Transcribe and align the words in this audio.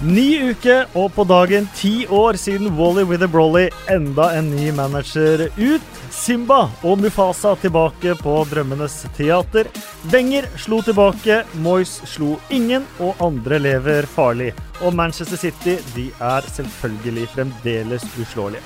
Ny 0.00 0.54
uke, 0.54 0.86
og 0.96 1.10
på 1.12 1.26
dagen 1.28 1.66
ti 1.76 2.06
år 2.08 2.38
siden 2.40 2.70
Wally 2.78 3.02
with 3.04 3.24
a 3.24 3.26
Brolly 3.28 3.66
enda 3.92 4.30
en 4.32 4.48
ny 4.48 4.70
manager 4.72 5.42
ut. 5.58 5.98
Simba 6.10 6.70
og 6.80 7.02
Mufasa 7.02 7.52
tilbake 7.60 8.14
på 8.16 8.38
Drømmenes 8.48 9.02
teater. 9.18 9.68
Wenger 10.08 10.48
slo 10.56 10.80
tilbake, 10.82 11.42
Moyes 11.60 11.98
slo 12.08 12.38
ingen, 12.48 12.88
og 12.96 13.20
andre 13.20 13.60
lever 13.60 14.08
farlig. 14.08 14.54
Og 14.80 14.96
Manchester 14.96 15.36
City 15.36 15.76
de 15.92 16.08
er 16.16 16.48
selvfølgelig 16.48 17.28
fremdeles 17.36 18.08
uslåelige. 18.16 18.64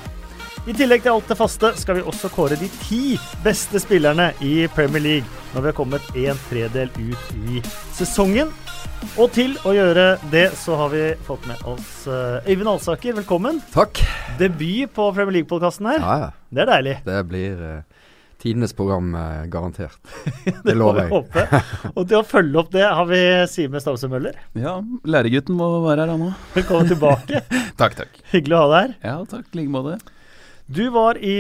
I 0.71 0.73
tillegg 0.73 1.03
til 1.03 1.17
alt 1.17 1.27
det 1.29 1.37
faste 1.37 1.73
skal 1.77 1.99
vi 1.99 2.07
også 2.07 2.31
kåre 2.33 2.57
de 2.57 2.71
ti 2.87 3.19
beste 3.43 3.83
spillerne 3.83 4.31
i 4.41 4.69
Premier 4.73 5.03
League 5.03 5.43
når 5.51 5.61
vi 5.61 5.69
har 5.73 5.77
kommet 5.77 6.15
en 6.15 6.39
tredel 6.47 6.95
ut 6.95 7.35
i 7.51 7.61
sesongen. 7.93 8.55
Og 9.15 9.29
til 9.31 9.53
å 9.63 9.71
gjøre 9.71 10.05
det, 10.33 10.49
så 10.59 10.75
har 10.75 10.89
vi 10.91 11.03
fått 11.23 11.45
med 11.47 11.61
oss 11.71 12.07
uh, 12.11 12.43
Øyvind 12.49 12.71
Alsaker. 12.73 13.15
Velkommen. 13.15 13.61
Takk. 13.71 14.01
Debut 14.41 14.91
på 14.91 15.05
Premier 15.15 15.37
League-podkasten 15.37 15.87
her. 15.87 16.01
Ja, 16.03 16.15
ja. 16.19 16.31
Det 16.51 16.65
er 16.65 16.71
deilig. 16.73 16.95
Det 17.07 17.21
blir 17.31 17.61
uh, 17.63 18.09
tidenes 18.43 18.75
program, 18.75 19.13
uh, 19.15 19.45
garantert. 19.53 20.01
det 20.67 20.75
lover 20.75 21.05
jeg. 21.05 21.13
Håpe. 21.13 21.61
Og 21.93 22.09
til 22.11 22.19
å 22.19 22.25
følge 22.27 22.59
opp 22.65 22.73
det 22.75 22.89
har 22.89 23.07
vi 23.07 23.21
Sime 23.53 23.83
Stavse 23.85 24.11
Møller. 24.11 24.41
Ja, 24.59 24.81
læregutten 25.07 25.55
må 25.61 25.71
være 25.85 26.09
her, 26.09 26.17
han 26.17 26.27
òg. 26.33 26.51
Velkommen 26.57 26.91
tilbake. 26.91 27.45
takk, 27.81 27.95
takk. 28.01 28.19
Hyggelig 28.35 28.59
å 28.59 28.65
ha 28.65 28.73
deg 28.73 28.81
her. 28.81 28.99
Ja, 29.13 29.17
takk. 29.31 29.47
I 29.53 29.61
like 29.61 29.75
måte. 29.77 30.01
Du 30.67 30.83
var 30.91 31.23
i 31.23 31.37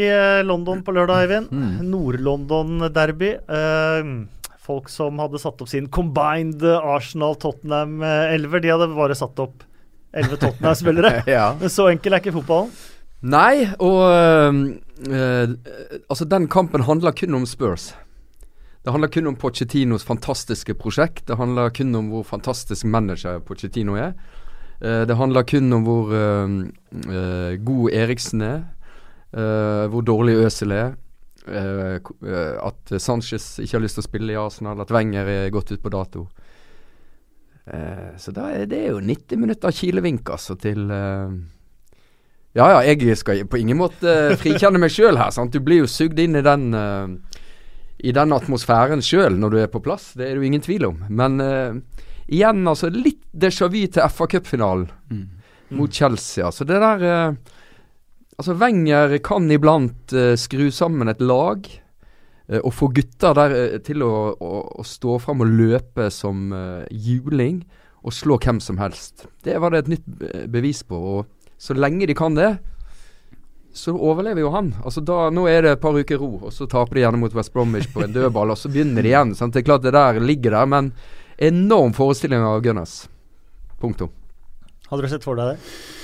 London 0.46 0.86
på 0.86 0.94
lørdag, 0.94 1.27
Eivind. 1.27 1.50
Mm. 1.50 1.90
Nord-London-derby. 1.90 3.34
Uh, 3.50 4.30
folk 4.64 4.88
som 4.92 5.20
hadde 5.20 5.40
satt 5.42 5.60
opp 5.60 5.70
sin 5.70 5.90
combined 5.92 6.64
Arsenal-Tottenham-elver. 6.64 8.62
De 8.64 8.72
hadde 8.72 8.90
bare 8.96 9.16
satt 9.18 9.38
opp 9.44 9.64
elleve 10.14 10.38
Tottenham-spillere. 10.40 11.22
ja. 11.36 11.52
Så 11.68 11.90
enkel 11.92 12.16
er 12.16 12.24
ikke 12.24 12.36
fotballen. 12.38 12.72
Nei, 13.24 13.64
og 13.80 14.00
øh, 14.12 14.54
øh, 15.08 15.54
Altså, 16.10 16.26
den 16.28 16.48
kampen 16.48 16.84
handler 16.84 17.14
kun 17.16 17.34
om 17.34 17.46
Spurs. 17.46 17.94
Det 18.84 18.92
handler 18.92 19.08
kun 19.08 19.26
om 19.26 19.36
Pochettinos 19.36 20.04
fantastiske 20.04 20.74
prosjekt. 20.74 21.22
Det 21.28 21.36
handler 21.36 21.72
kun 21.72 21.94
om 21.94 22.10
hvor 22.12 22.22
fantastisk 22.22 22.84
manager 22.84 23.38
Pochettino 23.38 23.96
er. 23.96 24.12
Uh, 24.84 25.06
det 25.08 25.16
handler 25.16 25.42
kun 25.42 25.72
om 25.72 25.82
hvor 25.82 26.12
uh, 26.12 27.64
god 27.64 27.90
Eriksen 27.92 28.40
er. 28.44 28.60
Uh, 29.32 29.88
hvor 29.88 30.04
dårlig 30.04 30.36
Øsel 30.44 30.72
er. 30.72 30.92
Uh, 31.44 31.98
at 32.64 32.94
Sanchez 32.96 33.58
ikke 33.60 33.76
har 33.76 33.82
lyst 33.84 33.98
til 33.98 34.04
å 34.04 34.06
spille 34.06 34.32
i 34.32 34.38
Arsenal, 34.40 34.80
at 34.80 34.92
Wenger 34.94 35.28
er 35.28 35.50
gått 35.52 35.74
ut 35.74 35.82
på 35.82 35.92
dato. 35.92 36.24
Uh, 37.68 38.14
så 38.20 38.32
da 38.32 38.48
er 38.54 38.64
det 38.70 38.80
jo 38.86 39.02
90 39.04 39.42
minutter 39.42 39.74
kilevink, 39.76 40.30
altså, 40.32 40.56
til 40.60 40.88
uh, 40.88 41.28
Ja 42.56 42.70
ja, 42.72 42.80
jeg 42.86 43.16
skal 43.20 43.44
på 43.50 43.60
ingen 43.60 43.76
måte 43.76 44.38
frikjenne 44.40 44.80
meg 44.80 44.94
sjøl 44.94 45.20
her. 45.20 45.34
Sant? 45.36 45.52
Du 45.52 45.60
blir 45.60 45.82
jo 45.82 45.90
sugd 45.90 46.20
inn 46.22 46.38
i 46.38 46.44
den 46.44 46.68
i 48.04 48.12
den 48.14 48.34
atmosfæren 48.36 49.02
sjøl 49.02 49.36
når 49.40 49.50
du 49.50 49.58
er 49.64 49.72
på 49.72 49.82
plass. 49.82 50.12
Det 50.14 50.26
er 50.26 50.34
det 50.34 50.42
jo 50.42 50.48
ingen 50.48 50.62
tvil 50.62 50.86
om. 50.86 51.02
Men 51.10 51.40
igjen, 52.30 52.62
altså, 52.70 52.92
litt 52.94 53.24
déjà 53.34 53.66
vu 53.72 53.82
til 53.90 54.06
FA 54.06 54.28
Cup-finalen 54.30 54.86
mm. 55.10 55.26
mot 55.80 55.92
Chelsea. 55.92 56.46
Altså, 56.46 56.66
det 56.68 56.78
der 56.78 57.34
Altså, 58.34 58.56
Wenger 58.58 59.18
kan 59.22 59.46
iblant 59.52 60.14
uh, 60.16 60.34
skru 60.38 60.66
sammen 60.74 61.10
et 61.10 61.22
lag 61.22 61.68
uh, 61.68 62.60
og 62.64 62.72
få 62.74 62.90
gutter 62.96 63.36
der 63.38 63.54
uh, 63.54 63.78
til 63.86 64.02
å, 64.02 64.12
å, 64.34 64.52
å, 64.80 64.86
stå 64.86 65.20
fram 65.22 65.45
og 65.45 65.55
løpe 65.55 66.11
som 66.11 66.50
juling 66.90 67.62
og 68.05 68.12
slå 68.12 68.36
hvem 68.42 68.58
som 68.61 68.80
helst. 68.83 69.28
Det 69.46 69.56
var 69.62 69.72
det 69.72 69.84
et 69.84 69.92
nytt 69.95 70.08
bevis 70.52 70.83
på. 70.84 70.98
Og 70.98 71.55
så 71.56 71.77
lenge 71.78 72.11
de 72.11 72.17
kan 72.18 72.34
det, 72.36 72.50
så 73.74 73.95
overlever 73.96 74.45
jo 74.45 74.52
han. 74.52 74.74
Altså 74.84 75.01
da, 75.01 75.30
Nå 75.33 75.46
er 75.48 75.64
det 75.64 75.72
et 75.74 75.83
par 75.83 75.96
uker 75.96 76.20
ro, 76.20 76.34
og 76.45 76.52
så 76.52 76.68
taper 76.70 76.98
de 76.98 77.06
gjerne 77.06 77.22
mot 77.22 77.33
West 77.34 77.55
Bromwich 77.55 77.89
på 77.95 78.05
en 78.05 78.12
dødball, 78.14 78.52
og 78.52 78.61
så 78.61 78.68
begynner 78.70 79.02
de 79.02 79.11
igjen. 79.14 79.33
Sant? 79.39 79.56
Det 79.56 79.64
er 79.64 79.70
klart 79.70 79.86
det 79.86 79.95
der 79.96 80.20
ligger 80.20 80.58
der, 80.58 80.68
men 80.68 80.92
enorm 81.42 81.96
forestilling 81.96 82.45
av 82.45 82.61
Gunners. 82.66 83.06
Punktum. 83.80 84.12
Hadde 84.90 85.06
du 85.06 85.11
sett 85.11 85.24
for 85.24 85.40
deg 85.40 85.55
det? 85.55 86.03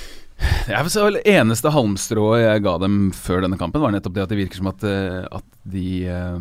Jeg 0.70 0.86
vil 0.86 0.92
si 0.92 1.04
Det 1.16 1.22
eneste 1.34 1.72
halmstrået 1.74 2.42
jeg 2.44 2.64
ga 2.64 2.74
dem 2.80 2.98
før 3.16 3.44
denne 3.44 3.58
kampen, 3.60 3.82
var 3.82 3.92
nettopp 3.94 4.16
det 4.16 4.24
at 4.24 4.32
det 4.32 4.40
virker 4.40 4.60
som 4.60 4.70
at, 4.70 4.84
eh, 4.88 5.22
at 5.26 5.46
de 5.68 5.86
eh, 6.08 6.38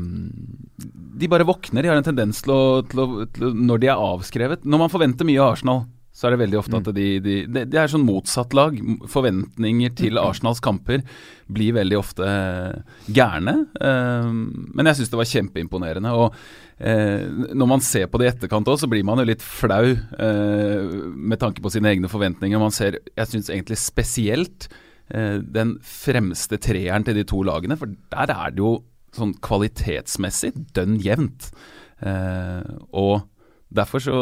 De 1.19 1.31
bare 1.31 1.47
våkner. 1.47 1.83
De 1.83 1.91
har 1.91 1.99
en 1.99 2.07
tendens 2.07 2.41
til 2.45 2.53
å, 2.55 2.61
til 2.87 3.03
å, 3.03 3.07
til 3.33 3.49
å, 3.49 3.53
Når 3.53 3.81
de 3.83 3.91
er 3.91 4.03
avskrevet 4.09 4.67
Når 4.67 4.83
man 4.85 4.93
forventer 4.93 5.27
mye 5.27 5.41
av 5.43 5.57
Arsenal, 5.57 5.83
så 6.19 6.27
er 6.27 6.35
det 6.35 6.41
veldig 6.41 6.57
ofte 6.59 6.75
at 6.75 6.87
mm. 6.89 6.95
de, 6.97 7.03
de, 7.23 7.35
de, 7.47 7.61
de 7.71 7.77
er 7.79 7.91
sånn 7.91 8.03
motsatt 8.03 8.51
lag. 8.57 8.75
Forventninger 9.07 9.93
til 9.95 10.17
mm. 10.17 10.21
Arsenals 10.25 10.59
kamper 10.63 11.05
blir 11.47 11.77
veldig 11.77 11.95
ofte 11.95 12.25
gærne. 13.07 13.53
Eh, 13.79 14.27
men 14.27 14.89
jeg 14.89 14.99
syns 14.99 15.13
det 15.13 15.21
var 15.21 15.29
kjempeimponerende. 15.31 16.11
Og 16.11 16.35
eh, 16.83 17.23
når 17.55 17.71
man 17.71 17.85
ser 17.85 18.11
på 18.11 18.19
det 18.19 18.27
i 18.27 18.31
etterkant 18.33 18.67
òg, 18.67 18.81
så 18.83 18.91
blir 18.91 19.07
man 19.07 19.23
jo 19.23 19.29
litt 19.31 19.45
flau 19.45 19.93
eh, 19.95 20.91
med 21.15 21.39
tanke 21.39 21.63
på 21.63 21.71
sine 21.71 21.93
egne 21.93 22.11
forventninger. 22.11 22.59
Man 22.59 22.75
ser, 22.75 22.99
jeg 23.15 23.31
syns 23.31 23.53
egentlig 23.55 23.79
spesielt 23.79 24.67
eh, 25.07 25.39
den 25.39 25.77
fremste 25.87 26.59
treeren 26.59 27.07
til 27.07 27.15
de 27.15 27.27
to 27.31 27.45
lagene, 27.47 27.79
for 27.79 27.95
der 28.11 28.35
er 28.35 28.51
det 28.51 28.65
jo 28.65 28.75
sånn 29.15 29.37
kvalitetsmessig 29.39 30.51
dønn 30.75 30.99
jevnt. 30.99 31.53
Eh, 32.03 32.75
og 32.91 33.21
derfor 33.69 34.01
så, 34.03 34.19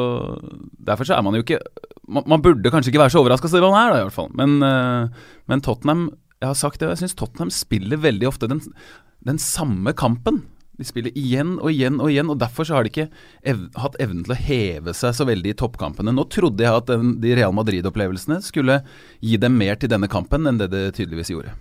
derfor 0.77 1.07
så 1.07 1.17
er 1.17 1.25
man 1.25 1.35
jo 1.37 1.45
ikke 1.45 1.61
man, 2.07 2.23
man, 2.27 2.43
burde 2.43 2.71
kanskje 2.73 2.93
ikke 2.93 3.03
være 3.03 3.13
så 3.15 3.21
overraska 3.23 3.51
som 3.51 3.63
man 3.67 3.77
er, 3.79 3.91
da, 3.93 3.99
i 3.99 4.07
hvert 4.07 4.15
fall. 4.15 4.31
Men, 4.39 4.57
uh, 4.63 5.27
men 5.51 5.63
Tottenham 5.65 6.07
jeg 6.37 6.51
har 6.51 6.57
sagt 6.57 6.81
det, 6.81 6.91
jeg 6.91 7.01
syns 7.01 7.17
Tottenham 7.17 7.51
spiller 7.53 7.97
veldig 7.97 8.27
ofte 8.29 8.49
den, 8.49 8.61
den 9.25 9.39
samme 9.41 9.93
kampen. 9.97 10.43
De 10.77 10.85
spiller 10.85 11.15
igjen 11.17 11.55
og 11.57 11.71
igjen 11.71 11.97
og 11.97 12.11
igjen, 12.11 12.29
og 12.29 12.37
derfor 12.37 12.67
så 12.67 12.77
har 12.77 12.85
de 12.85 12.91
ikke 12.91 13.07
ev 13.49 13.63
hatt 13.81 13.97
evnen 14.03 14.21
til 14.25 14.35
å 14.35 14.37
heve 14.37 14.93
seg 14.93 15.15
så 15.17 15.25
veldig 15.25 15.55
i 15.55 15.57
toppkampene. 15.57 16.13
Nå 16.13 16.27
trodde 16.29 16.61
jeg 16.61 16.83
at 16.83 16.91
den, 16.91 17.15
de 17.23 17.33
Real 17.39 17.55
Madrid-opplevelsene 17.57 18.37
skulle 18.45 18.83
gi 19.17 19.39
dem 19.41 19.57
mer 19.57 19.81
til 19.81 19.89
denne 19.89 20.09
kampen 20.11 20.45
enn 20.45 20.61
det 20.61 20.69
det 20.75 20.83
tydeligvis 20.99 21.33
gjorde. 21.33 21.55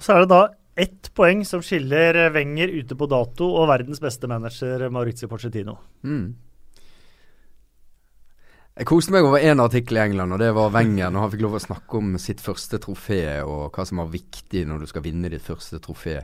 Så 0.00 0.12
er 0.12 0.26
det 0.26 0.32
da 0.34 0.42
ett 0.80 1.08
poeng 1.16 1.40
som 1.48 1.64
skiller 1.64 2.18
Wenger 2.36 2.68
ute 2.76 2.96
på 2.96 3.08
dato 3.08 3.48
og 3.48 3.68
verdens 3.72 4.00
beste 4.04 4.28
manager 4.28 4.84
Maurizio 4.92 5.28
Pochettino. 5.28 5.78
Mm. 6.04 6.36
Jeg 8.78 8.86
koste 8.86 9.12
meg 9.12 9.26
over 9.26 9.42
én 9.42 9.60
artikkel 9.60 9.98
i 9.98 10.04
England, 10.04 10.32
og 10.32 10.40
det 10.40 10.54
var 10.56 10.72
Wenger 10.72 11.10
når 11.10 11.24
han 11.24 11.32
fikk 11.32 11.42
lov 11.44 11.58
å 11.58 11.66
snakke 11.66 11.98
om 11.98 12.14
sitt 12.22 12.40
første 12.40 12.78
trofé 12.80 13.40
og 13.42 13.74
hva 13.74 13.84
som 13.84 14.00
var 14.00 14.12
viktig 14.12 14.62
når 14.68 14.84
du 14.84 14.90
skal 14.90 15.04
vinne 15.04 15.28
ditt 15.32 15.44
første 15.44 15.82
trofé 15.82 16.20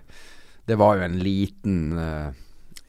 det 0.67 0.77
var 0.79 0.99
jo 0.99 1.07
en 1.07 1.19
liten 1.23 1.79
uh, 1.99 2.35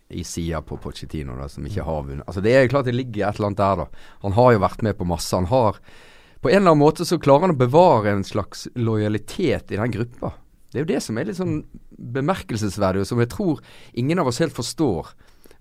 i 0.09 0.23
sida 0.23 0.61
på 0.65 0.79
Pochettino 0.81 1.35
da, 1.37 1.47
som 1.51 1.65
ikke 1.67 1.85
har 1.85 2.05
vunnet. 2.07 2.25
Altså 2.25 2.41
Det 2.41 2.53
er 2.55 2.69
klart 2.71 2.87
det 2.89 2.95
ligger 2.95 3.27
et 3.27 3.37
eller 3.37 3.51
annet 3.51 3.61
der, 3.61 3.83
da. 3.83 4.05
Han 4.23 4.37
har 4.37 4.53
jo 4.55 4.63
vært 4.63 4.83
med 4.87 4.97
på 4.97 5.07
masse. 5.07 5.35
Han 5.35 5.49
har 5.51 5.77
På 6.41 6.49
en 6.49 6.61
eller 6.61 6.71
annen 6.71 6.83
måte 6.85 7.05
så 7.05 7.17
klarer 7.17 7.47
han 7.47 7.55
å 7.55 7.59
bevare 7.59 8.13
en 8.13 8.25
slags 8.25 8.67
lojalitet 8.77 9.71
i 9.73 9.79
den 9.79 9.93
gruppa. 9.93 10.35
Det 10.71 10.79
er 10.79 10.85
jo 10.85 10.93
det 10.93 11.01
som 11.01 11.17
er 11.17 11.25
litt 11.25 11.39
sånn 11.39 11.63
bemerkelsesverdig, 11.97 13.01
og 13.01 13.09
som 13.09 13.21
jeg 13.23 13.31
tror 13.33 13.61
ingen 13.97 14.21
av 14.21 14.29
oss 14.29 14.37
helt 14.43 14.53
forstår. 14.53 15.09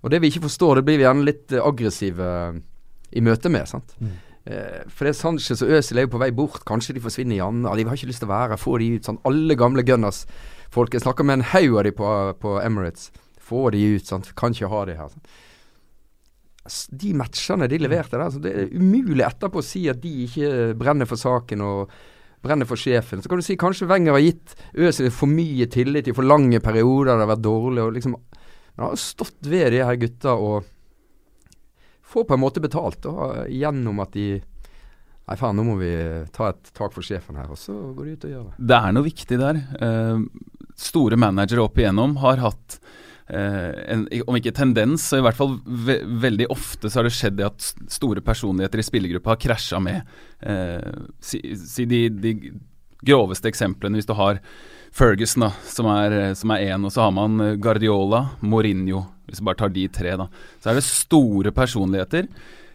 Og 0.05 0.13
det 0.13 0.19
vi 0.21 0.29
ikke 0.29 0.45
forstår, 0.45 0.77
det 0.77 0.85
blir 0.85 0.99
vi 1.01 1.07
gjerne 1.07 1.25
litt 1.25 1.55
aggressive 1.57 2.27
uh, 2.53 2.59
i 3.11 3.23
møte 3.23 3.51
med. 3.53 3.67
sant? 3.69 3.95
Mm. 3.99 4.15
Uh, 4.47 4.83
for 4.87 5.07
det 5.07 5.13
er 5.13 5.19
Sanchez 5.19 5.63
og 5.63 5.73
Øzil 5.77 5.99
er 5.99 6.07
jo 6.07 6.13
på 6.15 6.21
vei 6.21 6.31
bort. 6.35 6.63
Kanskje 6.67 6.97
de 6.97 7.03
forsvinner 7.03 7.37
igjen. 7.37 7.63
De 7.63 7.87
har 7.87 7.99
ikke 7.99 8.11
lyst 8.11 8.23
til 8.23 8.29
å 8.29 8.33
være 8.33 8.55
her. 8.55 8.61
Få 8.61 8.77
de 8.81 8.93
ut. 8.95 9.07
sånn. 9.07 9.21
Alle 9.27 9.57
gamle 9.59 9.85
gunners 9.87 10.25
folk. 10.73 10.93
Jeg 10.93 11.05
snakker 11.05 11.27
med 11.27 11.39
en 11.39 11.49
haug 11.53 11.79
av 11.79 11.87
de 11.87 11.95
på, 11.95 12.13
på, 12.41 12.57
Emirates. 12.63 13.11
Få 13.43 13.69
de 13.75 13.83
ut, 13.95 14.07
sant. 14.07 14.33
Kan 14.39 14.55
ikke 14.55 14.71
ha 14.71 14.83
de 14.89 14.97
her. 14.99 15.11
Sant? 15.13 15.35
De 16.91 17.13
matchene 17.15 17.69
de 17.71 17.79
leverte 17.79 18.19
der, 18.19 18.39
det 18.43 18.51
er 18.51 18.73
umulig 18.75 19.23
etterpå 19.23 19.61
å 19.61 19.63
si 19.63 19.85
at 19.87 20.01
de 20.03 20.09
ikke 20.25 20.73
brenner 20.75 21.07
for 21.07 21.15
saken 21.15 21.61
og 21.63 21.93
brenner 22.43 22.67
for 22.67 22.75
sjefen. 22.75 23.21
Så 23.23 23.31
kan 23.31 23.39
du 23.39 23.45
si 23.45 23.55
kanskje 23.59 23.87
Wenger 23.87 24.17
har 24.17 24.25
gitt 24.25 24.55
Øzil 24.75 25.07
for 25.15 25.31
mye 25.31 25.69
tillit 25.71 26.09
i 26.11 26.15
for 26.15 26.27
lange 26.27 26.59
perioder, 26.59 27.13
det 27.13 27.23
har 27.23 27.31
vært 27.31 27.45
dårlig. 27.45 27.85
og 27.85 27.95
liksom 27.95 28.17
han 28.77 28.91
har 28.91 28.99
stått 29.01 29.47
ved 29.49 29.71
de 29.73 29.81
her 29.81 29.97
gutta 29.97 30.35
og 30.37 30.67
får 32.07 32.27
på 32.27 32.37
en 32.37 32.43
måte 32.43 32.63
betalt 32.63 33.01
da, 33.05 33.47
gjennom 33.51 34.03
at 34.05 34.15
de 34.17 34.29
Nei, 35.27 35.35
faen, 35.35 35.57
nå 35.59 35.63
må 35.67 35.73
vi 35.75 35.89
ta 36.31 36.53
et 36.53 36.69
tak 36.71 36.93
for 36.95 37.03
sjefen 37.03 37.35
her, 37.35 37.49
og 37.51 37.57
så 37.59 37.73
går 37.91 38.05
de 38.05 38.11
ut 38.13 38.21
og 38.23 38.29
gjør 38.31 38.43
det. 38.45 38.67
Det 38.69 38.77
er 38.77 38.93
noe 38.95 39.03
viktig 39.03 39.39
der. 39.41 39.57
Eh, 39.83 40.21
store 40.79 41.17
managere 41.19 41.65
opp 41.65 41.81
igjennom 41.81 42.13
har 42.21 42.39
hatt 42.39 42.77
uh, 43.33 43.73
en, 43.91 44.05
om 44.23 44.37
ikke 44.39 44.53
tendens, 44.55 45.09
så 45.09 45.19
i 45.19 45.25
hvert 45.25 45.37
fall 45.37 45.57
ve 45.65 45.99
veldig 46.05 46.47
ofte 46.53 46.87
så 46.87 47.01
har 47.01 47.09
det 47.09 47.15
skjedd 47.17 47.39
det 47.39 47.47
at 47.49 47.67
store 47.91 48.23
personligheter 48.25 48.81
i 48.81 48.87
spillergruppa 48.87 49.33
har 49.33 49.41
krasja 49.41 49.81
med. 49.83 50.17
Uh, 50.39 51.09
si, 51.19 51.41
si 51.59 51.87
de, 51.89 52.05
de, 52.13 52.35
groveste 53.07 53.49
eksemplene, 53.49 53.99
hvis 53.99 54.07
du 54.09 54.15
har 54.17 54.39
Ferguson, 54.95 55.47
da, 55.47 55.51
som 55.67 55.89
er 55.91 56.67
én, 56.67 56.85
og 56.85 56.93
så 56.93 57.05
har 57.05 57.13
man 57.15 57.39
Guardiola, 57.61 58.23
Mourinho, 58.41 59.05
hvis 59.27 59.41
vi 59.41 59.47
bare 59.49 59.59
tar 59.59 59.73
de 59.75 59.87
tre, 59.91 60.15
da. 60.19 60.29
Så 60.61 60.71
er 60.71 60.79
det 60.79 60.85
store 60.87 61.51
personligheter 61.55 62.29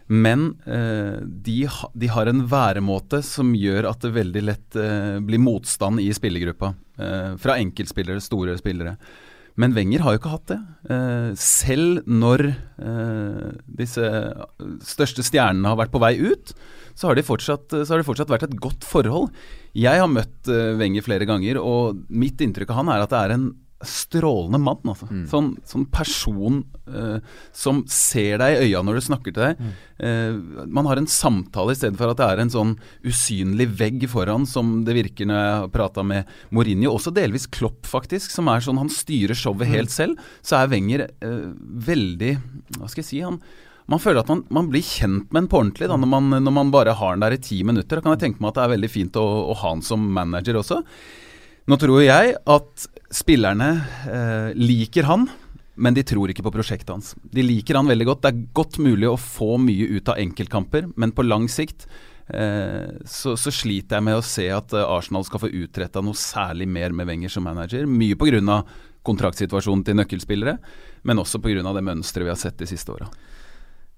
Men 0.07 0.57
eh, 0.67 1.19
de, 1.23 1.57
ha, 1.71 1.89
de, 1.93 2.07
har 2.11 2.29
en 2.29 2.43
væremåte 2.47 3.21
som 3.25 3.53
gjør 3.55 3.87
at 3.89 4.03
det 4.03 4.13
veldig 4.17 4.43
lett 4.43 4.75
eh, 4.75 5.19
blir 5.23 5.41
motstand 5.41 6.01
i 6.03 6.09
spillergruppa. 6.13 6.73
Eh, 6.99 7.29
fra 7.39 7.55
enkeltspillere, 7.57 8.21
store 8.21 8.57
spillere. 8.59 8.97
Men 9.59 9.75
Wenger 9.77 10.01
har 10.01 10.15
jo 10.15 10.21
ikke 10.21 10.33
hatt 10.33 10.47
det. 10.49 10.59
Eh, 10.89 11.31
selv 11.37 12.07
når 12.09 12.45
eh, 12.49 13.49
disse 13.81 14.07
største 14.87 15.25
stjernene 15.25 15.69
har 15.69 15.77
vært 15.77 15.93
på 15.93 16.01
vei 16.01 16.15
ut, 16.17 16.55
så 16.97 17.09
har, 17.09 17.17
fortsatt, 17.25 17.73
så 17.73 17.97
det 18.01 18.07
fortsatt 18.07 18.29
vært 18.33 18.47
et 18.47 18.57
godt 18.61 18.85
forhold. 18.85 19.31
Jeg 19.77 19.97
har 19.97 20.09
møtt 20.09 20.49
Wenger 20.77 21.05
flere 21.05 21.25
ganger, 21.25 21.57
og 21.57 22.03
mitt 22.13 22.41
inntrykk 22.41 22.69
av 22.69 22.81
han 22.83 22.91
er 22.93 23.05
at 23.05 23.13
det 23.13 23.21
er 23.21 23.33
en 23.33 23.47
strålende 23.87 24.59
mann. 24.61 24.81
Altså. 24.83 25.07
Mm. 25.09 25.23
Sånn, 25.29 25.49
sånn, 25.67 25.85
person 25.93 26.61
uh, 26.89 27.17
som 27.55 27.81
ser 27.91 28.39
deg 28.41 28.55
i 28.55 28.67
øya 28.67 28.83
når 28.85 28.99
du 28.99 29.05
snakker 29.07 29.35
til 29.35 29.45
deg. 29.45 29.59
Mm. 29.59 29.73
Uh, 30.03 30.63
man 30.79 30.89
har 30.89 31.01
en 31.01 31.09
samtale 31.09 31.75
i 31.75 31.79
stedet 31.79 31.99
for 31.99 32.11
at 32.11 32.21
det 32.21 32.29
er 32.29 32.43
en 32.43 32.53
sånn 32.53 32.75
usynlig 33.07 33.69
vegg 33.79 34.07
foran, 34.11 34.47
som 34.49 34.79
det 34.87 34.97
virker 34.97 35.29
når 35.29 35.41
jeg 35.41 35.59
har 35.59 35.75
prata 35.75 36.05
med 36.07 36.31
Mourinho. 36.55 36.93
Også 36.93 37.13
delvis 37.15 37.49
Klopp, 37.53 37.83
faktisk, 37.89 38.33
som 38.33 38.49
er 38.51 38.63
sånn 38.63 38.81
han 38.81 38.91
styrer 38.93 39.37
showet 39.37 39.67
mm. 39.67 39.75
helt 39.75 39.93
selv. 39.93 40.31
Så 40.45 40.59
er 40.59 40.73
Wenger 40.73 41.07
uh, 41.23 41.51
veldig 41.91 42.33
Hva 42.79 42.89
skal 42.89 43.03
jeg 43.03 43.11
si? 43.11 43.21
han 43.23 43.41
man 43.91 43.99
føler 43.99 44.21
at 44.21 44.29
man, 44.31 44.45
man, 44.53 44.69
blir 44.71 44.83
kjent 44.85 45.27
med 45.33 45.43
en 45.43 45.49
på 45.51 45.59
ordentlig 45.59 45.89
da, 45.91 45.97
når, 45.99 46.09
man, 46.09 46.29
når 46.45 46.55
man 46.55 46.71
bare 46.71 46.95
har 46.95 47.15
den 47.15 47.25
der 47.25 47.35
i 47.35 47.41
ti 47.43 47.59
minutter. 47.67 47.99
Da 47.99 48.05
kan 48.05 48.15
jeg 48.15 48.21
tenke 48.21 48.43
meg 48.43 48.53
at 48.53 48.59
det 48.59 48.63
er 48.63 48.73
veldig 48.77 48.91
fint 48.91 49.19
å, 49.19 49.25
å 49.51 49.57
ha 49.59 49.73
han 49.73 49.83
som 49.85 50.05
manager 50.15 50.61
også. 50.61 50.79
Nå 51.71 51.79
tror 51.79 52.01
jeg 52.03 52.35
at 52.35 52.85
spillerne 53.13 53.69
eh, 54.09 54.49
liker 54.57 55.07
han, 55.07 55.27
men 55.75 55.95
de 55.97 56.03
tror 56.05 56.31
ikke 56.31 56.45
på 56.45 56.53
prosjektet 56.53 56.91
hans. 56.93 57.13
De 57.23 57.45
liker 57.45 57.77
han 57.79 57.89
veldig 57.89 58.07
godt. 58.09 58.23
Det 58.25 58.31
er 58.31 58.47
godt 58.57 58.79
mulig 58.83 59.09
å 59.09 59.19
få 59.19 59.55
mye 59.61 59.89
ut 59.95 60.09
av 60.11 60.19
enkeltkamper, 60.21 60.89
men 60.99 61.13
på 61.15 61.25
lang 61.25 61.47
sikt 61.51 61.87
eh, 62.27 62.89
så, 63.05 63.35
så, 63.39 63.53
sliter 63.53 63.99
jeg 63.99 64.07
med 64.09 64.19
å 64.19 64.25
se 64.25 64.47
at 64.53 64.73
eh, 64.77 64.85
Arsenal 64.85 65.25
skal 65.27 65.45
få 65.45 65.51
utretta 65.51 66.03
noe 66.05 66.17
særlig 66.17 66.69
mer 66.69 66.95
med 66.95 67.09
Wenger 67.09 67.33
som 67.33 67.45
manager. 67.47 67.87
Mye 67.89 68.17
pga. 68.19 68.63
kontraktsituasjonen 69.03 69.83
til 69.83 69.97
nøkkelspillere, 69.99 70.57
men 71.03 71.19
også 71.19 71.41
pga. 71.43 71.73
det 71.73 71.83
mønsteret 71.83 72.29
vi 72.29 72.31
har 72.33 72.39
sett 72.39 72.61
de 72.61 72.69
siste 72.69 72.93
åra. 72.93 73.09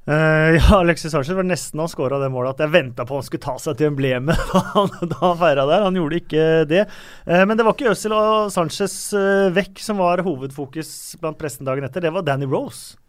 Uh, 0.06 0.54
ja, 0.54 0.78
Alexis 0.78 1.12
Sanchez 1.12 1.34
var 1.34 1.48
nesten 1.48 1.82
han 1.82 1.90
skåra 1.90 2.20
det 2.22 2.28
målet 2.30 2.54
at 2.54 2.60
jeg 2.62 2.74
venta 2.76 3.08
på 3.10 3.18
han 3.18 3.24
skulle 3.26 3.42
ta 3.42 3.56
seg 3.58 3.80
til 3.80 3.90
emblemet 3.90 4.38
da 4.52 4.62
han, 4.76 4.92
han 5.18 5.40
feira 5.40 5.66
der. 5.66 5.86
Han 5.88 5.98
gjorde 5.98 6.20
ikke 6.22 6.44
det. 6.70 6.84
Uh, 7.26 7.42
men 7.50 7.58
det 7.58 7.66
var 7.66 7.74
ikke 7.74 7.90
Øzil 7.90 8.14
og 8.14 8.52
Sanchez 8.54 8.94
uh, 9.18 9.50
vekk 9.56 9.82
som 9.82 9.98
var 10.04 10.22
hovedfokus 10.26 10.92
blant 11.22 11.40
pressen 11.42 11.66
dagen 11.66 11.88
etter. 11.88 12.06
Det 12.06 12.14
var 12.14 12.26
Danny 12.28 12.46
Rose. 12.50 13.00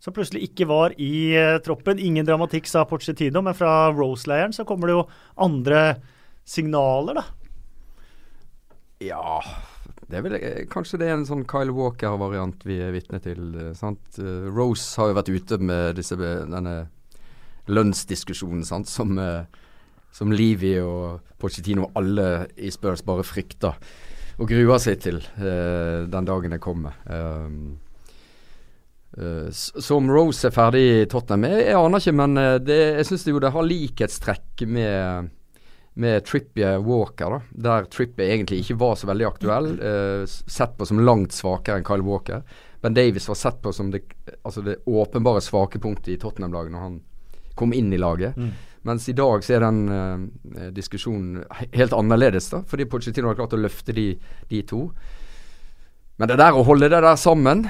Som 0.00 0.14
plutselig 0.16 0.46
ikke 0.48 0.68
var 0.70 0.94
i 0.96 1.34
troppen. 1.66 1.98
Ingen 1.98 2.24
dramatikk, 2.24 2.68
sa 2.70 2.84
Pochettino, 2.86 3.42
men 3.42 3.56
fra 3.58 3.90
Rose-leiren 3.90 4.54
så 4.54 4.62
kommer 4.64 4.88
det 4.88 4.94
jo 4.94 5.08
andre 5.42 5.80
signaler, 6.46 7.18
da. 7.18 7.26
Ja 9.02 9.42
det 10.08 10.22
vel, 10.24 10.38
eh, 10.40 10.66
kanskje 10.70 10.98
det 11.02 11.08
er 11.10 11.18
en 11.18 11.26
sånn 11.28 11.44
Kyle 11.48 11.74
Walker-variant 11.76 12.62
vi 12.64 12.78
er 12.80 12.94
vitne 12.94 13.20
til. 13.20 13.50
Eh, 13.60 13.72
sant? 13.76 14.00
Eh, 14.16 14.48
Rose 14.48 14.96
har 14.96 15.10
jo 15.10 15.18
vært 15.18 15.32
ute 15.32 15.58
med 15.60 15.98
disse, 16.00 16.16
denne 16.16 16.76
lønnsdiskusjonen 17.68 18.64
sant? 18.64 18.88
som, 18.88 19.12
som 20.16 20.32
Livi 20.32 20.78
og 20.80 21.20
Pochettino 21.38 21.84
og 21.84 21.98
alle 22.00 22.46
i 22.56 22.70
Spurs 22.72 23.04
bare 23.04 23.26
frykter 23.26 23.76
og 24.38 24.48
gruer 24.48 24.80
seg 24.80 25.00
til 25.02 25.18
uh, 25.18 26.06
den 26.08 26.24
dagen 26.24 26.52
det 26.54 26.60
kommer. 26.62 26.94
Um, 27.10 27.76
uh, 29.18 29.50
som 29.52 30.08
Rose 30.08 30.46
er 30.46 30.54
ferdig 30.54 30.84
i 30.86 31.08
Tottenham, 31.10 31.48
jeg, 31.50 31.66
jeg 31.66 31.80
aner 31.82 32.00
ikke, 32.00 32.14
men 32.22 32.40
det, 32.62 32.78
jeg 33.00 33.08
syns 33.10 33.26
det 33.26 33.52
har 33.52 33.66
likhetstrekk 33.66 34.64
med 34.70 35.34
med 35.98 36.24
Trippier 36.24 36.78
Walker, 36.78 37.30
da, 37.30 37.40
der 37.50 37.86
Trippier 37.90 38.30
egentlig 38.30 38.60
ikke 38.62 38.76
var 38.78 38.94
så 38.94 39.08
veldig 39.10 39.26
aktuell. 39.26 39.68
Eh, 39.82 40.22
sett 40.26 40.76
på 40.78 40.86
som 40.86 41.00
langt 41.02 41.34
svakere 41.34 41.80
enn 41.80 41.86
Kyle 41.86 42.06
Walker. 42.06 42.44
Ben 42.80 42.94
Davies 42.94 43.26
var 43.26 43.38
sett 43.38 43.58
på 43.62 43.72
som 43.74 43.90
det, 43.90 44.04
altså 44.46 44.62
det 44.62 44.76
åpenbare 44.86 45.42
svake 45.42 45.80
punktet 45.82 46.12
i 46.14 46.18
Tottenham-laget 46.22 46.70
når 46.74 46.84
han 46.84 47.00
kom 47.58 47.74
inn 47.74 47.90
i 47.92 47.98
laget. 47.98 48.38
Mm. 48.38 48.52
Mens 48.86 49.08
i 49.10 49.16
dag 49.18 49.42
så 49.42 49.56
er 49.56 49.66
den 49.66 49.80
eh, 49.90 50.70
diskusjonen 50.76 51.42
helt 51.74 51.96
annerledes, 51.98 52.46
da, 52.54 52.62
fordi 52.62 52.86
Pochettino 52.86 53.32
har 53.32 53.40
klart 53.40 53.58
å 53.58 53.62
løfte 53.64 53.96
de, 53.96 54.12
de 54.52 54.62
to. 54.70 54.84
Men 56.18 56.30
det 56.30 56.38
der 56.38 56.54
å 56.54 56.62
holde 56.66 56.92
det 56.94 57.02
der 57.02 57.18
sammen 57.18 57.66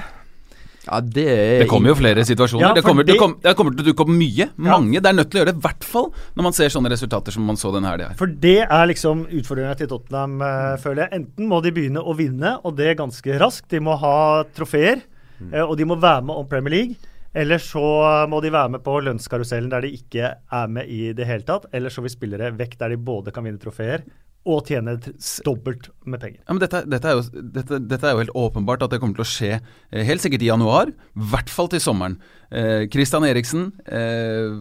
ja, 0.85 0.99
det, 1.03 1.25
det 1.61 1.67
kommer 1.69 1.91
jo 1.91 1.97
flere 1.99 2.23
situasjoner. 2.25 2.63
Ja, 2.63 2.71
det, 2.77 2.83
kommer, 2.85 3.05
det, 3.07 3.17
kom, 3.19 3.35
det, 3.43 3.53
kommer, 3.57 3.75
til 3.75 3.83
å 3.83 3.87
dukke 3.91 4.05
opp 4.05 4.13
mye. 4.13 4.47
Mange. 4.55 4.95
Ja. 4.95 5.03
Det 5.03 5.11
er 5.11 5.17
nødt 5.17 5.29
til 5.31 5.39
å 5.39 5.41
gjøre 5.41 5.51
det, 5.51 5.59
i 5.59 5.65
hvert 5.67 5.87
fall 5.87 6.07
når 6.37 6.47
man 6.47 6.55
ser 6.55 6.73
sånne 6.73 6.91
resultater 6.93 7.35
som 7.35 7.45
man 7.45 7.59
så 7.59 7.73
denne 7.75 7.91
helga. 7.91 8.13
For 8.19 8.31
det 8.47 8.61
er 8.63 8.89
liksom 8.89 9.25
utfordringa 9.27 9.75
til 9.79 9.91
Tottenham, 9.91 10.39
uh, 10.39 10.79
føler 10.81 11.05
jeg. 11.05 11.19
Enten 11.19 11.51
må 11.51 11.59
de 11.65 11.73
begynne 11.75 12.03
å 12.03 12.15
vinne, 12.17 12.55
og 12.63 12.79
det 12.79 12.93
er 12.93 12.99
ganske 13.01 13.39
raskt. 13.43 13.67
De 13.73 13.83
må 13.83 13.97
ha 13.99 14.15
trofeer, 14.55 15.03
uh, 15.51 15.65
og 15.67 15.75
de 15.79 15.89
må 15.89 15.99
være 15.99 16.25
med 16.29 16.41
om 16.41 16.49
Premier 16.49 16.77
League. 16.77 17.13
Eller 17.37 17.61
så 17.61 17.83
må 18.25 18.39
de 18.41 18.49
være 18.49 18.73
med 18.73 18.81
på 18.81 18.95
lønnskarusellen 19.05 19.69
der 19.69 19.83
de 19.85 19.91
ikke 19.99 20.31
er 20.39 20.71
med 20.73 20.89
i 20.89 21.11
det 21.13 21.27
hele 21.29 21.45
tatt. 21.45 21.67
Eller 21.75 21.93
så 21.93 22.01
vil 22.01 22.15
spillere 22.15 22.49
vekk 22.57 22.79
der 22.79 22.95
de 22.95 23.03
både 23.11 23.35
kan 23.35 23.45
vinne 23.45 23.61
trofeer 23.61 24.07
og 24.47 24.69
tjene 24.69 24.95
dobbelt 25.45 25.89
med 26.07 26.21
penger. 26.21 26.39
Ja, 26.41 26.55
men 26.55 26.61
dette, 26.63 26.81
dette, 26.87 27.11
er 27.11 27.17
jo, 27.19 27.43
dette, 27.55 27.79
dette, 27.83 28.07
er 28.07 28.15
jo, 28.15 28.21
helt 28.23 28.37
åpenbart 28.39 28.85
at 28.85 28.93
det 28.93 29.01
kommer 29.01 29.17
til 29.17 29.25
å 29.25 29.29
skje 29.29 29.51
eh, 29.57 30.03
helt 30.07 30.23
sikkert 30.23 30.45
i 30.45 30.49
januar. 30.49 30.93
I 30.93 31.29
hvert 31.33 31.51
fall 31.51 31.69
til 31.71 31.83
sommeren. 31.83 32.17
Eh, 32.49 32.87
Christian 32.91 33.27
Eriksen 33.27 33.69
eh, 33.85 34.55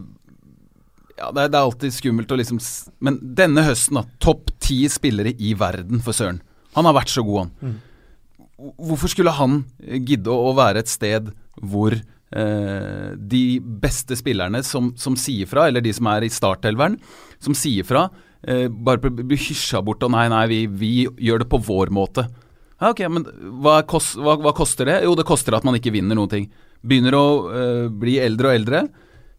ja, 1.19 1.31
det 1.35 1.45
er, 1.45 1.51
det 1.51 1.59
er, 1.59 1.65
alltid 1.65 1.95
skummelt 1.95 2.31
å 2.31 2.39
liksom 2.39 2.61
Men 3.05 3.19
denne 3.23 3.65
høsten, 3.67 3.99
da. 3.99 4.05
Topp 4.23 4.53
ti 4.63 4.85
spillere 4.93 5.35
i 5.35 5.55
verden, 5.59 6.03
for 6.05 6.17
søren. 6.17 6.43
Han 6.77 6.87
har 6.87 6.97
vært 6.99 7.13
så 7.13 7.25
god, 7.27 7.49
han. 7.49 7.73
Mm. 7.73 8.77
Hvorfor 8.91 9.11
skulle 9.11 9.35
han 9.35 9.61
gidde 9.79 10.35
å 10.35 10.51
være 10.59 10.83
et 10.83 10.91
sted 10.91 11.31
hvor 11.63 11.95
eh, 11.95 13.11
de 13.15 13.43
beste 13.83 14.19
spillerne 14.19 14.65
som, 14.67 14.93
som 14.99 15.17
sier 15.19 15.49
fra, 15.51 15.69
eller 15.69 15.85
de 15.85 15.95
som 15.95 16.11
er 16.11 16.27
i 16.27 16.33
startelveren, 16.33 16.99
som 17.43 17.55
sier 17.57 17.87
fra, 17.87 18.09
bare 18.39 19.11
blir 19.11 19.41
hysja 19.41 19.81
bort 19.83 20.05
og 20.07 20.13
nei, 20.15 20.29
nei, 20.31 20.45
vi, 20.47 20.59
vi, 20.71 20.91
gjør 21.27 21.43
det 21.43 21.49
på 21.51 21.59
vår 21.67 21.91
måte. 21.91 22.23
Ja, 22.79 22.93
ok, 22.93 23.01
men 23.11 23.25
hva, 23.59 23.81
kost, 23.91 24.15
hva, 24.23 24.37
hva, 24.39 24.53
koster 24.55 24.87
det? 24.87 25.01
Jo, 25.03 25.17
det 25.19 25.27
koster 25.27 25.57
at 25.59 25.67
man 25.67 25.75
ikke 25.75 25.91
vinner 25.95 26.15
noen 26.15 26.31
ting. 26.31 26.47
Begynner 26.87 27.17
å 27.19 27.25
eh, 27.51 27.87
bli 27.91 28.15
eldre 28.23 28.53
og 28.53 28.59
eldre. 28.61 28.83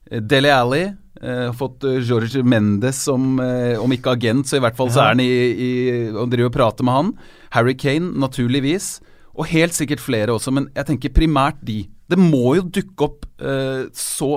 Deli 0.10 0.26
Dele 0.28 0.52
Alli 0.52 0.82
eh, 0.84 1.46
har 1.46 1.56
fått 1.56 1.86
George 2.04 2.44
Mendes 2.44 3.00
som, 3.08 3.38
eh, 3.40 3.80
om 3.80 3.92
ikke 3.96 4.18
agent, 4.18 4.50
så 4.50 4.58
i 4.58 4.64
hvert 4.64 4.76
fall 4.76 4.92
så 4.92 5.06
er 5.06 5.14
han 5.14 5.24
i, 5.24 5.30
i, 5.30 5.72
og 6.12 6.32
driver 6.34 6.50
og 6.50 6.58
prater 6.58 6.88
med 6.88 6.98
han. 6.98 7.14
Harry 7.56 7.78
Kane, 7.80 8.12
naturligvis. 8.20 8.98
Og 9.40 9.48
helt 9.54 9.76
sikkert 9.78 10.04
flere 10.04 10.36
også, 10.36 10.52
men 10.52 10.68
jeg 10.76 10.90
tenker 10.90 11.16
primært 11.16 11.62
de. 11.64 11.84
Det 12.10 12.18
må 12.20 12.58
jo 12.58 12.68
dukke 12.68 13.06
opp 13.06 13.28
eh, 13.40 13.86
så 13.96 14.34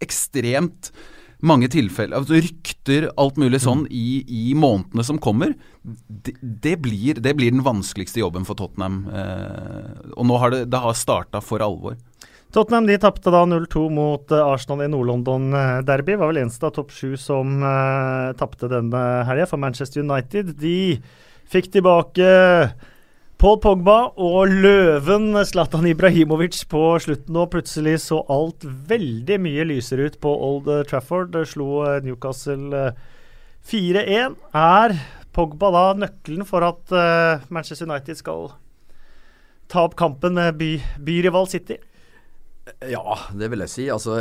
ekstremt 0.00 0.92
mange 1.46 1.70
tilfeller, 1.72 2.18
altså 2.18 2.40
rykter, 2.40 3.08
alt 3.20 3.38
mulig 3.40 3.62
sånn, 3.64 3.86
mm. 3.86 3.94
i, 3.96 4.06
i 4.50 4.54
månedene 4.58 5.04
som 5.06 5.20
kommer. 5.22 5.54
Det, 5.82 6.34
det, 6.40 6.76
blir, 6.84 7.20
det, 7.22 7.34
blir, 7.38 7.54
den 7.54 7.64
vanskeligste 7.66 8.22
jobben 8.22 8.46
for 8.48 8.58
Tottenham. 8.58 9.02
Eh, 9.08 10.12
og 10.16 10.28
nå 10.28 10.38
har 10.42 10.54
det, 10.54 10.64
det 10.72 10.82
har 10.84 10.96
starta 10.98 11.42
for 11.44 11.64
alvor. 11.64 11.96
Tottenham 12.50 12.88
de 12.88 12.98
tapte 12.98 13.30
da 13.30 13.44
0-2 13.46 13.84
mot 13.94 14.32
uh, 14.34 14.48
Arsenal 14.50 14.82
i 14.84 14.90
Nord-London-derby. 14.90 16.16
Var 16.18 16.32
vel 16.32 16.40
eneste 16.42 16.66
av 16.66 16.74
topp 16.74 16.90
sju 16.94 17.14
som 17.20 17.60
eh, 17.62 18.30
tapte 18.38 18.70
denne 18.72 19.02
helga 19.28 19.46
for 19.46 19.62
Manchester 19.62 20.02
United. 20.02 20.56
De 20.58 20.98
fikk 21.50 21.70
tilbake 21.76 22.26
Paul 23.40 23.56
Pogba 23.56 24.10
og 24.20 24.50
løven 24.52 25.32
Zlatan 25.48 25.86
Ibrahimovic 25.88 26.58
på 26.68 26.82
slutten 27.00 27.38
og 27.40 27.46
Plutselig 27.54 27.94
så 28.02 28.18
alt 28.28 28.66
veldig 28.68 29.38
mye 29.40 29.64
lysere 29.64 30.10
ut 30.10 30.18
på 30.20 30.32
Old 30.44 30.68
Trafford. 30.90 31.30
Det 31.32 31.46
slo 31.48 31.78
eh, 31.88 32.02
Newcastle 32.04 32.82
4-1. 33.64 34.04
Eh, 34.04 34.60
er 34.60 34.94
Pogba 35.32 35.72
da 35.72 35.86
nøkkelen 36.02 36.44
for 36.44 36.68
at 36.68 36.92
uh, 36.92 37.48
Manchester 37.48 37.88
United 37.88 38.20
skal 38.20 38.50
ta 39.72 39.86
opp 39.88 39.96
kampen 39.96 40.36
med 40.36 40.60
by, 40.60 40.74
byrival 41.00 41.48
City? 41.48 41.80
Ja, 42.92 43.16
det 43.32 43.48
vil 43.54 43.64
jeg 43.64 43.72
si. 43.72 43.88
Altså, 43.88 44.20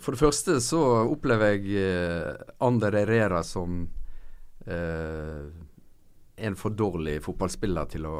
for 0.00 0.16
det 0.16 0.24
første 0.24 0.56
så 0.64 0.86
opplever 1.04 1.58
jeg 1.58 2.38
Ander 2.64 2.96
Herrera 2.96 3.44
som 3.44 3.82
eh, 4.64 5.67
en 6.38 6.56
for 6.58 6.74
dårlig 6.76 7.18
fotballspiller 7.24 7.90
til 7.94 8.06
å 8.08 8.18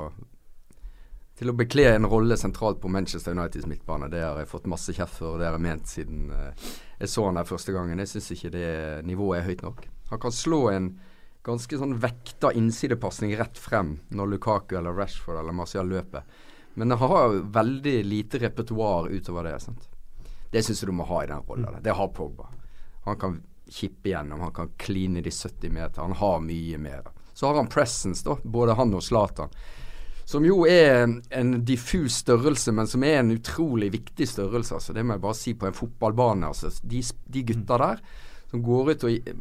til 1.39 1.53
å 1.53 1.55
bekle 1.55 1.85
en 1.93 2.07
rolle 2.11 2.35
sentralt 2.35 2.81
på 2.83 2.91
Manchester 2.91 3.31
Uniteds 3.31 3.69
midtbane. 3.71 4.09
Det 4.11 4.25
har 4.25 4.41
jeg 4.41 4.51
fått 4.51 4.67
masse 4.67 4.91
kjeft 4.91 5.21
for, 5.21 5.37
og 5.37 5.39
det 5.39 5.47
har 5.47 5.55
jeg 5.55 5.63
ment 5.69 5.87
siden 5.87 6.33
uh, 6.35 6.71
jeg 6.99 7.13
så 7.13 7.29
han 7.29 7.39
der 7.39 7.47
første 7.47 7.75
gangen. 7.77 8.01
Jeg 8.03 8.11
syns 8.11 8.33
ikke 8.35 8.51
det 8.57 8.71
nivået 9.07 9.39
er 9.39 9.47
høyt 9.47 9.63
nok. 9.63 9.85
Han 10.11 10.23
kan 10.25 10.35
slå 10.35 10.65
en 10.73 10.89
ganske 11.47 11.79
sånn 11.79 11.95
vekta 12.03 12.51
innsidepasning 12.59 13.37
rett 13.39 13.61
frem 13.61 13.95
når 14.11 14.33
Lukaku 14.33 14.75
eller 14.81 14.97
Rashford 14.99 15.39
eller 15.39 15.55
Marcial 15.55 15.87
løper. 15.87 16.27
Men 16.75 16.91
han 16.97 17.07
har 17.11 17.39
veldig 17.55 17.95
lite 18.07 18.43
repertoar 18.43 19.09
utover 19.15 19.47
det. 19.47 19.61
sant? 19.63 19.87
Det 20.51 20.65
syns 20.65 20.83
jeg 20.83 20.91
du 20.91 20.97
må 20.99 21.07
ha 21.07 21.23
i 21.23 21.31
den 21.31 21.47
rollen. 21.47 21.79
Det 21.83 21.95
har 21.95 22.11
Pogba. 22.19 22.51
Han 23.07 23.19
kan 23.21 23.39
kippe 23.69 24.11
gjennom, 24.11 24.41
han 24.41 24.53
kan 24.53 24.75
kline 24.81 25.23
de 25.23 25.31
70 25.31 25.71
meter. 25.71 26.03
Han 26.03 26.19
har 26.19 26.41
mye 26.41 26.79
mer. 26.83 27.11
Så 27.39 27.47
har 27.47 27.61
han 27.61 27.71
presence, 27.71 28.25
da, 28.27 28.35
både 28.43 28.75
han 28.75 28.97
og 28.99 29.05
Zlatan. 29.07 29.53
Som 30.27 30.45
jo 30.45 30.65
er 30.67 31.07
en 31.07 31.53
diffus 31.65 32.19
størrelse, 32.25 32.73
men 32.75 32.91
som 32.91 33.05
er 33.07 33.21
en 33.21 33.31
utrolig 33.33 33.93
viktig 33.95 34.27
størrelse. 34.27 34.75
Altså. 34.75 34.93
Det 34.97 35.05
må 35.07 35.15
jeg 35.15 35.23
bare 35.23 35.39
si 35.39 35.55
på 35.55 35.69
en 35.69 35.77
fotballbane. 35.77 36.51
Altså. 36.51 36.73
De, 36.83 37.01
de 37.31 37.45
gutta 37.53 37.79
der 37.81 38.03
som 38.51 38.65
går 38.65 38.91
ut 38.91 39.07
og 39.07 39.33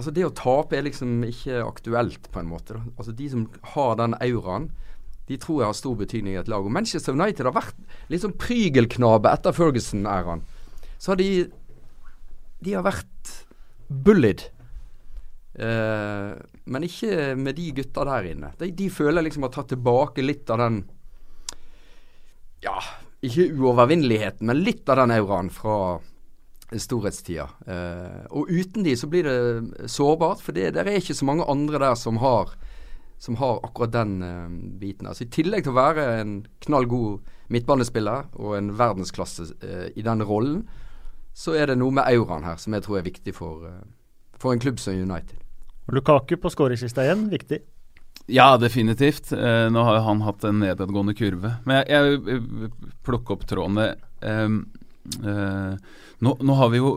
Altså 0.00 0.14
Det 0.16 0.22
å 0.24 0.32
tape 0.32 0.78
er 0.78 0.86
liksom 0.86 1.18
ikke 1.26 1.58
aktuelt, 1.60 2.30
på 2.32 2.40
en 2.40 2.48
måte. 2.48 2.78
Da. 2.78 2.80
Altså 2.96 3.12
De 3.12 3.26
som 3.28 3.42
har 3.74 3.98
den 4.00 4.14
auraen, 4.16 4.70
de 5.28 5.36
tror 5.36 5.60
jeg 5.60 5.68
har 5.68 5.76
stor 5.76 5.98
betydning 5.98 6.38
i 6.38 6.40
et 6.40 6.48
lag. 6.48 6.64
Og 6.64 6.72
Manchester 6.72 7.12
United 7.12 7.44
har 7.44 7.52
vært 7.58 7.76
litt 8.08 8.24
sånn 8.24 8.38
prygelknabe 8.40 9.28
etter 9.28 9.52
Ferguson-æraen. 9.52 10.40
Så 10.96 11.12
har 11.12 11.20
de 11.20 11.28
De 12.64 12.72
har 12.78 12.86
vært 12.88 13.34
bullied. 13.88 14.48
Eh, 15.60 16.30
men 16.64 16.86
ikke 16.86 17.34
med 17.36 17.58
de 17.58 17.68
gutta 17.76 18.06
der 18.08 18.30
inne. 18.32 18.52
De, 18.60 18.70
de 18.76 18.88
føler 18.92 19.26
liksom 19.26 19.44
har 19.44 19.52
tatt 19.54 19.72
tilbake 19.74 20.24
litt 20.24 20.48
av 20.52 20.62
den 20.62 20.82
Ja, 22.64 22.78
ikke 23.24 23.50
uovervinneligheten, 23.56 24.46
men 24.48 24.64
litt 24.64 24.88
av 24.88 25.00
den 25.02 25.12
auraen 25.16 25.50
fra 25.52 26.00
storhetstida. 26.70 27.48
Eh, 27.66 28.26
og 28.36 28.50
uten 28.52 28.84
de 28.86 28.94
så 28.96 29.08
blir 29.10 29.26
det 29.26 29.88
sårbart, 29.90 30.42
for 30.44 30.56
det 30.56 30.74
der 30.76 30.88
er 30.88 31.00
ikke 31.00 31.16
så 31.16 31.28
mange 31.28 31.48
andre 31.50 31.80
der 31.82 31.96
som 31.98 32.20
har 32.22 32.54
som 33.20 33.36
har 33.36 33.58
akkurat 33.62 33.92
den 33.92 34.22
uh, 34.22 34.48
biten. 34.80 35.06
Altså 35.06 35.26
I 35.26 35.32
tillegg 35.34 35.66
til 35.66 35.74
å 35.74 35.76
være 35.76 36.04
en 36.22 36.30
knall 36.64 36.86
god 36.88 37.34
midtbanespiller 37.52 38.30
og 38.40 38.54
en 38.56 38.70
verdensklasse 38.78 39.44
uh, 39.60 39.88
i 39.92 40.04
den 40.06 40.24
rollen, 40.24 40.62
så 41.36 41.52
er 41.52 41.68
det 41.68 41.76
noe 41.76 41.92
med 41.92 42.08
auraen 42.08 42.48
her 42.48 42.56
som 42.56 42.72
jeg 42.72 42.86
tror 42.86 43.02
er 43.02 43.04
viktig 43.10 43.34
for, 43.36 43.66
uh, 43.68 43.84
for 44.40 44.56
en 44.56 44.62
klubb 44.64 44.80
som 44.80 44.96
United. 44.96 45.39
Lukaku 45.94 46.36
på 46.40 46.52
skåringslista 46.52 47.04
igjen, 47.06 47.28
viktig? 47.32 47.60
Ja, 48.30 48.54
definitivt. 48.60 49.32
nå 49.32 49.82
har 49.82 50.02
han 50.06 50.20
hatt 50.22 50.44
en 50.46 50.60
nedadgående 50.62 51.16
kurve. 51.18 51.56
Men 51.66 51.80
jeg, 51.88 52.20
jeg 52.28 52.70
plukker 53.06 53.34
opp 53.34 53.46
trådene. 53.50 53.88
Nå, 56.20 56.34
nå, 56.38 56.54
har 56.60 56.70
vi 56.70 56.78
jo 56.78 56.92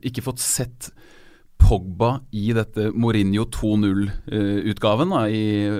ikke 0.00 0.24
fått 0.24 0.40
sett 0.40 0.88
Pogba 1.64 2.18
i 2.36 2.50
dette 2.52 2.90
Mourinho 2.92 3.46
2-0-utgaven 3.48 5.14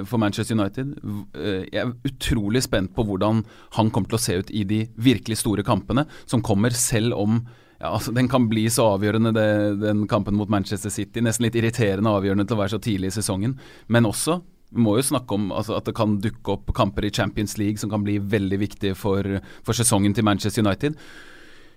for 0.08 0.22
Manchester 0.22 0.56
United. 0.56 0.94
Eh, 1.36 1.66
jeg 1.68 1.80
er 1.82 1.92
utrolig 2.08 2.62
spent 2.64 2.94
på 2.96 3.04
hvordan 3.04 3.42
han 3.76 3.90
kommer 3.92 4.08
til 4.08 4.18
å 4.18 4.22
se 4.24 4.38
ut 4.40 4.52
i 4.54 4.64
de 4.68 4.84
virkelig 4.96 5.42
store 5.42 5.64
kampene, 5.66 6.06
som 6.30 6.44
kommer 6.44 6.72
selv 6.78 7.18
om 7.18 7.42
ja, 7.84 7.90
altså 7.92 8.12
Den 8.16 8.28
kan 8.32 8.48
bli 8.48 8.64
så 8.72 8.94
avgjørende, 8.94 9.34
det, 9.36 9.48
den 9.82 10.06
kampen 10.08 10.36
mot 10.38 10.48
Manchester 10.48 10.92
City. 10.92 11.20
Nesten 11.20 11.44
litt 11.44 11.58
irriterende 11.58 12.14
avgjørende 12.16 12.46
til 12.48 12.56
å 12.56 12.62
være 12.62 12.72
så 12.76 12.80
tidlig 12.82 13.12
i 13.12 13.16
sesongen. 13.18 13.58
Men 13.92 14.08
også 14.08 14.38
vi 14.74 14.82
må 14.82 14.96
jo 14.98 15.04
snakke 15.06 15.36
om 15.36 15.52
altså, 15.54 15.76
at 15.78 15.86
det 15.86 15.94
kan 15.94 16.16
dukke 16.22 16.56
opp 16.56 16.72
kamper 16.74 17.06
i 17.06 17.12
Champions 17.14 17.58
League 17.60 17.78
som 17.78 17.92
kan 17.92 18.02
bli 18.06 18.16
veldig 18.18 18.58
viktige 18.58 18.96
for, 18.98 19.28
for 19.62 19.76
sesongen 19.76 20.16
til 20.16 20.26
Manchester 20.26 20.64
United. 20.64 20.96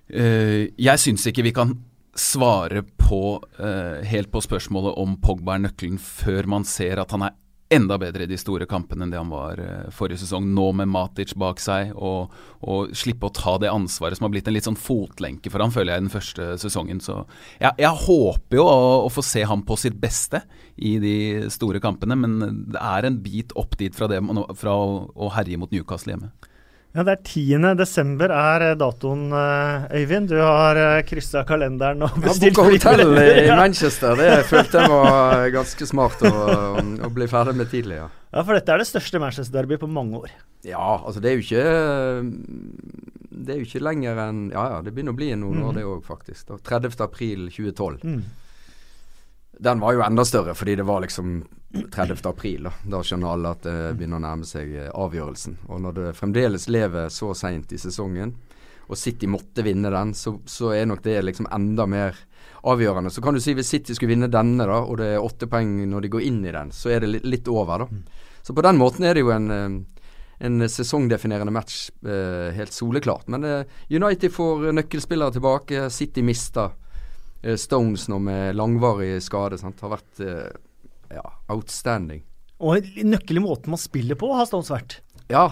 Uh, 0.07 0.71
jeg 0.79 1.03
syns 1.03 1.27
ikke 1.27 1.45
vi 1.45 1.53
kan 1.53 1.75
svare 2.17 2.81
på 2.97 3.21
uh, 3.59 3.99
helt 4.07 4.31
på 4.33 4.41
spørsmålet 4.41 4.95
om 4.97 5.19
Pogba 5.21 5.57
er 5.57 5.67
nøkkelen 5.67 5.99
før 6.01 6.47
man 6.55 6.65
ser 6.65 7.03
at 7.03 7.11
han 7.13 7.27
er 7.27 7.35
enda 7.69 7.97
bedre 8.00 8.24
i 8.24 8.29
de 8.29 8.38
store 8.39 8.65
kampene 8.69 9.03
enn 9.03 9.12
det 9.12 9.19
han 9.19 9.31
var 9.31 9.59
uh, 9.59 9.89
forrige 9.93 10.21
sesong. 10.24 10.47
Nå 10.55 10.69
med 10.79 10.89
Matic 10.91 11.33
bak 11.39 11.62
seg, 11.63 11.91
og, 11.95 12.33
og, 12.62 12.93
slippe 12.97 13.27
å 13.27 13.33
ta 13.36 13.57
det 13.62 13.71
ansvaret 13.71 14.19
som 14.19 14.27
har 14.27 14.33
blitt 14.33 14.47
en 14.47 14.55
litt 14.55 14.67
sånn 14.67 14.79
fotlenke 14.79 15.51
for 15.51 15.63
han, 15.63 15.74
føler 15.74 15.95
jeg, 15.95 16.05
den 16.05 16.13
første 16.13 16.50
sesongen. 16.63 17.01
Så 17.03 17.19
jeg, 17.59 17.74
jeg 17.83 18.03
håper 18.07 18.62
jo 18.62 18.67
å, 18.67 18.77
å, 19.05 19.12
få 19.13 19.25
se 19.25 19.43
ham 19.47 19.65
på 19.67 19.79
sitt 19.79 20.00
beste 20.00 20.43
i 20.77 20.97
de 21.03 21.17
store 21.53 21.81
kampene, 21.83 22.17
men 22.19 22.38
det 22.74 22.81
er 22.81 23.07
en 23.07 23.19
bit 23.24 23.55
opp 23.59 23.77
dit 23.79 23.95
fra, 23.95 24.09
det, 24.12 24.21
fra 24.59 24.77
å, 24.77 25.01
å 25.15 25.33
herje 25.36 25.59
mot 25.59 25.74
Newcastle 25.74 26.15
hjemme. 26.15 26.31
Ja, 26.97 27.03
Det 27.05 27.13
er 27.13 27.19
10. 27.29 27.75
desember 27.77 28.31
er 28.33 28.63
eh, 28.71 28.75
datoen, 28.75 29.27
eh, 29.29 29.83
Øyvind. 29.99 30.31
Du 30.31 30.39
har 30.41 30.79
eh, 30.81 31.03
kryssa 31.05 31.43
kalenderen 31.45 32.01
og 32.07 32.15
bestilt 32.23 32.57
fly. 32.57 32.79
hotell 32.79 33.13
i 33.21 33.43
Manchester. 33.61 34.17
Det 34.17 34.47
følte 34.49 34.81
jeg 34.81 34.89
var 34.89 35.45
ganske 35.53 35.87
smart 35.91 36.25
å, 36.25 36.31
å 36.81 37.11
bli 37.13 37.27
ferdig 37.29 37.53
med 37.59 37.69
tidlig. 37.69 37.99
Ja. 38.01 38.07
ja, 38.33 38.41
for 38.41 38.57
dette 38.57 38.73
er 38.73 38.81
det 38.81 38.89
største 38.89 39.21
Manchester-derby 39.21 39.77
på 39.77 39.91
mange 39.93 40.23
år. 40.23 40.33
Ja, 40.65 40.97
altså 40.97 41.21
det 41.21 41.29
er 41.29 41.37
jo 41.37 41.45
ikke 41.45 41.65
Det 43.29 43.53
er 43.53 43.59
jo 43.59 43.67
ikke 43.67 43.79
lenger 43.85 44.17
enn 44.23 44.39
Ja 44.49 44.63
ja, 44.71 44.79
det 44.81 44.91
begynner 44.95 45.13
å 45.13 45.19
bli 45.19 45.29
noen 45.37 45.61
mm. 45.61 45.67
år, 45.67 45.77
det 45.77 45.85
òg, 45.85 46.01
faktisk. 46.07 46.49
30. 46.65 46.97
april 47.05 47.45
2012. 47.53 48.01
Mm. 48.09 48.23
Den 49.59 49.79
var 49.79 49.93
jo 49.93 50.03
enda 50.05 50.25
større, 50.25 50.53
fordi 50.55 50.75
det 50.75 50.85
var 50.85 51.01
liksom 51.01 51.41
30. 51.91 52.17
april. 52.29 52.67
Da, 52.67 52.73
da 52.97 53.01
skjønner 53.03 53.33
alle 53.33 53.53
at 53.55 53.65
det 53.65 53.77
begynner 53.97 54.19
å 54.19 54.25
nærme 54.27 54.47
seg 54.47 54.73
eh, 54.75 54.91
avgjørelsen. 54.93 55.57
Og 55.67 55.81
når 55.83 55.97
det 55.97 56.13
fremdeles 56.17 56.67
lever 56.71 57.09
så 57.13 57.33
seint 57.37 57.73
i 57.73 57.81
sesongen, 57.81 58.35
og 58.87 58.95
City 58.95 59.27
måtte 59.27 59.65
vinne 59.65 59.91
den, 59.91 60.13
så, 60.15 60.37
så, 60.47 60.71
er 60.77 60.87
nok 60.87 61.01
det 61.03 61.19
liksom 61.25 61.49
enda 61.51 61.87
mer 61.89 62.15
avgjørende. 62.67 63.11
Så 63.11 63.23
kan 63.23 63.35
du 63.35 63.41
si 63.43 63.55
hvis 63.57 63.73
City 63.73 63.95
skulle 63.97 64.13
vinne 64.13 64.31
denne, 64.31 64.63
da, 64.69 64.79
og 64.79 65.01
det 65.01 65.11
er 65.15 65.23
åtte 65.23 65.49
poeng 65.51 65.81
når 65.91 66.05
de 66.05 66.13
går 66.13 66.23
inn 66.29 66.39
i 66.45 66.55
den, 66.55 66.71
så 66.71 66.93
er 66.95 67.03
det 67.03 67.25
litt, 67.25 67.51
over, 67.51 67.83
da. 67.83 67.89
Mm. 67.91 68.31
Så 68.47 68.55
på 68.55 68.63
den 68.63 68.79
måten 68.79 69.03
er 69.03 69.17
det 69.17 69.25
jo 69.25 69.33
en, 69.35 69.51
eh, 69.51 70.05
en 70.47 70.69
sesongdefinerende 70.71 71.51
match, 71.51 71.89
eh, 72.07 72.55
helt 72.55 72.71
soleklart. 72.71 73.27
Men 73.27 73.65
United 73.91 74.31
får 74.31 74.69
nøkkelspillere 74.77 75.35
tilbake, 75.35 75.89
City 75.91 76.23
mister. 76.23 76.71
Eh, 77.47 77.55
Stones 77.55 78.09
nå 78.11 78.19
med 78.19 78.57
langvarig 78.59 79.21
skade 79.23 79.59
sant, 79.61 79.79
har 79.79 79.93
vært 79.95 80.19
eh, 80.23 80.49
ja, 81.15 81.23
outstanding. 81.53 82.25
Og 82.57 82.81
nøkkelig 82.81 83.07
nøkkel 83.13 83.41
måten 83.43 83.71
man 83.71 83.81
spiller 83.81 84.19
på, 84.19 84.33
har 84.35 84.49
Stones 84.49 84.73
vært. 84.73 84.99
Ja. 85.31 85.47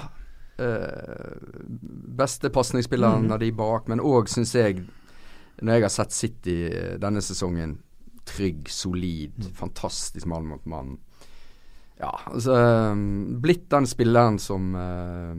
Eh, 0.59 1.31
beste 2.19 2.51
pasningsspilleren 2.51 3.29
mm. 3.29 3.33
av 3.35 3.41
de 3.43 3.51
bak, 3.55 3.87
men 3.91 4.03
òg, 4.03 4.27
syns 4.31 4.55
jeg, 4.57 4.83
når 5.61 5.77
jeg 5.77 5.85
har 5.85 5.93
sett 5.93 6.15
City 6.15 6.57
eh, 6.67 6.93
denne 6.99 7.23
sesongen, 7.23 7.77
trygg, 8.25 8.67
solid, 8.73 9.37
mm. 9.37 9.51
fantastisk 9.55 10.27
mann 10.27 10.49
mot 10.49 10.63
mann 10.67 10.95
ja, 11.95 12.11
altså 12.27 12.55
um, 12.91 13.37
Blitt 13.41 13.69
den 13.71 13.85
spilleren 13.87 14.35
som 14.41 14.73
uh, 14.75 15.31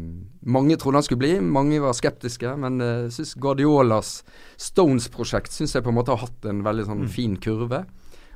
mange 0.48 0.78
trodde 0.80 1.02
han 1.02 1.04
skulle 1.04 1.20
bli. 1.20 1.34
Mange 1.40 1.82
var 1.84 1.96
skeptiske, 1.96 2.54
men 2.62 2.80
jeg 2.80 3.10
uh, 3.10 3.12
syns 3.12 3.34
Guardiolas 3.40 4.12
Stones-prosjekt 4.60 5.52
synes 5.52 5.76
jeg 5.76 5.84
på 5.84 5.92
en 5.92 5.98
måte 5.98 6.14
har 6.14 6.24
hatt 6.24 6.48
en 6.48 6.64
veldig 6.64 6.88
sånn 6.88 7.04
mm. 7.04 7.12
fin 7.12 7.36
kurve. 7.36 7.84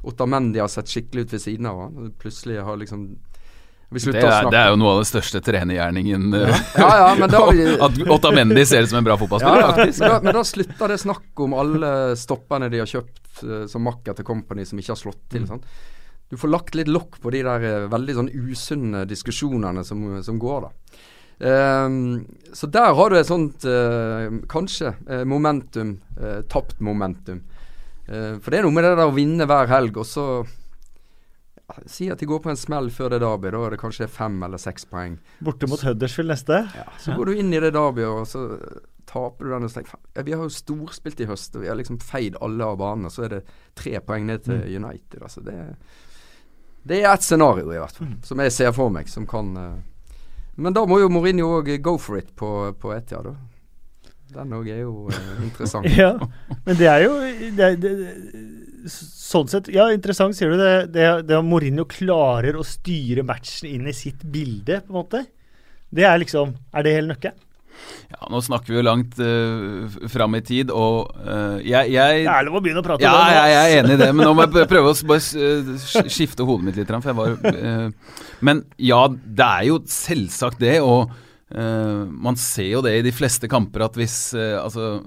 Otamendi 0.04 0.60
har 0.60 0.68
sett 0.72 0.92
skikkelig 0.92 1.26
ut 1.26 1.34
ved 1.36 1.44
siden 1.46 1.68
av 1.70 1.80
han. 1.86 2.12
Plutselig 2.20 2.60
har 2.64 2.80
liksom 2.80 3.10
det 3.90 4.20
er, 4.22 4.46
det 4.46 4.54
er, 4.54 4.68
jo 4.70 4.76
noe 4.78 4.92
av 4.92 5.00
det 5.00 5.08
største 5.08 5.40
trenergjerningen 5.42 6.28
ja. 6.30 6.50
ja, 6.78 6.90
ja, 7.00 7.06
men 7.18 7.32
da, 7.32 7.40
At 7.88 7.96
Otamendi 8.14 8.62
ser 8.62 8.84
ut 8.86 8.92
som 8.92 9.00
en 9.00 9.08
bra 9.08 9.16
fotballspiller, 9.18 9.64
ja, 9.64 9.72
faktisk. 9.74 10.04
Men 10.04 10.12
da, 10.12 10.18
men 10.28 10.36
da 10.36 10.42
slutta 10.46 10.88
det 10.92 10.98
snakket 11.02 11.42
om 11.42 11.56
alle 11.58 11.90
stopperne 12.20 12.68
de 12.70 12.84
har 12.84 12.92
kjøpt 12.92 13.42
som 13.72 13.82
makker 13.82 14.14
til 14.14 14.28
Company, 14.28 14.68
som 14.68 14.78
ikke 14.78 14.94
har 14.94 15.00
slått 15.00 15.24
til. 15.32 15.42
Mm. 15.42 15.50
Sånn 15.50 15.64
du 16.30 16.36
får 16.38 16.52
lagt 16.52 16.76
litt 16.78 16.90
lokk 16.90 17.18
på 17.22 17.32
de 17.34 17.42
der 17.46 17.64
uh, 17.66 17.88
veldig 17.90 18.16
sånn 18.18 18.30
usunne 18.30 19.04
diskusjonene 19.10 19.84
som, 19.86 20.04
som 20.24 20.38
går, 20.40 20.68
da. 20.68 20.74
Um, 21.40 22.26
så 22.52 22.68
der 22.68 22.92
har 22.92 23.10
du 23.10 23.16
et 23.16 23.28
sånt 23.28 23.64
uh, 23.64 24.28
kanskje 24.50 24.92
uh, 25.08 25.24
momentum, 25.24 25.96
tapt 26.52 26.82
momentum. 26.84 27.40
for 28.10 28.50
det 28.50 28.58
er 28.58 28.66
noe 28.66 28.74
med 28.74 28.84
det 28.84 28.96
der 28.98 29.08
å 29.08 29.14
vinne 29.14 29.46
hver 29.48 29.70
helg, 29.70 30.00
og 30.02 30.08
så 30.08 30.24
Si 31.86 32.08
at 32.10 32.18
de 32.18 32.26
går 32.26 32.40
på 32.42 32.50
en 32.50 32.58
smell 32.58 32.88
før 32.90 33.12
det 33.14 33.20
derby. 33.22 33.52
Da 33.54 33.60
er 33.62 33.74
det 33.74 33.78
kanskje 33.78 34.08
fem 34.10 34.40
eller 34.42 34.58
seks 34.58 34.88
poeng. 34.90 35.20
Borte 35.38 35.68
mot 35.70 35.78
Huddersfield 35.86 36.32
neste. 36.32 36.56
Ja, 36.74 36.86
så 36.98 37.12
ja. 37.12 37.18
går 37.18 37.30
du 37.30 37.38
inn 37.38 37.52
i 37.54 37.60
det 37.62 37.70
derbyet, 37.76 38.08
og 38.10 38.26
så 38.26 38.42
taper 39.10 39.46
du 39.46 39.54
den 39.54 39.66
og 39.66 39.74
tenker 39.74 39.94
ja, 39.94 40.24
Vi 40.26 40.34
har 40.34 40.44
jo 40.44 40.54
storspilt 40.54 41.22
i 41.22 41.28
høst, 41.30 41.56
og 41.56 41.64
vi 41.64 41.70
har 41.70 41.78
liksom 41.78 42.00
feid 42.02 42.38
alle 42.42 42.66
av 42.66 42.78
banen, 42.80 43.08
og 43.08 43.14
Så 43.14 43.26
er 43.26 43.36
det 43.36 43.42
tre 43.78 43.98
poeng 44.06 44.26
ned 44.28 44.46
til 44.46 44.58
mm. 44.58 44.68
United. 44.82 45.22
Altså 45.22 45.44
det 45.46 45.56
er 45.56 45.74
det 46.82 47.02
er 47.02 47.12
ett 47.12 47.24
scenario, 47.24 47.68
i 47.72 47.78
hvert 47.78 47.96
fall, 47.96 48.08
mm. 48.08 48.18
som 48.24 48.42
jeg 48.44 48.54
ser 48.54 48.74
for 48.76 48.92
meg, 48.92 49.08
som 49.12 49.26
kan 49.28 49.52
uh, 49.56 49.78
Men 50.60 50.76
da 50.76 50.84
må 50.88 51.00
jo 51.00 51.10
Mourinho 51.12 51.48
òg 51.58 51.74
go 51.84 51.96
for 52.00 52.20
it 52.20 52.32
på, 52.36 52.72
på 52.80 52.94
Etia, 52.96 53.20
da. 53.24 53.34
Den 54.30 54.54
òg 54.54 54.68
er 54.70 54.84
jo 54.84 55.08
uh, 55.10 55.42
interessant. 55.44 55.88
ja, 56.02 56.14
men 56.64 56.78
det 56.78 56.88
er 56.88 57.04
jo 57.04 57.18
det, 57.56 57.70
det, 57.82 57.92
Sånn 58.90 59.50
sett, 59.50 59.68
ja, 59.74 59.90
interessant, 59.92 60.34
sier 60.34 60.54
du 60.54 60.56
det. 60.56 60.72
Det, 60.94 61.04
det 61.28 61.36
at 61.36 61.44
Mourinho 61.46 61.84
klarer 61.90 62.56
å 62.56 62.64
styre 62.64 63.26
matchen 63.28 63.68
inn 63.68 63.90
i 63.90 63.94
sitt 63.94 64.24
bilde, 64.24 64.80
på 64.86 64.94
en 64.94 65.00
måte. 65.02 65.24
Det 65.90 66.06
er 66.06 66.20
liksom 66.22 66.54
Er 66.72 66.86
det 66.86 66.94
hele 66.96 67.12
nøkkelen? 67.12 67.46
Ja, 68.10 68.26
Nå 68.32 68.40
snakker 68.42 68.72
vi 68.72 68.78
jo 68.80 68.84
langt 68.86 69.18
uh, 69.22 70.00
fram 70.10 70.34
i 70.38 70.42
tid, 70.42 70.72
og 70.74 71.12
uh, 71.22 71.60
jeg, 71.62 71.92
jeg 71.94 72.24
Det 72.26 72.34
er 72.34 72.46
lov 72.48 72.58
å 72.58 72.62
begynne 72.64 72.82
å 72.82 72.86
prate 72.86 73.06
ja, 73.06 73.14
om 73.14 73.22
det. 73.22 73.36
Ja, 73.36 73.46
jeg 73.46 73.60
er 73.60 73.84
enig 73.84 73.96
i 73.96 74.02
det, 74.02 74.10
men 74.16 74.26
nå 74.26 74.34
må 74.34 74.46
jeg 74.46 74.70
prøve 74.72 74.92
å 74.92 74.98
bare 75.12 75.46
uh, 75.46 76.04
skifte 76.10 76.46
hodet 76.48 76.68
mitt 76.68 76.80
litt. 76.80 76.90
For 76.90 77.12
jeg 77.12 77.18
var, 77.20 77.36
uh, 77.38 78.22
men 78.46 78.64
ja, 78.82 79.04
det 79.08 79.50
er 79.50 79.68
jo 79.70 79.82
selvsagt 79.90 80.62
det. 80.62 80.78
og 80.82 81.14
Uh, 81.50 82.06
man 82.06 82.36
ser 82.38 82.68
jo 82.68 82.80
det 82.84 82.92
i 82.94 83.02
de 83.02 83.10
fleste 83.10 83.48
kamper 83.50 83.82
at 83.82 83.96
hvis 83.98 84.36
uh, 84.38 84.60
altså, 84.60 85.00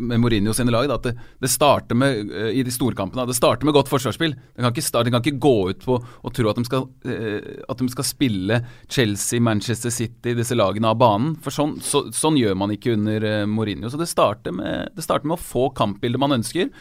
Med 0.00 0.22
Mourinho 0.22 0.54
sine 0.56 0.72
lag, 0.72 0.86
da, 0.88 0.96
at 0.96 1.10
det, 1.10 1.26
det, 1.44 1.50
starter 1.52 1.98
med 1.98 2.30
uh, 2.32 2.46
i 2.56 2.62
de 2.64 2.72
storkampene 2.72 3.26
Det 3.28 3.36
starter 3.36 3.68
med 3.68 3.76
godt 3.76 3.90
forsvarsspill. 3.92 4.32
De 4.32 4.64
kan 4.64 4.72
ikke, 4.72 4.86
starte, 4.86 5.10
de 5.10 5.12
kan 5.12 5.20
ikke 5.20 5.42
gå 5.44 5.54
ut 5.74 5.84
på 5.84 5.98
og 6.00 6.34
tro 6.36 6.48
at 6.48 6.56
de, 6.56 6.64
skal, 6.64 6.86
at 7.04 7.82
de 7.82 7.90
skal 7.92 8.06
spille 8.08 8.60
Chelsea, 8.88 9.42
Manchester 9.44 9.92
City, 9.92 10.32
disse 10.38 10.56
lagene 10.56 10.88
av 10.88 10.98
banen. 11.00 11.34
For 11.44 11.52
sånn, 11.52 11.76
så, 11.84 12.06
sånn 12.16 12.38
gjør 12.40 12.56
man 12.62 12.72
ikke 12.72 12.94
under 12.96 13.28
Mourinho. 13.50 13.92
Så 13.92 14.00
det 14.00 14.08
starter, 14.08 14.56
med, 14.56 14.94
det 14.96 15.04
starter 15.04 15.28
med 15.28 15.36
å 15.36 15.42
få 15.42 15.68
kampbildet 15.76 16.22
man 16.22 16.38
ønsker. 16.38 16.72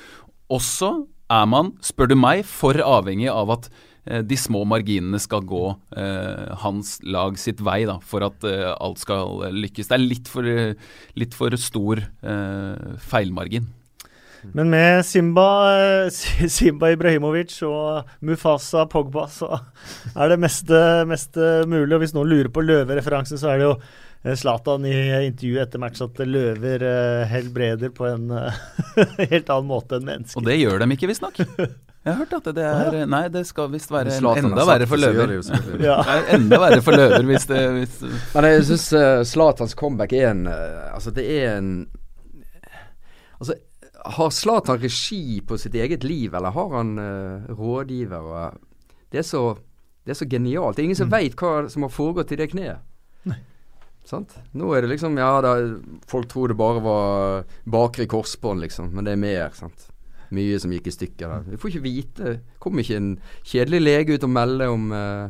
Også 0.54 0.94
er 1.30 1.46
man, 1.50 1.74
spør 1.86 2.14
du 2.14 2.18
meg, 2.20 2.46
for 2.48 2.80
avhengig 2.82 3.30
av 3.32 3.52
at 3.58 3.70
de 4.10 4.38
små 4.40 4.64
marginene 4.66 5.20
skal 5.22 5.44
gå 5.46 5.66
eh, 5.98 6.54
hans 6.64 6.98
lag 7.06 7.38
sitt 7.38 7.62
vei 7.62 7.84
da, 7.90 8.00
for 8.02 8.26
at 8.26 8.46
eh, 8.48 8.70
alt 8.74 9.02
skal 9.02 9.44
lykkes. 9.54 9.90
Det 9.90 9.98
er 9.98 10.06
litt 10.06 10.32
for, 10.32 10.48
litt 11.20 11.38
for 11.38 11.58
stor 11.62 12.02
eh, 12.02 12.96
feilmargin. 13.10 13.70
Men 14.56 14.72
med 14.72 15.06
Simba, 15.06 15.48
eh, 16.08 16.48
Simba 16.58 16.94
Ibrahimovic 16.96 17.58
og 17.68 18.10
Mufasa 18.26 18.86
Pogba, 18.90 19.28
så 19.32 19.52
er 20.16 20.34
det 20.34 20.40
meste, 20.42 20.84
meste 21.10 21.50
mulig. 21.70 21.92
Og 21.94 22.06
hvis 22.06 22.16
noen 22.18 22.32
lurer 22.32 22.54
på 22.54 22.64
løvereferansen, 22.66 23.42
så 23.42 23.54
er 23.54 23.62
det 23.62 23.70
jo 23.70 23.76
Zlatan 24.36 24.84
i 24.84 24.96
intervjuet 25.30 25.62
etter 25.64 25.80
match 25.80 26.02
at 26.04 26.18
løver 26.28 26.84
helbreder 27.30 27.94
på 27.96 28.10
en 28.10 28.34
helt 29.32 29.54
annen 29.54 29.70
måte 29.70 29.96
enn 30.00 30.10
mennesker. 30.10 30.42
Og 30.42 30.50
det 30.50 30.60
gjør 30.60 30.84
dem 30.84 30.98
ikke, 30.98 31.08
visstnok. 31.14 31.40
Jeg 32.06 32.14
har 32.14 32.20
hørt 32.22 32.34
at 32.38 32.56
det 32.56 32.64
er 32.64 33.08
Nei, 33.12 33.26
det 33.32 33.42
skal 33.50 33.72
visst 33.74 33.92
være 33.92 34.14
enda 34.40 34.66
verre 34.68 34.88
for 34.88 35.02
løver. 35.02 35.34
ja. 35.84 35.98
enda 36.32 36.60
verre 36.62 36.84
for 36.86 36.96
løver 36.96 37.26
hvis 37.28 37.48
det 37.50 37.64
hvis 37.76 37.98
Men 38.34 38.48
jeg 38.48 38.68
syns 38.70 38.86
uh, 38.96 39.24
Zlatans 39.28 39.76
comeback 39.76 40.16
er 40.16 40.30
en 40.32 40.46
uh, 40.48 40.94
Altså, 40.94 41.12
det 41.16 41.26
er 41.42 41.58
en 41.58 41.74
Altså, 43.40 43.56
har 44.16 44.32
Zlatan 44.36 44.80
regi 44.82 45.40
på 45.48 45.56
sitt 45.60 45.76
eget 45.76 46.04
liv, 46.04 46.34
eller 46.36 46.52
har 46.52 46.74
han 46.76 46.90
uh, 47.00 47.52
rådgiver? 47.56 48.18
Og, 48.20 48.58
det, 49.12 49.22
er 49.22 49.28
så, 49.28 49.44
det 50.04 50.12
er 50.12 50.20
så 50.20 50.28
genialt. 50.28 50.76
Det 50.76 50.84
er 50.84 50.90
ingen 50.90 51.00
som 51.00 51.08
mm. 51.08 51.14
veit 51.14 51.40
hva 51.40 51.70
som 51.72 51.86
har 51.88 51.94
foregått 51.94 52.34
i 52.36 52.40
det 52.40 52.50
kneet. 52.52 52.84
Sant? 54.10 54.34
Nå 54.58 54.72
er 54.74 54.84
det 54.84 54.96
liksom 54.96 55.18
Ja, 55.20 55.38
da, 55.46 55.54
folk 56.10 56.30
tror 56.32 56.50
det 56.50 56.58
bare 56.60 56.82
var 56.84 57.48
bakre 57.70 58.08
korsbånd, 58.10 58.64
liksom, 58.66 58.90
men 58.96 59.06
det 59.06 59.14
er 59.14 59.22
mer. 59.22 59.50
sant? 59.54 59.88
Mye 60.36 60.60
som 60.62 60.74
gikk 60.74 60.90
i 60.90 60.96
stykker 60.96 61.34
der. 61.34 61.46
Vi 61.50 61.60
får 61.60 61.74
ikke 61.74 61.86
vite. 61.86 62.34
Kommer 62.62 62.84
ikke 62.84 63.00
en 63.00 63.12
kjedelig 63.48 63.82
lege 63.84 64.18
ut 64.18 64.26
og 64.28 64.34
melde 64.34 64.70
om 64.72 64.90
uh, 64.94 65.30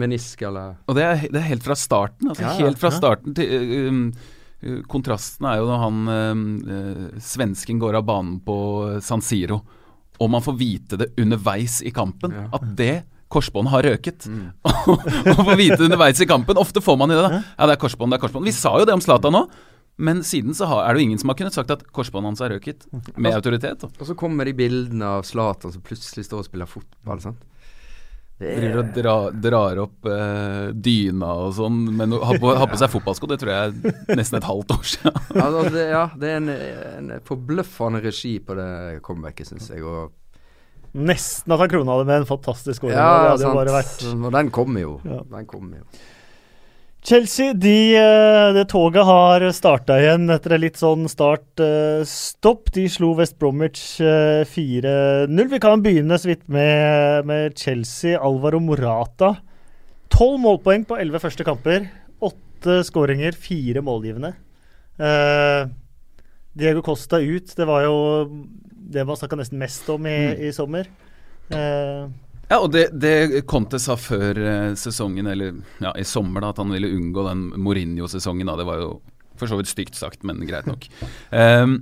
menisk 0.00 0.44
eller 0.46 0.78
Og 0.86 0.98
det 0.98 1.06
er, 1.06 1.24
det 1.28 1.40
er, 1.40 1.48
helt 1.50 1.66
fra 1.66 1.76
starten. 1.78 2.30
Altså, 2.30 2.46
ja, 2.46 2.54
helt 2.64 2.80
fra 2.80 2.92
starten 2.94 3.36
til 3.36 3.54
uh, 3.56 3.88
um, 3.90 4.04
Kontrasten 4.90 5.46
er 5.48 5.60
jo 5.60 5.68
når 5.70 5.78
han 5.80 6.00
uh, 6.10 7.20
svensken 7.24 7.78
går 7.80 7.96
av 8.00 8.04
banen 8.08 8.40
på 8.44 8.56
San 9.04 9.24
Siro, 9.24 9.62
og 10.20 10.28
man 10.28 10.44
får 10.44 10.58
vite 10.60 10.98
det 11.00 11.14
underveis 11.20 11.78
i 11.80 11.92
kampen. 11.96 12.34
Ja. 12.36 12.50
At 12.58 12.66
det 12.76 12.94
korsbåndet 13.30 13.72
har 13.72 13.86
røket. 13.86 14.26
Mm. 14.26 14.50
og 15.38 15.44
får 15.46 15.56
vite 15.56 15.78
det 15.78 15.86
underveis 15.86 16.20
i 16.20 16.28
kampen. 16.28 16.58
Ofte 16.60 16.82
får 16.84 16.98
man 17.00 17.12
jo 17.14 17.20
det. 17.22 17.40
Ja, 17.40 17.68
det 17.68 17.76
er 17.76 17.82
korsbånd, 17.84 18.12
det 18.12 18.18
er 18.18 18.24
korsbånd. 18.24 18.48
Vi 18.50 18.54
sa 18.56 18.74
jo 18.80 18.88
det 18.88 18.96
om 18.96 19.04
Zlatan 19.04 19.36
nå. 19.36 19.44
Men 20.00 20.24
siden 20.24 20.56
så 20.56 20.68
har, 20.70 20.86
er 20.86 20.96
det 20.96 21.02
jo 21.02 21.10
ingen 21.10 21.20
som 21.20 21.32
har 21.32 21.36
kunnet 21.36 21.56
sagt 21.56 21.72
at 21.74 21.84
korsbåndet 21.92 22.32
hans 22.32 22.42
er 22.44 22.54
røket, 22.54 22.86
med 23.20 23.36
autoritet. 23.36 23.84
Og 23.90 24.06
så 24.08 24.16
kommer 24.18 24.48
de 24.48 24.56
bildene 24.56 25.14
av 25.18 25.26
Zlatan 25.28 25.74
som 25.74 25.84
plutselig 25.84 26.24
står 26.24 26.44
og 26.44 26.48
spiller 26.48 26.70
fotball. 26.70 27.20
sant? 27.20 27.42
Driver 28.40 28.78
og 28.80 28.94
dra, 28.96 29.14
drar 29.36 29.78
opp 29.82 30.06
eh, 30.08 30.70
dyna 30.72 31.34
og 31.42 31.50
sånn, 31.58 31.82
men 31.92 32.14
har 32.16 32.38
på, 32.40 32.54
har 32.56 32.70
på 32.70 32.78
seg 32.80 32.88
fotballsko, 32.94 33.28
det 33.28 33.36
tror 33.42 33.52
jeg 33.52 33.74
er 33.74 34.16
nesten 34.16 34.38
et 34.38 34.46
halvt 34.48 34.72
år 34.78 34.86
siden. 34.94 35.18
altså, 35.44 35.64
det, 35.74 35.82
ja, 35.90 36.06
det 36.22 36.30
er 36.30 36.38
en, 36.38 36.48
en 36.54 37.10
forbløffende 37.28 38.00
regi 38.06 38.38
på 38.40 38.56
det 38.56 38.70
comebacket, 39.04 39.50
syns 39.52 39.68
jeg. 39.74 39.84
Og 39.84 40.16
Nesten 40.96 41.52
at 41.54 41.60
han 41.62 41.70
krona 41.70 41.98
det 42.00 42.06
med 42.08 42.22
en 42.22 42.26
fantastisk 42.26 42.80
skåring. 42.80 42.96
Ja, 42.96 43.36
sant. 43.38 44.08
Og 44.16 44.32
den 44.34 44.48
kommer 44.50 44.82
jo. 44.82 44.96
Ja. 45.04 45.20
Den 45.36 45.46
kommer 45.46 45.84
jo. 45.84 46.00
Chelsea, 47.00 47.54
de, 47.56 47.96
eh, 47.96 48.52
det 48.52 48.66
toget 48.68 49.06
har 49.08 49.44
starta 49.56 49.96
igjen 50.02 50.28
etter 50.30 50.52
en 50.52 50.60
litt 50.60 50.76
sånn 50.76 51.06
start-stopp. 51.08 52.68
De 52.76 52.84
slo 52.92 53.14
West 53.16 53.38
Bromwich 53.40 53.80
4-0. 54.50 55.30
Eh, 55.30 55.48
Vi 55.48 55.60
kan 55.62 55.80
begynne 55.80 56.18
så 56.20 56.28
vidt 56.28 56.44
med, 56.46 57.24
med 57.24 57.56
Chelsea. 57.56 58.20
Alvaro 58.20 58.60
Morata. 58.60 59.38
Tolv 60.12 60.42
målpoeng 60.44 60.84
på 60.84 61.00
elleve 61.00 61.22
første 61.22 61.46
kamper. 61.46 61.88
Åtte 62.20 62.82
skåringer, 62.84 63.32
fire 63.32 63.80
målgivende. 63.80 64.34
Uh, 65.00 65.70
Diego 66.52 66.82
Costa 66.84 67.16
ut. 67.16 67.54
Det 67.56 67.64
var 67.64 67.86
jo 67.86 67.94
det 68.92 69.06
man 69.08 69.16
snakka 69.16 69.38
nesten 69.40 69.60
mest 69.62 69.88
om 69.88 70.04
i, 70.04 70.18
mm. 70.34 70.42
i 70.44 70.52
sommer. 70.52 70.90
Uh, 71.48 72.10
ja, 72.50 72.58
og 72.58 72.72
det, 72.74 72.88
det 72.98 73.44
Conte 73.46 73.78
sa 73.78 73.94
før 73.94 74.38
eh, 74.42 74.72
sesongen, 74.78 75.28
eller 75.30 75.60
ja, 75.78 75.92
i 75.94 76.04
sommer, 76.06 76.42
da, 76.42 76.50
at 76.50 76.58
han 76.58 76.72
ville 76.74 76.90
unngå 76.96 77.22
den 77.28 77.44
Mourinho-sesongen. 77.62 78.50
Det 78.58 78.66
var 78.66 78.80
jo 78.82 78.88
for 79.38 79.50
så 79.50 79.58
vidt 79.60 79.70
stygt 79.70 79.98
sagt, 79.98 80.24
men 80.26 80.42
greit 80.48 80.66
nok. 80.66 80.88
Um, 81.30 81.76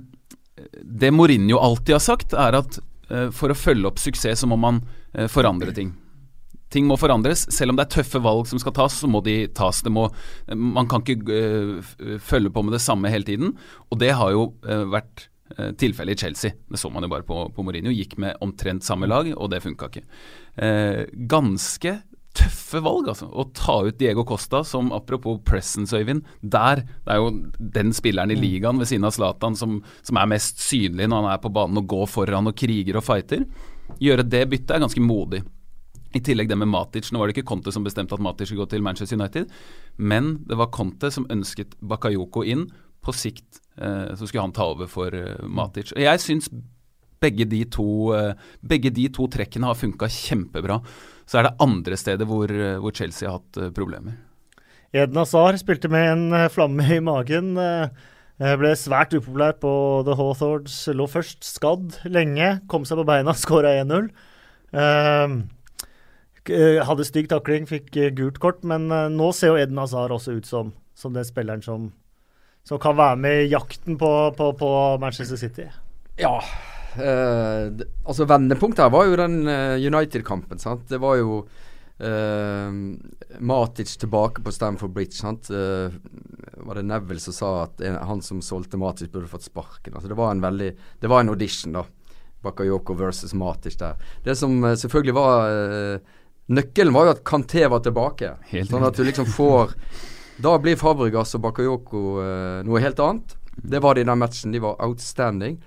det 1.01 1.09
Mourinho 1.15 1.57
alltid 1.57 1.97
har 1.97 2.03
sagt, 2.05 2.37
er 2.37 2.59
at 2.59 2.77
uh, 3.09 3.31
for 3.33 3.49
å 3.49 3.57
følge 3.57 3.89
opp 3.89 3.97
suksess, 4.01 4.43
så 4.43 4.49
må 4.51 4.59
man 4.61 4.83
uh, 5.17 5.25
forandre 5.31 5.73
ting. 5.73 5.95
Ting 6.69 6.85
må 6.85 6.99
forandres. 7.01 7.47
Selv 7.49 7.73
om 7.73 7.79
det 7.79 7.87
er 7.87 7.95
tøffe 7.95 8.21
valg 8.21 8.45
som 8.51 8.61
skal 8.61 8.75
tas, 8.77 8.99
så 9.01 9.09
må 9.09 9.23
de 9.25 9.39
tas. 9.57 9.81
Må, 9.89 10.05
man 10.53 10.85
kan 10.85 11.01
ikke 11.01 11.81
følge 12.21 12.51
på 12.53 12.61
med 12.61 12.77
det 12.77 12.83
samme 12.83 13.09
hele 13.09 13.25
tiden. 13.25 13.55
Og 13.89 13.97
det 14.03 14.11
har 14.13 14.35
jo 14.35 14.51
vært 14.93 15.25
tilfellet 15.81 16.13
i 16.13 16.21
Chelsea. 16.27 16.53
Det 16.69 16.77
så 16.77 16.91
man 16.93 17.01
jo 17.01 17.09
bare 17.09 17.25
på, 17.25 17.39
på 17.55 17.65
Mourinho. 17.65 17.89
Gikk 17.89 18.19
med 18.21 18.37
omtrent 18.45 18.85
samme 18.85 19.09
lag, 19.09 19.31
og 19.33 19.49
det 19.49 19.63
funka 19.65 19.89
ikke. 19.89 20.05
Eh, 20.59 21.05
ganske 21.31 21.99
tøffe 22.39 22.81
valg, 22.83 23.09
altså. 23.11 23.27
Å 23.31 23.45
ta 23.55 23.77
ut 23.87 23.99
Diego 23.99 24.25
Costa, 24.27 24.61
som 24.67 24.91
apropos 24.95 25.39
presence, 25.45 25.95
Øyvind. 25.95 26.25
Der, 26.41 26.83
det 27.05 27.13
er 27.13 27.21
jo 27.21 27.31
den 27.77 27.93
spilleren 27.95 28.33
i 28.33 28.37
mm. 28.37 28.43
ligaen 28.43 28.81
ved 28.81 28.89
siden 28.91 29.07
av 29.07 29.15
Zlatan 29.15 29.57
som, 29.59 29.79
som, 30.05 30.19
er 30.19 30.29
mest 30.29 30.61
synlig 30.63 31.09
når 31.09 31.23
han 31.23 31.31
er 31.33 31.43
på 31.43 31.53
banen 31.53 31.81
og 31.81 31.87
går 31.89 32.09
foran 32.11 32.51
og 32.51 32.57
kriger 32.59 32.99
og 32.99 33.05
fighter. 33.07 33.45
Gjøre 34.03 34.27
det 34.27 34.43
byttet 34.51 34.75
er 34.75 34.83
ganske 34.85 35.03
modig. 35.03 35.41
I 36.15 36.21
tillegg 36.25 36.49
det 36.49 36.57
med 36.57 36.71
Matic. 36.71 37.11
Nå 37.11 37.21
var 37.21 37.29
det 37.29 37.37
ikke 37.37 37.49
Conte 37.51 37.73
som 37.73 37.85
bestemte 37.85 38.17
at 38.17 38.23
Matic 38.23 38.49
skulle 38.49 38.65
gå 38.65 38.71
til 38.71 38.85
Manchester 38.85 39.17
United, 39.19 39.49
men 39.97 40.39
det 40.49 40.57
var 40.57 40.71
Conte 40.73 41.11
som 41.13 41.27
ønsket 41.29 41.75
Bakayoko 41.85 42.43
inn 42.45 42.65
på 43.05 43.13
sikt 43.15 43.61
eh, 43.77 44.15
så 44.17 44.27
skulle 44.27 44.47
han 44.47 44.55
ta 44.55 44.65
over 44.73 44.89
for 44.91 45.13
eh, 45.15 45.37
Matic. 45.45 45.93
Jeg 45.97 46.21
syns 46.23 46.49
begge 47.21 47.45
de 47.49 47.63
to, 47.65 48.13
eh, 48.15 48.33
begge 48.61 48.91
de 48.93 49.07
to 49.09 49.27
trekkene 49.27 49.69
har 49.69 49.75
funka 49.75 50.09
kjempebra. 50.09 50.79
Så 51.29 51.39
er 51.39 51.43
det 51.47 51.57
andre 51.59 51.97
steder 51.97 52.25
hvor, 52.25 52.49
eh, 52.49 52.79
hvor 52.79 52.91
Chelsea 52.95 53.29
har 53.29 53.39
hatt 53.39 53.57
eh, 53.57 53.69
problemer. 53.69 54.17
Eden 54.93 55.15
Hazar 55.15 55.53
spilte 55.61 55.89
med 55.89 56.07
en 56.09 56.49
flamme 56.49 56.81
i 56.81 56.99
magen. 56.99 57.53
Ble 58.39 58.71
svært 58.73 59.13
upopulær 59.13 59.53
på 59.61 60.03
The 60.07 60.15
Hawthords. 60.17 60.87
Lå 60.95 61.05
først 61.05 61.45
skadd 61.45 61.99
lenge, 62.09 62.61
kom 62.67 62.85
seg 62.85 62.97
på 62.97 63.05
beina, 63.05 63.33
skåra 63.37 63.75
1-0. 63.83 64.09
hadde 66.89 67.05
stygg 67.05 67.29
takling, 67.29 67.67
fikk 67.69 67.91
gult 68.17 68.39
kort, 68.39 68.63
men 68.63 68.89
nå 68.89 69.29
ser 69.31 69.53
jo 69.53 69.61
Eden 69.61 69.77
Hazar 69.77 70.09
også 70.09 70.39
ut 70.39 70.49
som, 70.49 70.73
som 70.97 71.13
den 71.13 71.27
spilleren 71.27 71.61
som 71.61 71.91
som 72.69 72.79
kan 72.81 72.97
være 72.97 73.17
med 73.17 73.43
i 73.43 73.49
jakten 73.49 73.97
på, 73.97 74.09
på, 74.37 74.51
på 74.53 74.69
Manchester 75.01 75.37
City? 75.37 75.65
Ja. 76.19 76.35
Uh, 76.97 77.69
altså 78.07 78.25
Vendepunktet 78.25 78.81
her 78.85 78.93
var 78.93 79.05
jo 79.09 79.17
den 79.19 79.41
uh, 79.47 79.77
United-kampen. 79.77 80.59
sant? 80.61 80.87
Det 80.89 80.99
var 81.01 81.19
jo 81.19 81.41
uh, 81.43 82.71
Matic 83.39 83.95
tilbake 84.01 84.43
på 84.45 84.53
Stamford 84.55 84.95
Bridge. 84.95 85.17
sant? 85.19 85.51
var 86.59 86.75
det 86.75 86.83
Neville 86.89 87.21
som 87.23 87.33
sa 87.33 87.51
at 87.63 87.81
en, 87.85 87.95
han 88.09 88.21
som 88.25 88.41
solgte 88.43 88.77
Matic, 88.77 89.11
burde 89.11 89.31
fått 89.31 89.47
sparken? 89.47 89.95
Altså 89.95 90.09
Det 90.09 90.17
var 90.19 90.33
en 90.33 90.43
veldig 90.43 90.73
Det 90.99 91.07
var 91.07 91.23
en 91.23 91.29
audition, 91.29 91.73
da. 91.73 91.85
Bakayoko 92.43 92.95
versus 92.95 93.33
Matic 93.33 93.75
der. 93.79 93.99
Det 94.23 94.35
som 94.39 94.61
selvfølgelig 94.63 95.15
var 95.15 95.99
Nøkkelen 96.49 96.95
var 96.95 97.05
jo 97.05 97.11
at 97.13 97.23
Kanté 97.27 97.65
var 97.69 97.83
tilbake. 97.83 98.31
Helt 98.51 98.71
sånn 98.71 98.85
at 98.87 98.95
du 98.95 99.03
liksom 99.03 99.27
får 99.27 99.75
Da 100.41 100.55
blir 100.59 100.79
Fabregas 100.79 101.35
og 101.35 101.43
Bakayoko 101.43 102.03
noe 102.65 102.83
helt 102.83 102.99
annet. 103.03 103.35
Det 103.59 103.81
var 103.83 103.95
de 103.95 104.05
i 104.05 104.07
den 104.07 104.19
matchen. 104.19 104.55
De 104.55 104.63
var 104.63 104.79
outstanding. 104.83 105.59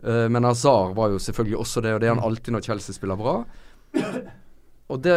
Uh, 0.00 0.26
men 0.32 0.46
Hazar 0.48 0.94
var 0.96 1.12
jo 1.12 1.20
selvfølgelig 1.20 1.58
også 1.60 1.82
det, 1.84 1.94
og 1.94 2.00
det 2.00 2.08
er 2.08 2.14
han 2.16 2.24
alltid 2.24 2.54
når 2.54 2.64
Chelsea 2.64 2.96
spiller 2.96 3.20
bra. 3.20 3.40
Og 4.90 5.00
det 5.04 5.16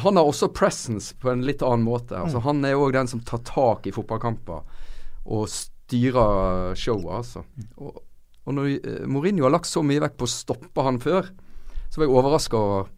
Han 0.00 0.16
har 0.16 0.24
også 0.24 0.48
presence 0.48 1.12
på 1.20 1.28
en 1.28 1.42
litt 1.44 1.60
annen 1.62 1.84
måte. 1.84 2.16
Altså, 2.16 2.38
mm. 2.40 2.44
han 2.46 2.64
er 2.64 2.78
òg 2.80 2.94
den 2.94 3.10
som 3.10 3.20
tar 3.20 3.42
tak 3.44 3.84
i 3.86 3.92
fotballkamper 3.92 4.62
og 5.28 5.42
styrer 5.52 6.72
showet, 6.80 7.12
altså. 7.18 7.42
Og, 7.76 7.98
og 8.48 8.56
når 8.56 8.70
uh, 8.80 9.04
Mourinho 9.04 9.44
har 9.44 9.52
lagt 9.52 9.68
så 9.68 9.84
mye 9.84 10.00
vekt 10.00 10.16
på 10.16 10.24
å 10.24 10.32
stoppe 10.32 10.86
han 10.86 11.00
før, 11.02 11.28
så 11.90 12.00
var 12.00 12.08
jeg 12.08 12.18
overraska 12.18 12.64
over 12.64 12.90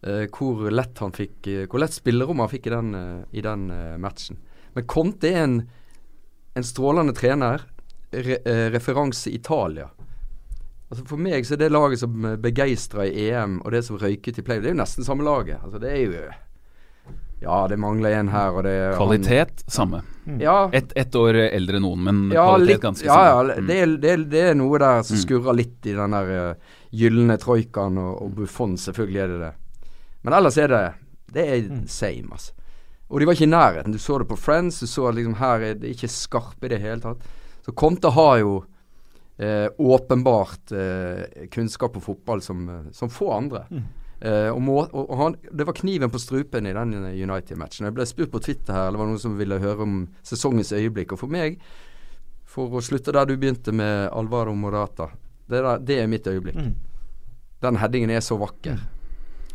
Uh, 0.00 0.24
hvor 0.32 0.70
lett 0.72 0.96
han 1.04 1.12
fikk 1.12 1.44
uh, 1.44 1.66
Hvor 1.68 1.82
lett 1.82 1.92
spillerom 1.92 2.38
han 2.40 2.48
fikk 2.48 2.70
i 2.70 2.72
den, 2.72 2.94
i 3.36 3.42
den 3.44 3.66
matchen. 4.00 4.38
Men 4.72 4.86
Conte 4.88 5.28
er 5.28 5.42
en, 5.44 5.56
en 6.56 6.64
strålende 6.64 7.12
trener. 7.12 7.66
Re, 8.12 8.38
eh, 8.44 8.70
referanse 8.74 9.30
Italia. 9.30 9.88
Altså 10.90 11.04
For 11.06 11.16
meg 11.22 11.44
så 11.46 11.54
er 11.54 11.60
det 11.62 11.70
laget 11.72 12.00
som 12.00 12.24
begeistra 12.42 13.04
i 13.06 13.28
EM, 13.30 13.60
og 13.64 13.70
det 13.70 13.84
som 13.86 13.98
røyket 14.00 14.38
i 14.38 14.42
play, 14.42 14.58
det 14.58 14.70
er 14.72 14.74
jo 14.74 14.80
nesten 14.82 15.06
samme 15.06 15.22
laget. 15.22 15.60
Altså 15.62 15.78
Det 15.78 15.90
er 15.92 16.00
jo 16.06 16.24
Ja, 17.40 17.66
det 17.70 17.78
mangler 17.80 18.10
en 18.18 18.28
her, 18.28 18.50
og 18.52 18.64
det 18.66 18.74
Kvalitet 18.98 19.28
Kvalitet 19.30 19.62
samme. 19.72 20.02
han, 20.26 20.40
Ja, 20.42 20.68
Ett 20.72 20.92
et 20.96 21.14
år 21.16 21.34
eldre 21.54 21.76
enn 21.78 21.82
noen, 21.86 22.02
men 22.04 22.18
ja, 22.34 22.42
kvalitet 22.50 22.66
litt, 22.74 22.82
ganske 22.82 23.06
ja, 23.06 23.14
ja, 23.24 23.38
samme. 23.38 23.54
Mm. 23.62 23.66
det, 23.70 24.00
det, 24.02 24.16
det 24.30 24.42
er 24.50 24.54
noe 24.58 24.78
der 24.78 25.02
som 25.02 25.16
Mm. 25.16 25.22
skurrer 25.22 25.56
litt 25.56 25.86
i 25.86 25.94
den 25.96 26.10
der 26.10 26.50
uh, 26.50 26.54
gylne 26.92 27.38
troikaen, 27.38 27.96
og, 27.98 28.22
og 28.22 28.34
Buffon, 28.34 28.74
selvfølgelig 28.76 29.20
er 29.22 29.28
det 29.28 29.40
det. 29.46 29.52
Men 30.22 30.32
ellers 30.36 30.58
er 30.58 30.68
det 30.68 30.82
Det 31.32 31.46
er 31.48 31.62
Mm. 31.70 31.86
same, 31.86 32.28
altså. 32.32 32.52
Og 33.10 33.20
de 33.20 33.26
var 33.26 33.32
ikke 33.34 33.46
i 33.46 33.54
nærheten. 33.56 33.92
Du 33.92 33.98
så 33.98 34.18
det 34.18 34.28
på 34.28 34.36
Friends, 34.38 34.80
du 34.80 34.86
så 34.86 35.08
at 35.08 35.14
liksom 35.14 35.34
her 35.38 35.60
er 35.60 35.74
det 35.74 35.94
ikke 35.96 36.08
skarpe 36.10 36.64
i 36.66 36.68
det 36.68 36.80
hele 36.80 37.00
tatt. 37.00 37.22
Så 37.64 37.74
Conte 37.76 38.12
har 38.16 38.38
jo 38.40 38.52
eh, 39.40 39.68
åpenbart 39.76 40.72
eh, 40.72 41.48
kunnskap 41.52 41.94
på 41.96 42.04
fotball 42.04 42.42
som, 42.42 42.68
eh, 42.68 42.92
som 42.92 43.10
få 43.12 43.32
andre. 43.36 43.64
Eh, 44.20 44.48
og 44.52 44.60
må, 44.62 44.76
og, 44.84 45.12
han, 45.16 45.36
det 45.52 45.64
var 45.64 45.76
kniven 45.78 46.12
på 46.12 46.20
strupen 46.20 46.68
i 46.68 46.74
den 46.76 46.92
United-matchen. 47.08 47.88
Jeg 47.88 47.96
ble 47.96 48.08
spurt 48.08 48.32
på 48.34 48.42
Twitter 48.44 48.76
her, 48.76 48.88
eller 48.88 49.00
var 49.00 49.08
det 49.08 49.14
noen 49.14 49.22
som 49.22 49.38
ville 49.38 49.60
høre 49.62 49.86
om 49.86 50.02
sesongens 50.26 50.74
øyeblikk. 50.76 51.14
Og 51.16 51.22
for 51.22 51.32
meg, 51.32 51.56
for 52.50 52.76
å 52.76 52.84
slutte 52.84 53.14
der 53.16 53.28
du 53.30 53.36
begynte 53.38 53.72
med 53.72 54.10
Alvaro 54.12 54.52
Morata, 54.58 55.08
det, 55.48 55.62
der, 55.64 55.80
det 55.80 56.00
er 56.02 56.10
mitt 56.10 56.28
øyeblikk. 56.28 56.60
Mm. 56.60 56.74
Den 57.64 57.80
headingen 57.80 58.12
er 58.12 58.22
så 58.24 58.36
vakker. 58.40 58.78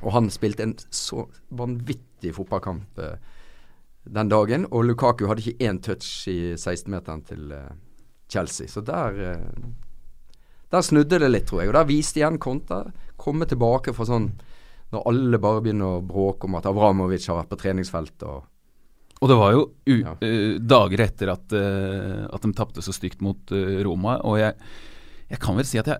Og 0.01 0.11
han 0.13 0.29
spilte 0.33 0.65
en 0.65 0.75
så 0.93 1.27
vanvittig 1.55 2.33
fotballkamp 2.35 2.99
eh, 3.01 3.17
den 4.17 4.29
dagen. 4.33 4.67
Og 4.71 4.85
Lukaku 4.89 5.27
hadde 5.29 5.45
ikke 5.45 5.69
én 5.69 5.81
touch 5.81 6.27
i 6.31 6.55
16-meteren 6.57 7.23
til 7.29 7.53
eh, 7.55 7.71
Chelsea. 8.35 8.67
Så 8.71 8.83
der 8.85 9.19
eh, 9.31 9.69
Der 10.75 10.83
snudde 10.83 11.19
det 11.21 11.29
litt, 11.31 11.45
tror 11.47 11.61
jeg. 11.63 11.69
Og 11.71 11.77
der 11.77 11.87
viste 11.87 12.19
igjen 12.19 12.39
Konta 12.41 12.83
komme 13.21 13.47
tilbake 13.47 13.93
fra 13.95 14.07
sånn 14.09 14.31
når 14.93 15.05
alle 15.09 15.39
bare 15.41 15.61
begynner 15.65 15.97
å 15.97 16.03
bråke 16.05 16.45
om 16.47 16.55
at 16.59 16.67
Avramovic 16.69 17.25
har 17.31 17.39
vært 17.41 17.49
på 17.53 17.57
treningsfeltet 17.63 18.27
og 18.29 18.43
Og 19.23 19.29
det 19.31 19.37
var 19.39 19.53
jo 19.55 19.61
Ja. 19.87 20.13
eh, 20.21 20.59
dager 20.59 20.99
etter 21.05 21.31
at, 21.31 21.53
eh, 21.55 22.25
at 22.27 22.41
de 22.43 22.51
tapte 22.53 22.83
så 22.83 22.93
stygt 22.93 23.21
mot 23.23 23.39
Roma. 23.87 24.19
Og 24.27 24.37
jeg, 24.41 24.53
jeg 25.31 25.39
kan 25.39 25.55
vel 25.55 25.65
si 25.65 25.79
at 25.79 25.87
jeg, 25.87 25.99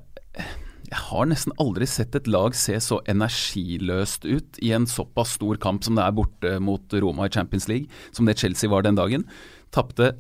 jeg 0.91 0.99
har 1.09 1.25
nesten 1.25 1.53
aldri 1.57 1.87
sett 1.89 2.13
et 2.19 2.27
lag 2.27 2.53
se 2.53 2.75
så 2.83 2.99
energiløst 3.09 4.25
ut 4.27 4.59
i 4.61 4.71
en 4.75 4.85
såpass 4.85 5.35
stor 5.39 5.57
kamp 5.57 5.83
som 5.85 5.95
det 5.97 6.03
er 6.05 6.11
borte 6.17 6.59
mot 6.61 6.93
Roma 7.01 7.25
i 7.25 7.33
Champions 7.33 7.67
League, 7.71 7.87
som 8.11 8.27
det 8.27 8.37
Chelsea 8.37 8.69
var 8.69 8.83
den 8.85 8.99
dagen. 8.99 9.25
Tapte 9.73 10.11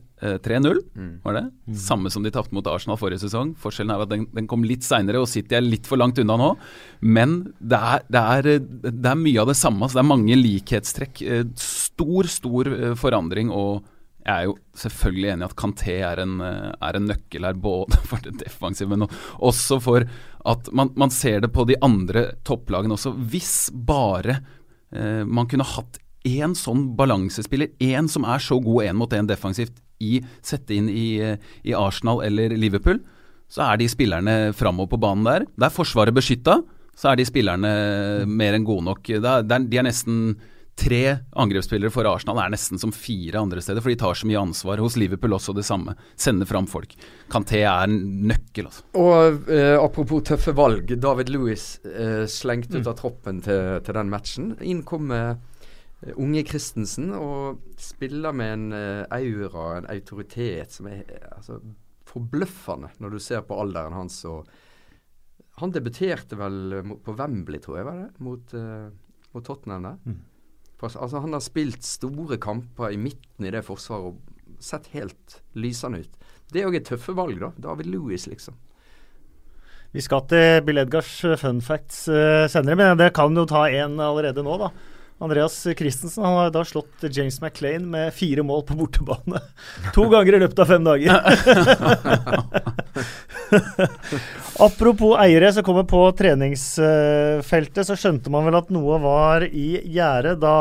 3-0, 0.45 0.79
var 1.23 1.37
det? 1.37 1.43
Samme 1.79 2.11
som 2.13 2.23
de 2.25 2.31
tapte 2.33 2.55
mot 2.55 2.67
Arsenal 2.71 2.99
forrige 3.01 3.23
sesong. 3.25 3.53
Forskjellen 3.61 3.93
er 3.95 4.03
at 4.05 4.11
den, 4.11 4.27
den 4.35 4.47
kom 4.51 4.63
litt 4.67 4.85
seinere, 4.85 5.21
og 5.23 5.29
City 5.31 5.57
er 5.57 5.65
litt 5.65 5.87
for 5.89 6.01
langt 6.01 6.19
unna 6.21 6.37
nå. 6.41 6.51
Men 7.01 7.39
det 7.59 7.79
er, 7.79 8.05
det 8.11 8.23
er, 8.35 8.51
eh, 8.57 8.69
det 8.91 9.11
er 9.11 9.19
mye 9.21 9.41
av 9.43 9.51
det 9.51 9.57
samme. 9.59 9.83
Altså 9.85 9.99
det 9.99 10.05
er 10.05 10.13
mange 10.13 10.39
likhetstrekk. 10.39 11.25
Eh, 11.25 11.43
Stor, 11.95 12.27
stor 12.27 12.67
eh, 12.73 12.95
forandring. 12.99 13.51
og 13.55 13.85
jeg 14.25 14.33
er 14.41 14.47
jo 14.47 14.55
selvfølgelig 14.81 15.29
enig 15.35 15.43
i 15.43 15.45
at 15.45 15.55
Kanté 15.59 15.95
er 16.01 16.21
en, 16.23 16.39
eh, 16.41 16.71
er 16.81 16.97
en 16.97 17.05
nøkkel 17.11 17.45
her, 17.45 17.53
både 17.61 17.99
for 18.09 18.23
det 18.25 18.39
defensive, 18.41 18.89
men 18.89 19.05
også 19.37 19.77
for 19.85 20.07
at 20.45 20.71
man, 20.73 20.91
man 20.97 21.13
ser 21.13 21.43
det 21.45 21.51
på 21.53 21.65
de 21.69 21.77
andre 21.85 22.31
topplagene 22.47 22.97
også. 22.97 23.13
Hvis 23.29 23.69
bare 23.71 24.39
eh, 24.91 25.21
man 25.25 25.45
kunne 25.51 25.67
hatt 25.75 25.99
én 26.25 26.55
sånn 26.57 26.87
balansespiller, 26.97 27.69
én 27.85 28.09
som 28.09 28.25
er 28.25 28.41
så 28.41 28.57
god 28.65 28.87
én 28.89 28.97
mot 28.97 29.13
én 29.13 29.29
defensivt, 29.29 29.77
i, 30.03 30.19
sette 30.45 30.75
inn 30.75 30.89
i, 30.91 31.19
eh, 31.21 31.37
i 31.63 31.75
Arsenal 31.77 32.23
eller 32.25 32.55
Liverpool, 32.57 32.99
så 33.51 33.69
er 33.69 33.79
de 33.79 33.89
spillerne 33.91 34.53
framover 34.57 34.95
på 34.95 35.01
banen 35.03 35.27
der. 35.27 35.45
Der 35.59 35.73
Forsvaret 35.73 36.15
beskytta, 36.15 36.59
så 36.95 37.11
er 37.11 37.19
de 37.19 37.27
spillerne 37.27 37.71
mer 38.25 38.57
enn 38.57 38.65
gode 38.65 38.87
nok. 38.87 39.03
Det 39.05 39.21
er, 39.21 39.45
er, 39.45 39.69
de 39.69 39.79
er 39.79 39.87
nesten 39.87 40.35
Tre 40.75 41.21
angrepsspillere 41.39 41.91
for 41.93 42.07
Arsenal 42.09 42.41
er 42.43 42.51
nesten 42.51 42.79
som 42.79 42.91
fire 42.91 43.39
andre 43.39 43.61
steder, 43.63 43.79
for 43.79 43.93
de 43.93 43.99
tar 43.99 44.17
så 44.19 44.27
mye 44.27 44.41
ansvar. 44.41 44.81
Hos 44.83 44.97
Liverpool 44.99 45.37
også 45.37 45.53
det 45.55 45.63
samme. 45.63 45.93
Sender 46.19 46.49
fram 46.49 46.67
folk. 46.67 46.97
Kanté 47.31 47.61
er 47.63 47.87
en 47.87 48.27
nøkkel, 48.27 48.67
altså. 48.67 48.83
Og 48.99 49.47
eh, 49.55 49.77
apropos 49.79 50.25
tøffe 50.27 50.51
valg. 50.57 50.91
David 50.99 51.31
Louis 51.31 51.63
eh, 51.87 52.25
slengte 52.27 52.81
ut 52.81 52.91
av 52.91 52.97
troppen 52.99 53.39
til, 53.45 53.79
til 53.87 53.95
den 54.01 54.11
matchen. 54.11 54.51
Inn 54.67 54.83
kom 54.87 55.15
eh, 55.15 55.37
unge 56.13 56.43
Christensen 56.45 57.09
og 57.17 57.63
spiller 57.81 58.35
med 58.35 58.53
en 58.53 58.65
eh, 58.77 59.05
aura, 59.15 59.65
en 59.79 59.89
autoritet, 59.89 60.75
som 60.77 60.89
er 60.91 61.01
eh, 61.07 61.25
altså, 61.31 61.59
forbløffende 62.05 62.91
når 63.01 63.15
du 63.15 63.19
ser 63.23 63.41
på 63.47 63.57
alderen 63.59 63.97
hans. 63.97 64.19
Og 64.29 64.45
han 65.61 65.73
debuterte 65.73 66.37
vel 66.39 66.81
på 67.03 67.15
Wembley, 67.17 67.61
tror 67.63 67.79
jeg, 67.79 67.87
var 67.87 67.99
det? 68.03 68.07
Mot, 68.23 68.53
uh, 68.53 68.89
mot 69.33 69.45
Tottenham 69.45 69.87
der. 69.87 69.99
Mm. 70.03 70.21
Altså, 70.85 71.21
han 71.23 71.33
har 71.33 71.41
spilt 71.41 71.85
store 71.87 72.37
kamper 72.41 72.91
i 72.91 72.99
midten 72.99 73.47
i 73.47 73.53
det 73.53 73.63
forsvaret 73.65 74.11
og 74.11 74.63
sett 74.63 74.91
helt 74.93 75.39
lysende 75.57 76.03
ut. 76.03 76.25
Det 76.51 76.61
er 76.61 76.69
òg 76.69 76.77
et 76.77 76.87
tøffe 76.87 77.15
valg, 77.17 77.39
da. 77.41 77.53
David 77.69 77.89
Louis, 77.89 78.27
liksom. 78.29 78.57
Vi 79.95 80.03
skal 80.03 80.25
til 80.27 80.59
Bill 80.67 80.81
Edgars 80.81 81.13
eh, 81.23 81.37
fun 81.39 81.61
facts 81.63 82.03
uh, 82.11 82.45
senere, 82.51 82.75
men 82.75 82.99
det 82.99 83.13
kan 83.15 83.35
jo 83.35 83.47
ta 83.47 83.63
en 83.71 83.95
allerede 84.03 84.43
nå, 84.43 84.57
da. 84.59 84.69
Andreas 85.23 85.55
Christensen 85.77 86.25
han 86.25 86.33
har 86.35 86.49
da 86.51 86.65
slått 86.67 87.05
James 87.07 87.41
McLean 87.41 87.85
med 87.91 88.13
fire 88.13 88.43
mål 88.43 88.65
på 88.67 88.75
bortebane. 88.75 89.39
To 89.95 90.09
ganger 90.11 90.35
i 90.35 90.41
løpet 90.43 90.59
av 90.59 90.65
fem 90.73 90.83
dager. 90.83 91.15
Apropos 94.65 95.15
eiere 95.23 95.53
som 95.55 95.63
kommer 95.63 95.85
på 95.87 96.01
treningsfeltet, 96.19 97.87
så 97.87 97.95
skjønte 97.99 98.31
man 98.33 98.47
vel 98.47 98.59
at 98.59 98.71
noe 98.75 98.99
var 99.03 99.45
i 99.47 99.79
gjære 99.95 100.35
da 100.41 100.55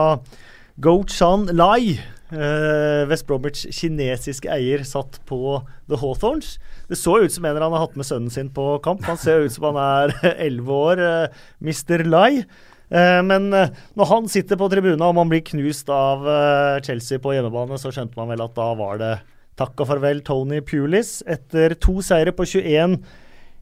Go 0.82 1.00
Chan 1.06 1.48
Lai, 1.54 1.96
eh, 2.34 3.02
West 3.10 3.26
Bromwich 3.26 3.64
kinesiske 3.74 4.50
eier, 4.50 4.82
satt 4.86 5.20
på 5.26 5.62
The 5.90 5.98
Hawthorns. 5.98 6.58
Det 6.90 6.98
så 6.98 7.20
ut 7.22 7.32
som 7.32 7.44
en 7.44 7.54
eller 7.54 7.66
annen 7.66 7.78
har 7.78 7.86
hatt 7.88 7.98
med 7.98 8.06
sønnen 8.06 8.30
sin 8.30 8.50
på 8.54 8.78
kamp. 8.86 9.02
Han 9.06 9.18
ser 9.18 9.46
ut 9.46 9.54
som 9.54 9.66
han 9.70 9.78
er 9.82 10.14
elleve 10.46 10.78
år, 10.78 11.02
eh, 11.02 11.42
Mr. 11.62 12.06
Lai. 12.06 12.44
Eh, 12.92 13.20
men 13.24 13.48
eh, 13.56 13.72
når 13.96 14.10
han 14.10 14.30
sitter 14.30 14.60
på 14.60 14.68
tribunen 14.72 15.02
og 15.04 15.16
man 15.16 15.30
blir 15.30 15.44
knust 15.46 15.90
av 15.92 16.26
eh, 16.28 16.80
Chelsea 16.84 17.22
på 17.22 17.34
hjemmebane, 17.36 17.78
så 17.80 17.92
skjønte 17.94 18.18
man 18.20 18.32
vel 18.34 18.44
at 18.44 18.56
da 18.56 18.70
var 18.78 19.00
det 19.00 19.12
takk 19.58 19.78
og 19.80 19.92
farvel 19.92 20.24
Tony 20.26 20.60
Pulis. 20.66 21.20
Etter 21.30 21.76
to 21.80 22.00
seire 22.04 22.34
på 22.34 22.46
21 22.56 22.98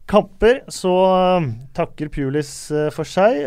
kamper 0.09 0.65
så 0.73 0.91
takker 1.77 2.09
Pulis 2.11 2.49
for 2.91 3.07
seg. 3.07 3.37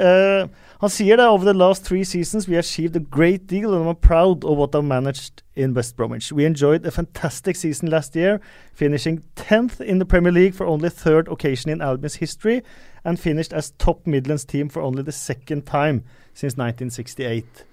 Han 0.81 0.93
sier 0.93 1.19
det 1.21 1.27
over 1.29 1.45
the 1.45 1.53
last 1.53 1.85
three 1.85 2.05
seasons 2.05 2.49
we 2.49 2.57
achieved 2.57 2.97
a 2.97 3.01
great 3.01 3.47
deal 3.47 3.75
and 3.75 3.85
I'm 3.85 3.97
proud 3.97 4.45
of 4.45 4.57
what 4.57 4.75
I've 4.75 4.85
managed 4.85 5.43
in 5.55 5.75
West 5.75 5.97
Bromwich. 5.97 6.33
We 6.33 6.47
enjoyed 6.47 6.87
a 6.87 6.91
fantastic 6.91 7.57
season 7.57 7.91
last 7.91 8.17
year, 8.17 8.41
finishing 8.73 9.23
10th 9.37 9.81
in 9.81 9.99
the 9.99 10.07
Premier 10.07 10.33
League 10.33 10.55
for 10.55 10.67
only 10.67 10.89
third 10.89 11.29
occasion 11.29 11.71
in 11.71 11.83
Albion's 11.83 12.17
history 12.17 12.63
and 13.07 13.21
finished 13.23 13.55
as 13.55 13.71
top 13.79 14.07
Midlands 14.07 14.45
team 14.45 14.69
for 14.69 14.83
only 14.83 15.03
the 15.07 15.15
second 15.15 15.65
time 15.67 16.03
since 16.35 16.59
1968. 16.59 17.65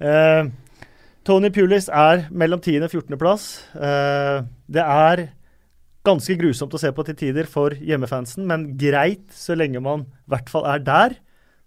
Uh, 0.00 0.48
Tony 1.26 1.50
Pulis 1.50 1.90
er 1.90 2.28
mellom 2.30 2.62
10. 2.62 2.86
og 2.86 2.92
14. 2.92 3.18
plass. 3.18 3.48
Uh, 3.74 4.46
det 4.70 4.84
er 4.84 5.26
ganske 6.06 6.36
grusomt 6.38 6.74
å 6.76 6.80
se 6.80 6.92
på 6.94 7.04
til 7.08 7.18
tider 7.18 7.48
for 7.50 7.74
hjemmefansen, 7.74 8.46
men 8.46 8.68
greit 8.78 9.26
så 9.34 9.56
lenge 9.58 9.82
man 9.82 10.06
i 10.06 10.34
hvert 10.36 10.52
fall 10.52 10.68
er 10.70 10.84
der. 10.86 11.18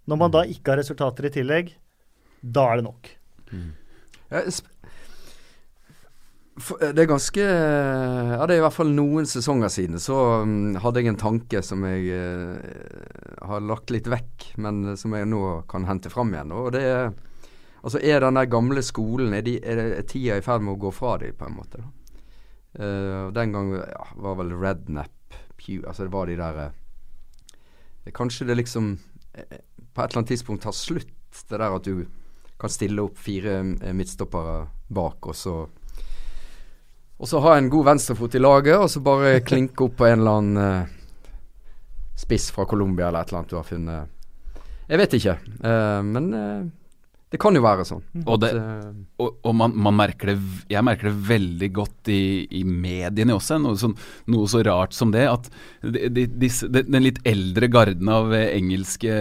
Når 0.07 0.21
man 0.23 0.33
da 0.33 0.45
ikke 0.47 0.73
har 0.73 0.79
resultater 0.79 1.27
i 1.27 1.33
tillegg, 1.33 1.73
da 2.39 2.69
er 2.71 2.79
det 2.79 2.87
nok. 2.87 3.09
Eh, 4.31 4.47
det 6.59 7.03
er 7.03 7.07
ganske 7.09 7.43
Ja, 7.43 8.43
det 8.45 8.55
er 8.55 8.59
i 8.59 8.63
hvert 8.65 8.75
fall 8.75 8.91
noen 8.95 9.27
sesonger 9.29 9.71
siden 9.71 10.01
så 10.01 10.17
mm, 10.47 10.79
hadde 10.83 11.01
jeg 11.01 11.11
en 11.13 11.19
tanke 11.21 11.61
som 11.65 11.85
jeg 11.87 12.09
eh, 12.15 13.45
har 13.47 13.63
lagt 13.63 13.93
litt 13.93 14.09
vekk, 14.11 14.51
men 14.63 14.97
som 14.99 15.15
jeg 15.15 15.29
nå 15.29 15.43
kan 15.71 15.87
hente 15.87 16.11
fram 16.11 16.33
igjen. 16.35 16.55
Og 16.55 16.71
det 16.75 16.85
er 16.85 17.11
Altså, 17.79 17.99
er 18.03 18.19
den 18.19 18.35
der 18.35 18.49
gamle 18.51 18.81
skolen 18.83 19.33
Er, 19.33 19.43
de, 19.45 19.55
er, 19.63 20.01
tida 20.03 20.35
i 20.35 20.43
ferd 20.43 20.65
med 20.65 20.75
å 20.75 20.81
gå 20.81 20.91
fra 20.91 21.13
dem, 21.21 21.35
på 21.39 21.47
en 21.47 21.55
måte? 21.55 21.83
Eh, 22.75 23.27
og 23.29 23.33
den 23.37 23.55
gang 23.55 23.71
ja, 23.79 24.07
var 24.19 24.35
vel 24.41 24.51
Rednap 24.51 25.37
Pew 25.55 25.85
Altså, 25.87 26.03
det 26.03 26.13
var 26.13 26.27
de 26.27 26.35
der 26.39 26.59
eh, 26.65 28.11
Kanskje 28.15 28.49
det 28.49 28.57
liksom 28.59 28.97
eh, 29.33 29.61
på 29.93 30.03
et 30.03 30.11
eller 30.11 30.21
annet 30.21 30.31
tidspunkt 30.33 30.63
tar 30.63 30.75
slutt, 30.75 31.15
det 31.49 31.57
der 31.57 31.75
at 31.75 31.87
du 31.87 32.05
kan 32.59 32.71
stille 32.71 33.03
opp 33.03 33.17
fire 33.19 33.59
eh, 33.79 33.95
midtstoppere 33.95 34.61
bak, 34.91 35.27
og 35.29 35.35
så 35.35 35.55
Og 37.19 37.27
så 37.27 37.41
ha 37.43 37.57
en 37.59 37.67
god 37.71 37.89
venstrefot 37.91 38.35
i 38.37 38.41
laget, 38.41 38.77
og 38.79 38.87
så 38.91 39.01
bare 39.03 39.41
klinke 39.43 39.83
opp 39.83 39.97
på 39.99 40.07
en 40.07 40.21
eller 40.21 40.39
annen 40.39 40.59
uh, 40.63 41.31
spiss 42.19 42.47
fra 42.55 42.63
Colombia 42.69 43.09
eller 43.09 43.25
et 43.25 43.31
eller 43.31 43.41
annet 43.41 43.51
du 43.51 43.57
har 43.59 43.67
funnet. 43.67 44.13
Jeg 44.89 45.01
vet 45.01 45.15
ikke, 45.19 45.33
uh, 45.59 45.99
men 46.07 46.29
uh, 46.33 46.61
Det 47.29 47.37
kan 47.37 47.53
jo 47.53 47.61
være 47.61 47.83
sånn. 47.85 47.99
Og, 48.23 48.39
det, 48.41 48.53
og, 49.21 49.35
og 49.45 49.53
man, 49.53 49.75
man 49.77 49.93
merker 49.99 50.31
det 50.31 50.37
Jeg 50.71 50.81
merker 50.81 51.11
det 51.11 51.27
veldig 51.27 51.69
godt 51.75 52.09
i, 52.09 52.47
i 52.57 52.63
mediene 52.63 53.35
også, 53.35 53.59
noe, 53.61 53.77
sånn, 53.77 53.93
noe 54.33 54.47
så 54.49 54.63
rart 54.65 54.95
som 54.97 55.11
det. 55.13 55.27
At 55.29 55.51
de, 55.83 56.07
de, 56.15 56.25
de, 56.25 56.49
den 56.79 57.05
litt 57.05 57.19
eldre 57.27 57.69
garden 57.69 58.09
av 58.09 58.33
engelske 58.33 59.13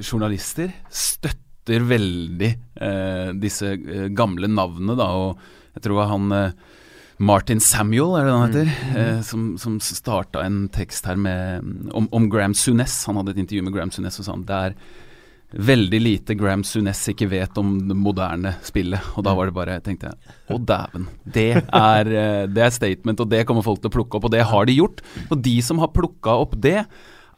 journalister 0.00 0.72
støtter 0.88 1.84
veldig 1.86 2.50
eh, 2.82 3.30
disse 3.38 3.76
gamle 4.16 4.48
navnene, 4.50 4.96
da. 4.98 5.12
Og 5.14 5.76
jeg 5.76 5.84
tror 5.86 6.08
han 6.10 6.34
eh, 6.34 6.78
Martin 7.20 7.60
Samuel, 7.60 8.14
er 8.16 8.24
det 8.24 8.32
han 8.32 8.46
heter, 8.48 8.68
eh, 8.96 9.20
som, 9.26 9.52
som 9.60 9.76
starta 9.84 10.40
en 10.46 10.62
tekst 10.72 11.04
her 11.04 11.18
med, 11.20 11.66
om, 11.92 12.06
om 12.16 12.30
Graham 12.32 12.54
Sunes. 12.56 12.94
Han 13.10 13.20
hadde 13.20 13.34
et 13.34 13.42
intervju 13.42 13.66
med 13.66 13.74
Graham 13.76 13.92
Sunes 13.92 14.16
og 14.16 14.24
sa 14.24 14.32
han 14.32 14.46
det 14.48 14.60
er 14.70 14.76
veldig 15.50 16.00
lite 16.00 16.36
Graham 16.38 16.62
Sunes 16.64 17.02
ikke 17.12 17.28
vet 17.28 17.60
om 17.60 17.74
det 17.90 17.98
moderne 17.98 18.54
spillet. 18.64 19.12
Og 19.20 19.26
da 19.26 19.36
var 19.36 19.50
det 19.50 19.56
bare, 19.58 19.76
tenkte 19.84 20.08
jeg, 20.08 20.34
å 20.48 20.60
dæven. 20.64 21.06
Det 21.36 21.48
er, 21.60 22.12
eh, 22.22 22.48
det 22.48 22.64
er 22.64 22.72
statement, 22.72 23.20
og 23.20 23.32
det 23.36 23.44
kommer 23.44 23.68
folk 23.68 23.84
til 23.84 23.92
å 23.92 23.96
plukke 23.98 24.16
opp, 24.16 24.30
og 24.30 24.32
det 24.32 24.46
har 24.54 24.70
de 24.70 24.80
gjort. 24.80 25.04
Og 25.28 25.44
de 25.44 25.56
som 25.66 25.84
har 25.84 25.92
plukka 25.92 26.40
opp 26.40 26.56
det, 26.56 26.78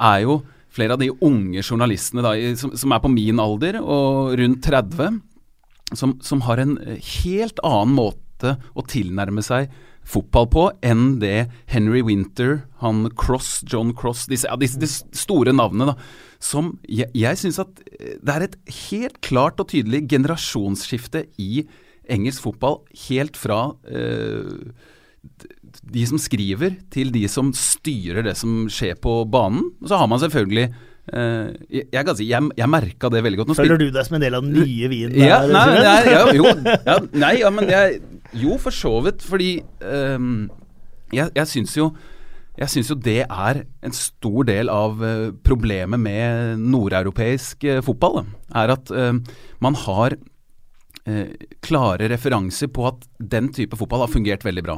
er 0.03 0.23
jo 0.23 0.43
flere 0.73 0.95
av 0.95 1.03
de 1.03 1.11
unge 1.11 1.59
journalistene 1.59 2.23
da, 2.25 2.37
som, 2.59 2.71
som 2.79 2.95
er 2.95 3.03
på 3.03 3.11
min 3.13 3.43
alder 3.43 3.83
og 3.83 4.39
rundt 4.39 4.63
30, 4.63 5.19
som, 5.99 6.15
som 6.25 6.47
har 6.47 6.63
en 6.63 6.79
helt 6.79 7.59
annen 7.67 7.99
måte 7.99 8.22
å 8.51 8.85
tilnærme 8.89 9.45
seg 9.45 9.73
fotball 10.03 10.49
på 10.51 10.65
enn 10.85 11.19
det 11.23 11.47
Henry 11.71 12.03
Winter, 12.05 12.65
han 12.83 13.07
Cross, 13.19 13.61
John 13.71 13.93
Cross, 13.95 14.27
disse, 14.31 14.49
ja, 14.51 14.59
disse, 14.59 14.81
disse 14.83 15.07
store 15.17 15.55
navnene, 15.55 15.93
da, 15.93 16.33
som 16.43 16.75
jeg, 16.91 17.11
jeg 17.15 17.39
syns 17.39 17.61
at 17.63 17.83
eh, 17.95 18.17
det 18.19 18.35
er 18.35 18.47
et 18.49 18.57
helt 18.91 19.21
klart 19.25 19.63
og 19.63 19.71
tydelig 19.73 20.05
generasjonsskifte 20.11 21.27
i 21.43 21.67
engelsk 22.11 22.43
fotball, 22.49 22.81
helt 23.07 23.39
fra 23.39 23.65
eh, 23.87 24.73
de 25.83 26.07
som 26.11 26.19
skriver, 26.19 26.81
til 26.93 27.13
de 27.15 27.29
som 27.31 27.53
styrer 27.55 28.27
det 28.27 28.35
som 28.39 28.67
skjer 28.73 28.99
på 28.99 29.23
banen. 29.31 29.71
Og 29.79 29.93
så 29.93 30.03
har 30.03 30.11
man 30.11 30.23
selvfølgelig 30.23 30.73
Uh, 31.03 31.51
jeg, 31.67 31.89
jeg 31.91 32.13
si, 32.15 32.27
jeg, 32.31 32.47
jeg 32.55 32.71
merka 32.71 33.09
det 33.11 33.25
veldig 33.27 33.41
godt. 33.41 33.49
Nå 33.51 33.57
Føler 33.59 33.81
du 33.81 33.89
deg 33.91 34.05
som 34.07 34.15
en 34.21 34.23
del 34.23 34.37
av 34.39 34.45
den 34.47 34.53
nye 34.55 34.87
vinen? 34.87 35.17
ja, 35.19 35.41
nei, 35.51 35.65
nei, 35.83 35.97
ja, 36.07 36.21
jo, 36.39 36.53
ja, 36.89 36.95
nei, 37.19 37.33
ja, 37.41 37.51
men 37.51 37.67
jeg 37.67 37.97
Jo, 38.33 38.57
for 38.61 38.73
så 38.73 38.95
vidt, 39.05 39.23
fordi 39.25 39.53
um, 39.85 40.51
Jeg, 41.13 41.29
jeg 41.37 41.49
syns 41.51 41.77
jo 41.77 41.93
jeg 42.53 42.69
syns 42.69 42.91
jo 42.93 42.99
det 43.01 43.23
er 43.25 43.63
en 43.65 43.95
stor 43.97 44.45
del 44.45 44.69
av 44.69 45.01
eh, 45.07 45.31
problemet 45.45 46.01
med 46.01 46.61
nordeuropeisk 46.61 47.65
eh, 47.65 47.81
fotball. 47.85 48.27
Da, 48.53 48.65
er 48.65 48.73
at 48.75 48.93
uh, 48.93 49.17
man 49.65 49.79
har 49.87 50.19
eh, 51.09 51.31
klare 51.65 52.11
referanser 52.13 52.69
på 52.69 52.85
at 52.91 53.07
den 53.17 53.49
type 53.57 53.79
fotball 53.81 54.05
har 54.05 54.13
fungert 54.13 54.45
veldig 54.45 54.67
bra. 54.69 54.77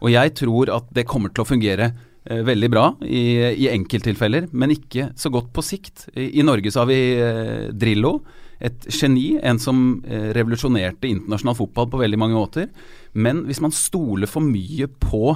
Og 0.00 0.08
jeg 0.14 0.32
tror 0.40 0.72
at 0.72 0.88
det 0.96 1.04
kommer 1.10 1.34
til 1.34 1.44
å 1.44 1.50
fungere 1.50 1.92
veldig 2.30 2.68
bra 2.68 2.82
i, 3.04 3.40
i 3.64 3.68
enkelttilfeller, 3.72 4.50
men 4.52 4.72
ikke 4.74 5.06
så 5.16 5.30
godt 5.32 5.48
på 5.56 5.64
sikt. 5.64 6.06
I, 6.12 6.30
i 6.40 6.44
Norge 6.44 6.72
så 6.72 6.82
har 6.82 6.88
vi 6.90 7.00
Drillo, 7.80 8.18
et 8.60 8.86
geni, 8.92 9.38
en 9.42 9.58
som 9.60 9.78
eh, 10.04 10.30
revolusjonerte 10.36 11.08
internasjonal 11.08 11.56
fotball 11.56 11.88
på 11.90 12.02
veldig 12.02 12.20
mange 12.20 12.36
måter. 12.36 12.68
Men 13.12 13.46
hvis 13.48 13.62
man 13.64 13.74
stoler 13.74 14.28
for 14.30 14.44
mye 14.44 14.88
på 15.00 15.34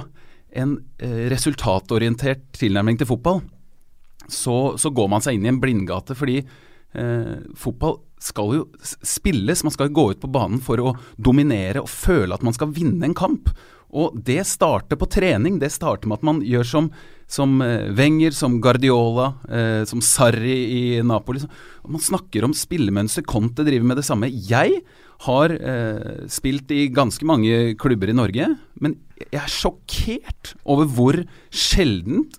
en 0.55 0.77
eh, 1.01 1.25
resultatorientert 1.33 2.51
tilnærming 2.59 2.99
til 3.01 3.09
fotball, 3.09 3.41
så, 4.29 4.75
så 4.77 4.91
går 4.93 5.09
man 5.11 5.25
seg 5.25 5.37
inn 5.37 5.47
i 5.47 5.51
en 5.51 5.61
blindgate. 5.61 6.17
Fordi 6.17 6.37
eh, 6.41 7.33
fotball 7.57 7.99
skal 8.21 8.53
jo 8.59 8.67
spilles, 9.05 9.65
man 9.65 9.73
skal 9.73 9.89
jo 9.89 9.97
gå 9.97 10.05
ut 10.13 10.21
på 10.21 10.31
banen 10.31 10.61
for 10.63 10.81
å 10.81 10.95
dominere 11.17 11.83
og 11.83 11.91
føle 11.91 12.33
at 12.33 12.45
man 12.45 12.55
skal 12.55 12.73
vinne 12.73 13.09
en 13.09 13.17
kamp. 13.17 13.51
Og 13.95 14.15
det 14.27 14.41
starter 14.49 14.99
på 14.99 15.09
trening. 15.11 15.59
Det 15.61 15.71
starter 15.73 16.09
med 16.09 16.19
at 16.19 16.29
man 16.29 16.41
gjør 16.45 16.67
som, 16.67 16.89
som 17.27 17.57
eh, 17.61 17.89
Wenger, 17.95 18.35
som 18.35 18.59
Guardiola, 18.61 19.33
eh, 19.49 19.81
som 19.89 20.01
Sarri 20.03 20.57
i 20.75 20.83
Napoli. 21.03 21.41
Man 21.87 22.01
snakker 22.01 22.45
om 22.45 22.53
spillemønster. 22.55 23.25
Conte 23.25 23.65
driver 23.65 23.89
med 23.89 23.99
det 24.01 24.05
samme. 24.07 24.29
Jeg 24.29 24.81
har 25.25 25.53
eh, 25.55 26.25
spilt 26.31 26.71
i 26.75 26.87
ganske 26.93 27.25
mange 27.27 27.75
klubber 27.79 28.11
i 28.11 28.17
Norge, 28.17 28.49
men 28.81 28.97
jeg 29.19 29.39
er 29.41 29.51
sjokkert 29.51 30.55
over 30.67 30.89
hvor 30.91 31.21
sjeldent 31.53 32.37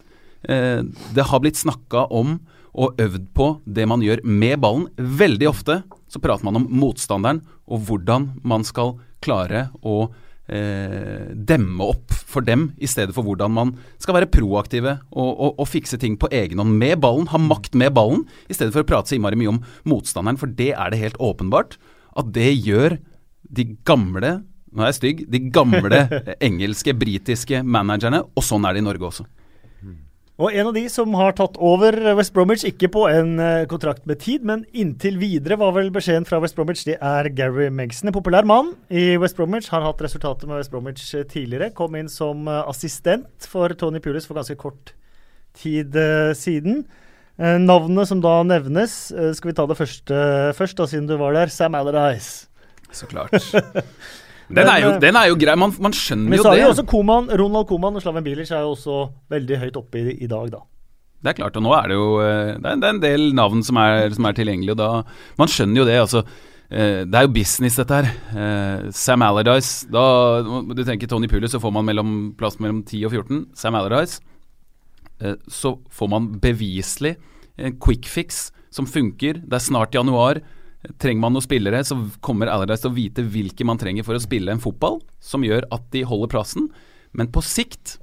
eh, 0.49 0.83
det 0.85 1.29
har 1.31 1.43
blitt 1.43 1.61
snakka 1.61 2.09
om 2.15 2.39
og 2.77 2.99
øvd 3.01 3.31
på 3.33 3.47
det 3.65 3.87
man 3.89 4.03
gjør 4.05 4.21
med 4.29 4.61
ballen. 4.61 4.87
Veldig 4.97 5.49
ofte 5.49 5.81
så 6.13 6.21
prater 6.21 6.45
man 6.45 6.61
om 6.61 6.69
motstanderen 6.69 7.41
og 7.67 7.87
hvordan 7.89 8.35
man 8.47 8.67
skal 8.69 8.99
klare 9.25 9.71
å 9.81 10.05
eh, 10.05 10.23
demme 10.47 11.83
opp 11.83 12.13
for 12.15 12.45
dem, 12.47 12.69
i 12.79 12.87
stedet 12.87 13.15
for 13.17 13.27
hvordan 13.27 13.51
man 13.51 13.73
skal 13.99 14.15
være 14.15 14.31
proaktive 14.31 14.93
og, 15.11 15.31
og, 15.33 15.57
og 15.59 15.67
fikse 15.67 15.99
ting 15.99 16.15
på 16.21 16.31
egen 16.31 16.63
hånd 16.63 16.77
med 16.79 17.01
ballen. 17.03 17.27
Ha 17.33 17.41
makt 17.43 17.75
med 17.75 17.97
ballen, 17.97 18.23
i 18.47 18.55
stedet 18.55 18.71
for 18.75 18.85
å 18.85 18.89
prate 18.89 19.11
så 19.11 19.19
innmari 19.19 19.39
mye 19.41 19.57
om 19.57 19.63
motstanderen, 19.91 20.39
for 20.39 20.53
det 20.55 20.71
er 20.77 20.93
det 20.95 21.03
helt 21.03 21.19
åpenbart 21.19 21.75
at 22.17 22.31
det 22.37 22.53
gjør 22.63 23.01
de 23.57 23.67
gamle 23.87 24.37
nå 24.77 24.85
er 24.85 24.93
jeg 24.93 24.99
stygg. 24.99 25.25
De 25.33 25.41
gamle 25.53 26.03
engelske, 26.49 26.93
britiske 26.97 27.63
managerne, 27.65 28.23
og 28.37 28.45
sånn 28.45 28.67
er 28.69 28.77
det 28.77 28.85
i 28.85 28.87
Norge 28.87 29.09
også. 29.09 29.25
Og 30.37 30.53
en 30.53 30.69
av 30.69 30.75
de 30.77 30.83
som 30.93 31.15
har 31.17 31.33
tatt 31.33 31.55
over 31.65 31.97
West 32.19 32.35
Bromwich, 32.37 32.67
ikke 32.69 32.91
på 32.93 33.07
en 33.09 33.39
eh, 33.41 33.63
kontrakt 33.71 34.05
med 34.09 34.21
tid, 34.21 34.43
men 34.45 34.67
inntil 34.77 35.17
videre, 35.17 35.57
var 35.57 35.73
vel 35.73 35.89
beskjeden 35.95 36.27
fra 36.29 36.43
West 36.45 36.59
Bromwich, 36.59 36.83
det 36.85 36.99
er 37.01 37.31
Gary 37.33 37.71
Megson. 37.73 38.11
En 38.11 38.17
populær 38.17 38.45
mann 38.45 38.75
i 38.93 39.15
West 39.21 39.39
Bromwich. 39.39 39.71
Har 39.73 39.87
hatt 39.87 40.05
resultater 40.05 40.51
med 40.51 40.61
West 40.61 40.75
Bromwich 40.75 41.07
eh, 41.17 41.25
tidligere. 41.25 41.71
Kom 41.77 41.97
inn 41.97 42.13
som 42.13 42.45
eh, 42.53 42.61
assistent 42.69 43.49
for 43.49 43.73
Tony 43.81 44.03
Pulis 44.05 44.29
for 44.29 44.37
ganske 44.37 44.59
kort 44.61 44.93
tid 45.57 45.97
siden. 46.37 46.83
Navnet 47.41 48.11
som 48.11 48.21
da 48.21 48.43
nevnes, 48.45 48.93
skal 49.09 49.49
vi 49.49 49.55
ta 49.57 49.65
det 49.69 49.79
første 49.79 50.19
først, 50.57 50.77
da, 50.77 50.85
siden 50.89 51.09
du 51.09 51.15
var 51.17 51.33
der. 51.33 51.49
Sam 51.53 51.79
Allardyce. 51.79 52.51
Så 52.93 53.09
klart. 53.09 53.33
Den 54.49 54.69
er 54.71 54.79
jo, 54.79 54.91
den 55.03 55.17
er 55.19 55.27
jo 55.31 55.37
grei. 55.41 55.57
Man, 55.59 55.73
man 55.83 55.93
skjønner 55.97 56.29
Men 56.31 56.39
jo 56.39 56.43
det. 56.43 56.51
Men 56.51 56.55
så 56.55 56.55
er 56.55 56.63
jo 56.63 56.71
også 56.75 56.87
Koman, 56.87 57.31
Ronald 57.41 57.67
Koman 57.67 57.97
og 57.99 58.03
Slaven 58.05 58.23
Bilic 58.25 58.51
er 58.55 58.63
jo 58.63 58.75
også 58.77 58.99
veldig 59.33 59.59
høyt 59.65 59.77
oppe 59.81 59.99
i, 60.05 60.17
i 60.23 60.29
dag, 60.31 60.51
da. 60.53 60.61
Det 61.25 61.33
er 61.33 61.39
klart, 61.41 61.57
og 61.59 61.65
nå 61.65 61.73
er 61.75 61.89
det 61.91 61.97
jo 61.97 62.09
eh, 62.23 62.51
Det 62.61 62.69
er, 62.77 62.85
en 62.93 63.01
del 63.03 63.25
navn 63.35 63.63
som 63.67 63.79
er, 63.83 64.13
som 64.15 64.29
er 64.29 64.37
tilgjengelige, 64.37 64.77
og 64.77 64.79
da 64.79 64.91
Man 65.41 65.51
skjønner 65.51 65.81
jo 65.81 65.87
det, 65.89 65.97
altså. 66.05 66.23
Eh, 66.71 67.03
Det 67.09 67.15
er 67.19 67.27
jo 67.27 67.33
business, 67.35 67.79
dette 67.81 67.99
her. 67.99 68.11
Eh, 68.37 68.91
Sam 68.95 69.25
Allardyce 69.27 69.89
da, 69.91 70.05
Du 70.77 70.85
tenker 70.85 71.11
Tony 71.11 71.27
Pulis, 71.33 71.51
så 71.57 71.59
får 71.63 71.73
man 71.75 71.89
mellom, 71.89 72.13
plass 72.39 72.61
mellom 72.63 72.85
10 72.87 73.07
og 73.09 73.17
14. 73.17 73.47
Sam 73.57 73.75
Allardyce. 73.81 74.21
eh, 75.21 75.35
Så 75.49 75.79
får 75.91 76.09
man 76.13 76.29
beviselig 76.39 77.17
en 77.59 77.79
quick 77.81 78.07
fix 78.07 78.51
som 78.71 78.87
funker. 78.87 79.41
Det 79.41 79.57
er 79.57 79.65
snart 79.65 79.95
januar. 79.97 80.43
Trenger 81.03 81.23
man 81.25 81.35
noen 81.35 81.45
spillere, 81.45 81.83
så 81.85 81.99
kommer 82.25 82.51
Allardyce 82.53 82.85
til 82.87 82.93
å 82.93 82.97
vite 82.97 83.25
hvilke 83.27 83.67
man 83.67 83.81
trenger 83.81 84.07
for 84.07 84.19
å 84.19 84.23
spille 84.23 84.53
en 84.55 84.63
fotball 84.63 85.01
som 85.23 85.45
gjør 85.47 85.67
at 85.75 85.87
de 85.95 86.05
holder 86.07 86.31
plassen. 86.33 86.69
Men 87.17 87.31
på 87.33 87.43
sikt 87.45 87.97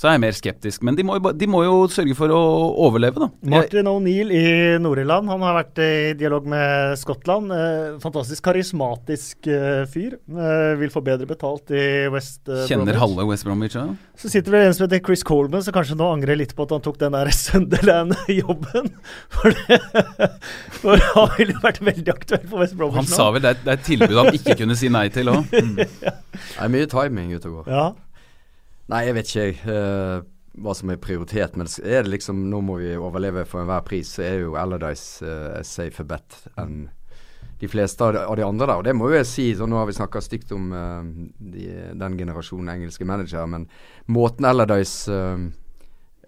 så 0.00 0.08
er 0.08 0.14
jeg 0.16 0.20
mer 0.22 0.32
skeptisk. 0.32 0.82
Men 0.88 0.96
de 0.96 1.04
må 1.04 1.18
jo, 1.18 1.30
de 1.36 1.46
må 1.50 1.58
jo 1.66 1.74
sørge 1.92 2.14
for 2.16 2.32
å 2.32 2.38
overleve, 2.86 3.20
da. 3.20 3.26
Martin 3.52 3.88
O'Neill 3.90 4.30
i 4.32 4.44
Nord-Irland 4.80 5.28
han 5.28 5.42
har 5.44 5.58
vært 5.58 5.80
i 5.84 5.90
dialog 6.16 6.46
med 6.48 6.94
Skottland. 6.96 7.52
Eh, 7.52 7.98
fantastisk 8.00 8.40
karismatisk 8.48 9.50
eh, 9.52 9.82
fyr. 9.92 10.16
Eh, 10.24 10.70
vil 10.80 10.88
få 10.94 11.02
bedre 11.04 11.28
betalt 11.28 11.68
i 11.76 11.84
West 12.14 12.48
eh, 12.48 12.62
kjenner 12.64 12.88
Bromwich. 12.94 13.02
halve 13.04 13.28
West 13.28 13.44
Bromwich 13.44 13.76
ja. 13.76 13.84
Så 14.16 14.32
sitter 14.32 14.56
det 14.56 14.64
en 14.70 14.74
som 14.78 14.86
heter 14.88 15.04
Chris 15.04 15.22
Coleman, 15.28 15.62
som 15.66 15.76
kanskje 15.76 15.98
nå 16.00 16.08
angrer 16.14 16.40
litt 16.40 16.56
på 16.56 16.64
at 16.64 16.72
han 16.78 16.84
tok 16.88 16.96
den 17.04 17.12
der 17.18 17.30
Sunderland-jobben. 17.44 18.90
For, 19.36 19.52
det- 19.52 20.30
for 20.80 20.96
han 21.12 21.32
ville 21.36 21.60
vært 21.62 21.82
veldig 21.84 22.12
aktuell 22.16 22.46
for 22.48 22.62
West 22.64 22.76
Bromwich 22.80 23.02
Han 23.04 23.08
sa 23.12 23.28
vel 23.36 23.44
det 23.44 23.52
er, 23.52 23.64
et 23.76 23.84
tilbud 23.86 24.16
han 24.16 24.32
ikke 24.36 24.56
kunne 24.64 24.76
si 24.80 24.88
nei 24.92 25.08
til 25.12 25.28
òg. 25.32 25.44
Det 26.40 26.62
er 26.64 26.70
mye 26.72 26.86
timing 26.88 27.34
ute 27.36 27.48
og 27.50 27.60
går. 27.60 27.68
Ja. 27.74 27.88
Nei, 28.90 29.04
jeg 29.06 29.16
vet 29.16 29.30
ikke 29.30 29.44
jeg 29.44 29.58
eh, 29.70 30.28
hva 30.60 30.74
som 30.74 30.90
er 30.90 30.98
prioritet, 31.02 31.56
men 31.58 31.68
er 31.82 32.04
det 32.04 32.10
liksom 32.10 32.40
nå 32.50 32.62
må 32.66 32.80
vi 32.80 32.94
overleve 32.98 33.44
for 33.48 33.62
enhver 33.62 33.84
pris, 33.86 34.16
så 34.16 34.24
er 34.26 34.40
jo 34.42 34.56
Allardyce 34.58 35.22
uh, 35.22 35.60
safer 35.64 36.08
bet 36.10 36.40
enn 36.58 36.88
de 37.60 37.68
fleste 37.68 38.02
av 38.02 38.14
de, 38.16 38.20
av 38.24 38.36
de 38.36 38.44
andre 38.44 38.66
der. 38.66 38.80
Og 38.80 38.84
det 38.88 38.94
må 38.96 39.10
jo 39.10 39.18
jeg 39.18 39.28
si, 39.30 39.46
så 39.56 39.68
nå 39.68 39.78
har 39.78 39.86
vi 39.88 39.94
snakka 39.96 40.20
stygt 40.24 40.52
om 40.56 40.72
uh, 40.74 41.06
de, 41.54 41.68
den 42.02 42.18
generasjonen 42.18 42.74
engelske 42.74 43.06
managere, 43.08 43.46
men 43.52 43.68
måten 44.10 44.48
Allardyce 44.50 45.14
uh, 45.14 45.46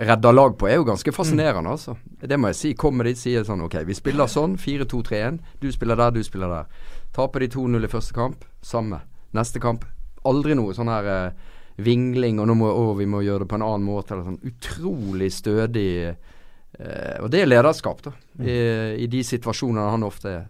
redder 0.07 0.33
lag 0.33 0.55
på 0.59 0.68
er 0.70 0.79
jo 0.79 0.87
ganske 0.88 1.12
fascinerende, 1.12 1.75
altså. 1.75 1.96
Det 2.20 2.38
må 2.38 2.53
jeg 2.53 2.61
si. 2.61 2.75
Kommer 2.79 3.09
de 3.09 3.16
sier 3.18 3.44
sånn 3.48 3.64
OK, 3.66 3.81
vi 3.88 3.96
spiller 3.96 4.31
sånn, 4.31 4.55
4-2-3-1. 4.61 5.40
Du 5.61 5.68
spiller 5.75 5.98
der, 5.98 6.14
du 6.14 6.22
spiller 6.25 6.53
der. 6.53 6.92
Taper 7.16 7.44
de 7.44 7.51
2-0 7.53 7.85
i 7.85 7.90
første 7.92 8.16
kamp, 8.16 8.46
samme. 8.64 9.03
Neste 9.37 9.61
kamp, 9.61 9.85
aldri 10.29 10.57
noe 10.57 10.75
sånn 10.77 10.90
her 10.92 11.09
eh, 11.11 11.51
vingling, 11.76 12.40
og 12.40 12.48
nå 12.50 12.56
må 12.58 12.68
å, 12.68 12.92
vi 12.98 13.06
må 13.08 13.22
gjøre 13.24 13.44
det 13.44 13.50
på 13.52 13.58
en 13.58 13.66
annen 13.66 13.87
måte. 13.87 14.14
Eller 14.14 14.28
sånn 14.28 14.52
utrolig 14.52 15.30
stødig 15.32 15.88
eh, 16.11 17.16
Og 17.22 17.30
det 17.32 17.42
er 17.42 17.50
lederskap, 17.50 18.02
da. 18.04 18.14
I, 18.42 18.56
I 19.04 19.08
de 19.12 19.22
situasjonene 19.26 19.90
han 19.94 20.06
ofte 20.06 20.37
er. 20.37 20.46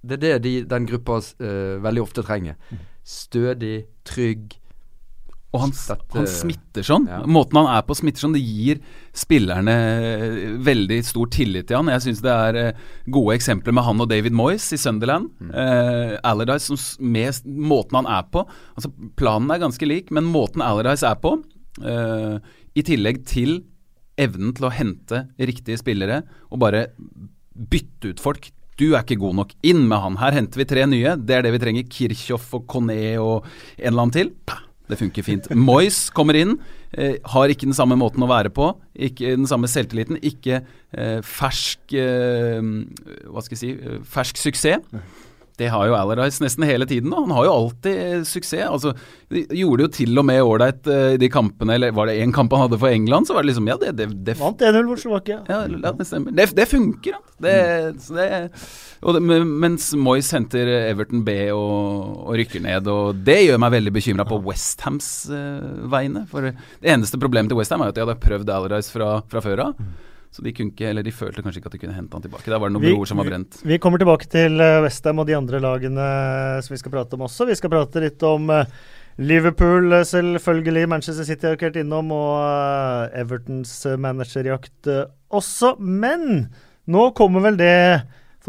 Det 0.00 0.16
er 0.16 0.22
det 0.22 0.36
de, 0.46 0.54
den 0.68 0.88
gruppa 0.88 1.18
eh, 1.20 1.76
veldig 1.84 2.02
ofte 2.04 2.24
trenger. 2.24 2.56
Stødig, 3.04 3.84
trygg. 4.04 4.56
Og 5.50 5.64
han, 5.64 5.72
Dette- 5.74 6.14
han 6.14 6.26
smitter 6.30 6.84
sånn. 6.86 7.08
Ja. 7.10 7.16
Måten 7.26 7.58
han 7.58 7.66
er 7.74 7.82
på 7.82 7.96
smitter 7.98 8.22
sånn, 8.22 8.36
det 8.36 8.42
gir 8.44 8.78
spillerne 9.18 9.72
eh, 9.74 10.36
veldig 10.62 11.00
stor 11.08 11.26
tillit 11.34 11.66
til 11.66 11.80
han. 11.80 11.90
Jeg 11.90 12.04
syns 12.04 12.20
det 12.22 12.30
er 12.34 12.58
eh, 12.60 12.84
gode 13.10 13.34
eksempler 13.34 13.74
med 13.74 13.82
han 13.88 14.04
og 14.04 14.08
David 14.12 14.36
Moyes 14.38 14.68
i 14.76 14.78
Sunderland. 14.78 15.32
Eh, 15.50 16.14
Allardyce 16.22 16.78
med 17.02 17.40
måten 17.50 17.98
han 17.98 18.06
er 18.06 18.28
på 18.30 18.44
Altså 18.76 18.92
Planen 19.18 19.50
er 19.50 19.64
ganske 19.64 19.90
lik, 19.90 20.12
men 20.14 20.30
måten 20.30 20.62
Allardyce 20.62 21.10
er 21.10 21.18
på, 21.18 21.34
eh, 21.82 22.38
i 22.78 22.86
tillegg 22.86 23.24
til 23.26 23.58
evnen 24.20 24.54
til 24.54 24.68
å 24.68 24.74
hente 24.76 25.24
riktige 25.40 25.80
spillere 25.80 26.22
og 26.52 26.60
bare 26.62 26.86
bytte 27.56 28.14
ut 28.14 28.22
folk. 28.22 28.52
Du 28.78 28.92
er 28.94 29.02
ikke 29.02 29.18
god 29.20 29.34
nok. 29.42 29.50
Inn 29.66 29.82
med 29.90 29.98
han. 30.00 30.16
Her 30.22 30.32
henter 30.38 30.62
vi 30.62 30.64
tre 30.70 30.86
nye. 30.88 31.16
Det 31.18 31.34
er 31.36 31.42
det 31.44 31.50
vi 31.52 31.60
trenger. 31.60 31.88
Kirchhoff 31.92 32.52
og 32.56 32.68
Conné 32.70 33.16
og 33.20 33.42
en 33.76 33.90
eller 33.90 34.04
annen 34.06 34.14
til. 34.14 34.30
Pah, 34.48 34.62
Det 34.90 34.98
funker 35.00 35.26
fint. 35.26 35.48
Moyes 35.56 36.08
kommer 36.16 36.36
inn. 36.38 36.56
Eh, 36.92 37.16
har 37.32 37.52
ikke 37.52 37.68
den 37.68 37.76
samme 37.76 37.96
måten 37.98 38.22
å 38.26 38.30
være 38.30 38.50
på. 38.54 38.72
Ikke 39.08 39.36
den 39.36 39.46
samme 39.50 39.70
selvtilliten. 39.70 40.18
Ikke 40.26 40.60
eh, 40.92 41.18
fersk 41.26 41.94
eh, 41.94 42.60
Hva 43.30 43.44
skal 43.46 43.56
jeg 43.56 43.62
si 43.64 43.74
eh, 43.78 43.98
fersk 44.10 44.40
suksess. 44.42 44.86
Det 45.60 45.68
har 45.68 45.90
jo 45.90 45.92
Allardyce 45.92 46.40
nesten 46.40 46.64
hele 46.64 46.86
tiden, 46.88 47.12
og 47.12 47.26
han 47.26 47.34
har 47.36 47.44
jo 47.44 47.52
alltid 47.52 47.96
eh, 48.00 48.22
suksess. 48.24 48.64
Altså, 48.64 48.94
de 49.28 49.42
gjorde 49.58 49.84
jo 49.84 49.90
til 49.92 50.20
og 50.22 50.24
med 50.24 50.40
ålreit 50.40 50.88
eh, 50.88 51.14
i 51.18 51.20
de 51.20 51.28
kampene, 51.32 51.76
eller 51.76 51.92
var 51.92 52.08
det 52.08 52.14
én 52.22 52.32
kamp 52.32 52.54
han 52.56 52.64
hadde 52.64 52.78
for 52.80 52.88
England, 52.88 53.28
så 53.28 53.36
var 53.36 53.44
det 53.44 53.50
liksom 53.52 53.68
Ja, 53.68 53.76
det, 53.82 53.90
det, 53.98 54.06
det 54.24 54.38
Vant 54.40 54.64
1-0 54.64 54.88
mot 54.88 55.02
Slovakia. 55.02 55.42
ja, 55.50 55.66
det 55.68 56.06
stemmer. 56.08 56.32
Det, 56.32 56.48
det 56.56 56.66
funker, 56.70 57.18
da. 57.18 57.36
Det, 57.44 57.56
så 58.06 58.16
det, 58.16 58.30
det, 59.00 59.20
mens 59.48 59.86
Moyes 59.96 60.28
henter 60.36 60.68
Everton 60.90 61.22
B 61.24 61.38
og, 61.54 62.18
og 62.28 62.34
rykker 62.36 62.60
ned, 62.60 62.86
og 62.92 63.22
det 63.24 63.38
gjør 63.46 63.60
meg 63.62 63.72
veldig 63.78 63.92
bekymra 63.96 64.26
på 64.28 64.36
Westhams 64.44 65.08
uh, 65.32 65.88
vegne. 65.88 66.26
For 66.28 66.50
det 66.50 66.92
eneste 66.92 67.16
problemet 67.22 67.48
til 67.48 67.56
Westham 67.56 67.80
er 67.80 67.94
at 67.94 67.96
de 67.96 68.04
hadde 68.04 68.18
prøvd 68.20 68.52
Allardyce 68.52 68.92
fra, 68.92 69.08
fra 69.32 69.40
før 69.44 69.64
av. 69.70 69.80
Så 70.30 70.44
de 70.46 70.52
kunne 70.54 70.70
ikke, 70.70 70.86
eller 70.92 71.02
de 71.02 71.10
følte 71.10 71.42
kanskje 71.42 71.58
ikke 71.58 71.72
at 71.72 71.74
de 71.74 71.80
kunne 71.82 71.96
hente 71.96 72.14
han 72.14 72.22
tilbake. 72.22 72.46
Der 72.46 72.60
var 72.62 72.68
det 72.70 72.76
noen 72.76 72.84
Vi- 72.86 72.92
broer 72.94 73.08
som 73.10 73.18
var 73.18 73.26
brent. 73.32 73.56
Vi 73.66 73.80
kommer 73.82 73.98
tilbake 73.98 74.28
til 74.30 74.60
eh, 74.62 74.76
Westham 74.84 75.18
og 75.18 75.26
de 75.26 75.34
andre 75.34 75.58
lagene 75.64 76.04
som 76.62 76.76
vi 76.76 76.78
skal 76.78 76.92
prate 76.94 77.16
om 77.18 77.24
også. 77.26 77.48
Vi 77.48 77.56
skal 77.58 77.72
prate 77.72 78.04
litt 78.04 78.22
om 78.28 78.46
eh, 78.54 78.68
Liverpool, 79.18 79.90
eh, 79.96 80.04
selvfølgelig. 80.06 80.84
Manchester 80.92 81.26
City 81.26 81.48
har 81.48 81.56
ikke 81.58 81.72
vært 81.72 81.80
innom, 81.82 82.12
og 82.14 82.36
eh, 82.44 83.18
Evertons 83.24 83.72
eh, 83.90 83.98
managerjakt 83.98 84.86
eh, 84.92 85.02
også. 85.34 85.74
Men 85.82 86.46
nå 86.86 87.08
kommer 87.18 87.42
vel 87.48 87.58
det 87.58 87.74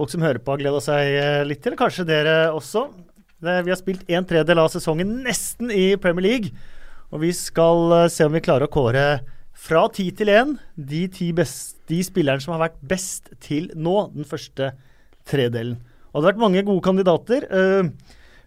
folk 0.02 0.14
som 0.14 0.26
hører 0.26 0.42
på, 0.42 0.56
har 0.56 0.62
gleda 0.64 0.82
seg 0.84 1.16
eh, 1.20 1.44
litt 1.48 1.62
til. 1.64 1.78
Kanskje 1.80 2.08
dere 2.10 2.38
også. 2.56 2.88
Vi 3.42 3.72
har 3.74 3.78
spilt 3.80 4.06
en 4.10 4.26
tredjedel 4.28 4.62
av 4.62 4.70
sesongen 4.74 5.20
nesten 5.26 5.72
i 5.74 5.94
Premier 6.02 6.28
League. 6.28 6.54
Og 7.12 7.24
vi 7.26 7.32
skal 7.36 7.94
eh, 7.98 8.10
se 8.14 8.26
om 8.26 8.34
vi 8.34 8.44
klarer 8.44 8.68
å 8.68 8.74
kåre 8.74 9.06
fra 9.62 9.84
ti 9.94 10.08
til 10.16 10.32
én 10.34 10.56
de 10.74 11.06
de 11.12 12.00
spillerne 12.08 12.42
som 12.42 12.56
har 12.56 12.64
vært 12.64 12.80
best 12.82 13.30
til 13.44 13.70
nå, 13.76 14.10
den 14.16 14.26
første 14.26 14.72
tredelen. 15.28 15.78
Og 16.12 16.22
det 16.22 16.26
har 16.26 16.32
vært 16.32 16.42
mange 16.42 16.64
gode 16.66 16.84
kandidater. 16.84 17.46
Uh, 17.52 17.92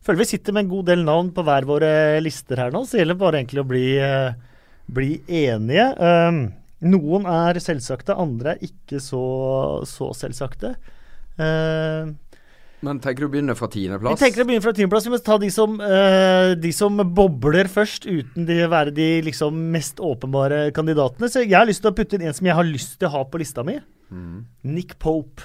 føler 0.04 0.24
vi 0.24 0.30
sitter 0.32 0.56
med 0.56 0.64
en 0.64 0.72
god 0.72 0.88
del 0.90 1.04
navn 1.06 1.30
på 1.36 1.44
hver 1.46 1.68
våre 1.68 1.92
lister 2.24 2.60
her 2.60 2.74
nå, 2.74 2.82
så 2.88 2.98
gjelder 2.98 3.14
det 3.14 3.22
bare 3.22 3.40
egentlig 3.40 3.62
å 3.62 3.68
bli, 3.68 3.84
eh, 4.00 4.34
bli 4.96 5.12
enige. 5.44 5.86
Noen 6.84 7.28
er 7.30 7.60
selvsagte, 7.62 8.16
andre 8.20 8.56
er 8.56 8.66
ikke 8.66 9.00
så, 9.00 9.22
så 9.88 10.10
selvsagte. 10.16 10.74
Uh, 11.40 12.12
Men 12.84 13.00
tenker 13.00 13.24
du 13.24 13.26
å 13.26 13.32
begynne 13.32 13.56
fra 13.56 13.66
vi 13.70 13.80
tiendeplass? 13.80 14.20
tenker 14.20 14.44
å 14.44 14.46
begynne 14.46 14.62
fra 14.64 14.74
tiendeplass. 14.76 15.06
Vi 15.08 15.14
må 15.14 15.20
ta 15.24 15.38
de 15.40 15.50
som, 15.50 15.78
uh, 15.80 16.52
de 16.54 16.72
som 16.76 17.00
bobler 17.16 17.70
først, 17.72 18.06
uten 18.06 18.46
de 18.46 18.60
være 18.68 18.92
de 18.94 19.08
liksom 19.26 19.56
mest 19.74 19.98
åpenbare 20.04 20.68
kandidatene. 20.76 21.30
Så 21.32 21.42
jeg 21.46 21.56
har 21.56 21.66
lyst 21.66 21.82
til 21.82 21.90
å 21.92 21.96
putte 21.96 22.18
inn 22.18 22.28
en 22.28 22.36
som 22.36 22.46
jeg 22.46 22.54
har 22.58 22.68
lyst 22.68 22.98
til 23.00 23.08
å 23.08 23.14
ha 23.16 23.24
på 23.24 23.40
lista 23.42 23.64
mi. 23.66 23.78
Mm. 24.12 24.44
Nick 24.76 24.98
Pope. 25.02 25.42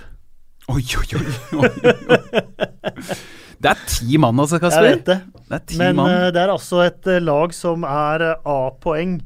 Oi, 0.69 0.83
oi, 0.99 1.07
oi. 1.17 1.29
oi, 1.57 1.69
oi. 1.89 3.15
Det 3.59 3.71
er 3.73 3.79
ti 3.89 4.17
mann, 4.21 4.37
altså, 4.39 4.59
Jeg 4.61 4.83
vet 4.85 5.07
det. 5.07 5.17
Det 5.49 5.55
er 5.57 5.63
ti 5.67 5.79
Men 5.79 5.95
mann. 5.97 6.11
eh, 6.11 6.27
det 6.31 6.39
er 6.43 6.51
altså 6.53 6.83
et 6.85 7.07
uh, 7.09 7.17
lag 7.19 7.51
som 7.55 7.83
er 7.83 8.21
eh, 8.27 8.45
A-poeng 8.47 9.17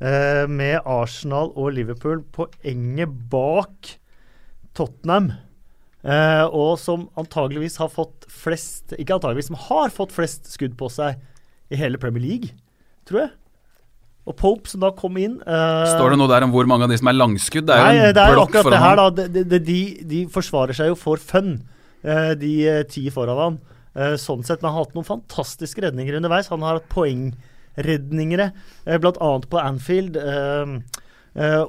eh, 0.00 0.42
med 0.50 0.80
Arsenal 0.84 1.52
og 1.54 1.70
Liverpool. 1.78 2.20
Poenget 2.34 3.14
bak 3.32 3.94
Tottenham. 4.76 5.30
Eh, 6.00 6.44
og 6.48 6.78
som 6.80 7.08
antageligvis 7.20 7.74
har 7.76 7.90
fått 7.92 8.24
flest 8.32 8.94
Ikke 8.96 9.18
antageligvis, 9.18 9.50
som 9.50 9.58
har 9.68 9.90
fått 9.92 10.14
flest 10.16 10.48
skudd 10.48 10.72
på 10.80 10.88
seg 10.88 11.18
i 11.70 11.76
hele 11.76 12.00
Premier 12.00 12.24
League, 12.24 12.54
tror 13.06 13.20
jeg. 13.20 13.32
Og 14.28 14.36
Pope, 14.36 14.70
som 14.70 14.82
da 14.82 14.90
kom 14.96 15.16
inn 15.20 15.36
uh, 15.44 15.84
Står 15.88 16.12
det 16.12 16.18
noe 16.20 16.30
der 16.30 16.44
om 16.46 16.52
hvor 16.54 16.66
mange 16.68 16.86
av 16.86 16.92
de 16.92 16.98
som 17.00 17.08
er 17.10 17.16
langskudd? 17.16 17.66
Det 17.68 17.76
er 17.76 17.84
Nei, 17.84 17.92
jo 17.94 18.08
en 18.08 18.16
det 18.16 18.24
er 18.24 18.36
blokk 18.36 18.56
foran 18.56 18.82
her, 18.84 19.02
ham. 19.02 19.20
De, 19.36 19.44
de, 19.58 19.80
de, 20.10 20.22
forsvarer 20.32 20.76
seg 20.76 20.90
jo 20.90 20.96
for 20.98 21.22
fun, 21.22 21.54
uh, 22.04 22.32
de 22.38 22.54
ti 22.90 23.06
foran. 23.14 23.60
Eh, 23.90 24.14
sånn 24.22 24.44
sett, 24.46 24.60
men 24.60 24.70
han 24.70 24.76
har 24.76 24.84
hatt 24.86 24.98
noen 24.98 25.08
fantastiske 25.08 25.82
redninger 25.82 26.18
underveis. 26.18 26.50
Han 26.52 26.62
har 26.62 26.78
hatt 26.78 26.90
poengredningere, 26.92 28.50
uh, 28.86 28.98
bl.a. 29.02 29.30
på 29.50 29.62
Anfield. 29.62 30.18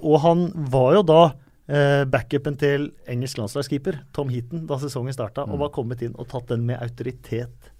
Og 0.01 0.15
han 0.25 0.45
var 0.73 0.95
jo 0.97 1.01
da 1.05 1.21
eh, 1.71 2.03
backupen 2.11 2.57
til 2.59 2.89
engelsk 3.09 3.39
landslagskeeper 3.39 4.01
Tom 4.13 4.29
Heaton 4.33 4.65
da 4.69 4.77
sesongen 4.81 5.15
starta, 5.15 5.47
og 5.47 5.61
var 5.63 5.71
kommet 5.73 6.03
inn 6.05 6.13
og 6.19 6.27
tatt 6.31 6.51
den 6.51 6.65
med 6.67 6.81
autoritet. 6.83 7.71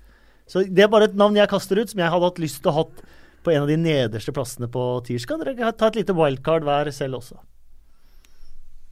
Så 0.48 0.64
Det 0.68 0.84
er 0.84 0.92
bare 0.92 1.08
et 1.12 1.16
navn 1.20 1.36
jeg 1.38 1.48
kaster 1.52 1.80
ut, 1.80 1.92
som 1.92 2.00
jeg 2.02 2.12
hadde 2.12 2.28
hatt 2.32 2.40
lyst 2.44 2.62
til 2.64 2.72
å 2.72 2.76
ha 2.76 2.84
hatt 2.86 3.04
på 3.46 3.52
en 3.54 3.64
av 3.64 3.70
de 3.72 3.78
nederste 3.80 4.34
plassene 4.36 4.68
på 4.70 4.82
tirsdag. 5.08 5.46
Dere 5.46 5.72
ta 5.74 5.88
et 5.92 5.96
lite 6.02 6.14
wildcard 6.18 6.64
hver 6.68 6.92
selv 6.94 7.18
også. 7.22 7.40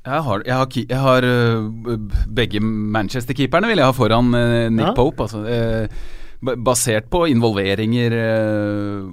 Jeg 0.07 0.23
har, 0.25 0.41
jeg 0.47 0.55
har, 0.55 0.67
jeg 0.89 0.99
har 1.03 1.25
øh, 1.27 1.97
begge 2.33 2.61
Manchester-keeperne 2.63 3.67
vil 3.67 3.81
jeg 3.81 3.85
ha 3.89 3.93
foran 3.93 4.31
øh, 4.33 4.69
Nick 4.71 4.87
Ja. 4.87 4.93
Pope. 4.95 5.25
Altså, 5.27 5.41
ba- 5.43 5.89
basert 6.39 7.09
på 7.11 7.25
involveringer 7.27 8.13
øh, 8.15 9.09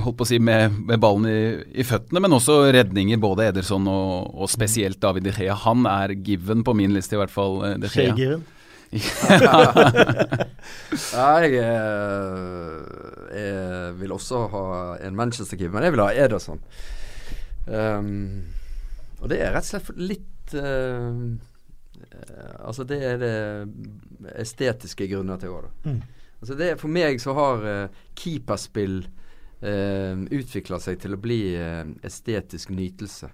holdt 0.00 0.16
på 0.16 0.24
å 0.24 0.28
si 0.30 0.38
med, 0.40 0.72
med 0.88 1.00
ballen 1.02 1.26
i, 1.28 1.40
i 1.82 1.84
føttene, 1.84 2.22
men 2.24 2.32
også 2.38 2.72
redninger. 2.72 3.20
Både 3.20 3.50
Ederson 3.50 3.84
og, 3.92 4.32
og 4.32 4.48
spesielt 4.52 5.00
David 5.02 5.28
De 5.28 5.34
Gea. 5.36 5.54
Han 5.66 5.84
er 5.90 6.14
given 6.24 6.64
på 6.64 6.74
min 6.78 6.94
liste, 6.96 7.16
i 7.16 7.20
hvert 7.20 7.34
fall. 7.34 7.60
øh, 7.66 7.76
De 7.82 7.88
Gea. 7.92 8.12
Shea-given. 8.12 8.42
Jeg, 11.12 11.54
eh, 11.56 12.80
jeg 13.32 13.94
vil 14.00 14.12
også 14.12 14.42
ha 14.52 14.64
en 15.00 15.16
Manchester-keeper, 15.16 15.72
men 15.72 15.86
jeg 15.86 15.94
vil 15.94 16.02
ha 16.04 16.10
Ederson. 16.26 16.60
Um, 17.64 18.42
og 19.22 19.30
det 19.30 19.38
er 19.40 19.54
rett 19.54 19.64
og 19.64 19.70
slett 19.70 19.90
litt 20.02 20.54
eh, 20.58 21.12
eh, 22.02 22.56
Altså, 22.66 22.82
det 22.88 22.98
er 23.06 23.20
det 23.22 23.36
estetiske 24.42 25.06
grunner 25.12 25.38
til 25.40 25.54
òg, 25.54 25.68
da. 25.68 25.92
Mm. 25.92 26.00
Altså 26.42 26.56
det, 26.58 26.72
for 26.80 26.90
meg 26.90 27.20
så 27.22 27.34
har 27.38 27.62
uh, 27.62 28.00
keeperspill 28.18 29.04
uh, 29.62 30.24
utvikla 30.34 30.80
seg 30.82 30.98
til 31.02 31.14
å 31.14 31.20
bli 31.22 31.40
uh, 31.54 31.86
estetisk 32.02 32.72
nytelse. 32.74 33.30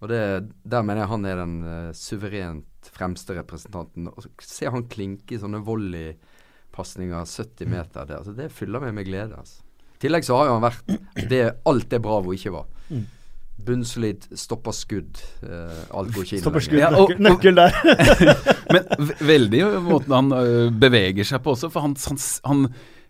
Og 0.00 0.08
det, 0.08 0.20
der 0.62 0.84
mener 0.86 1.02
jeg 1.02 1.12
han 1.12 1.26
er 1.28 1.40
den 1.42 1.56
uh, 1.66 1.90
suverent 1.96 2.92
fremste 2.94 3.34
representanten. 3.36 4.06
Og 4.08 4.44
se 4.46 4.70
han 4.70 4.86
klinke 4.88 5.36
i 5.36 5.40
sånne 5.42 5.60
volleypasninger 5.66 7.26
70 7.26 7.68
meter 7.74 8.06
der. 8.06 8.22
Altså 8.22 8.36
det 8.38 8.52
fyller 8.54 8.86
meg 8.86 8.94
med 8.96 9.10
glede. 9.10 9.42
Altså. 9.42 9.66
I 9.98 10.04
tillegg 10.06 10.24
så 10.24 10.38
har 10.38 10.48
jo 10.48 10.56
han 10.56 10.68
vært 10.68 10.94
det, 11.32 11.42
alt 11.68 11.90
det 11.90 12.00
Bravo 12.04 12.32
ikke 12.36 12.54
var. 12.54 12.70
Mm. 12.88 13.04
Bunnsolid, 13.66 14.26
stopper 14.38 14.74
skudd, 14.76 15.20
uh, 15.44 15.82
alt 15.98 16.14
går 16.14 16.24
ikke 16.26 16.38
inn 16.38 16.42
Stopper 16.44 16.64
skudd. 16.64 16.80
Ja, 16.82 16.90
og- 16.94 17.12
nøkkel, 17.18 17.54
nøkkel 17.54 17.60
der. 17.60 17.72
Men 18.74 19.10
veldig 19.26 19.62
måten 19.86 20.14
han 20.14 20.32
ø, 20.36 20.70
beveger 20.70 21.26
seg 21.26 21.42
på 21.44 21.54
også, 21.56 21.70
for 21.74 21.84
han, 21.86 21.96
han, 22.06 22.20
han, 22.46 22.64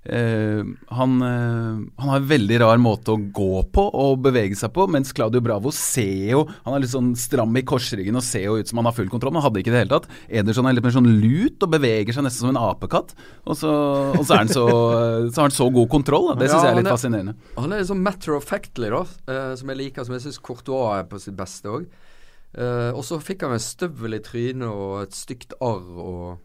øh, 0.08 0.64
han, 0.96 1.16
uh, 1.20 1.80
han 2.00 2.08
har 2.08 2.16
en 2.22 2.28
veldig 2.30 2.60
rar 2.62 2.78
måte 2.80 3.12
å 3.12 3.18
gå 3.36 3.48
på 3.74 3.84
og 4.00 4.22
bevege 4.24 4.56
seg 4.56 4.72
på, 4.72 4.86
mens 4.88 5.12
Claudio 5.12 5.42
Bravo 5.44 5.68
ser 5.76 6.30
jo 6.32 6.46
Han 6.64 6.74
er 6.74 6.80
litt 6.80 6.92
sånn 6.94 7.10
stram 7.20 7.52
i 7.60 7.62
korsryggen 7.68 8.16
og 8.16 8.24
ser 8.24 8.46
jo 8.46 8.56
ut 8.56 8.68
som 8.70 8.80
han 8.80 8.88
har 8.88 8.96
full 8.96 9.10
kontroll, 9.12 9.34
men 9.36 9.44
hadde 9.44 9.60
ikke 9.60 9.74
det 9.74 9.82
hele 9.84 9.98
tatt. 9.98 10.08
Ederson 10.28 10.66
er 10.70 10.72
litt 10.78 10.84
mer 10.86 10.96
sånn 10.96 11.10
lut 11.20 11.62
og 11.66 11.72
beveger 11.76 12.16
seg 12.16 12.24
nesten 12.24 12.46
som 12.46 12.52
en 12.54 12.62
apekatt, 12.62 13.12
og 13.44 13.56
så, 13.60 13.72
og 14.16 14.24
så, 14.24 14.32
er 14.34 14.42
han 14.44 14.52
så, 14.52 14.64
så 15.28 15.36
har 15.42 15.48
han 15.50 15.56
så 15.58 15.68
god 15.74 15.88
kontroll. 15.92 16.30
Da. 16.32 16.38
Det 16.40 16.48
Ja, 16.48 16.54
jeg 16.56 16.60
er 16.64 16.68
han 16.74 16.80
litt 16.80 16.86
er- 16.90 16.96
fascinerende. 16.96 17.34
Han 17.58 17.72
er 17.72 17.82
litt 17.82 17.90
sånn 17.92 18.02
matter 18.04 18.36
of 18.38 18.44
factly, 18.48 18.88
da, 18.90 19.02
uh, 19.28 19.54
som 19.60 19.68
jeg 19.68 19.76
liker. 19.84 20.04
Som 20.08 20.16
jeg 20.16 20.24
syns 20.24 20.40
Courtois 20.40 21.00
er 21.00 21.04
på 21.10 21.20
sitt 21.20 21.36
beste 21.36 21.68
òg. 21.68 21.90
og 22.96 23.04
så 23.06 23.20
fikk 23.22 23.42
han 23.46 23.52
en 23.54 23.60
støvel 23.62 24.16
i 24.16 24.18
trynet 24.26 24.66
og 24.66 25.02
et 25.04 25.12
stygt 25.14 25.52
arr 25.62 25.84
og 26.02 26.38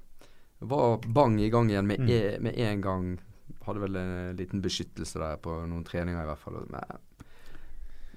var 0.62 1.00
bang 1.08 1.40
i 1.42 1.50
gang 1.50 1.70
igjen 1.72 1.88
med, 1.88 2.00
Mm. 2.00 2.10
e, 2.10 2.38
med 2.42 2.60
en 2.60 2.82
gang. 2.82 3.08
Hadde 3.66 3.80
vel 3.82 3.96
en 3.98 4.36
liten 4.38 4.62
beskyttelse 4.62 5.18
der 5.20 5.38
på 5.42 5.50
noen 5.68 5.84
treninger, 5.88 6.22
i 6.22 6.26
hvert 6.30 6.38
fall. 6.44 6.60
Men, 6.70 6.82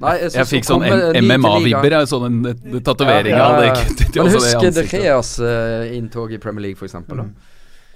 nei, 0.01 0.15
jeg, 0.23 0.33
Jeg 0.37 0.47
fikk 0.53 0.67
sånn 0.69 0.85
MMA-vibber. 0.85 1.63
ligaen- 1.65 1.91
Jeg 1.99 2.09
så 2.11 2.21
den 2.23 2.41
eh, 2.47 2.81
tatoveringa. 2.81 3.37
Ja, 3.37 3.63
ja, 3.63 3.75
ja. 3.75 3.85
det 3.99 4.17
Men 4.17 4.33
husk 4.35 4.61
De. 4.61 4.85
Geas 4.93 5.39
eh, 5.41 5.97
inntog 5.97 6.33
i 6.33 6.39
Premier 6.39 6.63
League, 6.69 6.77
f.eks. 6.79 6.95
Mm. 7.09 7.33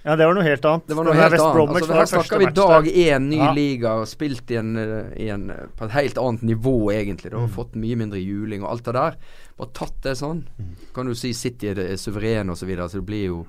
Ja, 0.05 0.17
det 0.19 0.27
var 0.27 0.35
noe 0.35 0.43
helt 0.43 0.65
annet. 0.67 0.87
Det 0.89 0.97
var 0.99 1.05
noe 1.07 1.15
helt 1.15 1.37
annet. 1.39 1.55
Bromwich 1.55 1.85
Altså, 1.85 1.95
her 1.95 2.07
snakker 2.11 2.39
vi 2.43 2.47
dag 2.57 2.87
én, 2.91 3.29
ny 3.31 3.37
Ja. 3.39 3.53
liga, 3.55 3.93
og 4.01 4.09
spilt 4.11 4.51
i 4.51 4.57
en, 4.59 4.73
eh, 4.77 5.13
i 5.23 5.29
en, 5.31 5.45
eh, 5.51 5.67
på 5.79 5.85
et 5.85 5.93
helt 5.93 6.19
annet 6.19 6.43
nivå, 6.43 6.91
egentlig. 6.91 7.31
Da, 7.31 7.37
Mm. 7.39 7.49
fått 7.55 7.77
mye 7.79 7.95
mindre 7.97 8.19
juling 8.19 8.65
og 8.65 8.71
alt 8.73 8.83
det 8.85 8.95
der. 8.95 9.15
Bare 9.57 9.71
tatt 9.73 10.01
det 10.03 10.17
sånn. 10.19 10.43
Mm. 10.59 10.75
Kan 10.93 11.07
du 11.07 11.15
si 11.15 11.33
City 11.33 11.69
er, 11.69 11.79
er 11.79 11.95
suveren 11.97 12.51
osv., 12.51 12.65
så, 12.65 12.67
videre, 12.67 12.89
så 12.89 12.99
det 12.99 13.07
blir 13.07 13.27
jo 13.27 13.47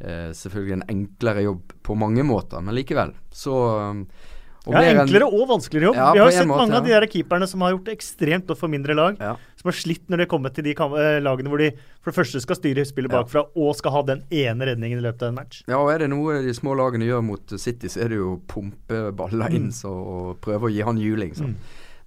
eh, 0.00 0.30
selvfølgelig 0.36 0.78
en 0.80 0.86
enklere 0.92 1.44
jobb 1.46 1.76
på 1.86 1.96
mange 1.98 2.24
måter, 2.26 2.60
men 2.64 2.74
likevel. 2.76 3.12
Så 3.32 3.52
um, 3.92 4.06
Ja, 4.66 4.80
enklere 4.82 5.28
og 5.30 5.44
vanskeligere 5.46 5.92
jobb. 5.92 5.96
Ja, 6.00 6.06
vi 6.12 6.18
har 6.18 6.26
jo 6.26 6.34
sett 6.34 6.48
måte, 6.50 6.58
mange 6.64 6.74
av 6.80 6.86
de 6.88 6.90
der 6.90 7.04
keeperne 7.06 7.46
som 7.46 7.60
har 7.62 7.70
gjort 7.76 7.86
ekstremt 7.92 8.48
godt 8.48 8.58
for 8.58 8.66
mindre 8.72 8.96
lag. 8.98 9.14
Ja. 9.22 9.36
Som 9.60 9.70
har 9.70 9.76
slitt 9.78 10.08
når 10.10 10.18
de 10.18 10.24
har 10.26 10.30
kommet 10.32 10.56
til 10.58 10.66
de 10.66 10.72
eh, 10.74 11.20
lagene 11.22 11.52
hvor 11.52 11.62
de 11.62 11.68
for 12.02 12.10
det 12.10 12.16
første 12.16 12.40
skal 12.42 12.58
styre 12.58 12.82
spillet 12.88 13.12
Ja. 13.14 13.20
bakfra 13.22 13.44
og 13.54 13.76
skal 13.78 13.94
ha 13.94 14.02
den 14.02 14.24
ene 14.34 14.66
redningen 14.66 14.98
i 14.98 15.04
løpet 15.06 15.22
av 15.22 15.28
en 15.30 15.38
match. 15.38 15.62
Ja, 15.70 15.78
og 15.78 15.92
er 15.94 16.02
det 16.02 16.10
noe 16.10 16.40
de 16.42 16.54
små 16.58 16.74
lagene 16.74 17.06
gjør 17.06 17.22
mot 17.22 17.54
City, 17.62 17.86
så 17.86 18.02
er 18.02 18.10
det 18.10 18.18
jo 18.18 18.32
å 18.34 18.40
pumpe 18.50 19.12
baller 19.14 19.54
inn 19.54 19.68
Mm. 19.70 19.76
så, 19.78 19.92
og 19.94 20.40
prøve 20.42 20.66
å 20.66 20.74
gi 20.74 20.82
han 20.82 20.98
juling. 20.98 21.30
Mm. 21.38 21.54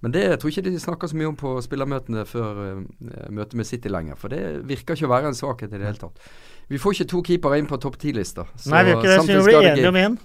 Men 0.02 0.12
det 0.12 0.22
jeg 0.28 0.38
tror 0.40 0.50
ikke 0.52 0.62
de 0.68 0.78
snakker 0.80 1.08
så 1.08 1.16
mye 1.16 1.28
om 1.32 1.36
på 1.36 1.56
spillermøtene 1.64 2.22
før 2.28 2.60
uh, 2.60 2.84
møtet 3.32 3.54
med 3.56 3.66
City 3.68 3.88
lenger. 3.88 4.16
For 4.16 4.28
det 4.32 4.66
virker 4.68 4.96
ikke 4.96 5.08
å 5.08 5.16
være 5.16 5.32
en 5.32 5.36
svakhet 5.36 5.72
i 5.72 5.78
det 5.80 5.88
hele 5.88 6.00
tatt. 6.00 6.20
Vi 6.70 6.78
får 6.78 6.94
ikke 6.94 7.08
to 7.10 7.20
keepere 7.26 7.58
inn 7.58 7.66
på 7.66 7.78
topp 7.82 7.96
ti-lista. 7.98 8.44
Nei, 8.70 8.84
vi 8.86 8.92
gjør 8.92 9.00
ikke 9.00 9.08
det, 9.10 9.22
så 9.26 9.38
vi 9.40 9.46
blir 9.48 9.70
enige 9.72 9.90
om 9.90 9.96
én. 9.98 10.18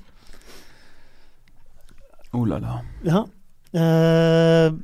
Oh 2.35 2.43
la 2.45 2.59
la. 2.61 2.75
Ja. 3.05 3.21
Uh, 3.75 4.75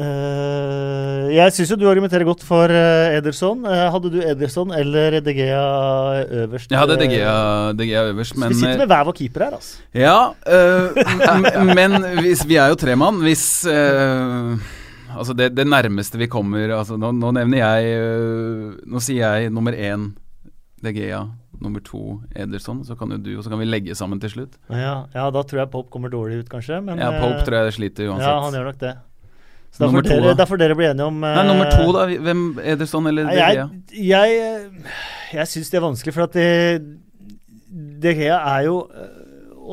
uh, 0.00 1.26
jeg 1.34 1.54
syns 1.54 1.74
jo 1.74 1.78
du 1.80 1.84
argumenterer 1.90 2.24
godt 2.24 2.46
for 2.46 2.72
uh, 2.72 3.18
Ederson. 3.18 3.68
Hadde 3.68 4.14
du 4.14 4.18
Ederson 4.24 4.72
eller 4.78 5.18
De 5.26 5.36
Gea 5.36 5.60
øverst? 6.46 6.72
Jeg 6.72 6.80
hadde 6.80 6.96
DGA, 7.02 7.36
DGA 7.76 8.06
øverst, 8.14 8.32
så 8.32 8.40
men 8.40 8.54
vi 8.54 8.60
sitter 8.62 8.80
med 8.80 8.92
hver 8.94 9.04
vår 9.10 9.18
keeper 9.20 9.44
her, 9.44 9.58
altså. 9.60 9.76
Ja, 9.92 11.64
men 11.74 12.00
hvis, 12.22 12.46
vi 12.48 12.56
er 12.56 12.72
jo 12.72 12.80
tre 12.80 12.96
mann. 12.96 13.20
Hvis 13.26 13.66
Altså, 15.16 15.34
det, 15.36 15.50
det 15.56 15.66
nærmeste 15.66 16.20
vi 16.20 16.28
kommer 16.30 16.70
altså, 16.76 16.98
nå, 17.00 17.10
nå 17.16 17.32
nevner 17.36 17.58
jeg 17.62 17.96
øh, 17.96 18.76
Nå 18.86 19.02
sier 19.04 19.36
jeg 19.36 19.50
nummer 19.54 19.72
én 19.76 20.10
DGA, 20.84 21.22
nummer 21.62 21.80
to 21.80 22.20
Ederson. 22.36 22.84
Så 22.84 22.94
kan 23.00 23.10
jo 23.14 23.18
du, 23.18 23.32
og 23.38 23.44
så 23.44 23.50
kan 23.50 23.60
vi 23.62 23.66
legge 23.68 23.96
sammen 23.98 24.20
til 24.22 24.30
slutt. 24.30 24.58
Ja, 24.70 25.06
ja, 25.14 25.26
da 25.32 25.42
tror 25.42 25.62
jeg 25.64 25.70
Pope 25.72 25.90
kommer 25.90 26.12
dårlig 26.12 26.42
ut, 26.44 26.50
kanskje. 26.52 26.82
Men, 26.84 27.00
Ja, 27.00 27.10
Pope 27.16 27.40
eh, 27.40 27.44
tror 27.48 27.58
jeg 27.64 27.76
sliter 27.78 28.10
uansett. 28.10 28.28
Ja, 28.28 28.40
han 28.44 28.58
gjør 28.58 28.68
nok 28.70 28.80
det. 28.84 28.94
Så 29.76 29.82
da 29.82 29.88
får, 29.92 30.06
dere, 30.06 30.34
da? 30.38 30.44
får 30.48 30.60
dere 30.60 30.76
bli 30.78 30.86
enige 30.88 31.08
om 31.10 31.18
Nei, 31.20 31.42
nummer 31.48 31.72
to, 31.72 31.88
da? 31.96 32.04
Hvem 32.28 32.44
Ederson 32.74 33.08
eller 33.10 33.26
De 33.28 33.34
Gea? 33.36 33.66
Jeg, 33.92 34.36
jeg, 34.38 34.86
jeg 35.36 35.50
syns 35.50 35.72
det 35.72 35.80
er 35.80 35.84
vanskelig, 35.84 36.14
for 36.16 36.28
at 36.28 36.36
det, 36.38 36.46
De 38.04 38.14
Gea 38.16 38.38
er 38.54 38.68
jo 38.68 38.78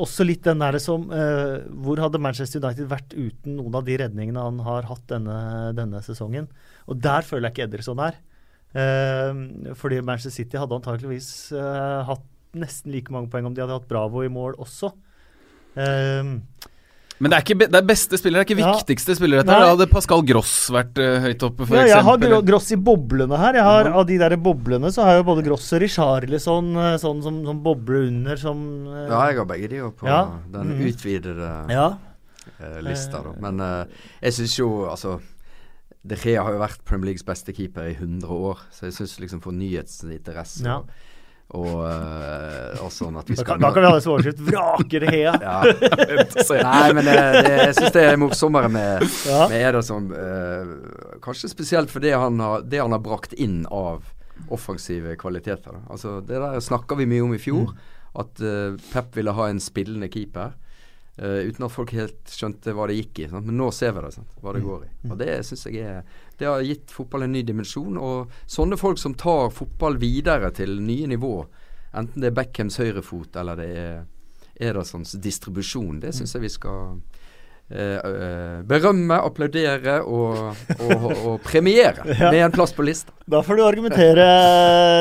også 0.02 0.26
litt 0.26 0.44
den 0.46 0.62
der 0.62 0.78
som 0.82 1.06
eh, 1.14 1.64
Hvor 1.84 2.00
hadde 2.02 2.20
Manchester 2.22 2.62
United 2.62 2.88
vært 2.90 3.14
uten 3.14 3.58
noen 3.58 3.78
av 3.78 3.86
de 3.86 3.96
redningene 4.00 4.42
han 4.42 4.60
har 4.66 4.88
hatt 4.90 5.06
denne, 5.12 5.38
denne 5.76 6.02
sesongen? 6.04 6.48
Og 6.90 7.00
der 7.02 7.26
føler 7.26 7.48
jeg 7.48 7.54
ikke 7.54 7.66
Ederson 7.68 8.02
er. 8.04 8.18
Eh, 8.74 9.74
fordi 9.78 10.02
Manchester 10.02 10.34
City 10.34 10.58
hadde 10.58 10.78
antakeligvis 10.80 11.30
eh, 11.54 12.00
hatt 12.08 12.30
nesten 12.58 12.94
like 12.94 13.12
mange 13.14 13.30
poeng 13.30 13.46
om 13.48 13.54
de 13.54 13.62
hadde 13.62 13.76
hatt 13.76 13.90
Bravo 13.90 14.24
i 14.26 14.32
mål 14.32 14.58
også. 14.62 14.92
Eh, 15.78 16.34
Men 17.22 17.30
det 17.30 17.36
er 17.38 17.42
ikke 17.44 17.56
det 17.70 17.78
er 17.78 17.86
beste 17.86 18.18
spillere, 18.18 18.42
det 18.42 18.50
er 18.50 18.56
ikke 18.56 18.64
Ja. 18.66 18.72
viktigste 18.74 19.14
spillere. 19.16 19.44
Dette. 19.44 19.54
Da 19.60 19.68
hadde 19.70 19.86
Pascal 19.88 20.22
Gross 20.26 20.68
vært 20.74 20.98
uh, 20.98 21.20
høyt 21.22 21.42
oppe, 21.46 21.66
for 21.66 21.76
ja, 21.78 21.84
jeg 21.86 21.94
har 22.02 22.16
eksempel. 22.18 22.34
har 22.34 22.42
Gross 22.42 22.72
i 22.72 22.76
boblene 22.76 23.38
her. 23.38 23.54
Jeg 23.54 23.62
har, 23.62 23.84
Ja. 23.84 23.92
Av 24.00 24.06
de 24.06 24.18
der 24.18 24.36
boblene 24.36 24.90
så 24.92 25.04
har 25.04 25.12
jeg 25.14 25.24
jo 25.24 25.28
både 25.30 25.44
Gross 25.46 25.72
og 25.72 25.80
Richarlison 25.80 26.72
eh, 26.76 26.96
sånn 26.98 27.22
som, 27.22 27.44
som 27.46 27.62
bobler 27.62 28.08
under, 28.08 28.36
som 28.36 28.64
uh, 28.88 29.06
Ja, 29.08 29.20
jeg 29.30 29.38
har 29.38 29.46
begge 29.46 29.68
de 29.70 29.76
jo 29.76 29.92
på 29.92 30.06
Ja. 30.10 30.24
den 30.50 30.74
Mhm. 30.74 30.86
utvidede 30.90 31.70
ja. 31.70 31.86
uh, 32.60 32.80
lista, 32.82 33.22
da. 33.22 33.32
Men 33.40 33.62
jeg 34.20 34.32
syns 34.32 34.58
jo 34.58 34.68
altså 34.90 35.20
De 36.04 36.16
Rea 36.16 36.42
har 36.42 36.52
jo 36.52 36.58
vært 36.60 36.84
Premier 36.84 37.06
Leagues 37.12 37.22
beste 37.24 37.54
keeper 37.54 37.86
i 37.88 37.94
100 37.94 38.28
år, 38.28 38.58
så 38.70 38.90
jeg 38.90 38.92
syns 38.92 39.20
liksom 39.20 39.40
for 39.40 39.52
nyhetsinteresse 39.52 40.64
Ja. 40.66 40.78
og, 40.82 40.88
og, 41.54 41.84
eh, 41.86 42.80
og 42.82 42.90
sånn 42.90 43.18
at 43.20 43.28
vi 43.30 43.36
skal 43.38 43.60
da 43.62 43.70
kan 43.70 43.84
vi 43.84 43.88
ha 43.90 43.94
det 43.94 44.02
som 44.02 44.14
overskrift 44.14 44.40
'Vraker 44.42 45.04
Hea'. 45.06 45.36
ja. 45.42 45.58
Nei, 46.64 46.92
men 46.96 47.04
det, 47.04 47.14
det, 47.44 47.52
jeg 47.60 47.74
syns 47.78 47.94
det 47.94 48.04
er 48.08 48.16
morsommere 48.18 48.70
med, 48.72 49.04
Ja. 49.28 49.44
med 49.48 49.60
Ederson. 49.68 50.10
uh, 50.10 51.18
kanskje 51.22 51.52
spesielt 51.52 51.90
for 51.90 52.00
det 52.00 52.14
han, 52.16 52.40
har, 52.40 52.62
det 52.62 52.80
han 52.82 52.92
har 52.92 53.02
brakt 53.04 53.32
inn 53.32 53.66
av 53.70 54.02
offensive 54.50 55.14
kvaliteter. 55.16 55.84
Altså, 55.90 56.18
det 56.26 56.40
der 56.42 56.60
snakka 56.60 56.96
vi 56.98 57.06
mye 57.06 57.22
om 57.22 57.34
i 57.34 57.38
fjor. 57.38 57.74
At 58.18 58.40
uh, 58.42 58.74
Pep 58.92 59.14
ville 59.16 59.32
ha 59.34 59.48
en 59.50 59.60
spillende 59.60 60.08
keeper. 60.10 60.54
Eh, 61.18 61.48
uten 61.48 61.64
at 61.66 61.72
folk 61.74 61.92
helt 61.94 62.30
skjønte 62.30 62.74
hva 62.74 62.86
det 62.90 62.96
gikk 63.00 63.18
i. 63.24 63.28
Sant? 63.30 63.46
Men 63.46 63.56
nå 63.60 63.70
ser 63.74 63.92
vi 63.96 64.04
det, 64.06 64.12
sant? 64.16 64.32
hva 64.42 64.54
det 64.56 64.62
går 64.64 64.84
i. 64.86 64.90
Og 65.10 65.18
Det 65.20 65.36
synes 65.46 65.66
jeg 65.66 65.82
er 65.84 66.02
Det 66.38 66.46
har 66.50 66.62
gitt 66.66 66.90
fotball 66.90 67.22
en 67.28 67.32
ny 67.32 67.42
dimensjon. 67.46 67.96
Og 67.98 68.30
sånne 68.50 68.76
folk 68.80 68.98
som 68.98 69.14
tar 69.14 69.50
fotball 69.54 69.96
videre 70.02 70.50
til 70.50 70.80
nye 70.82 71.06
nivå, 71.06 71.34
enten 71.94 72.20
det 72.24 72.32
er 72.32 72.38
Beckhams 72.40 72.76
høyrefot 72.82 73.36
eller 73.38 73.56
det 73.60 73.68
er 73.78 74.00
Edersons 74.70 75.12
distribusjon, 75.18 76.00
det 76.02 76.12
syns 76.14 76.34
jeg 76.34 76.42
vi 76.44 76.48
skal 76.50 76.96
eh, 77.70 77.98
eh, 77.98 78.58
berømme, 78.66 79.16
applaudere 79.18 79.96
og, 80.06 80.58
og, 80.78 81.06
og 81.26 81.40
premiere 81.42 82.04
Ja. 82.20 82.30
med 82.30 82.44
en 82.44 82.52
plass 82.54 82.72
på 82.74 82.82
lista. 82.86 83.10
Da 83.26 83.40
får 83.42 83.58
du 83.58 83.64
argumentere 83.66 84.26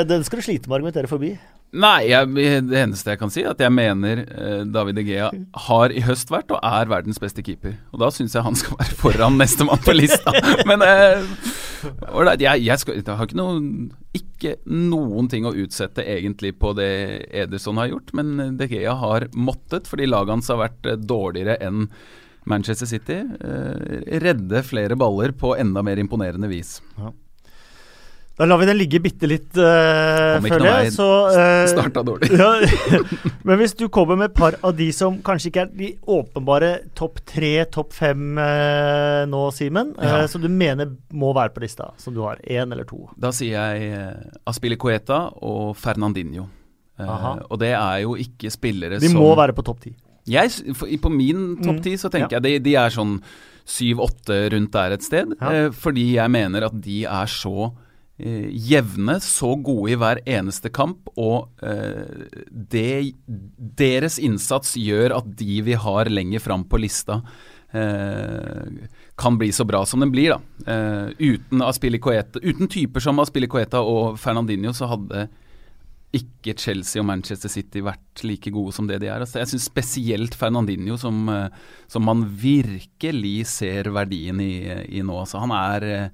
Den 0.09 0.24
skal 0.26 0.41
du 0.41 0.45
slite 0.45 0.70
med 0.70 0.74
å 0.74 0.80
argumentere 0.80 1.09
forbi. 1.11 1.34
Nei, 1.74 2.05
jeg, 2.11 2.30
det 2.69 2.78
eneste 2.78 3.15
jeg 3.15 3.19
kan 3.21 3.32
si, 3.34 3.41
er 3.41 3.55
at 3.55 3.61
jeg 3.63 3.74
mener 3.74 4.24
eh, 4.28 4.61
David 4.69 4.99
De 4.99 5.05
Gea 5.07 5.32
har 5.65 5.93
i 5.93 6.03
høst 6.05 6.30
vært 6.30 6.53
og 6.53 6.61
er 6.61 6.91
verdens 6.91 7.17
beste 7.21 7.41
keeper. 7.45 7.80
Og 7.93 8.03
da 8.03 8.11
syns 8.13 8.36
jeg 8.38 8.45
han 8.45 8.57
skal 8.59 8.78
være 8.78 8.97
foran 8.99 9.39
nestemann 9.41 9.82
på 9.82 9.95
lista. 9.97 10.36
Men 10.69 10.86
eh, 10.86 11.26
jeg, 12.38 12.63
jeg, 12.63 12.80
skal, 12.80 12.99
jeg 12.99 13.07
har 13.09 13.26
ikke, 13.26 13.39
noen, 13.39 13.89
ikke 14.15 14.55
noen 14.69 15.30
ting 15.32 15.47
å 15.49 15.55
utsette 15.63 16.05
egentlig 16.05 16.53
på 16.61 16.76
det 16.78 16.91
Ederson 17.43 17.82
har 17.82 17.89
gjort, 17.91 18.13
men 18.15 18.57
De 18.59 18.67
Gea 18.69 18.93
har 18.99 19.28
måttet, 19.36 19.89
fordi 19.89 20.07
laget 20.07 20.38
hans 20.38 20.51
har 20.53 20.61
vært 20.61 20.88
eh, 20.89 20.99
dårligere 20.99 21.57
enn 21.63 21.88
Manchester 22.49 22.89
City. 22.89 23.19
Eh, 23.24 24.19
redde 24.24 24.63
flere 24.67 24.99
baller 24.99 25.34
på 25.36 25.55
enda 25.57 25.84
mer 25.86 26.01
imponerende 26.01 26.51
vis. 26.51 26.78
Da 28.34 28.48
lar 28.50 28.58
vi 28.58 28.66
den 28.66 28.80
ligge 28.80 28.98
bitte 28.98 29.28
litt, 29.30 29.52
uh, 29.62 30.40
føler 30.42 30.66
jeg. 30.66 30.94
Så, 30.96 31.06
uh, 31.30 31.68
Starta 31.70 32.02
dårlig. 32.06 32.32
ja, 32.42 32.48
men 33.46 33.60
hvis 33.60 33.76
du 33.78 33.86
kommer 33.94 34.18
med 34.18 34.32
et 34.32 34.38
par 34.40 34.58
av 34.66 34.74
de 34.78 34.88
som 34.96 35.20
kanskje 35.22 35.52
ikke 35.52 35.66
er 35.68 35.76
de 35.78 35.92
åpenbare 36.16 36.72
topp 36.98 37.22
tre, 37.30 37.52
topp 37.70 37.94
fem 37.94 38.34
uh, 38.42 39.22
nå, 39.30 39.44
Simen, 39.54 39.94
eh, 40.02 40.16
Ja. 40.24 40.24
som 40.32 40.42
du 40.42 40.50
mener 40.50 40.96
må 41.14 41.30
være 41.38 41.54
på 41.54 41.62
lista, 41.62 41.92
som 42.02 42.18
du 42.18 42.24
har, 42.26 42.42
én 42.42 42.74
eller 42.74 42.90
to 42.90 43.04
Da 43.22 43.30
sier 43.36 43.54
jeg 43.54 43.94
eh, 43.94 44.26
Aspilicueta 44.50 45.28
og 45.46 45.78
Fernandinho. 45.78 46.48
Eh, 46.98 47.30
og 47.50 47.58
det 47.62 47.76
er 47.78 48.02
jo 48.08 48.18
ikke 48.18 48.50
spillere 48.54 48.98
De 49.02 49.14
som 49.14 49.22
må 49.22 49.32
være 49.38 49.54
på 49.54 49.66
topp 49.66 49.86
ti. 49.86 49.94
På 51.04 51.10
min 51.14 51.58
topp 51.62 51.78
Mm, 51.78 51.84
ti 51.86 51.98
så 52.02 52.10
tenker 52.10 52.38
ja. 52.38 52.42
jeg 52.42 52.44
de, 52.50 52.60
de 52.72 52.76
er 52.82 52.94
sånn 52.94 53.18
syv-åtte 53.68 54.38
rundt 54.54 54.74
der 54.74 54.98
et 54.98 55.04
sted. 55.06 55.34
Eh, 55.40 55.70
fordi 55.72 56.14
jeg 56.18 56.32
mener 56.34 56.68
at 56.68 56.76
de 56.84 57.04
er 57.06 57.30
så 57.32 57.70
eh, 57.70 57.83
jevne, 58.18 59.18
så 59.24 59.55
gode 59.57 59.91
i 59.91 59.97
hver 59.97 60.22
eneste 60.30 60.70
kamp. 60.74 61.09
Og 61.18 61.49
eh, 61.66 62.28
det, 62.49 63.14
deres 63.80 64.20
innsats 64.22 64.76
gjør 64.78 65.18
at 65.18 65.32
de 65.39 65.61
vi 65.66 65.78
har 65.80 66.11
lenger 66.11 66.43
fram 66.43 66.66
på 66.70 66.80
lista, 66.84 67.22
eh, 67.74 68.89
kan 69.16 69.38
bli 69.38 69.51
så 69.51 69.66
bra 69.66 69.84
som 69.86 69.99
den 70.03 70.11
blir. 70.14 70.36
da. 70.36 70.74
Eh, 70.74 71.34
uten, 71.34 71.64
Coeta, 71.99 72.39
uten 72.43 72.68
typer 72.68 72.99
som 72.99 73.20
Aspilicueta 73.20 73.82
og 73.82 74.20
Fernandinho 74.20 74.74
så 74.74 74.91
hadde 74.93 75.28
ikke 76.14 76.53
Chelsea 76.61 77.01
og 77.01 77.07
Manchester 77.09 77.49
City 77.49 77.82
vært 77.82 78.22
like 78.22 78.51
gode 78.53 78.74
som 78.76 78.86
det 78.89 78.99
de 79.01 79.09
er. 79.09 79.24
Altså, 79.24 79.39
jeg 79.41 79.49
syns 79.53 79.66
spesielt 79.72 80.38
Fernandinho, 80.38 80.97
som, 81.01 81.26
eh, 81.30 81.49
som 81.89 82.05
man 82.05 82.24
virkelig 82.30 83.47
ser 83.49 83.89
verdien 83.89 84.39
i, 84.39 84.61
i 84.99 85.01
nå. 85.01 85.18
Altså, 85.24 85.41
han, 85.41 85.51
er, 85.57 85.84
eh, 85.84 86.09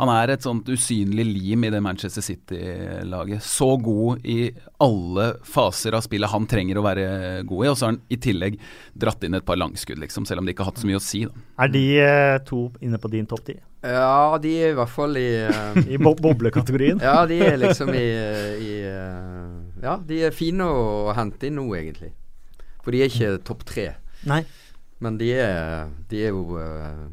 han 0.00 0.10
er 0.14 0.32
et 0.32 0.44
sånt 0.44 0.68
usynlig 0.72 1.26
lim 1.28 1.64
i 1.66 1.70
det 1.72 1.80
Manchester 1.84 2.24
City-laget. 2.24 3.44
Så 3.44 3.74
god 3.84 4.24
i 4.24 4.50
alle 4.80 5.26
faser 5.44 5.96
av 5.96 6.04
spillet 6.06 6.32
han 6.32 6.46
trenger 6.48 6.80
å 6.80 6.84
være 6.86 7.08
god 7.48 7.66
i. 7.66 7.70
Og 7.70 7.76
så 7.76 7.86
har 7.86 7.92
han 7.92 8.00
i 8.08 8.20
tillegg 8.20 8.56
dratt 9.04 9.26
inn 9.26 9.36
et 9.36 9.46
par 9.46 9.60
langskudd, 9.60 10.00
liksom, 10.00 10.28
selv 10.28 10.42
om 10.42 10.48
de 10.48 10.54
ikke 10.54 10.64
har 10.64 10.72
hatt 10.72 10.80
så 10.80 10.88
mye 10.88 11.00
å 11.00 11.04
si. 11.04 11.26
Da. 11.28 11.44
Er 11.66 11.74
de 11.74 11.84
eh, 12.04 12.36
to 12.48 12.62
inne 12.80 13.00
på 13.02 13.12
din 13.12 13.28
topp 13.28 13.44
ti? 13.50 13.58
Ja, 13.80 14.38
de 14.40 14.54
er 14.60 14.74
i 14.74 14.76
hvert 14.76 14.92
fall 14.92 15.16
i 15.16 15.28
uh, 15.48 15.78
I 15.94 16.00
bo 16.00 16.12
boblekategorien? 16.18 17.00
Ja, 17.10 17.22
de 17.28 17.38
er 17.44 17.60
liksom 17.62 17.92
i, 17.96 18.06
i 18.60 18.72
uh, 18.84 19.54
Ja, 19.80 19.96
de 20.04 20.24
er 20.28 20.36
fine 20.36 20.66
å 20.68 21.14
hente 21.16 21.48
inn 21.48 21.56
nå, 21.60 21.68
egentlig. 21.78 22.12
For 22.84 22.92
de 22.96 23.04
er 23.04 23.12
ikke 23.12 23.38
topp 23.44 23.64
tre. 23.68 23.86
Nei. 24.28 24.42
Men 25.00 25.16
de 25.16 25.30
er, 25.32 25.88
de 26.10 26.18
er 26.26 26.34
jo 26.34 26.58
eh, 26.60 27.04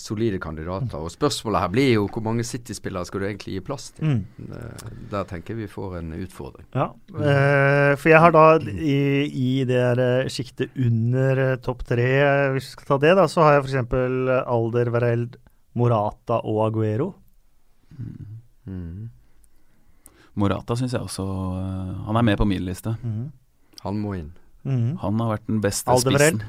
solide 0.00 0.38
kandidater. 0.42 0.98
Og 0.98 1.12
spørsmålet 1.12 1.62
her 1.64 1.72
blir 1.72 1.88
jo 1.92 2.06
hvor 2.12 2.24
mange 2.24 2.46
City-spillere 2.46 3.08
skal 3.08 3.22
du 3.22 3.26
egentlig 3.28 3.56
gi 3.56 3.64
plass 3.64 3.90
til? 3.96 4.14
Mm. 4.14 4.52
Eh, 4.54 4.86
der 5.12 5.28
tenker 5.30 5.54
jeg 5.54 5.64
vi 5.64 5.70
får 5.72 5.98
en 6.00 6.14
utfordring. 6.18 6.66
Ja. 6.74 6.88
Eh, 7.14 7.92
for 7.98 8.12
jeg 8.12 8.22
har 8.24 8.34
da 8.34 8.46
i, 8.64 8.98
i 9.26 9.50
det 9.68 9.82
der 9.98 10.02
eh, 10.04 10.32
sjiktet 10.32 10.74
under 10.76 11.56
topp 11.64 11.84
tre, 11.88 12.08
hvis 12.54 12.70
vi 12.70 12.76
skal 12.76 12.90
ta 12.92 13.00
det, 13.06 13.14
da, 13.18 13.28
så 13.30 13.46
har 13.46 13.58
jeg 13.58 13.66
f.eks. 13.66 13.94
Alder, 14.48 14.92
Vereld, 14.94 15.38
Morata 15.78 16.40
og 16.42 16.64
Aguero. 16.66 17.12
Mm. 18.68 19.08
Morata 20.38 20.76
syns 20.76 20.92
jeg 20.94 21.02
også 21.02 21.24
Han 22.04 22.18
er 22.20 22.26
med 22.26 22.36
på 22.38 22.46
min 22.46 22.62
liste. 22.66 22.92
Mhm. 23.02 23.30
Han 23.84 23.98
må 24.02 24.14
inn. 24.18 24.32
Mhm. 24.66 24.98
Han 25.02 25.20
har 25.22 25.36
vært 25.36 25.46
den 25.46 25.60
beste 25.62 25.90
Alder, 25.90 26.18
spissen. 26.18 26.42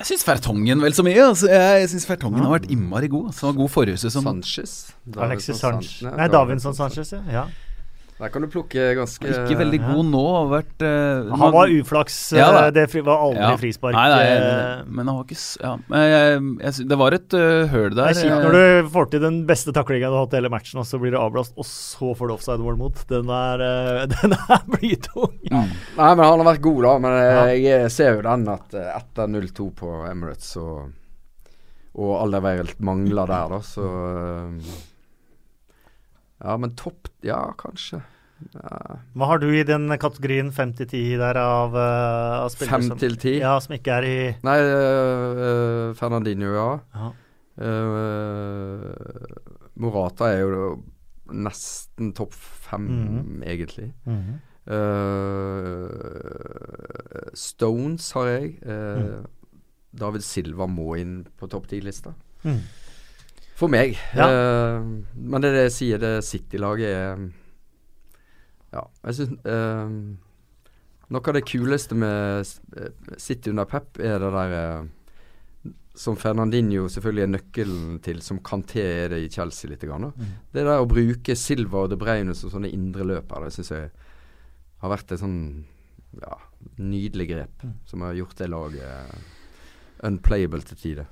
Jeg 0.00 0.06
syns 0.08 0.22
Fertongen 0.24 0.80
vel 0.80 0.94
så 0.96 1.04
mye. 1.04 1.20
Altså. 1.28 1.48
Jeg, 1.52 1.80
jeg 1.84 1.90
syns 1.92 2.06
Fertongen 2.08 2.40
Ja. 2.40 2.46
har 2.48 2.54
vært 2.58 2.70
innmari 2.72 3.08
god. 3.12 3.34
Så 3.36 3.50
god 3.56 3.68
forrige 3.68 3.98
sesong. 4.00 4.24
Sanchez. 4.24 4.94
Alexis 5.16 5.60
Davinson 5.60 5.82
Sanchez 5.82 6.16
Nei, 6.16 6.28
Davinson 6.32 6.74
Sanchez, 6.78 7.12
ja. 7.12 7.20
ja. 7.30 7.44
Der 8.20 8.28
kan 8.28 8.42
du 8.44 8.48
plukke 8.52 8.82
ganske 8.98 9.24
Ikke 9.32 9.56
veldig 9.56 9.78
Ja. 9.80 9.92
god 9.94 10.08
nå. 10.12 10.22
Vært 10.50 10.82
uh, 10.84 11.30
Han 11.40 11.52
var 11.54 11.70
uflaks. 11.72 12.16
Ja 12.36 12.50
da. 12.52 12.66
eh, 12.66 12.70
det 12.76 12.84
var 13.06 13.22
aldri 13.24 13.40
Ja. 13.40 13.56
frispark. 13.56 13.94
Nei, 13.96 14.08
nei, 14.12 14.26
eh, 14.34 14.82
men 14.92 15.08
han 15.08 15.16
var 15.16 15.24
ikke 15.24 15.38
ja. 15.64 15.70
Men 15.88 16.04
jeg, 16.10 16.42
jeg, 16.60 16.88
Det 16.92 16.98
var 17.00 17.16
et 17.16 17.32
uh, 17.38 17.64
høl 17.72 17.88
Det 17.88 17.96
der. 17.96 18.10
er 18.10 18.18
kjipt 18.20 18.34
eh, 18.36 18.44
når 18.44 18.58
du 18.58 18.90
får 18.92 19.10
til 19.14 19.24
den 19.24 19.38
beste 19.48 19.72
taklinga 19.72 20.10
du 20.12 20.18
har 20.18 20.26
hatt 20.26 20.36
i 20.36 20.40
hele 20.42 20.52
matchen, 20.52 20.82
og 20.82 20.86
så 20.90 21.00
blir 21.00 21.16
du 21.16 21.18
avblåst, 21.22 21.56
og 21.56 21.64
så 21.64 22.12
får 22.18 22.28
du 22.28 22.34
offside-mål 22.36 22.76
mot. 22.76 23.02
Den 23.08 23.32
er, 23.32 23.64
uh, 23.64 24.06
den 24.14 24.36
er 24.36 24.68
blytung. 24.76 25.34
mm. 25.50 25.72
Nei, 25.96 26.12
men 26.14 26.24
han 26.26 26.44
har 26.44 26.46
vært 26.52 26.64
god, 26.68 26.82
da. 26.84 26.94
Men 27.06 27.18
Ja. 27.24 27.44
jeg 27.56 27.90
ser 27.96 28.16
jo 28.18 28.22
den 28.28 28.48
at 28.52 28.74
etter 28.84 29.32
0-2 29.32 29.70
på 29.80 29.94
Emirates 30.10 30.52
og, 30.60 30.90
og 31.96 32.12
Alderweireld 32.20 32.76
mangler 32.84 33.26
der, 33.32 33.48
da, 33.56 33.64
så 33.64 33.88
Ja, 36.40 36.56
men 36.56 36.70
topp 36.76 37.08
Ja, 37.22 37.52
kanskje. 37.58 38.02
Ja, 38.54 38.96
Hva 39.14 39.26
har 39.28 39.38
du 39.42 39.50
i 39.52 39.62
den 39.68 39.88
kategorien 40.00 40.50
5-10 40.50 41.18
der 41.20 41.36
av, 41.36 41.74
eh, 41.76 42.36
av 42.40 42.48
spillere 42.48 42.70
Fem 42.78 42.82
som, 42.88 42.98
til 42.98 43.16
ti? 43.20 43.34
ja, 43.42 43.58
som 43.60 43.74
ikke 43.76 43.98
er 43.98 44.02
i 44.08 44.36
Nei, 44.42 44.58
uh, 44.64 45.92
Fernandinho, 45.94 46.54
ja. 46.56 46.78
ja. 46.94 47.10
Uh, 47.60 48.88
Morata 49.76 50.30
er 50.32 50.40
jo 50.46 50.82
nesten 51.30 52.12
topp 52.16 52.32
fem, 52.34 52.86
Mhm. 52.88 53.42
egentlig. 53.42 53.92
Mm 54.06 54.16
-hmm. 54.16 54.38
uh, 56.00 57.30
Stones 57.34 58.10
har 58.12 58.26
jeg. 58.26 58.58
Uh, 58.66 58.70
Mm. 59.00 59.26
David 59.92 60.20
Silva 60.22 60.66
må 60.66 60.94
inn 60.98 61.26
på 61.38 61.48
topp 61.50 61.66
ti-lista. 61.68 62.12
Mhm. 62.44 62.60
For 63.60 63.68
meg. 63.68 63.98
Ja. 64.16 64.30
Uh, 64.30 64.88
men 65.14 65.42
det 65.42 65.50
er 65.50 65.58
det 65.58 65.66
jeg 65.68 65.76
sier, 65.76 66.00
det 66.00 66.14
City-laget 66.24 66.94
er 66.94 67.28
Ja, 68.70 68.86
jeg 69.04 69.18
syns 69.18 69.44
uh, 69.44 69.92
Noe 71.10 71.26
av 71.26 71.34
det 71.34 71.42
kuleste 71.42 71.96
med 71.98 72.46
eh, 72.78 73.16
City 73.18 73.50
under 73.50 73.66
Pep, 73.66 73.98
er 73.98 74.20
det 74.22 74.28
der 74.30 74.52
uh, 74.54 75.72
Som 75.98 76.14
Fernandinho 76.14 76.84
selvfølgelig 76.86 77.24
er 77.24 77.32
nøkkelen 77.32 77.98
til, 78.06 78.20
som 78.22 78.38
Kanté 78.46 78.84
er 79.02 79.10
det 79.10 79.18
i 79.24 79.32
Chelsea 79.34 79.72
litt. 79.72 79.82
Grann. 79.82 80.12
Mm. 80.14 80.30
Det 80.54 80.62
der 80.62 80.78
å 80.78 80.86
bruke 80.88 81.34
Silva 81.36 81.82
og 81.82 81.90
De 81.90 81.98
Bruyne 81.98 82.36
som 82.38 82.54
sånne 82.54 82.70
indre 82.70 83.08
løpere, 83.10 83.50
det 83.50 83.58
syns 83.58 83.72
jeg 83.74 83.90
har 84.80 84.94
vært 84.94 85.10
et 85.10 85.20
sånn 85.20 85.40
ja, 86.22 86.38
nydelig 86.78 87.26
grep. 87.34 87.66
Mm. 87.66 87.74
Som 87.90 88.06
har 88.06 88.16
gjort 88.16 88.38
det 88.38 88.48
laget 88.54 89.18
unplayable 90.06 90.62
til 90.70 90.78
tider. 90.78 91.10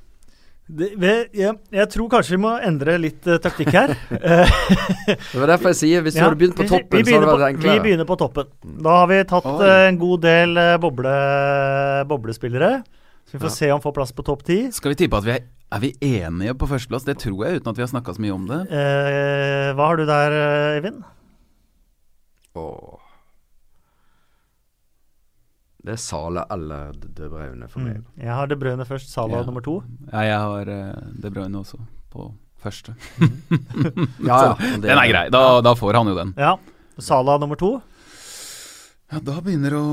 Det, 0.69 0.91
vi- 1.01 1.41
ja, 1.41 1.55
jeg 1.73 1.89
tror 1.89 2.09
kanskje 2.13 2.35
vi 2.37 2.41
må 2.43 2.51
endre 2.61 2.99
litt 3.01 3.25
uh, 3.27 3.39
taktikk 3.41 3.71
her. 3.73 3.95
Eh, 4.19 4.51
Det 5.09 5.39
var 5.41 5.49
derfor 5.55 5.71
jeg 5.73 5.79
sier 5.81 6.03
hvis 6.05 6.13
du 6.13 6.21
ja, 6.21 6.27
hadde 6.27 6.37
begynt 6.43 6.57
på 6.59 6.67
toppen, 6.69 7.01
vi 7.01 7.09
så 7.09 7.17
hadde 7.17 7.31
det 7.31 7.41
vært 7.41 7.57
på- 7.63 7.73
Vi 7.73 7.79
begynner 7.87 8.09
på 8.11 8.17
toppen. 8.21 8.51
Da 8.85 8.97
har 9.01 9.07
vi 9.09 9.23
tatt 9.31 9.49
eh, 9.65 9.87
en 9.89 9.99
god 10.03 10.21
del 10.27 10.53
uh, 10.61 10.75
boble, 10.83 11.15
boblespillere. 12.11 12.71
Så 13.29 13.37
vi 13.37 13.41
får 13.47 13.49
Ja. 13.51 13.57
se 13.57 13.71
om 13.73 13.81
vi 13.81 13.87
får 13.89 13.97
plass 13.97 14.13
på 14.13 14.25
topp 14.29 14.45
ti. 14.45 14.59
Skal 14.73 14.93
vi 14.93 15.01
tippe 15.07 15.17
at 15.17 15.25
vi 15.25 15.33
er, 15.39 15.43
er 15.73 15.81
vi 15.87 15.95
enige 16.05 16.55
på 16.61 16.69
førsteplass? 16.69 17.05
Det 17.09 17.17
tror 17.25 17.47
jeg, 17.49 17.61
uten 17.63 17.73
at 17.73 17.77
vi 17.81 17.85
har 17.87 17.91
snakka 17.95 18.15
så 18.17 18.21
mye 18.25 18.37
om 18.37 18.45
det. 18.53 18.61
Eh, 18.69 19.73
hva 19.73 19.89
har 19.89 19.97
du 19.97 20.05
der, 20.09 20.37
Eivind? 20.77 21.01
Åh. 22.57 23.08
Det 25.85 25.93
er 25.95 26.01
Sale 26.03 26.43
eller 26.51 26.93
De 26.99 27.29
Bruyne 27.31 27.69
for 27.71 27.81
meg. 27.85 28.01
Mm. 28.03 28.23
Jeg 28.25 28.35
har 28.35 28.47
De 28.51 28.57
Bruyne 28.59 28.85
først, 28.89 29.13
Sala 29.15 29.39
Ja. 29.39 29.45
nummer 29.47 29.63
to. 29.63 29.77
Ja, 30.13 30.21
jeg 30.27 30.39
har 30.39 30.69
uh, 30.69 31.13
De 31.23 31.31
Bruyne 31.31 31.61
også, 31.63 31.79
på 32.13 32.33
første. 32.63 32.95
Ja, 34.27 34.39
ja, 34.43 34.55
det- 34.59 34.83
Den 34.83 34.99
er 34.99 35.09
grei. 35.13 35.29
Da, 35.31 35.61
da 35.63 35.75
får 35.79 35.95
han 36.01 36.09
jo 36.11 36.17
den. 36.19 36.35
Ja. 36.37 36.57
Sala 36.99 37.39
nummer 37.39 37.57
to. 37.57 37.77
Ja, 39.13 39.21
da 39.25 39.39
begynner 39.41 39.73
å 39.79 39.87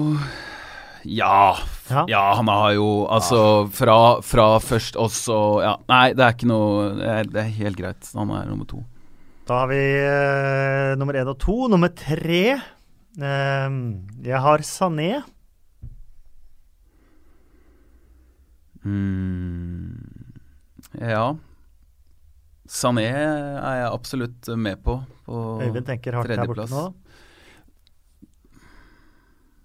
ja, 1.06 1.56
Ja. 1.92 2.02
ja, 2.10 2.24
han 2.36 2.48
har 2.50 2.72
jo 2.74 3.06
altså 3.14 3.70
fra, 3.72 4.20
fra 4.26 4.58
først 4.60 4.96
også 4.98 5.62
Ja, 5.62 5.76
nei, 5.88 6.14
det 6.18 6.24
er 6.26 6.34
ikke 6.34 6.48
noe 6.50 6.88
Det 6.98 7.06
er, 7.14 7.24
det 7.30 7.42
er 7.44 7.52
helt 7.62 7.78
greit. 7.78 8.10
Han 8.18 8.32
er 8.34 8.50
nummer 8.50 8.66
to. 8.66 8.82
Da 9.46 9.60
har 9.62 9.68
vi 9.70 9.78
uh, 10.02 10.96
nummer 10.98 11.14
én 11.22 11.30
og 11.30 11.38
to. 11.38 11.68
Nummer 11.70 11.94
tre 11.94 12.42
eh, 12.58 13.78
Jeg 14.26 14.42
har 14.42 14.66
Sané. 14.66 15.22
Mm, 18.86 19.98
ja. 21.02 21.26
Sané 22.70 23.06
er 23.10 23.82
jeg 23.82 23.90
absolutt 23.92 24.50
med 24.58 24.82
på. 24.86 25.00
på 25.26 25.42
Øyvind 25.66 25.86
tenker 25.86 26.18
hardt 26.18 26.34
her 26.34 26.46
borte 26.50 26.70
nå. 26.72 26.86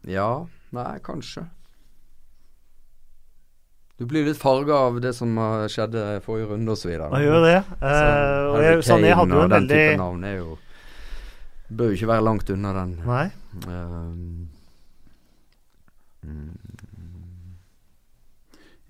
Ja, 0.09 0.47
nei, 0.73 0.93
kanskje. 1.05 1.45
Du 4.01 4.07
blir 4.09 4.25
litt 4.25 4.39
farga 4.41 4.79
av 4.87 4.97
det 5.05 5.13
som 5.13 5.37
uh, 5.37 5.67
skjedde 5.69 6.23
forrige 6.25 6.55
runde 6.55 6.73
osv. 6.73 6.93
Han 7.03 7.21
gjør 7.21 7.43
det. 7.45 7.59
Uh, 7.83 8.47
og 8.55 8.63
jeg, 8.65 8.79
Sané 8.89 9.13
hadde 9.13 9.37
jo 9.37 9.43
en 9.45 9.53
den 9.53 9.57
veldig 9.59 9.77
type 9.77 10.01
navn 10.01 10.25
er 10.25 10.37
jo 10.39 10.59
Bør 11.71 11.93
jo 11.93 11.99
ikke 11.99 12.09
være 12.11 12.25
langt 12.27 12.49
unna 12.51 12.71
den. 12.75 12.95
Nei. 13.07 13.27
Um, 13.69 14.49
mm, 16.27 16.70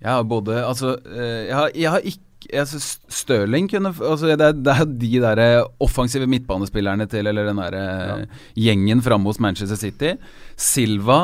Jeg 0.01 0.11
har 0.11 0.23
både 0.27 0.59
Altså, 0.65 0.95
eh, 1.05 1.47
jeg 1.47 1.55
har, 1.55 1.71
jeg 1.77 1.95
har 1.95 2.05
ikke 2.11 2.27
jeg 2.51 2.81
Stirling 3.13 3.67
kunne 3.69 3.91
altså 3.93 4.31
det, 4.33 4.41
er, 4.41 4.55
det 4.57 4.73
er 4.73 4.87
de 4.97 5.11
der 5.21 5.39
eh, 5.39 5.67
offensive 5.79 6.25
midtbanespillerne 6.27 7.05
til 7.07 7.29
Eller 7.29 7.45
den 7.51 7.59
der 7.61 7.75
ja. 7.77 8.15
gjengen 8.57 9.03
framme 9.05 9.29
hos 9.29 9.39
Manchester 9.39 9.77
City. 9.77 10.15
Silva 10.57 11.19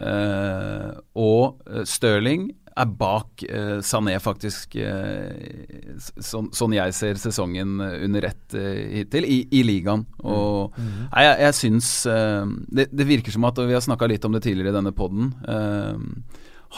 eh, 0.00 0.92
og 1.16 1.62
eh, 1.70 1.82
Stirling 1.88 2.50
er 2.76 2.90
bak 2.90 3.44
eh, 3.46 3.76
Sané, 3.86 4.16
faktisk. 4.18 4.74
eh, 4.82 5.94
sånn, 6.18 6.48
sånn 6.54 6.74
jeg 6.74 6.94
ser 6.96 7.20
sesongen 7.22 7.76
eh, 7.80 8.00
under 8.04 8.26
ett 8.26 8.56
eh, 8.58 8.80
hittil, 9.00 9.24
i, 9.30 9.40
i 9.54 9.62
ligaen. 9.66 10.02
Og 10.26 10.74
Mhm. 10.76 11.04
Nei, 11.12 11.22
jeg, 11.28 11.36
jeg 11.46 11.54
syns 11.60 11.90
eh, 12.10 12.46
det, 12.74 12.88
det 12.90 13.06
virker 13.06 13.32
som 13.34 13.46
at, 13.46 13.58
og 13.62 13.70
vi 13.70 13.76
har 13.78 13.84
snakka 13.84 14.10
litt 14.10 14.24
om 14.26 14.34
det 14.34 14.42
tidligere 14.42 14.74
i 14.74 14.78
denne 14.80 14.92
poden 14.96 15.30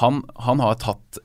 han, 0.00 0.22
han 0.44 0.62
har 0.62 0.78
tatt 0.82 1.20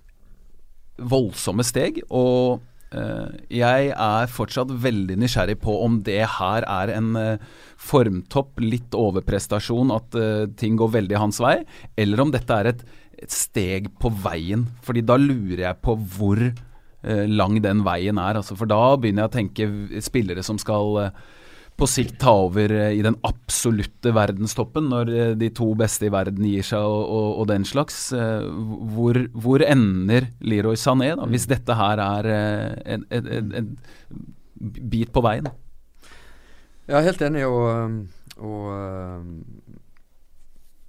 voldsomme 1.02 1.64
steg, 1.66 2.00
og 2.14 2.62
eh, 2.96 3.42
jeg 3.62 3.92
er 3.92 4.32
fortsatt 4.32 4.72
veldig 4.84 5.18
nysgjerrig 5.22 5.58
på 5.64 5.76
om 5.86 6.00
det 6.06 6.22
her 6.38 6.66
er 6.70 6.94
en 6.96 7.14
eh, 7.20 7.46
formtopp, 7.82 8.62
litt 8.64 8.96
overprestasjon, 8.98 9.94
at 9.96 10.18
eh, 10.20 10.48
ting 10.60 10.78
går 10.80 10.96
veldig 11.00 11.22
hans 11.22 11.42
vei, 11.44 11.60
eller 12.00 12.24
om 12.24 12.34
dette 12.34 12.60
er 12.62 12.74
et, 12.74 12.86
et 13.22 13.34
steg 13.34 13.92
på 14.02 14.14
veien. 14.24 14.68
Fordi 14.86 15.06
da 15.06 15.20
lurer 15.20 15.68
jeg 15.70 15.82
på 15.84 15.98
hvor 16.18 16.50
lang 17.02 17.56
den 17.66 17.80
veien 17.82 18.20
er. 18.22 18.38
Altså, 18.38 18.54
for 18.54 18.70
da 18.70 18.92
begynner 18.94 19.24
jeg 19.24 19.30
å 19.32 19.34
tenke 19.34 20.02
spillere 20.06 20.44
som 20.46 20.60
skal 20.62 21.00
på 21.80 21.88
sikt 21.90 22.20
ta 22.22 22.34
over 22.44 22.72
eh, 22.76 22.92
i 22.98 23.02
den 23.06 23.18
absolutte 23.26 24.14
verdenstoppen, 24.14 24.90
når 24.92 25.12
eh, 25.12 25.32
de 25.40 25.50
to 25.56 25.72
beste 25.78 26.08
i 26.08 26.14
verden 26.14 26.46
gir 26.46 26.66
seg 26.66 26.86
og, 26.86 27.02
og, 27.08 27.30
og 27.42 27.50
den 27.50 27.66
slags. 27.68 27.98
Eh, 28.14 28.46
Hvor, 28.94 29.18
hvor 29.34 29.64
ender 29.66 30.30
Leroy 30.46 30.78
Sané, 30.80 31.14
da, 31.18 31.26
hvis 31.32 31.50
dette 31.50 31.78
her 31.78 32.02
er 32.04 32.30
en, 32.86 33.06
en, 33.10 33.52
en, 33.58 33.76
bit 34.62 35.10
på 35.14 35.24
veien? 35.26 35.50
Jeg 36.86 36.98
er 37.00 37.08
helt 37.08 37.22
enig, 37.26 37.46
og, 37.48 37.68
um, 37.72 38.00
og 38.42 38.66
um, 38.76 39.28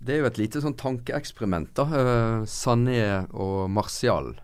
Det 0.02 0.16
er 0.16 0.22
jo 0.22 0.28
et 0.28 0.40
lite 0.40 0.62
sånn 0.64 0.76
tankeeksperiment, 0.76 1.72
da. 1.78 1.86
Uh, 1.88 2.48
Sané 2.48 3.02
og 3.30 3.70
Martial. 3.72 4.34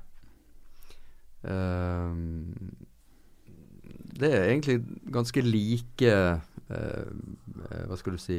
Um, 1.42 2.54
det 4.18 4.30
er 4.34 4.48
egentlig 4.48 4.80
ganske 5.14 5.42
like 5.44 6.10
uh, 6.10 6.40
uh, 6.72 7.84
Hva 7.88 7.98
skal 7.98 8.16
du 8.16 8.22
si 8.22 8.38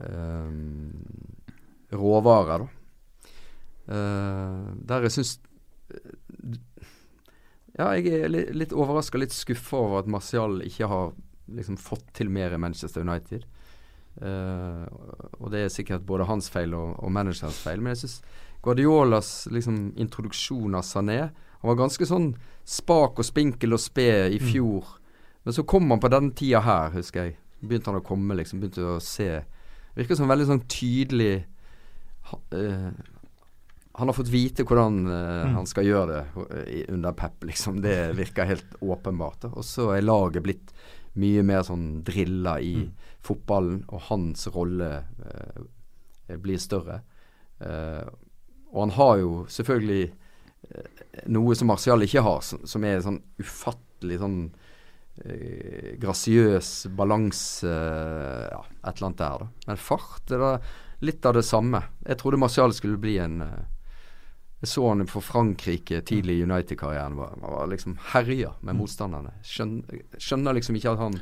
um, 0.00 0.92
Råvarer, 1.92 2.64
da. 2.64 2.68
Uh, 3.86 4.72
der 4.88 5.06
jeg 5.06 5.14
syns 5.14 5.36
Ja, 7.76 7.92
jeg 7.94 8.08
er 8.10 8.32
litt, 8.32 8.50
litt 8.56 8.74
overraska, 8.74 9.20
litt 9.20 9.34
skuffa 9.36 9.78
over 9.78 10.00
at 10.02 10.10
Martial 10.10 10.58
ikke 10.66 10.88
har 10.90 11.12
liksom 11.46 11.76
fått 11.78 12.08
til 12.16 12.32
mer 12.32 12.54
i 12.56 12.58
Manchester 12.58 13.04
United. 13.06 13.44
Uh, 14.16 14.88
og 15.38 15.50
det 15.52 15.66
er 15.66 15.72
sikkert 15.72 16.06
både 16.08 16.26
hans 16.26 16.48
feil 16.50 16.72
og, 16.74 16.96
og 16.98 17.12
managerens 17.12 17.60
feil. 17.62 17.82
Men 17.84 17.94
jeg 17.94 18.06
syns 18.06 18.16
Guardiolas 18.64 19.46
liksom, 19.52 19.92
introduksjon 20.00 20.74
av 20.74 20.86
Sané 20.88 21.20
Han 21.62 21.72
var 21.72 21.80
ganske 21.80 22.06
sånn 22.08 22.30
spak 22.66 23.20
og 23.22 23.26
spinkel 23.26 23.76
og 23.76 23.82
sped 23.82 24.34
i 24.34 24.40
mm. 24.42 24.46
fjor. 24.50 24.86
Mm. 24.86 25.02
Men 25.46 25.54
så 25.54 25.62
kom 25.62 25.90
han 25.92 26.02
på 26.02 26.10
den 26.10 26.32
tida 26.34 26.60
her, 26.66 26.90
husker 26.96 27.28
jeg. 27.28 27.36
Begynte 27.62 27.92
han 27.92 28.00
å 28.00 28.06
komme, 28.06 28.34
liksom. 28.38 28.60
Begynte 28.62 28.96
å 28.96 29.02
se 29.02 29.30
Virker 29.96 30.18
som 30.18 30.28
veldig 30.28 30.44
sånn 30.44 30.64
tydelig 30.68 31.46
uh, 32.34 32.90
han 33.96 34.10
har 34.10 34.16
fått 34.16 34.28
vite 34.28 34.66
hvordan 34.68 34.98
uh, 35.08 35.14
mm. 35.46 35.54
han 35.56 35.68
skal 35.70 35.86
gjøre 35.88 36.18
det 36.18 36.82
under 36.92 37.14
Pep, 37.16 37.46
liksom. 37.48 37.78
Det 37.80 38.12
virker 38.18 38.50
helt 38.50 38.76
åpenbart. 38.92 39.48
Og 39.54 39.64
så 39.64 39.94
er 39.94 40.04
laget 40.04 40.44
blitt 40.44 40.74
mye 41.16 41.40
mer 41.48 41.64
sånn 41.64 42.02
drilla 42.04 42.58
i 42.60 42.74
mm. 42.82 42.90
fotballen, 43.24 43.80
og 43.88 44.04
hans 44.10 44.44
rolle 44.52 44.90
uh, 45.00 46.36
blir 46.42 46.60
større. 46.60 47.00
Og 47.56 48.80
han 48.82 48.90
har 48.98 49.12
jo 49.22 49.30
selvfølgelig 49.48 50.10
noe 51.32 51.56
som 51.56 51.70
Martial 51.70 52.04
ikke 52.04 52.24
har, 52.24 52.40
som, 52.44 52.84
er 52.84 53.04
sånn 53.04 53.20
ufattelig 53.40 54.20
sånn 54.22 54.40
grasiøs 55.96 56.70
balanse 56.92 57.70
Ja, 57.70 58.58
et 58.84 58.98
eller 58.98 59.06
annet 59.06 59.22
der, 59.22 59.38
da. 59.40 59.46
Men 59.70 59.78
fart 59.80 60.34
er 60.34 60.42
da 60.42 60.50
litt 61.06 61.24
av 61.28 61.38
det 61.38 61.44
samme. 61.48 61.80
Jeg 62.04 62.20
trodde 62.20 62.40
Martial 62.40 62.74
skulle 62.76 63.00
bli 63.00 63.16
en 63.24 63.40
jeg 64.60 64.70
så 64.72 64.86
han 64.88 65.04
for 65.08 65.24
Frankrike 65.24 66.00
tidlig 66.08 66.38
i 66.38 66.44
United-karrieren. 66.46 67.16
Var, 67.16 67.34
var 67.42 67.66
liksom 67.68 67.98
herja 68.14 68.54
med 68.64 68.78
motstanderne. 68.78 69.34
Skjønner, 69.44 70.00
skjønner, 70.16 70.56
liksom 70.56 70.78
ikke 70.78 70.94
at 70.94 71.02
han 71.02 71.18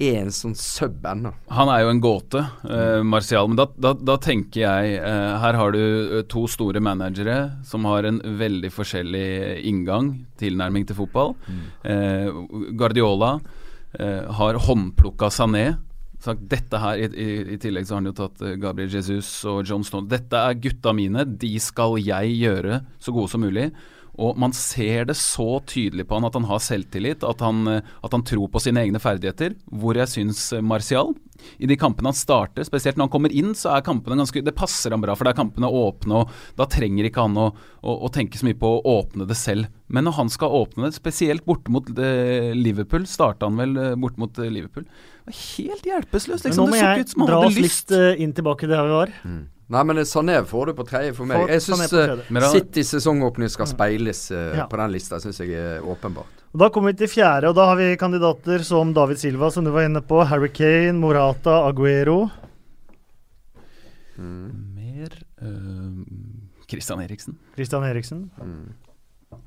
er 0.00 0.22
en 0.22 0.32
sånn 0.34 0.56
sub-band. 0.56 1.28
Han 1.52 1.70
er 1.72 1.84
jo 1.84 1.90
en 1.92 2.02
gåte, 2.02 2.42
eh, 2.64 3.02
Martial. 3.06 3.50
Men 3.50 3.60
da, 3.60 3.66
da, 3.76 3.92
da 3.94 4.16
tenker 4.22 4.62
jeg 4.64 4.96
eh, 4.96 5.34
Her 5.42 5.58
har 5.60 5.76
du 5.76 5.82
eh, 5.82 6.22
to 6.30 6.46
store 6.50 6.80
managere 6.82 7.36
som 7.68 7.84
har 7.88 8.08
en 8.08 8.20
veldig 8.40 8.72
forskjellig 8.72 9.60
inngang, 9.68 10.14
tilnærming 10.40 10.88
til 10.88 10.98
fotball. 11.02 11.36
Mm. 11.46 11.62
Eh, 11.92 12.72
Guardiola 12.80 13.36
eh, 13.98 14.26
har 14.40 14.60
håndplukka 14.66 15.30
Sané 15.34 15.68
sagt 16.20 16.44
dette 16.50 16.80
her, 16.80 17.00
i, 17.00 17.08
i, 17.08 17.28
i, 17.54 17.58
tillegg 17.60 17.86
så 17.88 17.96
har 17.96 18.02
han 18.02 18.10
jo 18.10 18.16
tatt 18.18 18.42
uh, 18.44 18.56
Gabriel 18.60 18.92
Jesus 18.92 19.28
og 19.48 19.62
John 19.64 19.84
Stone. 19.86 20.10
Dette 20.10 20.36
er 20.36 20.58
gutta 20.60 20.92
mine, 20.96 21.24
de 21.24 21.54
skal 21.62 21.96
jeg 22.02 22.34
gjøre 22.36 22.82
så 23.00 23.14
gode 23.16 23.32
som 23.32 23.44
mulig. 23.44 23.70
Og 24.18 24.38
man 24.40 24.54
ser 24.56 25.06
det 25.10 25.16
så 25.20 25.60
tydelig 25.68 26.06
på 26.08 26.18
han 26.18 26.28
at 26.28 26.36
han 26.38 26.48
har 26.48 26.62
selvtillit, 26.64 27.26
at 27.26 27.44
han, 27.44 27.62
uh, 27.68 27.96
at 28.04 28.16
han 28.16 28.26
tror 28.26 28.50
på 28.52 28.62
sine 28.62 28.82
egne 28.84 29.02
ferdigheter. 29.02 29.56
Hvor 29.70 29.98
jeg 29.98 30.12
syns 30.12 30.48
uh, 30.56 30.64
Martial 30.64 31.14
i 31.58 31.66
de 31.66 31.76
kampene 31.78 32.10
han 32.10 32.16
starter, 32.16 32.64
spesielt 32.66 32.98
når 32.98 33.08
han 33.08 33.12
kommer 33.12 33.34
inn, 33.36 33.52
så 33.56 33.74
er 33.74 33.84
kampene 33.84 34.18
ganske 34.20 34.42
Det 34.44 34.54
passer 34.56 34.94
han 34.94 35.02
bra, 35.02 35.16
for 35.16 35.26
da 35.26 35.34
er 35.34 35.38
kampene 35.38 35.70
åpne, 35.70 36.22
og 36.22 36.58
da 36.58 36.66
trenger 36.70 37.08
ikke 37.08 37.26
han 37.26 37.38
å, 37.40 37.46
å, 37.80 37.94
å, 38.06 38.10
tenke 38.12 38.40
så 38.40 38.48
mye 38.48 38.58
på 38.60 38.72
å 38.78 38.82
åpne 38.98 39.28
det 39.28 39.38
selv. 39.38 39.70
Men 39.88 40.06
når 40.06 40.18
han 40.18 40.32
skal 40.32 40.56
åpne 40.60 40.88
det, 40.88 40.98
spesielt 40.98 41.46
borte 41.48 41.72
mot 41.72 41.88
eh, 41.98 42.50
Liverpool, 42.56 43.06
starta 43.10 43.48
han 43.48 43.60
vel 43.60 43.76
eh, 43.80 43.96
borte 44.00 44.22
mot 44.22 44.42
eh, 44.42 44.52
Liverpool. 44.52 44.86
Det 44.86 45.32
var 45.32 45.40
helt 45.40 45.88
hjelpeløst. 45.92 46.46
Liksom. 46.48 46.60
Nå 46.60 46.68
må 46.74 46.80
jeg 46.80 47.08
dra 47.16 47.40
oss 47.46 47.58
litt 47.58 47.96
inn 48.22 48.36
tilbake 48.36 48.70
der 48.70 48.86
vi 48.86 48.94
var. 48.96 49.16
Mm. 49.24 49.42
Nei, 49.70 49.84
men 49.86 50.00
Sané 50.02 50.40
får 50.50 50.66
du 50.66 50.74
på 50.80 50.84
tredje 50.88 51.12
for 51.14 51.30
meg. 51.30 51.44
For, 51.44 51.52
jeg 51.54 51.62
syns 51.62 51.92
uh, 51.94 52.46
City 52.50 52.82
sesongåpning 52.86 53.50
skal 53.52 53.68
speiles 53.70 54.24
uh, 54.34 54.50
ja. 54.58 54.64
på 54.70 54.80
den 54.80 54.90
lista. 54.90 55.20
Syns 55.22 55.38
jeg 55.44 55.54
er 55.54 55.86
åpenbart. 55.86 56.42
Og 56.50 56.58
Da 56.64 56.68
kommer 56.74 56.90
vi 56.90 57.04
til 57.04 57.12
fjerde, 57.12 57.52
og 57.52 57.54
da 57.54 57.68
har 57.68 57.78
vi 57.78 57.92
kandidater 58.00 58.64
som 58.66 58.90
David 58.96 59.22
Silva, 59.22 59.52
som 59.54 59.66
du 59.66 59.70
var 59.70 59.86
inne 59.86 60.02
på. 60.02 60.24
Harry 60.26 60.50
Kane, 60.50 60.98
Morata, 60.98 61.60
Aguero. 61.68 62.24
Mm. 64.18 64.74
Mer 64.74 65.14
uh, 65.38 66.02
Christian 66.66 67.06
Eriksen. 67.06 67.38
Christian 67.54 67.86
Eriksen. 67.86 68.26
Mm. 68.42 69.38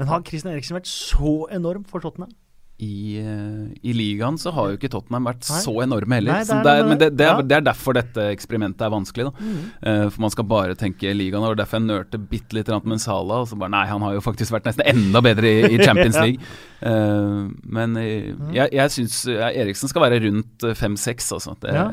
Men 0.00 0.14
har 0.14 0.24
Christian 0.24 0.54
Eriksen 0.54 0.80
vært 0.80 0.88
så 0.88 1.42
enorm 1.52 1.84
for 1.84 2.00
Tottenham? 2.00 2.32
I, 2.78 3.22
uh, 3.26 3.70
i, 3.82 3.92
ligaen 3.92 4.36
så 4.38 4.52
har 4.54 4.68
jo 4.70 4.76
ikke 4.78 4.90
Tottenham 4.92 5.24
vært 5.26 5.42
Nei. 5.48 5.60
så 5.64 5.72
enorme 5.82 6.18
heller. 6.20 6.36
Nei, 6.36 6.44
det 6.46 6.54
er, 6.54 6.62
det 6.62 6.72
er, 6.72 6.84
men 6.86 7.00
det, 7.00 7.08
det, 7.18 7.24
er, 7.26 7.40
det, 7.42 7.56
er, 7.56 7.64
derfor 7.66 7.96
dette 7.96 8.26
eksperimentet 8.30 8.84
er 8.86 8.92
vanskelig. 8.92 9.32
Mm. 9.34 9.56
Uh, 9.82 10.04
for 10.06 10.22
man 10.22 10.32
skal 10.34 10.46
bare 10.52 10.76
tenke 10.78 11.10
ligaen. 11.10 11.42
Og 11.42 11.56
derfor 11.58 11.80
jeg 11.80 11.88
nørte 11.88 12.20
bitte 12.22 12.54
litt 12.54 12.70
med 12.86 13.02
Sala. 13.02 13.40
Og 13.42 13.48
så 13.50 13.58
bare 13.58 13.72
Nei, 13.74 13.82
han 13.90 14.04
har 14.06 14.14
jo 14.14 14.22
faktisk 14.22 14.54
vært 14.54 14.68
nesten 14.70 14.86
enda 14.86 15.22
bedre 15.26 15.50
i, 15.50 15.72
i 15.74 15.80
Champions 15.82 16.20
League. 16.24 16.52
Uh, 16.78 17.50
men 17.66 17.98
mm. 17.98 18.52
jeg, 18.54 18.70
jeg 18.78 18.94
syns 18.94 19.16
Eriksen 19.26 19.90
skal 19.90 20.04
være 20.04 20.20
rundt 20.28 20.68
fem-seks, 20.78 21.32
altså. 21.34 21.56
Ja. 21.66 21.88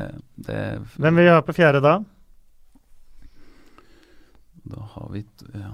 Hvem 0.45 1.17
vil 1.17 1.25
vi 1.25 1.33
ha 1.33 1.39
på 1.41 1.55
fjerde 1.57 1.81
da? 1.81 1.95
Da 4.69 4.85
har 4.93 5.09
vi 5.13 5.25
ja. 5.53 5.73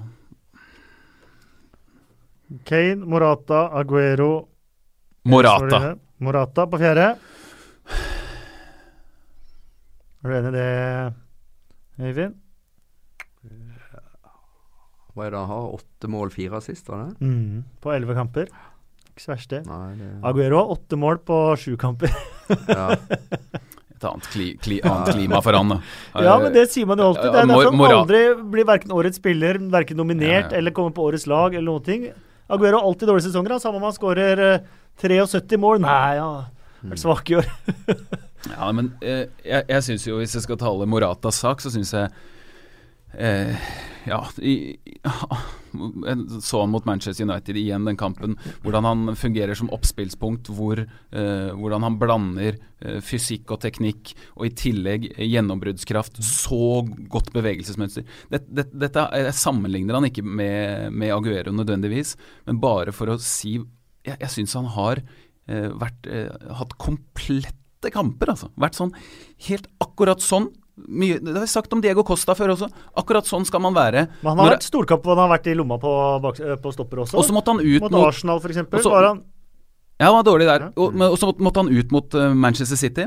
Kane, 2.68 3.04
Morata, 3.08 3.66
Aguero 3.80 4.51
Morata. 5.24 5.96
Morata 6.18 6.66
på 6.66 6.80
fjerde. 6.82 7.12
Er 10.22 10.30
du 10.30 10.34
enig 10.38 10.50
i 10.50 10.56
det, 10.56 11.14
Øyvind? 12.02 12.34
Hva 15.12 15.28
er 15.28 15.34
det 15.34 15.42
han 15.42 15.52
har? 15.52 15.68
Åtte 15.78 16.10
mål, 16.10 16.32
fire 16.34 16.62
sist, 16.66 16.90
var 16.90 17.04
det? 17.04 17.28
Mm, 17.28 17.62
på 17.84 17.94
elleve 17.94 18.16
kamper. 18.18 18.50
Ikke 19.12 19.26
så 19.26 19.34
verst, 19.34 19.52
det. 19.52 19.62
det... 20.00 20.10
Aguero 20.26 20.62
har 20.64 20.74
åtte 20.74 20.98
mål 20.98 21.22
på 21.28 21.38
sju 21.60 21.76
kamper. 21.78 22.14
ja. 22.50 22.90
Et 24.02 24.06
annet, 24.10 24.28
kli, 24.34 24.46
kli, 24.58 24.80
annet 24.82 25.14
klima 25.14 25.44
for 25.46 25.54
han. 25.54 25.76
ja, 26.18 26.38
men 26.42 26.50
det 26.56 26.64
sier 26.74 26.88
man 26.90 26.98
jo 26.98 27.12
alltid. 27.12 27.28
Det 27.28 27.42
er 27.44 27.50
derfor 27.52 27.68
han 27.70 27.98
aldri 28.00 28.22
blir 28.56 28.66
verken 28.66 28.94
årets 28.98 29.22
spiller, 29.22 29.60
verken 29.70 30.00
nominert 30.02 30.48
ja, 30.48 30.56
ja. 30.56 30.58
eller 30.58 30.74
kommer 30.74 30.96
på 30.98 31.06
årets 31.06 31.28
lag 31.30 31.54
eller 31.54 31.68
noen 31.68 31.86
ting. 31.86 32.08
Aguero 32.50 32.80
har 32.80 32.88
alltid 32.90 33.12
dårlige 33.12 33.28
sesonger, 33.28 33.60
samme 33.62 33.78
om 33.78 33.86
han 33.86 33.94
skårer 33.94 34.42
73 35.02 35.62
mål. 35.62 35.82
Nei, 35.86 36.18
ja. 36.20 36.32
Vært 36.82 37.04
svak 37.04 37.30
i 37.32 37.38
år. 37.42 37.48
ja, 38.56 38.72
men 38.74 38.94
eh, 39.06 39.28
jeg, 39.46 39.66
jeg 39.68 39.88
syns 39.88 40.08
jo, 40.08 40.20
hvis 40.22 40.38
jeg 40.38 40.46
skal 40.48 40.60
tale 40.62 40.90
Moratas 40.90 41.42
sak, 41.44 41.62
så 41.62 41.74
syns 41.74 41.94
jeg 41.94 42.10
eh, 43.18 43.72
ja, 44.10 44.22
i, 44.42 44.78
så 46.42 46.60
han 46.64 46.72
mot 46.74 46.86
Manchester 46.86 47.24
United 47.24 47.58
igjen, 47.58 47.86
den 47.86 47.98
kampen. 47.98 48.38
Hvordan 48.64 48.86
han 48.86 49.16
fungerer 49.16 49.54
som 49.58 49.70
oppspillspunkt. 49.74 50.50
Hvor, 50.50 50.82
eh, 50.82 51.52
hvordan 51.58 51.86
han 51.86 52.00
blander 52.02 52.58
eh, 52.82 53.00
fysikk 53.06 53.54
og 53.54 53.62
teknikk, 53.66 54.14
og 54.36 54.48
i 54.48 54.54
tillegg 54.58 55.12
gjennombruddskraft. 55.18 56.22
Så 56.26 56.82
godt 57.12 57.32
bevegelsesmønster. 57.36 58.08
Dette, 58.34 58.50
dette, 58.50 58.80
dette, 58.82 59.06
jeg 59.22 59.38
sammenligner 59.38 60.00
han 60.00 60.10
ikke 60.10 60.26
med, 60.26 60.90
med 60.94 61.14
Aguero 61.16 61.54
nødvendigvis, 61.56 62.16
men 62.50 62.62
bare 62.64 62.96
for 62.96 63.14
å 63.14 63.22
si 63.22 63.60
jeg, 64.08 64.18
jeg 64.18 64.32
syns 64.34 64.56
han 64.58 64.70
har 64.76 65.02
eh, 65.02 65.70
vært, 65.82 66.08
eh, 66.10 66.32
hatt 66.58 66.76
komplette 66.82 67.92
kamper, 67.94 68.34
altså. 68.34 68.52
Vært 68.62 68.78
sånn 68.78 68.94
helt 69.48 69.70
akkurat 69.84 70.24
sånn. 70.24 70.50
Mye, 70.82 71.20
det 71.22 71.34
har 71.36 71.44
vi 71.44 71.52
sagt 71.52 71.74
om 71.76 71.82
Diego 71.84 72.04
Costa 72.08 72.34
før 72.38 72.56
også. 72.56 72.70
Akkurat 72.98 73.28
sånn 73.30 73.46
skal 73.46 73.62
man 73.64 73.76
være. 73.78 74.08
Men 74.22 74.32
han 74.34 74.44
har 74.44 74.56
vært 74.56 74.70
storkamp 74.70 75.04
hvor 75.06 75.18
han 75.18 75.28
har 75.28 75.36
vært 75.36 75.52
i 75.52 75.58
lomma 75.58 75.78
på, 75.82 75.92
bak, 76.24 76.40
eh, 76.42 76.58
på 76.62 76.74
stopper 76.74 77.04
også. 77.06 77.20
Og 77.22 77.28
så 77.28 77.36
måtte 77.36 77.54
han 77.54 77.62
ut 77.62 77.84
mot, 77.84 77.92
mot 77.92 78.08
Arsenal, 78.08 78.42
f.eks. 78.42 78.64
Ja, 80.02 80.08
han 80.08 80.18
var 80.18 80.26
dårlig 80.26 80.48
der. 80.50 80.72
Og 80.82 81.20
så 81.22 81.30
måtte 81.38 81.62
han 81.62 81.70
ut 81.70 81.92
mot 81.94 82.16
uh, 82.18 82.32
Manchester 82.34 82.80
City. 82.80 83.06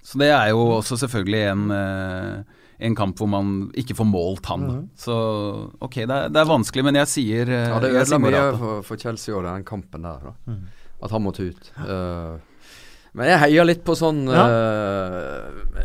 Så 0.00 0.16
det 0.22 0.30
er 0.32 0.54
jo 0.54 0.62
også 0.78 0.96
selvfølgelig 1.02 1.42
en 1.50 1.66
uh, 1.74 2.59
en 2.80 2.96
kamp 2.96 3.18
hvor 3.20 3.28
man 3.30 3.54
ikke 3.78 3.94
får 3.98 4.08
målt 4.08 4.50
han. 4.50 4.66
Mm. 4.66 4.84
Så 4.98 5.16
ok, 5.78 6.02
det 6.02 6.16
er, 6.16 6.28
det 6.32 6.40
er, 6.40 6.48
vanskelig, 6.48 6.84
men 6.86 6.98
jeg 7.02 7.12
sier 7.12 7.50
uh, 7.50 7.64
Ja, 7.74 7.80
Det 7.82 7.90
ødela 7.92 8.20
mye 8.22 8.44
for, 8.60 8.84
for, 8.86 9.00
Chelsea 9.00 9.34
òg, 9.36 9.44
den 9.46 9.66
kampen 9.68 10.06
der. 10.06 10.30
da 10.30 10.52
mm. 10.52 10.62
At 11.00 11.14
han 11.16 11.24
måtte 11.24 11.50
ut. 11.50 11.72
Uh, 11.80 12.38
men 13.16 13.26
jeg 13.32 13.42
heier 13.42 13.66
litt 13.66 13.82
på 13.84 13.96
sånn 13.98 14.22
Ja, 14.30 14.44
uh, 14.46 15.82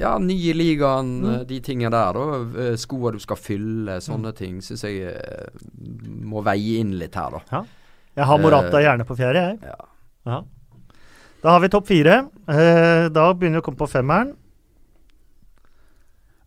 ja 0.00 0.14
ny 0.22 0.36
i 0.48 0.54
ligaen, 0.56 1.12
mm. 1.26 1.36
de 1.50 1.60
tingene 1.66 1.92
der. 1.92 2.16
da 2.16 2.70
Skoa 2.80 3.12
du 3.12 3.20
skal 3.20 3.40
fylle, 3.40 3.98
sånne 4.00 4.32
mm. 4.32 4.38
ting 4.38 4.60
syns 4.64 4.86
jeg 4.86 5.12
må 6.24 6.44
veie 6.46 6.80
inn 6.80 6.94
litt 7.00 7.18
her, 7.18 7.36
da. 7.36 7.58
Ja. 7.58 7.64
Jeg 8.20 8.26
har 8.26 8.40
Morata 8.42 8.80
gjerne 8.82 9.04
på 9.06 9.16
fjerde, 9.18 9.42
jeg. 9.44 9.58
Ja. 9.70 9.90
ja. 10.30 10.40
Da 11.40 11.54
har 11.54 11.60
vi 11.62 11.70
topp 11.72 11.86
fire. 11.88 12.16
da 12.46 13.26
begynner 13.32 13.60
vi 13.60 13.62
å 13.62 13.66
komme 13.66 13.80
på 13.80 13.88
femmeren. 13.90 14.32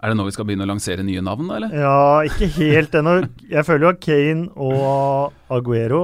Er 0.04 0.12
det 0.12 0.20
nå 0.20 0.26
vi 0.28 0.34
skal 0.36 0.47
begynne 0.49 0.66
å 0.66 0.68
lansere 0.68 1.04
nye 1.08 1.22
navn, 1.24 1.47
eller? 1.56 1.72
Ja, 1.80 2.24
ikke 2.28 2.49
helt 2.58 2.95
ennå. 2.99 3.22
Jeg 3.47 3.64
føler 3.64 3.86
jo 3.86 3.91
at 3.93 4.01
Kane 4.04 4.49
og 4.60 5.54
Aguero 5.54 6.04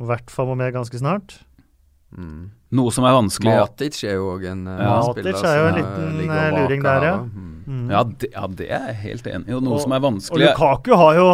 i 0.00 0.06
hvert 0.06 0.30
fall 0.30 0.46
må 0.52 0.54
med 0.60 0.70
ganske 0.76 1.00
snart. 1.00 1.34
Mm. 2.14 2.52
Noe 2.78 2.92
som 2.94 3.06
er 3.06 3.14
vanskelig 3.16 3.52
Matic 3.54 3.98
er 4.06 4.16
jo 4.16 4.30
òg 4.36 4.46
en 4.50 4.62
uh, 4.66 4.78
ja. 4.78 4.94
spiller 5.06 5.34
Matic 5.34 5.46
er 5.46 5.58
jo 5.58 5.66
en 5.66 5.76
liten 5.80 6.30
uh, 6.30 6.38
luring 6.56 6.84
der, 6.86 7.06
ja. 7.06 7.16
Mm. 7.26 7.50
mm. 7.66 7.84
Ja, 7.90 8.02
det, 8.06 8.30
ja, 8.30 8.46
det, 8.60 8.68
er 8.70 8.86
jeg 8.92 8.98
helt 9.02 9.28
enig 9.32 9.50
i. 9.50 9.58
Noe 9.66 9.76
og, 9.76 9.82
som 9.82 9.94
er 9.94 10.04
vanskelig 10.04 10.38
Og 10.38 10.44
Lukaku 10.46 10.92
har 11.02 11.18
jo 11.18 11.28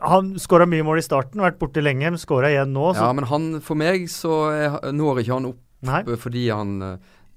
han 0.00 0.32
skåra 0.40 0.64
mye 0.66 0.84
mål 0.86 0.98
i 0.98 1.04
starten, 1.04 1.44
vært 1.44 1.60
borte 1.60 1.84
lenge, 1.84 2.08
men 2.08 2.18
skåra 2.18 2.48
igjen 2.50 2.72
nå. 2.74 2.88
Så. 2.96 3.04
Ja, 3.04 3.12
men 3.14 3.28
han, 3.28 3.50
for 3.62 3.78
meg 3.78 4.08
så 4.10 4.38
er, 4.50 4.78
når 4.96 5.20
ikke 5.22 5.36
han 5.36 5.50
opp 5.52 5.60
Nei. 5.84 6.00
fordi 6.16 6.46
han 6.48 6.72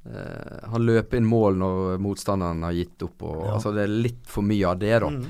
eh, 0.07 0.69
Han 0.71 0.85
løper 0.87 1.17
inn 1.17 1.25
mål 1.27 1.57
når 1.57 1.99
motstanderen 1.99 2.63
har 2.63 2.71
gitt 2.73 3.03
opp. 3.03 3.21
Og, 3.23 3.43
Ja. 3.45 3.53
altså 3.55 3.73
Det 3.75 3.83
er 3.83 3.87
litt 4.07 4.25
for 4.25 4.41
mye 4.43 4.65
av 4.67 4.79
det, 4.79 4.99
da. 5.01 5.09
Mm. 5.09 5.25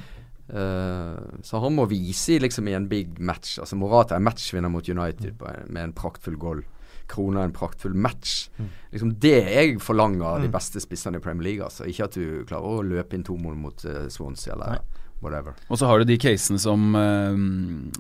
Uh, 0.47 1.17
så 1.43 1.59
han 1.59 1.73
må 1.75 1.83
vise 1.89 2.37
i 2.37 2.39
liksom 2.39 2.67
i 2.69 2.73
en 2.73 2.87
big 2.87 3.19
match. 3.19 3.57
Altså 3.59 3.75
Morata 3.75 4.15
er 4.15 4.19
matchvinner 4.23 4.69
mot 4.71 4.87
United 4.87 5.33
Mm. 5.33 5.37
på 5.37 5.45
en, 5.49 5.73
med 5.73 5.83
en 5.83 5.93
praktfull 5.93 6.37
goal. 6.39 6.61
Krona 7.07 7.43
en 7.43 7.51
praktfull 7.51 7.93
match. 7.93 8.49
Mm. 8.57 8.69
Liksom 8.93 9.19
Det 9.19 9.43
jeg 9.53 9.79
forlanger 9.79 10.23
av 10.25 10.41
de 10.41 10.47
Mm. 10.47 10.51
beste 10.53 10.79
spissene 10.79 11.15
i 11.17 11.19
Premier 11.19 11.43
League. 11.43 11.63
Altså 11.65 11.85
Ikke 11.85 12.03
at 12.05 12.11
du 12.13 12.45
klarer 12.45 12.63
å 12.63 12.81
løpe 12.87 13.13
inn 13.13 13.23
to 13.23 13.35
mål 13.35 13.55
mot 13.57 13.83
uh, 13.85 14.07
Swansea 14.07 14.53
eller 14.53 14.65
Nei. 14.67 14.79
whatever. 15.21 15.53
Og 15.69 15.77
så 15.77 15.85
har 15.85 15.99
du 15.99 16.05
de 16.05 16.17
casene 16.17 16.59
som 16.59 16.95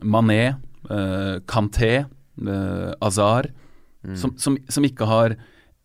Mané, 0.03 0.55
uh, 0.89 1.39
Kanté, 1.47 2.05
uh, 2.47 2.93
Azar, 3.01 3.47
Mm. 4.05 4.15
som, 4.15 4.37
som, 4.37 4.57
som 4.69 4.83
ikke 4.85 5.05
har 5.05 5.35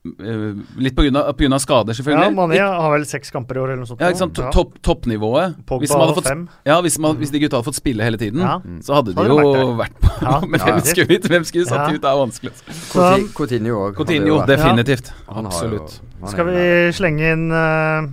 Litt 0.04 0.96
på 0.96 1.04
grunn, 1.04 1.14
av, 1.16 1.28
på 1.32 1.44
grunn 1.44 1.52
av 1.54 1.60
skader, 1.62 1.92
Ja, 1.92 1.94
selvfølgelig. 1.94 2.34
Mané 2.34 2.56
Ik- 2.56 2.80
har 2.82 2.90
vel 2.90 3.04
seks 3.06 3.30
kamper 3.30 3.54
i 3.54 3.60
år 3.62 3.68
eller 3.70 3.76
noe 3.84 3.86
sånt. 3.86 4.00
ja, 4.00 4.08
ikke 4.10 4.18
sant? 4.18 4.38
Ja. 4.42 4.50
Topp, 4.50 4.72
toppnivået. 4.82 5.54
Pogba 5.64 5.78
Hvis, 5.84 5.90
man 5.94 6.00
hadde 6.00 6.16
fått, 6.16 6.26
fem. 6.26 6.48
ja, 6.66 6.80
hvis, 6.82 6.98
man, 6.98 7.16
hvis 7.20 7.30
de 7.30 7.38
gutta 7.38 7.56
hadde 7.60 7.68
fått 7.70 7.78
spille 7.78 8.02
hele 8.02 8.18
tiden, 8.18 8.40
Ja. 8.42 8.58
så 8.82 8.94
hadde 8.98 9.14
Så 9.14 9.22
de 9.22 9.28
hadde 9.30 9.60
jo 9.62 9.76
vært 9.78 9.94
på. 10.02 10.10
Ja, 10.22 10.40
Men 10.50 10.58
ja. 10.58 10.66
hvem 10.66 10.80
skulle, 10.82 11.06
vi- 11.06 11.18
hvem 11.28 11.44
skulle 11.46 11.66
satt 11.66 11.86
Ja. 11.88 11.94
ut? 11.94 12.00
Det 12.02 12.10
er 12.10 12.18
vanskelig. 12.18 12.52
Så, 12.90 13.32
Coutinho 13.32 13.78
òg. 13.78 13.94
Coutinho, 13.94 14.44
definitivt. 14.46 15.12
Han 15.28 15.44
har 15.44 15.52
jo- 15.52 15.78
Absolutt. 15.78 16.00
er 16.22 16.26
skal 16.26 16.46
vi 16.46 16.92
slenge 16.92 17.32
inn 17.32 17.52
uh, 17.52 18.10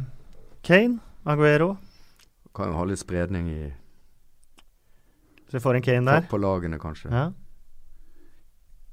Kane? 0.62 1.00
Aguero? 1.26 1.78
Kan 2.54 2.68
jo 2.70 2.74
ha 2.78 2.84
litt 2.84 3.00
spredning 3.00 3.50
i 3.50 3.74
Så 5.50 5.54
vi 5.58 5.60
får 5.60 5.76
en 5.78 5.82
Kane 5.82 6.06
der. 6.06 6.22
på 6.30 6.38
lagene, 6.38 6.78
kanskje. 6.78 7.10
Ja. 7.12 7.32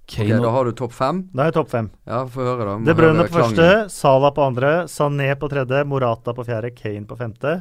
Ok, 0.07 0.21
okay, 0.21 0.29
da 0.39 0.51
har 0.55 0.69
du 0.69 0.73
topp 0.79 0.93
fem. 0.95 1.25
Da 1.35 1.49
er 1.49 1.55
topp 1.57 1.71
fem. 1.73 1.89
Ja, 2.07 2.21
få 2.31 2.45
høre, 2.47 2.63
da. 2.63 2.75
Må 2.79 2.87
De 2.87 2.95
Bruyne 2.95 3.25
på 3.27 3.41
første. 3.41 3.71
Salah 3.91 4.31
på 4.37 4.45
andre, 4.47 4.71
Sané 4.87 5.33
på 5.35 5.49
tredje, 5.51 5.83
Morata 5.91 6.35
på 6.37 6.45
fjerde, 6.47 6.71
Kane 6.77 7.03
på 7.11 7.19
femte. 7.19 7.57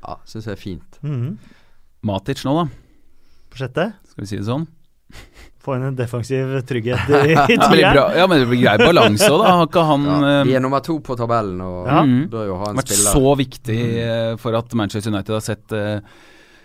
Ja, 0.00 0.16
syns 0.24 0.48
jeg 0.48 0.56
er 0.56 0.62
fint. 0.62 1.00
Mhm. 1.04 1.34
Matic 2.08 2.40
nå, 2.48 2.56
da. 2.56 2.64
På 3.52 3.60
sjette 3.60 3.90
Skal 4.08 4.24
vi 4.24 4.30
si 4.30 4.38
det 4.40 4.48
sånn? 4.48 4.64
få 5.60 5.74
inn 5.76 5.82
en 5.90 5.96
defensiv 5.96 6.54
trygghet 6.64 7.10
i, 7.10 7.34
i 7.52 7.56
tida. 7.58 8.04
ja, 8.16 8.26
men 8.26 8.40
det 8.40 8.46
blir 8.48 8.62
grei 8.62 8.78
balanse 8.80 9.28
òg, 9.28 9.42
da. 9.42 9.52
Har 9.58 9.66
ikke 9.68 9.84
han 9.90 10.06
Ja, 10.08 10.18
de 10.46 10.54
eh, 10.54 10.56
er 10.56 10.64
nummer 10.64 10.80
to 10.84 10.96
på 11.04 11.16
tabellen 11.20 11.60
og 11.60 11.90
Ja. 11.90 12.00
Bør 12.32 12.46
jo 12.48 12.56
ha 12.62 12.70
en 12.70 12.80
vært 12.80 12.94
spiller. 12.94 13.18
så 13.18 13.34
viktig 13.42 13.78
mm. 13.84 14.40
for 14.40 14.56
at 14.56 14.76
Manchester 14.80 15.12
United 15.12 15.36
har 15.36 15.44
sett, 15.44 15.76
eh, 15.76 16.00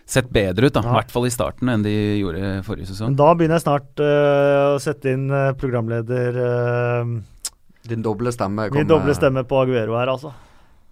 sett 0.05 0.29
bedre 0.29 0.67
ut, 0.69 0.73
da. 0.73 0.81
I 0.81 0.85
Ja. 0.85 0.93
hvert 0.99 1.11
fall 1.11 1.25
i 1.25 1.31
starten 1.33 1.69
enn 1.69 1.81
de 1.83 1.93
gjorde 2.21 2.63
forrige 2.63 2.85
Men 2.85 2.93
sesong. 2.93 3.15
da 3.17 3.33
begynner 3.33 3.57
jeg 3.57 3.65
snart 3.65 3.99
uh, 3.99 4.75
å 4.75 4.79
sette 4.81 5.09
inn 5.15 5.29
eh, 5.33 5.51
programleder 5.57 6.37
uh, 6.37 7.15
Din 7.89 8.01
doble 8.05 8.31
stemme 8.31 8.69
Min 8.71 8.87
doble 8.87 9.13
stemme 9.17 9.43
på 9.45 9.61
Aguero 9.63 9.97
her, 9.97 10.07
altså. 10.13 10.33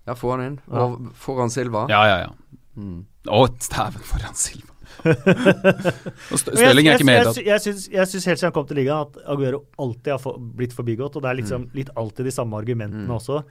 Ja, 0.07 0.13
få 0.15 0.31
han 0.35 0.41
inn. 0.45 0.59
Ja. 0.67 0.83
Og 0.89 1.11
foran 1.15 1.49
Silva. 1.53 1.85
Ja, 1.89 2.01
ja, 2.09 2.17
ja. 2.25 2.31
Mm. 2.75 3.05
Å, 3.29 3.47
dæven 3.47 4.03
foran 4.03 4.33
Silva. 4.35 4.73
Og 6.33 6.39
Stirling 6.39 6.87
er 6.89 6.97
ikke 6.99 7.07
med 7.07 7.29
i 7.39 7.45
jeg, 7.47 7.61
syns, 7.63 7.87
helt 7.93 8.09
siden 8.11 8.49
han 8.49 8.55
kom 8.55 8.65
til 8.69 8.77
ligaen 8.81 9.07
at 9.07 9.17
Aguero 9.31 9.63
alltid 9.81 10.11
har 10.15 10.21
for, 10.21 10.37
blitt 10.37 10.73
forbigått. 10.75 11.15
Og 11.17 11.23
det 11.23 11.31
er 11.31 11.39
liksom 11.39 11.69
litt 11.77 11.89
alltid 11.99 12.27
de 12.29 12.33
samme 12.35 12.57
argumentene 12.59 13.05
Mm. 13.07 13.15
også. 13.17 13.43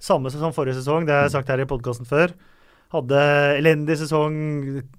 Samme 0.00 0.30
som 0.30 0.52
forrige 0.52 0.76
sesong, 0.76 1.06
det 1.08 1.14
har 1.14 1.22
jeg 1.26 1.32
sagt 1.38 1.48
her 1.48 1.60
i 1.60 1.68
podkasten 1.68 2.06
før. 2.08 2.32
Hadde 2.94 3.18
elendig 3.58 3.96
sesong, 3.98 4.36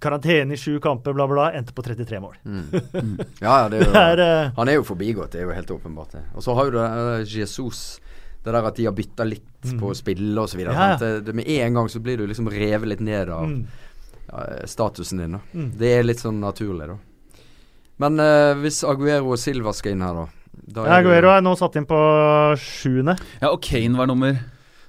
karantene 0.03 0.53
i 0.53 0.59
sju 0.59 0.73
kamper, 0.83 1.13
bla, 1.15 1.23
bla, 1.31 1.45
endte 1.55 1.71
på 1.73 1.85
33 1.85 2.19
mål. 2.19 2.35
Mm. 2.97 3.19
Ja, 3.39 3.53
ja, 3.63 3.69
det 3.71 3.77
er 3.79 3.85
jo 3.85 3.91
Det 3.93 4.01
er, 4.01 4.19
eh, 4.25 4.51
Han 4.57 4.67
er 4.69 4.75
jo 4.79 4.83
forbigått, 4.83 5.31
det 5.31 5.39
er 5.41 5.47
jo 5.47 5.55
helt 5.55 5.71
åpenbart. 5.71 6.11
det. 6.17 6.23
Og 6.35 6.43
så 6.43 6.55
har 6.57 6.67
jo 6.67 6.71
det 6.75 6.85
eh, 6.85 7.39
Jesus 7.39 7.99
Det 8.43 8.51
der 8.53 8.65
at 8.67 8.75
de 8.75 8.85
har 8.85 8.95
bytta 8.95 9.23
litt 9.27 9.43
Mm. 9.67 9.79
på 9.81 9.89
spillet 9.97 10.37
osv. 10.39 10.59
Ja, 10.61 10.71
ja. 10.71 10.97
Det, 10.97 11.25
det, 11.25 11.33
med 11.35 11.47
en 11.49 11.73
gang 11.73 11.89
så 11.89 11.99
blir 11.99 12.17
du 12.17 12.27
liksom 12.27 12.47
revet 12.47 12.87
litt 12.87 12.99
ned 13.03 13.27
av 13.33 13.43
mm, 13.49 13.65
ja, 14.29 14.43
statusen 14.69 15.17
din. 15.19 15.31
da 15.35 15.39
mm. 15.51 15.71
Det 15.79 15.89
er 15.97 16.03
litt 16.05 16.21
sånn 16.23 16.39
naturlig, 16.39 16.87
da. 16.87 16.95
Men 17.97 18.19
uh, 18.21 18.53
hvis 18.61 18.83
Aguero 18.87 19.33
og 19.33 19.39
Silva 19.41 19.73
skal 19.73 19.95
inn 19.95 20.05
her, 20.05 20.13
da, 20.13 20.53
da 20.77 20.85
er 20.85 20.93
Aguero 21.01 21.31
er 21.33 21.41
nå 21.43 21.55
satt 21.59 21.75
inn 21.81 21.87
på 21.89 21.97
sjuende. 22.61 23.17
Ja, 23.41 23.49
og 23.49 23.59
Kane 23.65 23.97
var 23.97 24.07
nummer 24.07 24.37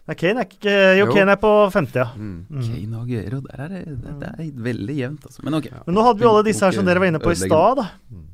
Nei, 0.09 0.15
Kane 0.17 0.41
er 0.41 0.47
ikke 0.49 0.75
Jo, 0.97 1.05
Jo. 1.05 1.13
Kane 1.13 1.35
er 1.35 1.41
på 1.43 1.53
femte, 1.75 2.01
ja. 2.01 2.07
mm. 2.17 2.37
Mm. 2.49 2.63
Kane 2.65 2.97
og 2.97 3.03
Aguero. 3.05 3.41
Der 3.45 3.61
er 3.65 3.69
det, 3.75 3.83
det, 4.01 4.15
det 4.23 4.31
er 4.33 4.63
veldig 4.69 4.97
jevnt, 4.97 5.27
altså. 5.29 5.45
Men 5.45 5.59
okay. 5.59 5.73
Men 5.85 5.99
nå 5.99 6.05
hadde 6.07 6.23
vi 6.23 6.29
alle 6.31 6.45
disse 6.47 6.65
her 6.65 6.77
som 6.77 6.89
dere 6.89 7.03
var 7.03 7.11
inne 7.13 7.21
på 7.21 7.35
i 7.35 7.37
stad, 7.37 7.83
da. 7.83 7.89
Mm. 8.09 8.27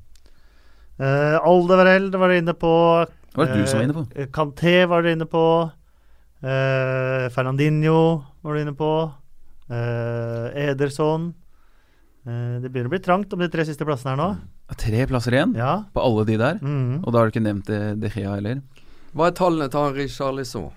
Uh, 0.95 1.39
Aldevarell 1.43 2.07
var 2.15 2.31
dere 2.31 2.43
inne 2.45 2.55
på. 2.55 2.71
Hva 3.35 3.41
var 3.43 3.51
det 3.51 3.65
du 3.65 3.67
som 3.67 3.81
var 3.81 3.89
inne 3.89 3.97
på? 3.97 4.05
Eh, 4.15 4.29
Kanté 4.31 4.75
var 4.87 5.03
dere 5.03 5.17
inne 5.19 5.27
på. 5.27 5.43
Uh, 6.45 7.27
Fernandinho 7.35 7.97
var 8.45 8.55
du 8.55 8.61
inne 8.63 8.77
på. 8.79 8.91
Uh, 9.67 10.47
Ederson. 10.69 11.33
Uh, 12.25 12.61
det 12.63 12.71
begynner 12.71 12.93
å 12.93 12.95
bli 12.95 13.03
trangt 13.03 13.35
om 13.35 13.43
de 13.43 13.51
tre 13.51 13.67
siste 13.67 13.83
plassene 13.89 14.15
her 14.15 14.21
nå. 14.23 14.31
Tre 14.79 15.03
plasser 15.11 15.35
igjen 15.35 15.57
Ja. 15.59 15.75
på 15.93 16.01
alle 16.07 16.25
de 16.31 16.39
der. 16.41 16.63
Mhm. 16.63 17.03
Og 17.03 17.11
da 17.13 17.19
har 17.19 17.27
du 17.29 17.35
ikke 17.35 17.45
nevnt 17.45 17.67
De, 17.67 18.09
Gea 18.15 18.39
heller. 18.39 18.63
Hva 19.15 19.27
er 19.29 19.37
tallene 19.37 19.69
til 19.71 19.81
Henri 19.81 20.07
Richarlison? 20.07 20.71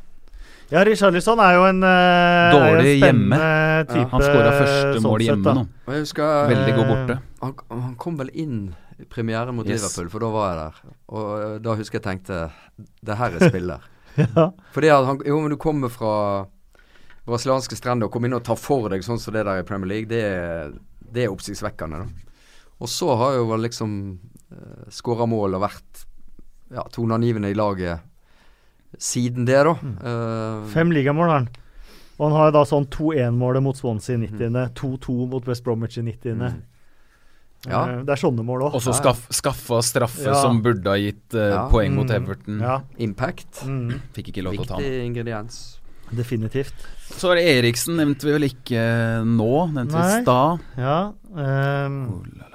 Ja, 0.72 0.82
Richarlison 0.84 1.40
er 1.40 1.54
jo 1.56 1.64
en, 1.70 1.84
uh, 1.84 1.90
er 1.90 2.52
jo 2.52 2.58
en 2.58 2.74
Dårlig 2.76 2.96
hjemme. 3.00 3.38
Type, 3.88 4.02
ja. 4.02 4.08
Han 4.12 4.26
skåra 4.26 4.52
første 4.58 4.98
sånn 4.98 5.06
mål 5.08 5.22
sett, 5.22 5.30
hjemme 5.30 5.54
nå. 5.60 5.64
Og 5.88 5.94
jeg 5.96 6.04
husker 6.06 6.50
Veldig 6.52 6.74
god 6.76 6.84
Eh, 6.86 6.92
borte. 6.92 7.18
han, 7.44 7.54
han 7.86 7.96
kom 8.02 8.18
vel 8.20 8.32
inn 8.34 8.58
i 8.98 9.06
premieren 9.06 9.56
mot 9.56 9.68
Yes. 9.70 9.84
Liverpool, 9.86 10.10
for 10.10 10.26
da 10.26 10.30
var 10.34 10.48
jeg 10.50 10.58
der. 10.64 10.92
Og 11.14 11.26
eh, 11.38 11.56
da 11.68 11.76
husker 11.78 12.00
jeg 12.00 12.06
tenkte 12.08 12.40
Det 13.06 13.18
her 13.20 13.38
er 13.40 13.50
spiller. 13.52 13.88
Ja. 14.18 14.48
Fordi 14.74 14.90
at 14.90 15.06
han 15.06 15.20
Jo, 15.30 15.36
men 15.44 15.52
du 15.54 15.58
kommer 15.62 15.92
fra 15.94 16.14
brasilianske 17.28 17.76
strender 17.78 18.08
og 18.08 18.14
kommer 18.16 18.32
inn 18.32 18.38
og 18.40 18.46
tar 18.48 18.58
for 18.58 18.88
deg 18.90 19.04
sånn 19.06 19.20
som 19.22 19.36
det 19.36 19.44
der 19.46 19.60
i 19.62 19.66
Premier 19.68 19.92
League, 19.92 20.08
det 20.10 20.22
er, 20.26 20.72
det 21.14 21.26
er 21.26 21.34
oppsiktsvekkende, 21.34 22.00
da. 22.02 22.34
Og 22.82 22.90
så 22.90 23.12
har 23.20 23.36
jo 23.36 23.58
liksom 23.60 23.92
uh, 24.54 24.88
skåra 24.94 25.28
mål 25.30 25.58
og 25.60 25.64
vært 25.66 26.02
ja, 26.74 26.86
toneangivende 26.96 27.52
i 27.52 27.58
laget 27.58 28.00
siden 29.00 29.46
det, 29.46 29.64
da. 29.64 29.76
Eh, 30.04 30.68
Fem 30.74 30.92
ligamål 30.92 31.28
har 31.30 31.38
han. 31.40 31.50
Og 32.20 32.32
han 32.32 32.40
har 32.40 32.52
da 32.52 32.64
sånn 32.66 32.88
2-1-målet 32.90 33.62
mot 33.62 33.76
Swansea 33.78 34.16
i 34.16 34.18
Mhm. 34.28 34.38
90. 34.40 34.70
2-2 34.74 35.28
mot 35.30 35.46
West 35.48 35.64
Bromwich 35.64 35.98
i 35.98 36.02
90. 36.02 36.34
mm. 36.36 36.62
Ja. 37.68 37.84
Eh, 37.90 38.02
Det 38.06 38.10
er 38.10 38.16
sånne 38.22 38.44
mål 38.46 38.62
òg. 38.70 38.74
Og 38.76 38.82
så 38.82 38.94
skaff, 38.94 39.28
skaffa 39.30 39.82
straffe 39.82 40.26
Ja. 40.26 40.34
som 40.42 40.62
burde 40.62 40.86
ha 40.88 40.96
gitt 40.96 41.34
uh, 41.34 41.40
Ja. 41.50 41.70
poeng 41.70 41.94
mot 41.96 42.08
Mm. 42.08 42.16
Everton. 42.16 42.60
Ja. 42.62 42.82
Impact. 42.98 43.66
Mm, 43.66 44.00
Fikk 44.14 44.30
ikke 44.34 44.44
lov 44.44 44.54
til 44.54 44.62
å 44.64 44.68
ta 44.68 44.78
den. 44.78 44.84
Viktig 44.86 45.06
ingrediens. 45.06 45.80
definitivt. 46.14 46.74
Så 47.12 47.32
er 47.32 47.36
det 47.36 47.64
Eriksen, 47.66 47.98
nevnte 47.98 48.24
vi 48.24 48.32
vel 48.32 48.44
ikke 48.50 49.26
nå. 49.26 49.74
Nevnte 49.74 49.92
vi 49.92 50.20
i 50.20 50.22
stad. 50.24 50.60
Ja. 50.78 51.12
la. 51.36 52.47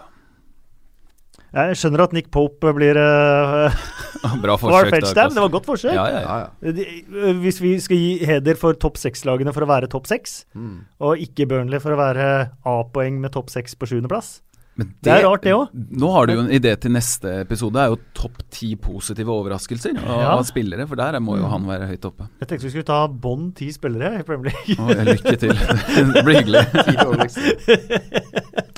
Jeg 1.53 1.77
skjønner 1.77 2.03
at 2.07 2.13
Nick 2.17 2.31
Pope 2.33 2.73
blir 2.77 2.97
uh, 2.97 3.75
Bra 4.45 4.55
forsøk. 4.57 4.93
da. 5.15 5.27
Det 5.29 5.43
var 5.43 5.51
godt 5.53 5.67
forsøk. 5.69 5.93
Ja, 5.97 6.05
ja, 6.09 6.21
ja. 6.23 6.73
De, 6.73 6.85
eh, 6.87 7.33
hvis 7.43 7.59
vi 7.61 7.75
skal 7.83 7.99
gi 8.01 8.13
heder 8.29 8.57
for 8.61 8.73
topp 8.79 8.97
seks-lagene 9.01 9.53
for 9.53 9.67
å 9.67 9.69
være 9.71 9.91
topp 9.93 10.07
seks, 10.11 10.45
Mm. 10.55 10.85
og 11.03 11.19
ikke 11.19 11.47
Burnley 11.51 11.81
for 11.83 11.93
å 11.97 11.99
være 12.01 12.27
A-poeng 12.65 13.19
med 13.21 13.33
topp 13.35 13.51
seks 13.51 13.75
på 13.75 13.89
sjuendeplass 13.91 14.41
Men 14.75 14.95
Det 15.05 15.13
er 15.13 15.23
rart, 15.27 15.43
det 15.45 15.53
òg. 15.53 15.69
Nå 16.01 16.09
har 16.15 16.27
du 16.27 16.33
jo 16.33 16.41
en 16.47 16.51
idé 16.57 16.71
til 16.81 16.93
neste 16.95 17.29
episode. 17.43 17.75
Det 17.77 17.83
er 17.83 17.91
jo 17.93 17.99
topp 18.17 18.39
ti 18.51 18.71
positive 18.81 19.29
overraskelser 19.29 19.99
av, 20.01 20.21
Ja. 20.23 20.37
spillere. 20.49 20.87
For 20.89 20.97
der 20.97 21.19
må 21.21 21.37
jo 21.37 21.45
Mm. 21.45 21.51
han 21.51 21.67
være 21.69 21.89
høyt 21.91 22.05
oppe. 22.09 22.29
Jeg 22.41 22.49
tenkte 22.49 22.65
vi 22.65 22.71
skulle 22.71 22.89
ta 22.89 23.07
bånd 23.09 23.55
ti 23.55 23.69
spillere 23.71 24.21
i 24.21 24.23
Premier 24.23 24.53
League. 24.67 25.05
Lykke 25.05 25.37
til. 25.39 25.53
det 26.15 26.25
blir 26.25 26.41
hyggelig. 26.41 26.65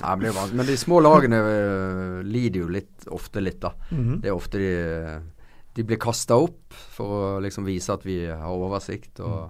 Nei, 0.05 0.15
men, 0.21 0.33
det 0.33 0.53
men 0.53 0.65
de 0.67 0.75
små 0.77 0.99
lagene 1.01 1.39
øh, 1.41 2.19
lider 2.27 2.59
jo 2.61 2.67
litt, 2.75 3.07
ofte 3.15 3.41
litt, 3.41 3.59
da. 3.63 3.71
Mhm. 3.91 4.19
Det 4.21 4.29
er 4.29 4.35
ofte 4.35 4.59
de 4.59 5.21
De 5.75 5.83
blir 5.83 5.97
kasta 5.99 6.37
opp 6.39 6.71
for 6.95 7.05
å 7.37 7.41
liksom 7.43 7.65
vise 7.67 7.91
at 7.91 8.03
vi 8.07 8.21
har 8.29 8.47
oversikt, 8.47 9.19
og, 9.19 9.49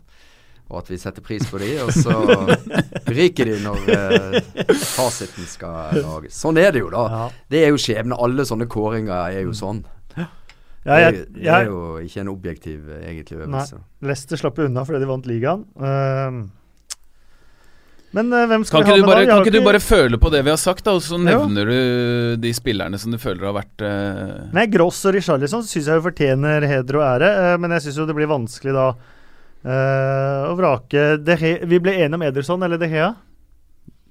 og 0.66 0.80
at 0.82 0.90
vi 0.90 0.98
setter 0.98 1.22
pris 1.26 1.46
på 1.50 1.60
de, 1.62 1.72
og 1.84 1.92
så 1.94 2.16
ryker 3.18 3.52
de 3.52 3.58
når 3.62 3.90
eh, 3.94 4.40
fasiten 4.82 5.46
skal 5.50 6.00
lages. 6.00 6.40
Sånn 6.42 6.58
er 6.62 6.74
det 6.74 6.82
jo, 6.82 6.90
da. 6.94 7.06
Ja. 7.14 7.26
Det 7.54 7.62
er 7.68 7.74
jo 7.74 7.82
skjebne. 7.82 8.18
Alle 8.18 8.48
sånne 8.50 8.68
kåringer 8.72 9.30
er 9.30 9.46
jo 9.46 9.54
sånn. 9.56 9.84
Ja, 10.86 10.98
det, 10.98 10.98
jeg, 11.02 11.06
er, 11.06 11.24
det 11.34 11.50
er 11.50 11.64
jo 11.66 11.80
ikke 12.06 12.22
en 12.22 12.30
objektiv, 12.30 12.90
eh, 12.94 13.08
egentlig, 13.10 13.40
øvelse. 13.42 13.80
Leicester 14.06 14.38
slapp 14.38 14.62
unna 14.62 14.84
fordi 14.86 15.02
de 15.02 15.10
vant 15.10 15.26
ligaen. 15.30 15.64
Uh, 15.82 16.46
men 18.16 18.30
uh, 18.30 18.44
hvem 18.48 18.66
skal 18.66 18.86
Kan 18.86 18.86
vi 18.86 18.94
ha 18.94 19.00
du 19.00 19.02
med 19.02 19.10
bare, 19.10 19.24
da? 19.26 19.32
Kan 19.32 19.48
ikke 19.48 19.56
du 19.58 19.66
bare 19.66 19.82
føle 19.82 20.20
på 20.22 20.30
det 20.34 20.44
vi 20.46 20.54
har 20.54 20.62
sagt, 20.62 20.86
da, 20.86 20.94
og 20.94 21.02
så 21.02 21.18
Jo. 21.18 21.26
nevner 21.26 21.70
du 21.70 21.80
de 22.42 22.54
spillerne 22.54 23.02
som 23.02 23.14
du 23.14 23.18
føler 23.22 23.50
har 23.50 23.58
vært 23.58 23.86
uh... 23.86 24.54
Nei, 24.54 24.68
Gross 24.72 25.02
og 25.10 25.18
Richarlison 25.18 25.66
syns 25.66 25.90
jeg 25.90 26.00
jo 26.00 26.06
fortjener 26.06 26.70
heder 26.70 27.02
og 27.02 27.06
ære, 27.10 27.34
men 27.62 27.74
jeg 27.76 27.88
syns 27.88 28.00
jo 28.02 28.08
det 28.10 28.18
blir 28.18 28.30
vanskelig 28.30 28.78
da 28.78 28.88
eh, 29.66 30.42
og 30.50 30.58
vrake 30.60 31.06
Vi 31.66 31.80
ble 31.82 31.96
enige 31.98 32.16
om 32.20 32.26
Ederson 32.28 32.64
eller 32.64 32.78
De 32.82 32.88
Hea? 32.92 33.14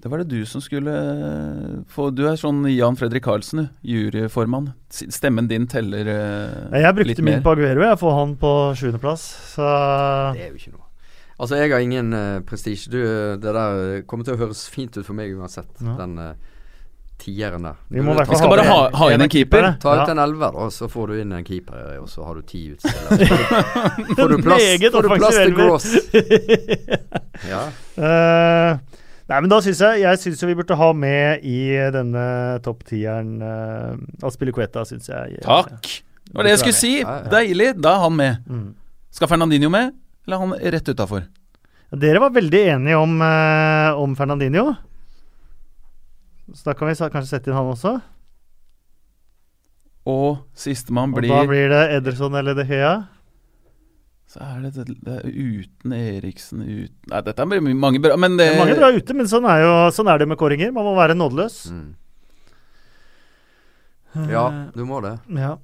Det 0.04 0.10
var 0.12 0.20
det 0.20 0.28
du 0.36 0.44
som 0.44 0.60
skulle 0.60 0.92
eh, 0.92 1.76
få 1.88 2.10
Du 2.12 2.26
er 2.28 2.36
sånn 2.36 2.64
Jan 2.68 2.96
Fredrik 3.00 3.24
Karlsen, 3.24 3.62
du. 3.64 3.68
Juryformann. 3.94 4.72
Stemmen 4.92 5.48
din 5.48 5.64
teller 5.70 6.04
litt 6.04 6.70
mer. 6.74 6.80
Jeg 6.84 6.96
brukte 6.98 7.24
min 7.24 7.44
på 7.44 7.54
Aguero, 7.56 7.86
jeg 7.88 8.00
får 8.02 8.18
han 8.18 8.34
på 8.42 8.50
sjuendeplass. 8.76 9.24
Så 9.54 9.68
Det 10.36 10.44
er 10.44 10.50
jo 10.50 10.60
ikke 10.60 10.74
noe. 10.74 10.82
Altså, 11.34 11.56
jeg 11.58 11.72
har 11.72 11.82
ingen 11.82 12.12
uh, 12.14 12.40
prestisje. 12.46 12.92
Eh, 12.94 13.36
Det 13.42 13.54
der 13.56 14.02
kommer 14.06 14.28
til 14.28 14.36
å 14.36 14.42
høres 14.44 14.68
fint 14.70 14.94
ut 14.96 15.06
for 15.06 15.16
meg 15.18 15.32
uansett, 15.34 15.72
Ja. 15.82 15.96
den 15.98 16.18
uh, 16.20 16.34
tieren 17.18 17.62
der. 17.62 17.76
Vi 17.88 18.02
må 18.02 18.14
Vi 18.18 18.36
skal 18.36 18.50
bare 18.50 18.64
ha- 18.66 18.90
ha 18.92 19.08
inn 19.14 19.22
en 19.24 19.30
keeper. 19.30 19.68
Ta 19.80 19.94
ut 20.02 20.08
en 20.12 20.18
elver, 20.18 20.56
og 20.56 20.72
så 20.74 20.88
får 20.90 21.08
du 21.12 21.20
inn 21.22 21.32
en 21.32 21.44
keeper, 21.46 21.98
og 22.02 22.08
så 22.10 22.24
har 22.26 22.34
du 22.34 22.42
ti 22.42 22.64
utstillere. 22.74 23.28
Får 24.18 24.28
du 24.32 24.36
plass, 24.42 24.66
får 24.92 25.06
du 25.06 25.08
plass 25.14 25.38
til 25.40 25.54
Gross. 25.54 25.88
Ja. 27.44 27.64
Uh, 27.98 28.78
nei, 29.28 29.38
men 29.42 29.48
da 29.50 29.56
syns 29.60 29.80
jeg 29.82 30.04
Jeg 30.04 30.20
syns 30.22 30.42
vi 30.46 30.54
burde 30.56 30.76
ha 30.78 30.86
med 30.96 31.42
i 31.44 31.74
denne 31.92 32.22
topp 32.64 32.84
tieren 32.88 33.34
uh, 33.42 33.98
Aspilicueta, 34.24 34.84
syns 34.88 35.10
jeg. 35.10 35.40
Takk! 35.44 35.90
Det 36.24 36.38
var 36.38 36.46
det 36.46 36.54
jeg 36.54 36.62
skulle 36.62 36.78
si! 36.78 36.92
Deilig! 37.32 37.72
Da 37.82 37.96
er 37.98 38.04
han 38.06 38.16
med. 38.16 38.46
Mm. 38.48 38.68
Skal 39.14 39.28
Fernandinho 39.30 39.68
med, 39.70 39.92
eller 40.24 40.38
er 40.38 40.44
han 40.46 40.72
rett 40.76 40.88
utafor? 40.94 41.26
Dere 41.94 42.22
var 42.22 42.32
veldig 42.34 42.62
enige 42.76 42.96
om, 43.02 43.18
uh, 43.22 44.00
om 44.00 44.14
Fernandinho. 44.18 44.72
Så 46.52 46.68
da 46.68 46.74
kan 46.76 46.90
vi 46.90 46.96
kanskje 46.98 47.30
sette 47.30 47.50
inn 47.50 47.56
han 47.56 47.70
også. 47.72 47.96
Og 50.10 50.44
sistemann 50.58 51.14
Og 51.14 51.22
blir 51.22 51.32
da 51.32 51.44
blir 51.48 51.70
det 51.72 51.82
Ederson 51.96 52.36
eller 52.36 52.56
De 52.58 52.66
Hea. 52.68 52.94
Så 54.28 54.40
er 54.42 54.60
det, 54.64 54.72
det, 54.74 54.96
det 55.04 55.14
er 55.20 55.28
uten 55.30 55.92
Eriksen 55.94 56.64
uten 56.64 57.12
Nei, 57.12 57.20
dette 57.22 57.44
blir 57.48 57.60
mange 57.76 58.00
bra, 58.02 58.16
men 58.18 58.34
Det 58.36 58.46
det 58.48 58.54
er 58.54 58.62
mange 58.62 58.78
bra 58.80 58.88
ute, 58.92 59.16
men 59.16 59.28
sånn 59.30 59.46
er, 59.48 59.62
jo, 59.62 59.74
sånn 59.94 60.10
er 60.10 60.20
det 60.20 60.28
med 60.28 60.40
kåringer. 60.40 60.72
Man 60.74 60.88
må 60.88 60.94
være 60.96 61.16
nådeløs. 61.16 61.58
Mm. 61.70 61.92
ja, 64.32 64.44
du 64.74 64.84
må 64.88 65.00
det. 65.04 65.16
Ja. 65.38 65.54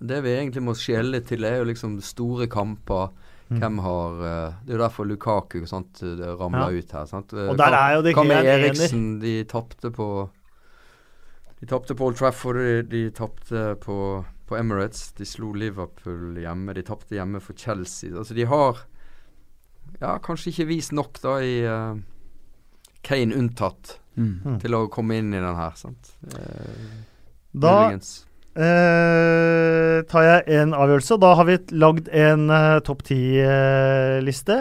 Det 0.00 0.20
vi 0.24 0.34
egentlig 0.34 0.62
må 0.64 0.74
skjelle 0.78 1.20
til, 1.26 1.44
er 1.44 1.60
jo 1.60 1.68
liksom 1.68 1.98
store 2.04 2.48
kamper. 2.50 3.12
Mm. 3.50 3.58
Hvem 3.58 3.78
har 3.82 4.20
eh, 4.22 4.52
Det 4.64 4.70
er 4.70 4.76
jo 4.76 4.82
derfor 4.84 5.06
Lukaku 5.08 5.66
sant, 5.66 5.98
det 6.00 6.18
Ja. 6.38 6.68
ut 6.70 6.92
her. 6.92 7.06
Sant? 7.06 7.32
Eh, 7.32 7.48
Og 7.50 7.56
der 7.58 7.74
er 7.74 7.94
jo 7.96 8.02
det 8.02 8.14
Hva 8.14 8.24
med. 8.24 8.44
Eriksen? 8.46 9.18
De 9.20 9.44
tapte 9.44 9.90
på 9.90 10.30
De 11.60 11.66
tapte 11.66 11.94
på 11.94 12.06
Old 12.06 12.16
Trafford, 12.16 12.56
de, 12.56 12.82
de 12.82 13.10
tapte 13.10 13.76
på, 13.80 14.24
på 14.46 14.56
Emirates. 14.56 15.12
De 15.12 15.26
slo 15.26 15.52
Liverpool 15.52 16.38
hjemme. 16.38 16.72
De 16.74 16.82
tapte 16.82 17.12
hjemme 17.14 17.40
for 17.40 17.52
Chelsea. 17.52 18.16
Altså, 18.16 18.34
de 18.34 18.46
har 18.46 18.78
ja, 20.00 20.18
kanskje 20.18 20.50
ikke 20.54 20.68
vist 20.70 20.92
nok 20.92 21.20
da 21.20 21.34
i 21.44 21.60
uh, 21.66 21.98
Kane 23.02 23.34
unntatt 23.36 23.98
mm. 24.14 24.40
Mm. 24.44 24.58
til 24.62 24.74
å 24.78 24.86
komme 24.88 25.18
inn 25.18 25.34
i 25.34 25.42
den 25.42 25.56
her. 25.58 25.74
Sant? 25.76 26.14
Uh, 26.32 27.04
Da 27.52 27.74
muligens. 27.82 28.26
Eh, 28.56 30.00
tar 30.10 30.26
jeg 30.26 30.60
en 30.60 30.74
avgjørelse. 30.74 31.18
Da 31.22 31.34
har 31.38 31.46
vi 31.48 31.58
lagd 31.76 32.10
en 32.14 32.48
uh, 32.50 32.80
topp 32.86 33.04
ti-liste. 33.10 34.58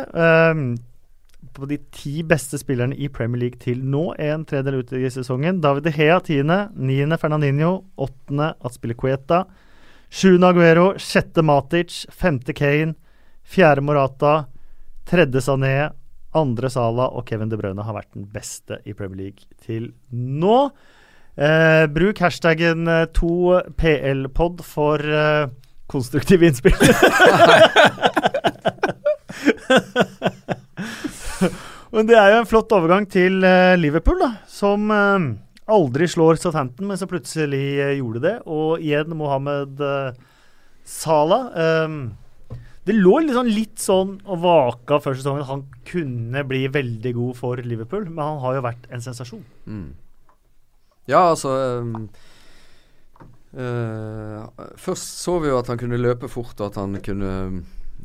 på 1.60 1.66
de 1.68 1.78
ti 1.92 2.22
beste 2.24 2.56
spillerne 2.62 2.96
i 2.96 3.10
Premier 3.12 3.42
League 3.42 3.60
til 3.60 3.82
nå, 3.84 4.14
en 4.16 4.46
tredjedel 4.48 4.80
ut 4.80 4.94
i 4.96 5.10
sesongen. 5.12 5.60
David 5.60 5.84
De 5.84 5.92
Hea 5.92 6.20
tiende, 6.24 6.70
niende 6.76 7.18
Fernandinho, 7.20 7.84
åttende 7.98 8.54
Aspilicueta, 8.64 9.44
sjuende 10.10 10.54
Aguero, 10.54 10.94
sjette 10.96 11.44
Matic, 11.44 12.06
femte 12.16 12.56
Kane, 12.56 12.96
fjerde 13.44 13.84
Morata, 13.84 14.46
tredje 15.10 15.42
Sané, 15.42 15.90
andre 16.38 16.70
Sala 16.70 17.10
og 17.16 17.26
Kevin 17.28 17.50
De 17.50 17.58
Bruyne 17.58 17.84
har 17.86 17.96
vært 17.98 18.14
den 18.14 18.28
beste 18.30 18.80
i 18.86 18.94
Premier 18.94 19.26
League 19.26 19.62
til 19.66 19.92
nå. 20.14 20.70
Eh, 21.38 21.86
bruk 21.94 22.20
hashtaggen 22.24 22.88
eh, 22.88 23.06
2PLpod 23.16 24.64
for 24.66 25.00
eh, 25.04 25.48
konstruktive 25.90 26.46
innspill. 26.50 26.76
Men 31.94 32.06
det 32.10 32.18
er 32.20 32.34
jo 32.34 32.42
en 32.44 32.50
flott 32.50 32.74
overgang 32.76 33.08
til 33.10 33.44
eh, 33.46 33.76
Liverpool, 33.80 34.20
da, 34.22 34.32
som 34.50 34.90
eh, 34.94 35.20
aldri 35.70 36.08
slår 36.10 36.38
Southampton, 36.42 36.88
men 36.90 36.98
som 37.00 37.10
plutselig 37.10 37.80
eh, 37.82 37.96
gjorde 38.00 38.22
det. 38.26 38.36
Og 38.50 38.84
igjen 38.84 39.16
Mohammed 39.18 39.82
eh, 39.82 40.12
Salah. 40.86 41.50
eh, 41.54 41.88
det 42.90 42.96
lå 42.98 43.20
sånn, 43.30 43.50
litt 43.54 43.78
sånn 43.84 44.16
og 44.26 44.40
vaka 44.42 44.98
før 45.04 45.18
sesongen 45.18 45.46
han 45.46 45.66
kunne 45.86 46.42
bli 46.48 46.64
veldig 46.74 47.12
god 47.14 47.36
for 47.38 47.62
Liverpool, 47.62 48.08
men 48.10 48.24
han 48.24 48.40
har 48.42 48.56
jo 48.58 48.64
vært 48.66 48.88
en 48.90 49.04
sensasjon. 49.04 49.44
Mm. 49.70 49.90
Ja, 51.10 51.24
altså 51.34 51.50
um, 51.82 52.08
uh, 53.58 54.46
Først 54.80 55.20
så 55.24 55.38
vi 55.44 55.50
jo 55.52 55.60
at 55.60 55.70
han 55.72 55.80
kunne 55.82 56.00
løpe 56.00 56.30
fort, 56.32 56.56
og 56.62 56.68
at 56.70 56.80
han 56.80 56.98
kunne 57.06 57.32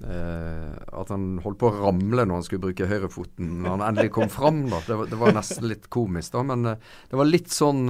uh, 0.05 0.77
At 1.01 1.13
han 1.13 1.27
holdt 1.45 1.61
på 1.61 1.69
å 1.71 1.75
ramle 1.85 2.25
når 2.27 2.41
han 2.41 2.47
skulle 2.47 2.65
bruke 2.67 2.89
høyrefoten 2.91 3.59
når 3.65 3.75
han 3.77 3.85
endelig 3.91 4.15
kom 4.17 4.31
fram. 4.33 4.65
da 4.73 4.81
Det, 4.87 4.97
var- 5.01 5.11
det 5.13 5.21
var 5.21 5.37
nesten 5.37 5.69
litt 5.71 5.91
komisk, 5.93 6.33
da, 6.37 6.45
men 6.53 6.71
uh, 6.75 6.95
det 7.11 7.21
var 7.21 7.29
litt 7.31 7.53
sånn 7.55 7.85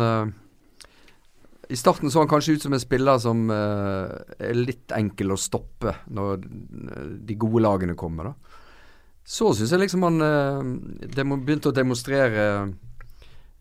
I 1.72 1.78
starten 1.80 2.10
så 2.12 2.20
han 2.24 2.28
kanskje 2.28 2.58
ut 2.58 2.66
som 2.66 2.74
en 2.76 2.82
spiller 2.82 3.16
som 3.22 3.46
er 3.50 4.52
litt 4.58 4.92
enkel 4.92 5.32
å 5.32 5.38
stoppe 5.40 5.94
når 6.12 6.42
de 7.24 7.36
gode 7.40 7.62
lagene 7.64 7.94
kommer, 7.96 8.28
da. 8.28 8.34
Så 9.24 9.54
syns 9.56 9.70
jeg 9.72 9.80
liksom 9.80 10.04
han 10.04 10.20
begynte 11.40 11.70
å 11.70 11.74
demonstrere 11.74 12.44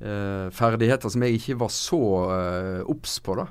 eh, 0.04 0.48
ferdigheter 0.54 1.12
som 1.12 1.24
jeg 1.26 1.40
ikke 1.40 1.60
var 1.64 1.72
så 1.74 2.02
eh, 2.36 2.80
obs 2.92 3.18
på, 3.24 3.38
da. 3.40 3.48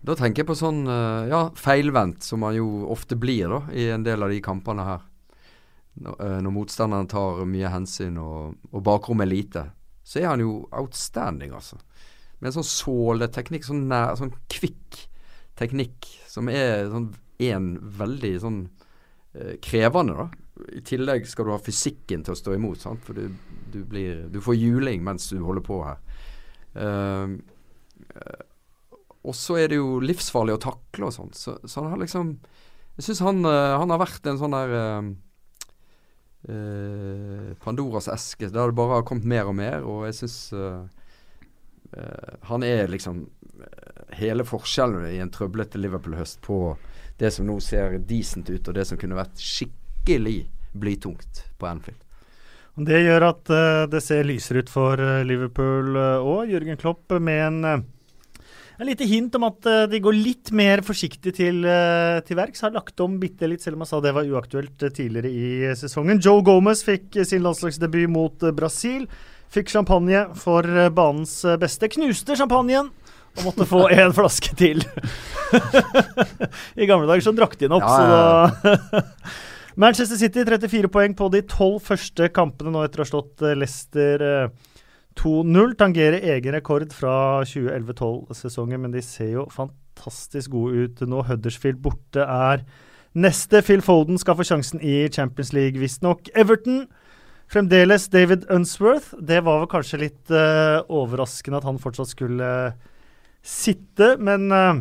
Da 0.00 0.16
tenker 0.16 0.42
jeg 0.42 0.48
på 0.48 0.56
sånn 0.56 0.84
eh, 0.88 1.28
ja, 1.32 1.42
feilvendt, 1.58 2.24
som 2.24 2.42
man 2.44 2.56
jo 2.56 2.86
ofte 2.92 3.18
blir 3.20 3.52
da, 3.52 3.60
i 3.76 3.90
en 3.94 4.06
del 4.06 4.24
av 4.24 4.32
de 4.32 4.40
kampene 4.44 4.86
her. 4.86 5.06
Når, 6.00 6.16
eh, 6.24 6.38
når 6.46 6.54
motstanderen 6.54 7.10
tar 7.10 7.44
mye 7.50 7.72
hensyn 7.72 8.18
og, 8.22 8.56
og 8.70 8.84
bakrommet 8.86 9.28
er 9.28 9.34
lite, 9.34 9.64
så 10.06 10.22
er 10.22 10.30
han 10.32 10.44
jo 10.44 10.62
outstanding, 10.72 11.54
altså. 11.56 11.80
Med 12.40 12.50
en 12.50 12.60
sånn 12.60 12.70
såleteknikk, 12.70 13.66
sånn, 13.66 13.84
nær, 13.90 14.14
sånn 14.16 14.32
kvikk 14.52 15.04
teknikk, 15.60 16.06
som 16.30 16.48
er 16.48 16.86
sånn 16.88 17.10
en 17.44 17.74
veldig 17.98 18.30
sånn 18.40 18.62
krevende, 19.62 20.16
da. 20.16 20.39
I 20.76 20.82
tillegg 20.86 21.26
skal 21.28 21.46
du 21.46 21.54
ha 21.54 21.60
fysikken 21.62 22.24
til 22.26 22.34
å 22.34 22.38
stå 22.38 22.54
imot, 22.56 22.82
sant? 22.82 23.02
for 23.06 23.16
du, 23.16 23.30
du, 23.72 23.80
blir, 23.88 24.26
du 24.32 24.40
får 24.44 24.58
juling 24.58 25.04
mens 25.06 25.28
du 25.32 25.40
holder 25.44 25.64
på 25.66 25.80
her. 25.86 26.00
Eh, 26.74 27.34
og 29.20 29.36
så 29.36 29.58
er 29.60 29.72
det 29.72 29.80
jo 29.80 29.98
livsfarlig 30.02 30.56
å 30.56 30.62
takle 30.62 31.10
og 31.10 31.16
sånn. 31.16 31.32
Så, 31.36 31.56
så 31.64 31.82
han 31.82 31.92
har 31.94 32.00
liksom 32.00 32.36
Jeg 32.96 33.08
syns 33.08 33.24
han, 33.24 33.42
eh, 33.48 33.74
han 33.80 33.92
har 33.92 34.00
vært 34.02 34.30
en 34.30 34.40
sånn 34.40 34.56
der 34.56 34.76
uh, 34.76 35.10
eh, 36.48 37.50
Pandoras 37.62 38.10
eske 38.12 38.48
der 38.48 38.72
det 38.72 38.78
bare 38.78 39.00
har 39.00 39.06
kommet 39.08 39.28
mer 39.28 39.50
og 39.50 39.56
mer, 39.60 39.84
og 39.84 40.08
jeg 40.08 40.22
syns 40.22 40.40
han 42.46 42.62
er 42.62 42.86
liksom 42.86 43.24
hele 44.14 44.44
forskjellen 44.46 45.08
i 45.08 45.16
en 45.18 45.30
trøblete 45.34 45.78
Liverpool-høst 45.80 46.38
på 46.44 46.76
det 47.18 47.32
som 47.34 47.48
nå 47.48 47.56
ser 47.64 47.96
decent 48.06 48.46
ut, 48.46 48.68
og 48.68 48.76
det 48.76 48.84
som 48.86 49.00
kunne 49.00 49.18
vært 49.18 49.42
skikkelig 50.10 50.50
blytungt 50.72 51.44
på 51.58 51.66
Anfield. 51.66 52.02
Det 52.80 53.00
gjør 53.02 53.26
at 53.28 53.50
eh, 53.52 53.86
det 53.90 54.00
ser 54.02 54.26
lysere 54.26 54.62
ut 54.64 54.70
for 54.72 54.98
eh, 54.98 55.24
Liverpool 55.26 55.96
òg. 55.98 56.50
Jørgen 56.50 56.78
Klopp 56.80 57.18
med 57.20 57.46
en 57.46 57.86
en 58.80 58.88
lite 58.88 59.04
hint 59.04 59.34
om 59.36 59.44
at 59.44 59.66
eh, 59.68 59.82
de 59.92 59.98
går 60.00 60.16
litt 60.16 60.50
mer 60.56 60.80
forsiktig 60.80 61.34
til, 61.36 61.66
til 62.24 62.38
verks. 62.38 62.62
Har 62.64 62.72
lagt 62.72 63.00
om 63.04 63.18
bitte 63.20 63.44
litt, 63.50 63.60
selv 63.60 63.76
om 63.76 63.84
han 63.84 63.90
sa 63.90 64.00
det 64.00 64.14
var 64.16 64.24
uaktuelt 64.24 64.86
eh, 64.86 64.94
tidligere 64.96 65.28
i 65.28 65.50
eh, 65.68 65.76
sesongen. 65.76 66.22
Joe 66.24 66.40
Gomez 66.46 66.80
fikk 66.86 67.18
eh, 67.20 67.28
sin 67.28 67.44
landslagsdebut 67.44 68.08
mot 68.08 68.46
eh, 68.46 68.54
Brasil. 68.56 69.04
Fikk 69.52 69.68
champagne 69.68 70.24
for 70.38 70.64
eh, 70.64 70.88
banens 70.96 71.42
eh, 71.44 71.58
beste. 71.60 71.90
Knuste 71.92 72.38
champagnen 72.40 72.88
og 73.36 73.44
måtte 73.44 73.68
få 73.68 73.84
en 74.00 74.16
flaske 74.16 74.56
til. 74.56 74.80
I 76.80 76.88
gamle 76.88 77.04
dager 77.10 77.28
så 77.28 77.36
drakk 77.36 77.60
de 77.60 77.68
den 77.68 77.76
opp, 77.76 77.84
Ja, 77.84 77.92
så 77.92 78.08
ja, 78.08 78.80
da 78.96 79.04
Manchester 79.76 80.18
City 80.18 80.44
34 80.44 80.90
poeng 80.90 81.14
på 81.14 81.28
de 81.30 81.42
tolv 81.46 81.80
første 81.84 82.28
kampene 82.34 82.72
nå 82.74 82.82
etter 82.84 83.02
å 83.02 83.06
ha 83.06 83.10
slått 83.10 83.44
eh, 83.44 83.56
Leicester 83.58 84.24
eh, 84.26 84.76
2-0. 85.20 85.76
Tangerer 85.78 86.26
egen 86.34 86.56
rekord 86.56 86.94
fra 86.94 87.42
2011-12-sesongen, 87.46 88.82
men 88.82 88.94
de 88.94 89.02
ser 89.04 89.34
jo 89.36 89.46
fantastisk 89.52 90.54
gode 90.54 90.86
ut 90.86 91.04
nå. 91.06 91.22
Huddersfield 91.28 91.82
borte 91.84 92.24
er 92.24 92.64
neste. 93.14 93.62
Phil 93.66 93.82
Foden 93.84 94.18
skal 94.20 94.38
få 94.38 94.46
sjansen 94.46 94.82
i 94.82 95.04
Champions 95.12 95.52
League, 95.56 95.78
visstnok. 95.80 96.30
Everton 96.34 96.84
fremdeles 97.50 98.08
David 98.10 98.46
Unsworth. 98.50 99.14
Det 99.18 99.42
var 99.46 99.62
vel 99.62 99.70
kanskje 99.70 100.04
litt 100.04 100.30
uh, 100.34 100.82
overraskende 100.86 101.58
at 101.58 101.66
han 101.66 101.82
fortsatt 101.82 102.12
skulle 102.12 102.50
sitte, 103.42 104.14
men 104.20 104.50
eh, 104.52 104.80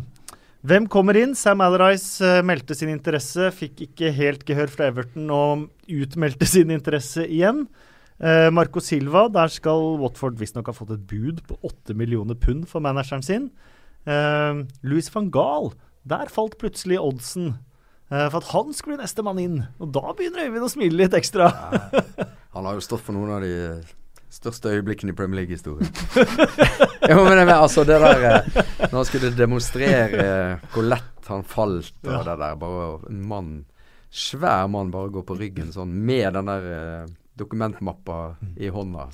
hvem 0.68 0.89
kommer 0.91 1.16
inn? 1.16 1.36
Sam 1.39 1.62
Allardyce 1.64 2.26
uh, 2.26 2.41
meldte 2.43 2.76
sin 2.76 2.91
interesse, 2.91 3.51
fikk 3.55 3.86
ikke 3.86 4.12
helt 4.16 4.43
gehør 4.47 4.72
fra 4.74 4.89
Everton 4.91 5.30
og 5.32 5.70
utmeldte 5.88 6.49
sin 6.55 6.74
interesse 6.76 7.24
igjen. 7.28 7.68
Eh, 8.20 8.49
Marco 8.51 8.82
Silva, 8.84 9.30
der 9.32 9.47
skal 9.47 9.95
Watford 10.01 10.36
visstnok 10.41 10.68
ha 10.68 10.76
fått 10.76 10.91
et 10.91 11.03
bud 11.07 11.39
på 11.47 11.55
8 11.64 11.95
millioner 11.95 12.36
pund 12.36 12.66
for 12.68 12.84
manageren 12.84 13.24
sin. 13.24 13.47
Eh, 14.03 14.60
Louis 14.84 15.07
van 15.14 15.30
Gaal, 15.32 15.72
der 16.03 16.32
falt 16.32 16.57
plutselig 16.60 16.99
oddsen 16.99 17.53
eh, 18.12 18.28
for 18.28 18.41
at 18.41 18.51
han 18.51 18.76
skulle 18.76 18.97
bli 18.97 19.05
neste 19.05 19.24
mann 19.24 19.39
inn. 19.39 19.62
Og 19.80 19.93
da 19.95 20.12
begynner 20.12 20.49
Øyvind 20.49 20.68
å 20.68 20.72
smile 20.72 20.99
litt 20.99 21.16
ekstra. 21.16 21.47
Han 22.55 22.68
har 22.68 22.76
jo 22.76 22.84
stått 22.84 23.05
for 23.05 23.16
noen 23.16 23.38
av 23.38 23.45
de 23.45 23.53
eh, 23.55 23.95
største 24.39 24.71
øyeblikkene 24.71 25.11
i 25.13 25.15
Premier 25.17 25.41
League-historien. 25.41 25.91
jo, 27.11 27.17
men 27.27 27.41
det, 27.43 27.53
altså 27.55 27.83
det 27.87 27.99
der 28.01 28.23
eh, 28.29 28.61
Når 28.89 28.95
han 29.01 29.05
skulle 29.09 29.31
demonstrere 29.35 30.23
eh, 30.23 30.67
hvor 30.73 30.87
lett 30.87 31.27
han 31.29 31.43
falt, 31.45 31.93
og 32.05 32.11
Ja. 32.13 32.23
det 32.25 32.37
der 32.41 32.55
bare 32.57 32.87
En 33.11 33.21
mann, 33.27 33.51
svær 34.09 34.67
mann, 34.71 34.91
bare 34.91 35.11
går 35.13 35.27
på 35.27 35.37
ryggen 35.37 35.71
sånn 35.75 35.91
med 36.07 36.33
den 36.39 36.49
der 36.49 36.69
eh, 36.73 37.05
dokumentmappa 37.39 38.35
i 38.57 38.71
hånda. 38.73 39.09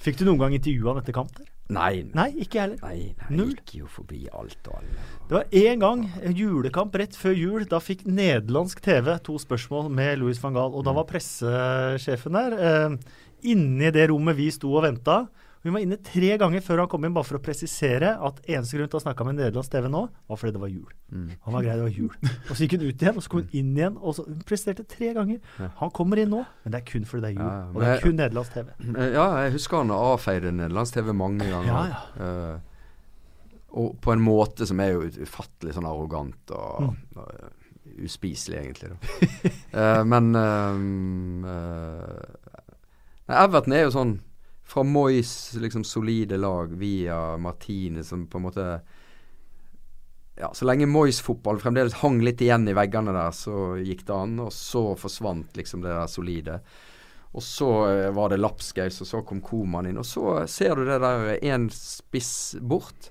Fikk 0.00 0.20
du 0.20 0.26
noen 0.28 0.38
gang 0.44 0.54
intervjua 0.56 0.92
han 0.94 1.02
etter 1.02 1.16
kamp? 1.16 1.32
der? 1.36 1.48
Nei, 1.66 2.04
nei, 2.14 2.28
ikke 2.44 2.60
jeg 2.60 2.62
heller. 2.62 2.78
nei, 2.86 3.14
nei 3.18 3.36
Null. 3.40 3.48
gikk 3.56 3.72
jo 3.80 3.88
forbi 3.90 4.20
alt 4.30 4.68
og 4.70 4.76
alle. 4.78 5.06
Det 5.26 5.34
var 5.34 5.56
én 5.58 5.80
gang, 5.82 6.04
en 6.22 6.36
julekamp 6.38 6.94
rett 6.94 7.16
før 7.18 7.34
jul. 7.34 7.64
Da 7.66 7.80
fikk 7.82 8.04
nederlandsk 8.06 8.78
TV 8.84 9.16
to 9.26 9.34
spørsmål 9.42 9.88
med 9.90 10.20
Louis 10.20 10.38
van 10.44 10.54
Gaal. 10.54 10.76
Og 10.78 10.84
da 10.86 10.94
var 10.94 11.08
pressesjefen 11.10 12.38
der. 12.38 12.54
Eh, 12.54 12.96
inne 13.48 13.88
i 13.88 13.94
det 13.94 14.08
rommet 14.10 14.36
vi 14.38 14.50
sto 14.54 14.70
og 14.76 14.84
venta. 14.86 15.26
Hun 15.66 15.72
var 15.74 15.82
inne 15.82 15.96
tre 15.98 16.28
ganger 16.38 16.62
før 16.62 16.78
han 16.84 16.88
kom 16.92 17.02
inn, 17.08 17.14
bare 17.16 17.26
for 17.26 17.40
å 17.40 17.42
presisere 17.42 18.12
at 18.22 18.36
eneste 18.46 18.76
grunn 18.78 18.90
til 18.92 19.00
å 19.00 19.02
snakke 19.02 19.24
med 19.26 19.34
nederlandsk 19.40 19.72
TV 19.72 19.88
nå, 19.90 20.02
var 20.30 20.38
fordi 20.38 20.52
det 20.54 20.60
var 20.62 20.70
jul. 20.70 20.92
Mm. 21.10 21.24
Han 21.42 21.56
var 21.56 21.64
grei, 21.66 21.74
det 21.80 21.86
var 21.88 21.96
jul. 21.96 22.12
Og 22.46 22.52
så 22.52 22.60
gikk 22.62 22.76
hun 22.76 22.84
ut 22.86 23.02
igjen, 23.02 23.16
og 23.18 23.24
så 23.26 23.32
kom 23.32 23.40
hun 23.42 23.56
inn 23.58 23.72
igjen. 23.80 23.96
Og 23.98 24.14
så 24.14 24.26
hun 24.28 24.44
presiserte 24.46 24.84
tre 24.92 25.10
ganger. 25.16 25.40
Ja. 25.58 25.72
Han 25.80 25.90
kommer 25.96 26.22
inn 26.22 26.30
nå, 26.30 26.44
men 26.62 26.76
det 26.76 26.78
er 26.82 26.86
kun 26.92 27.08
fordi 27.10 27.24
det 27.24 27.32
er 27.32 27.36
jul. 27.40 27.50
Ja, 27.50 27.58
og 27.72 27.82
det 27.82 27.90
er 27.96 28.04
kun 28.06 28.16
nederlandsk 28.20 28.54
TV. 28.60 28.70
Eh, 28.94 29.10
Ja, 29.16 29.26
jeg 29.42 29.56
husker 29.58 29.82
han 29.82 29.90
avfeide 29.96 30.54
nederlandsk-TV 30.54 31.12
mange 31.18 31.50
ganger. 31.50 31.72
Ja, 31.72 31.84
ja. 31.90 32.30
Eh, 32.30 32.72
og 33.76 33.98
på 34.00 34.14
en 34.14 34.22
måte 34.24 34.64
som 34.70 34.78
er 34.80 34.94
jo 34.94 35.02
ufattelig 35.26 35.74
sånn 35.76 35.90
arrogant 35.90 36.54
og, 36.54 36.86
Mm. 36.86 36.94
og 37.18 37.26
uh, 37.42 37.50
uspiselig, 38.06 38.62
egentlig. 38.62 38.94
Eh, 39.76 40.02
men 40.08 40.30
eh, 40.40 40.76
eh, 41.50 42.45
nei, 43.26 43.36
Everton 43.42 43.74
er 43.76 43.86
jo 43.86 43.94
sånn 43.94 44.16
fra 44.66 44.82
Moyes 44.82 45.54
liksom 45.62 45.84
solide 45.86 46.36
lag 46.36 46.72
via 46.74 47.36
Martine 47.38 48.02
som 48.04 48.26
på 48.26 48.40
en 48.40 48.46
måte 48.48 48.64
ja, 50.36 50.50
Så 50.54 50.66
lenge 50.66 50.88
Moyes 50.90 51.20
fotball 51.22 51.60
fremdeles 51.62 51.94
hang 52.02 52.18
litt 52.24 52.42
igjen 52.44 52.66
i 52.68 52.74
veggene 52.76 53.14
der, 53.14 53.32
så 53.32 53.76
gikk 53.80 54.02
det 54.04 54.12
an. 54.12 54.34
Og 54.44 54.52
så 54.52 54.82
forsvant 55.00 55.56
liksom 55.56 55.80
det 55.80 55.94
der 55.94 56.10
solide. 56.12 56.58
Og 57.32 57.44
så 57.44 57.70
eh, 57.88 58.10
var 58.12 58.28
det 58.32 58.40
lapskaus, 58.42 59.00
og 59.00 59.08
så 59.08 59.22
kom 59.24 59.40
Koman 59.44 59.88
inn. 59.88 60.00
Og 60.00 60.04
så 60.04 60.42
ser 60.50 60.76
du 60.76 60.84
det 60.84 60.98
der 61.00 61.38
én 61.40 61.70
spiss 61.72 62.56
bort. 62.60 63.08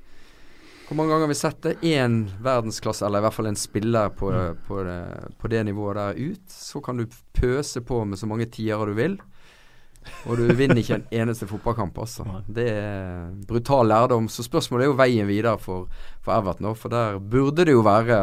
Hvor 0.85 0.99
mange 0.99 1.15
ganger 1.15 1.25
har 1.25 1.33
vi 1.33 1.39
sett 1.39 1.61
det? 1.65 1.75
Én 1.81 2.27
verdensklasse, 2.45 3.07
eller 3.07 3.23
i 3.23 3.25
hvert 3.25 3.39
fall 3.39 3.49
en 3.49 3.57
spiller 3.57 4.13
på, 4.13 4.29
på, 4.67 4.83
det, 4.85 5.01
på 5.41 5.49
det 5.49 5.63
nivået 5.65 5.97
der 5.97 6.21
ut. 6.29 6.45
Så 6.53 6.81
kan 6.85 7.01
du 7.01 7.07
pøse 7.33 7.81
på 7.81 8.03
med 8.05 8.21
så 8.21 8.29
mange 8.29 8.45
tiere 8.53 8.85
du 8.85 8.93
vil. 8.97 9.17
Og 10.25 10.39
du 10.39 10.47
vinner 10.57 10.79
ikke 10.81 10.99
en 10.99 11.07
eneste 11.23 11.47
fotballkamp, 11.49 11.97
altså. 12.01 12.25
Det 12.47 12.65
er 12.71 13.29
brutal 13.47 13.87
lærdom. 13.89 14.29
Så 14.31 14.45
spørsmålet 14.45 14.85
er 14.85 14.91
jo 14.91 14.97
veien 14.99 15.29
videre 15.29 15.57
for, 15.61 15.89
for 16.25 16.37
Everton. 16.37 16.69
nå, 16.69 16.73
For 16.79 16.93
der 16.93 17.19
burde 17.19 17.65
det 17.65 17.75
jo 17.75 17.85
være 17.85 18.19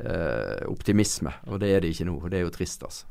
eh, 0.00 0.66
optimisme, 0.70 1.32
og 1.46 1.60
det 1.60 1.74
er 1.74 1.84
det 1.84 1.94
ikke 1.94 2.08
nå. 2.08 2.18
og 2.20 2.30
Det 2.30 2.40
er 2.40 2.46
jo 2.46 2.54
trist, 2.54 2.82
altså. 2.82 3.06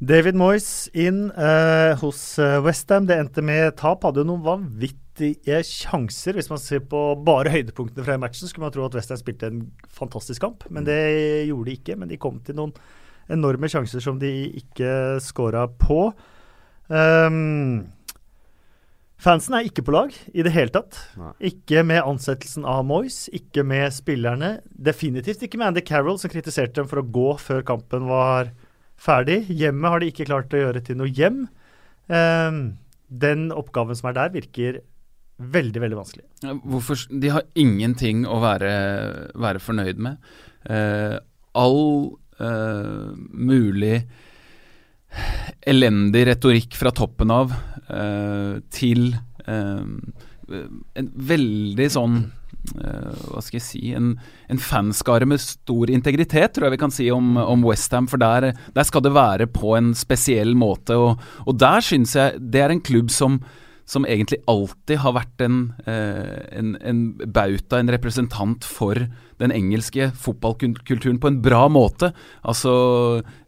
David 0.00 0.38
Moyes 0.40 0.88
inn 0.96 1.26
eh, 1.28 1.92
hos 2.00 2.20
uh, 2.40 2.56
Westham. 2.64 3.04
Det 3.04 3.18
endte 3.20 3.42
med 3.44 3.74
tap. 3.76 4.06
Hadde 4.06 4.22
jo 4.22 4.30
noen 4.30 4.46
vanvittige 4.46 5.58
sjanser. 5.66 6.38
Hvis 6.38 6.48
man 6.48 6.62
ser 6.62 6.80
på 6.88 7.02
bare 7.26 7.52
høydepunktene 7.52 8.06
fra 8.06 8.16
matchen, 8.20 8.48
skulle 8.48 8.64
man 8.64 8.72
tro 8.72 8.86
at 8.86 8.96
Westham 8.96 9.20
spilte 9.20 9.50
en 9.52 9.66
fantastisk 9.92 10.40
kamp, 10.46 10.64
men 10.72 10.88
det 10.88 11.02
gjorde 11.50 11.68
de 11.68 11.76
ikke. 11.76 11.98
Men 12.00 12.08
de 12.08 12.20
kom 12.22 12.40
til 12.46 12.56
noen 12.56 12.72
enorme 13.30 13.68
sjanser 13.70 14.00
som 14.00 14.16
de 14.22 14.32
ikke 14.62 15.20
scora 15.20 15.66
på. 15.68 16.06
Um, 16.90 17.86
fansen 19.22 19.54
er 19.54 19.68
ikke 19.68 19.84
på 19.86 19.94
lag 19.94 20.14
i 20.34 20.44
det 20.44 20.52
hele 20.54 20.74
tatt. 20.74 20.98
Nei. 21.20 21.32
Ikke 21.52 21.84
med 21.86 22.02
ansettelsen 22.02 22.66
av 22.68 22.82
Moyes, 22.88 23.28
ikke 23.36 23.64
med 23.66 23.94
spillerne. 23.94 24.56
Definitivt 24.70 25.46
ikke 25.46 25.60
med 25.60 25.70
Andy 25.70 25.84
Carroll, 25.86 26.18
som 26.20 26.32
kritiserte 26.32 26.80
dem 26.80 26.90
for 26.90 27.02
å 27.02 27.06
gå 27.06 27.30
før 27.40 27.64
kampen 27.66 28.10
var 28.10 28.52
ferdig. 29.00 29.44
Hjemmet 29.48 29.94
har 29.94 30.02
de 30.02 30.12
ikke 30.12 30.28
klart 30.28 30.54
å 30.54 30.62
gjøre 30.64 30.84
til 30.84 30.98
noe 31.00 31.10
hjem. 31.14 31.44
Um, 32.10 32.62
den 33.10 33.50
oppgaven 33.54 33.98
som 33.98 34.10
er 34.10 34.18
der, 34.18 34.34
virker 34.34 34.80
veldig, 35.40 35.80
veldig 35.82 35.98
vanskelig. 35.98 36.26
Hvorfor, 36.68 37.06
de 37.22 37.30
har 37.32 37.46
ingenting 37.58 38.26
å 38.28 38.40
være, 38.42 38.72
være 39.40 39.62
fornøyd 39.62 40.02
med. 40.02 40.32
Uh, 40.66 41.16
all 41.56 42.18
uh, 42.42 43.14
mulig 43.16 44.02
elendig 45.66 46.26
retorikk 46.28 46.76
fra 46.78 46.92
toppen 46.94 47.32
av 47.34 47.54
eh, 47.90 48.58
til 48.72 49.10
eh, 49.46 49.86
en 51.00 51.08
veldig 51.30 51.88
sånn 51.94 52.16
eh, 52.80 53.22
hva 53.30 53.42
skal 53.44 53.58
jeg 53.60 53.66
si 53.66 53.82
En, 53.94 54.12
en 54.50 54.62
fanskare 54.62 55.28
med 55.28 55.42
stor 55.42 55.92
integritet, 55.92 56.54
tror 56.54 56.68
jeg 56.68 56.76
vi 56.76 56.82
kan 56.82 56.94
si 56.94 57.08
om, 57.14 57.36
om 57.38 57.64
Westham. 57.66 58.08
For 58.10 58.20
der, 58.20 58.50
der 58.74 58.88
skal 58.88 59.04
det 59.06 59.14
være 59.14 59.50
på 59.52 59.76
en 59.78 59.92
spesiell 59.98 60.56
måte. 60.58 60.98
Og, 60.98 61.22
og 61.46 61.58
der 61.60 61.84
syns 61.86 62.16
jeg 62.18 62.40
det 62.40 62.64
er 62.64 62.76
en 62.76 62.84
klubb 62.84 63.12
som 63.14 63.42
som 63.90 64.04
egentlig 64.06 64.38
alltid 64.46 65.00
har 65.02 65.16
vært 65.16 65.42
en, 65.42 65.54
en, 65.90 66.68
en 66.78 66.98
bauta, 67.34 67.80
en 67.80 67.90
representant 67.90 68.62
for 68.62 69.00
den 69.40 69.54
engelske 69.56 70.10
fotballkulturen 70.20 71.20
på 71.20 71.30
en 71.30 71.40
bra 71.42 71.64
måte. 71.72 72.12
Altså 72.44 72.72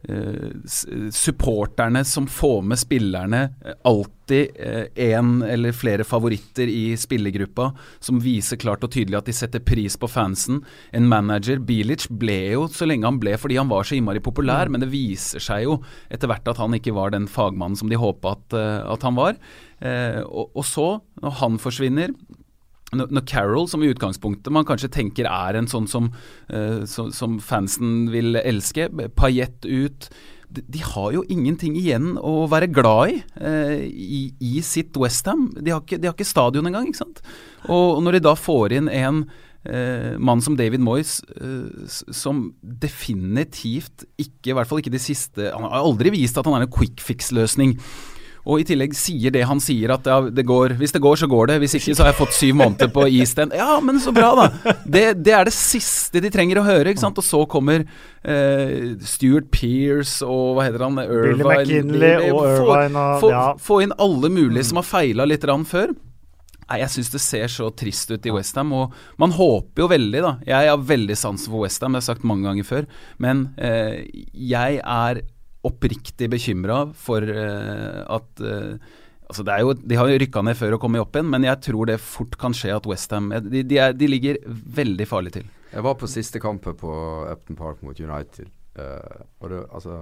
eh, 0.09 0.49
supporterne 1.13 2.03
som 2.05 2.27
får 2.27 2.61
med 2.65 2.81
spillerne. 2.81 3.43
eh, 3.63 3.79
Alltid 3.83 4.55
én 4.95 5.43
eller 5.43 5.75
flere 5.75 6.05
favoritter 6.07 6.69
i 6.71 6.95
spillergruppa 6.97 7.65
som 7.99 8.21
viser 8.23 8.55
klart 8.55 8.85
og 8.87 8.93
tydelig 8.95 9.17
at 9.19 9.27
de 9.27 9.35
setter 9.35 9.59
pris 9.59 9.97
på 9.99 10.07
fansen. 10.07 10.61
En 10.95 11.09
manager, 11.11 11.59
Bilic, 11.59 12.07
ble 12.07 12.37
jo 12.53 12.69
så 12.71 12.87
lenge 12.87 13.03
han 13.09 13.19
ble 13.19 13.35
fordi 13.37 13.59
han 13.59 13.67
var 13.67 13.83
så 13.83 13.97
innmari 13.97 14.23
populær, 14.23 14.71
men 14.71 14.79
det 14.79 14.93
viser 14.93 15.43
seg 15.43 15.65
jo 15.67 15.75
etter 16.07 16.31
hvert 16.31 16.47
at 16.47 16.61
han 16.63 16.77
ikke 16.77 16.95
var 16.95 17.11
den 17.11 17.27
fagmannen 17.27 17.75
som 17.75 17.91
de 17.91 17.99
håpa 17.99 18.37
at, 18.37 18.55
eh, 18.55 18.79
at 18.95 19.03
han 19.03 19.19
var. 19.19 19.35
Eh, 19.83 20.21
og, 20.23 20.55
og 20.55 20.65
så, 20.71 20.87
når 21.19 21.37
han 21.43 21.59
forsvinner 21.59 22.15
når 22.99 23.25
Carol, 23.29 23.67
som 23.71 23.83
i 23.83 23.89
utgangspunktet 23.93 24.53
man 24.53 24.67
kanskje 24.67 24.91
tenker 24.93 25.29
er 25.29 25.59
en 25.59 25.69
sånn 25.71 25.89
som, 25.89 26.11
uh, 26.53 26.83
som, 26.89 27.11
som 27.15 27.39
fansen 27.43 28.07
vil 28.13 28.37
elske, 28.43 28.89
Payet 29.17 29.65
ut 29.65 30.09
de, 30.53 30.63
de 30.69 30.81
har 30.85 31.13
jo 31.15 31.23
ingenting 31.31 31.77
igjen 31.79 32.13
å 32.21 32.45
være 32.51 32.69
glad 32.73 33.15
i 33.15 33.21
uh, 33.41 33.79
i, 33.87 34.21
i 34.43 34.61
sitt 34.65 34.97
Westham. 34.99 35.49
De, 35.57 35.71
de 35.71 36.05
har 36.05 36.13
ikke 36.13 36.27
stadion 36.27 36.67
engang, 36.69 36.89
ikke 36.89 37.03
sant. 37.03 37.23
Og, 37.69 38.01
når 38.03 38.17
de 38.17 38.27
da 38.27 38.35
får 38.37 38.77
inn 38.77 38.91
en 38.91 39.23
uh, 39.25 40.13
mann 40.19 40.43
som 40.43 40.57
David 40.59 40.83
Moyes, 40.83 41.19
eh, 41.37 41.99
som 42.13 42.45
definitivt 42.61 44.05
ikke, 44.19 44.51
i 44.51 44.57
hvert 44.57 44.69
fall 44.69 44.83
ikke 44.83 44.93
de 44.93 45.01
siste 45.01 45.51
Han 45.53 45.65
har 45.65 45.79
aldri 45.79 46.11
vist 46.13 46.37
at 46.37 46.47
han 46.49 46.59
er 46.59 46.67
en 46.67 46.73
quick 46.73 47.01
fix-løsning. 47.03 47.77
Og 48.43 48.59
i 48.59 48.65
tillegg 48.67 48.91
sier 48.97 49.31
det 49.31 49.45
han 49.47 49.61
sier 49.63 49.93
at 49.95 50.07
ja, 50.09 50.17
det 50.27 50.43
går, 50.47 50.75
hvis 50.79 50.91
det 50.91 51.01
går, 51.03 51.15
så 51.21 51.29
går 51.31 51.53
det. 51.53 51.57
Hvis 51.63 51.77
ikke, 51.79 51.95
så 51.95 52.03
har 52.03 52.11
jeg 52.11 52.19
fått 52.19 52.35
syv 52.35 52.57
måneder 52.59 52.91
på 52.91 53.05
East 53.07 53.39
End. 53.39 53.55
Ja, 53.55 53.77
men 53.79 54.01
så 54.03 54.11
bra, 54.15 54.33
da! 54.35 54.73
Det, 54.83 55.05
det 55.23 55.35
er 55.35 55.47
det 55.47 55.55
siste 55.55 56.19
de 56.23 56.31
trenger 56.33 56.59
å 56.59 56.65
høre. 56.67 56.91
ikke 56.91 57.05
sant? 57.05 57.19
Og 57.19 57.25
så 57.25 57.43
kommer 57.49 57.85
eh, 57.85 58.93
Stuart 59.07 59.47
Pearce 59.53 60.27
og 60.27 60.57
hva 60.57 60.67
heter 60.67 60.83
han? 60.83 60.99
Billy 60.99 61.45
McKinley 61.47 62.31
og 62.33 62.41
Irvine 62.49 63.05
og 63.13 63.23
få, 63.23 63.31
ja. 63.31 63.45
få 63.63 63.83
inn 63.85 63.95
alle 64.03 64.31
mulige 64.33 64.67
som 64.67 64.81
har 64.81 64.89
feila 64.91 65.27
litt 65.29 65.47
rann 65.47 65.63
før. 65.67 65.95
Nei, 66.67 66.79
Jeg 66.81 66.91
syns 66.93 67.11
det 67.13 67.21
ser 67.23 67.51
så 67.51 67.69
trist 67.75 68.11
ut 68.11 68.25
i 68.27 68.33
Westham, 68.33 68.71
og 68.75 68.95
man 69.21 69.35
håper 69.35 69.83
jo 69.83 69.89
veldig, 69.91 70.21
da. 70.23 70.33
Jeg 70.47 70.71
har 70.71 70.87
veldig 70.91 71.17
sansen 71.19 71.51
for 71.51 71.63
Westham, 71.63 71.93
det 71.93 72.01
har 72.01 72.05
jeg 72.05 72.11
sagt 72.11 72.27
mange 72.27 72.47
ganger 72.47 72.67
før. 72.67 72.87
Men 73.23 73.47
eh, 73.55 74.03
jeg 74.33 74.79
er 74.81 75.23
oppriktig 75.67 76.29
bekymra 76.33 76.83
for 76.97 77.23
eh, 77.23 78.03
at 78.03 78.43
eh, 78.43 78.91
Altså 79.33 79.45
jo, 79.63 79.71
De 79.73 79.95
har 79.97 80.09
jo 80.11 80.17
rykka 80.19 80.41
ned 80.45 80.57
før 80.59 80.75
og 80.75 80.81
kommet 80.83 81.01
opp 81.01 81.15
igjen, 81.15 81.29
men 81.31 81.45
jeg 81.47 81.57
tror 81.65 81.87
det 81.89 81.95
fort 82.03 82.35
kan 82.37 82.53
skje 82.53 82.73
at 82.75 82.85
Westham 82.85 83.31
de, 83.47 83.63
de, 83.65 83.79
de 83.95 84.09
ligger 84.09 84.37
veldig 84.45 85.07
farlig 85.09 85.31
til. 85.39 85.47
Jeg 85.71 85.85
var 85.87 85.95
på 85.97 86.09
siste 86.11 86.41
kampen 86.43 86.75
på 86.77 86.91
Upton 87.31 87.57
Park 87.57 87.79
mot 87.81 87.97
United. 87.97 88.51
Uh, 88.77 89.23
og 89.39 89.49
det, 89.49 89.61
altså 89.73 89.95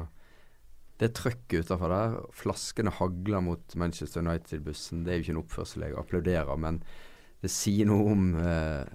Det 0.99 1.13
trøkket 1.15 1.63
utafor 1.63 1.93
der, 1.93 2.17
flaskene 2.35 2.91
hagler 2.97 3.45
mot 3.45 3.77
Manchester 3.79 4.25
United-bussen. 4.25 5.05
Det 5.05 5.13
er 5.13 5.21
jo 5.21 5.25
ikke 5.25 5.35
en 5.37 5.43
oppførsel 5.45 5.85
jeg 5.85 5.97
applauderer, 6.01 6.59
men 6.59 6.81
det 7.41 7.49
sier 7.49 7.87
noe 7.89 8.11
om 8.11 8.27
eh, 8.37 8.85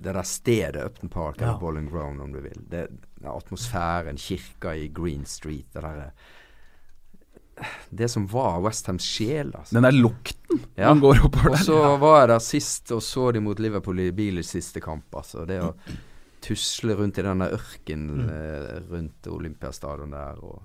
det 0.00 0.14
der 0.16 0.22
stedet, 0.26 0.84
Upton 0.84 1.08
Park, 1.12 1.40
Ja. 1.40 1.46
eller 1.48 1.58
Bowling 1.60 1.90
Ground 1.90 2.20
om 2.24 2.32
du 2.32 2.40
vil. 2.40 2.60
Det, 2.70 2.86
atmosfæren, 3.24 4.16
kirka 4.16 4.72
i 4.74 4.88
Green 4.88 5.24
Street, 5.24 5.66
det 5.74 5.82
derre 5.82 6.10
det 7.90 8.08
som 8.08 8.26
var 8.26 8.60
Westhams 8.64 9.04
sjel. 9.04 9.50
Altså. 9.54 9.74
Den 9.74 9.82
der 9.84 9.90
lukten 9.92 10.60
Ja. 10.78 10.88
man 10.94 11.00
går 11.00 11.18
oppover 11.24 11.50
Og 11.50 11.56
der. 11.56 11.64
så 11.64 11.96
var 12.00 12.20
jeg 12.20 12.28
der 12.28 12.38
sist 12.38 12.92
og 12.92 13.02
så 13.02 13.32
de 13.32 13.40
mot 13.40 13.58
Liverpool 13.60 14.00
i 14.00 14.10
bilens 14.12 14.48
siste 14.48 14.80
kamp. 14.80 15.04
Altså. 15.14 15.44
Det 15.46 15.60
å 15.60 15.74
tusle 16.40 16.94
rundt 16.96 17.18
i 17.18 17.22
denne 17.22 17.50
ørkenen 17.52 18.22
mm. 18.24 18.88
rundt 18.90 19.26
Olympiastadion 19.28 20.10
der 20.16 20.40
og 20.42 20.62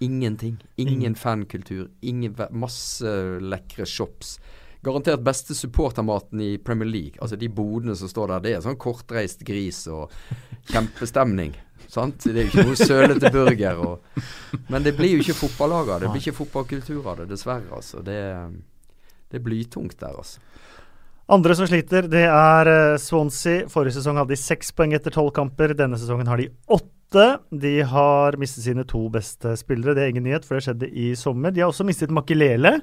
Ingenting. 0.00 0.58
Ingen 0.76 0.94
Ingen. 1.00 1.14
fankultur. 1.14 1.88
Ingen, 2.02 2.34
masse 2.50 3.06
lekre 3.40 3.86
shops. 3.86 4.38
Garantert 4.84 5.22
beste 5.24 5.56
supportermaten 5.56 6.40
i 6.44 6.54
Premier 6.60 6.88
League. 6.90 7.20
Altså 7.20 7.38
De 7.40 7.48
bodene 7.48 7.96
som 7.96 8.10
står 8.10 8.34
der, 8.34 8.44
det 8.44 8.56
er 8.56 8.64
sånn 8.64 8.80
kortreist 8.80 9.44
gris 9.46 9.84
og 9.92 10.12
kjempestemning. 10.70 11.54
Sant? 11.88 12.24
Det 12.26 12.34
er 12.34 12.46
jo 12.46 12.52
ikke 12.52 12.68
noe 12.68 12.78
sølete 12.78 13.30
burger. 13.34 13.80
Og, 13.84 14.22
men 14.72 14.84
det 14.84 14.94
blir 14.98 15.16
jo 15.16 15.24
ikke 15.24 15.36
fotballag 15.44 15.94
av 15.94 16.04
det. 16.04 16.12
Blir 16.12 16.24
ikke 16.24 16.38
fotballkultur 16.40 17.02
av 17.06 17.22
det, 17.22 17.28
dessverre. 17.32 17.70
altså. 17.76 18.02
Det, 18.04 18.18
det 19.30 19.40
er 19.40 19.44
blytungt 19.44 19.96
der, 20.00 20.16
altså. 20.22 20.42
Andre 21.32 21.54
som 21.56 21.64
sliter, 21.64 22.04
det 22.12 22.26
er 22.28 22.68
eh, 22.68 22.98
Swansea. 23.00 23.64
Forrige 23.72 23.96
sesong 23.96 24.18
hadde 24.20 24.34
de 24.34 24.40
seks 24.40 24.74
poeng 24.76 24.92
etter 24.96 25.14
tolv 25.14 25.32
kamper. 25.36 25.72
Denne 25.78 25.96
sesongen 26.00 26.28
har 26.28 26.40
de 26.42 26.50
åtte. 26.68 27.24
De 27.48 27.78
har 27.88 28.36
mistet 28.40 28.66
sine 28.66 28.84
to 28.90 29.06
beste 29.12 29.54
spillere. 29.56 29.94
Det 29.96 30.04
er 30.04 30.12
ingen 30.12 30.26
nyhet, 30.26 30.44
for 30.44 30.58
det 30.58 30.66
skjedde 30.66 30.90
i 30.90 31.14
sommer. 31.16 31.54
De 31.54 31.62
har 31.64 31.72
også 31.72 31.86
mistet 31.88 32.12
Makelele, 32.12 32.74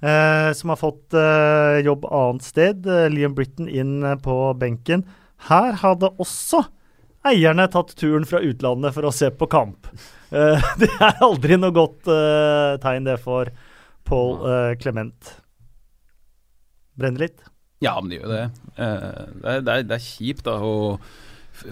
eh, 0.00 0.50
som 0.56 0.72
har 0.72 0.80
fått 0.80 1.14
eh, 1.16 1.78
jobb 1.86 2.06
annet 2.10 2.46
sted. 2.46 2.86
Eh, 2.86 3.08
Liam 3.12 3.34
Britton 3.36 3.68
inn 3.68 4.02
eh, 4.02 4.16
på 4.22 4.36
benken. 4.58 5.04
Her 5.48 5.78
hadde 5.82 6.10
også 6.18 6.64
eierne 7.28 7.66
tatt 7.70 7.92
turen 7.98 8.26
fra 8.26 8.40
utlandet 8.42 8.94
for 8.96 9.08
å 9.08 9.12
se 9.14 9.30
på 9.34 9.48
kamp. 9.50 9.90
Eh, 10.30 10.70
det 10.80 10.90
er 10.98 11.22
aldri 11.24 11.58
noe 11.60 11.74
godt 11.76 12.08
tegn, 12.82 13.06
det, 13.08 13.18
for 13.22 13.50
Paul 14.08 14.40
Clement. 14.80 15.34
Brenner 16.98 17.28
litt? 17.28 17.38
Ja, 17.84 17.94
men 18.00 18.10
det 18.10 18.18
gjør 18.18 18.32
det. 18.32 18.44
Eh, 18.74 19.08
det, 19.38 19.48
er, 19.52 19.60
det, 19.62 19.74
er, 19.74 19.84
det 19.86 19.96
er 19.98 20.02
kjipt, 20.02 20.44
da. 20.48 20.56
F- 20.58 21.24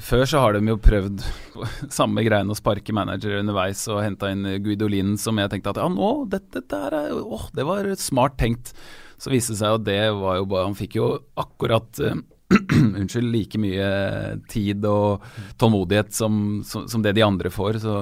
før 0.02 0.24
så 0.28 0.42
har 0.42 0.56
de 0.56 0.70
jo 0.72 0.76
prøvd 0.82 1.24
samme 1.98 2.24
greiene 2.26 2.52
å 2.52 2.58
sparke 2.58 2.94
managere 2.96 3.40
underveis 3.42 3.84
og 3.92 4.02
henta 4.04 4.30
inn 4.34 4.46
Guidolin, 4.64 5.16
som 5.20 5.38
jeg 5.40 5.52
tenkte 5.52 5.74
at 5.74 5.82
ja, 5.82 5.88
nå, 5.92 6.12
dette, 6.32 6.64
der 6.70 6.96
er 7.00 7.10
jo 7.12 7.26
Åh, 7.36 7.50
det 7.56 7.66
var 7.68 7.90
smart 8.00 8.38
tenkt. 8.40 8.72
Så 9.20 9.32
viste 9.32 9.54
det 9.54 9.60
seg 9.62 9.78
at 9.78 9.84
det 9.86 10.00
var 10.12 10.36
jo 10.36 10.48
bare 10.50 10.66
Han 10.68 10.74
fikk 10.76 10.98
jo 10.98 11.06
akkurat 11.40 12.00
uh, 12.04 12.18
Unnskyld, 13.00 13.30
like 13.32 13.60
mye 13.60 13.86
tid 14.52 14.84
og 14.86 15.24
tålmodighet 15.60 16.12
som, 16.14 16.60
som, 16.66 16.84
som 16.90 17.02
det 17.02 17.16
de 17.16 17.24
andre 17.26 17.50
får. 17.50 17.80
Så 17.82 17.96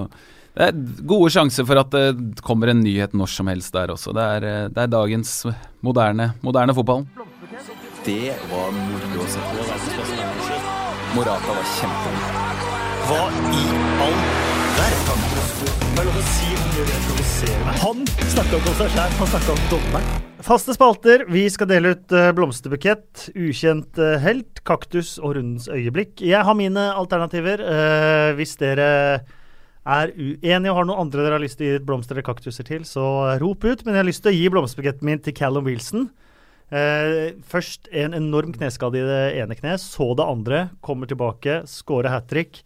det 0.55 0.69
er 0.69 1.07
gode 1.09 1.33
sjanser 1.35 1.67
for 1.67 1.81
at 1.81 1.95
det 1.95 2.43
kommer 2.45 2.71
en 2.71 2.83
nyhet 2.85 3.17
når 3.17 3.33
som 3.33 3.49
helst 3.51 3.75
der 3.75 3.95
også. 3.95 4.15
Det 4.15 4.27
er, 4.37 4.49
eh, 4.51 4.67
det 4.71 4.85
er 4.85 4.93
dagens 4.93 5.33
moderne, 5.83 6.35
moderne 6.47 6.77
fotball. 6.77 7.07
Det 8.05 8.37
var 8.51 8.77
moro 8.77 9.25
å 9.25 9.31
se 9.33 9.47
på. 9.49 10.54
Morata 11.15 11.53
var 11.55 11.67
kjempegod. 11.79 12.63
Hva 13.07 13.19
i 13.55 13.61
all 14.03 14.17
verden? 14.75 15.21
Er. 17.45 17.77
Han 17.85 18.01
snakka 18.33 18.59
ikke 18.59 18.73
om 18.73 18.79
seg 18.81 18.89
sjæl, 18.97 19.13
han 19.21 19.29
snakka 19.31 19.55
om 19.55 19.61
dommeren. 19.71 20.25
Faste 20.43 20.75
spalter. 20.75 21.23
Vi 21.31 21.45
skal 21.55 21.69
dele 21.71 21.93
ut 21.95 22.15
uh, 22.17 22.33
blomsterbukett, 22.35 23.29
ukjent 23.31 24.01
eh, 24.03 24.17
helt, 24.25 24.65
kaktus 24.67 25.15
og 25.21 25.37
rundens 25.37 25.69
øyeblikk. 25.71 26.19
Jeg 26.25 26.43
har 26.49 26.59
mine 26.59 26.89
alternativer. 26.99 27.63
Eh, 27.63 28.33
hvis 28.41 28.57
dere 28.59 28.91
er 29.85 30.15
uenige 30.19 30.73
og 30.73 30.81
har 30.81 30.91
noen 30.91 31.05
andre 31.07 31.23
dere 31.23 31.39
har 31.39 31.45
lyst 31.45 31.61
til 31.61 31.69
å 31.69 31.77
gi 31.77 31.87
blomster 31.87 32.19
eller 32.19 32.27
kaktuser 32.27 32.67
til, 32.67 32.83
så 32.89 33.07
rop 33.39 33.63
ut. 33.63 33.87
Men 33.87 33.95
jeg 33.95 34.03
har 34.03 34.11
lyst 34.11 34.27
til 34.27 34.35
å 34.35 34.39
gi 34.41 34.51
blomsterbuketten 34.51 35.13
min 35.13 35.23
til 35.23 35.39
Callum 35.39 35.71
Wilson. 35.71 36.09
Eh, 36.75 37.35
først 37.47 37.87
en 37.95 38.17
enorm 38.19 38.55
kneskade 38.57 38.99
i 38.99 39.05
det 39.07 39.21
ene 39.43 39.57
kneet, 39.59 39.83
så 39.83 40.11
det 40.19 40.27
andre. 40.27 40.65
Kommer 40.83 41.11
tilbake, 41.11 41.63
scorer 41.71 42.11
hat 42.11 42.27
trick. 42.31 42.63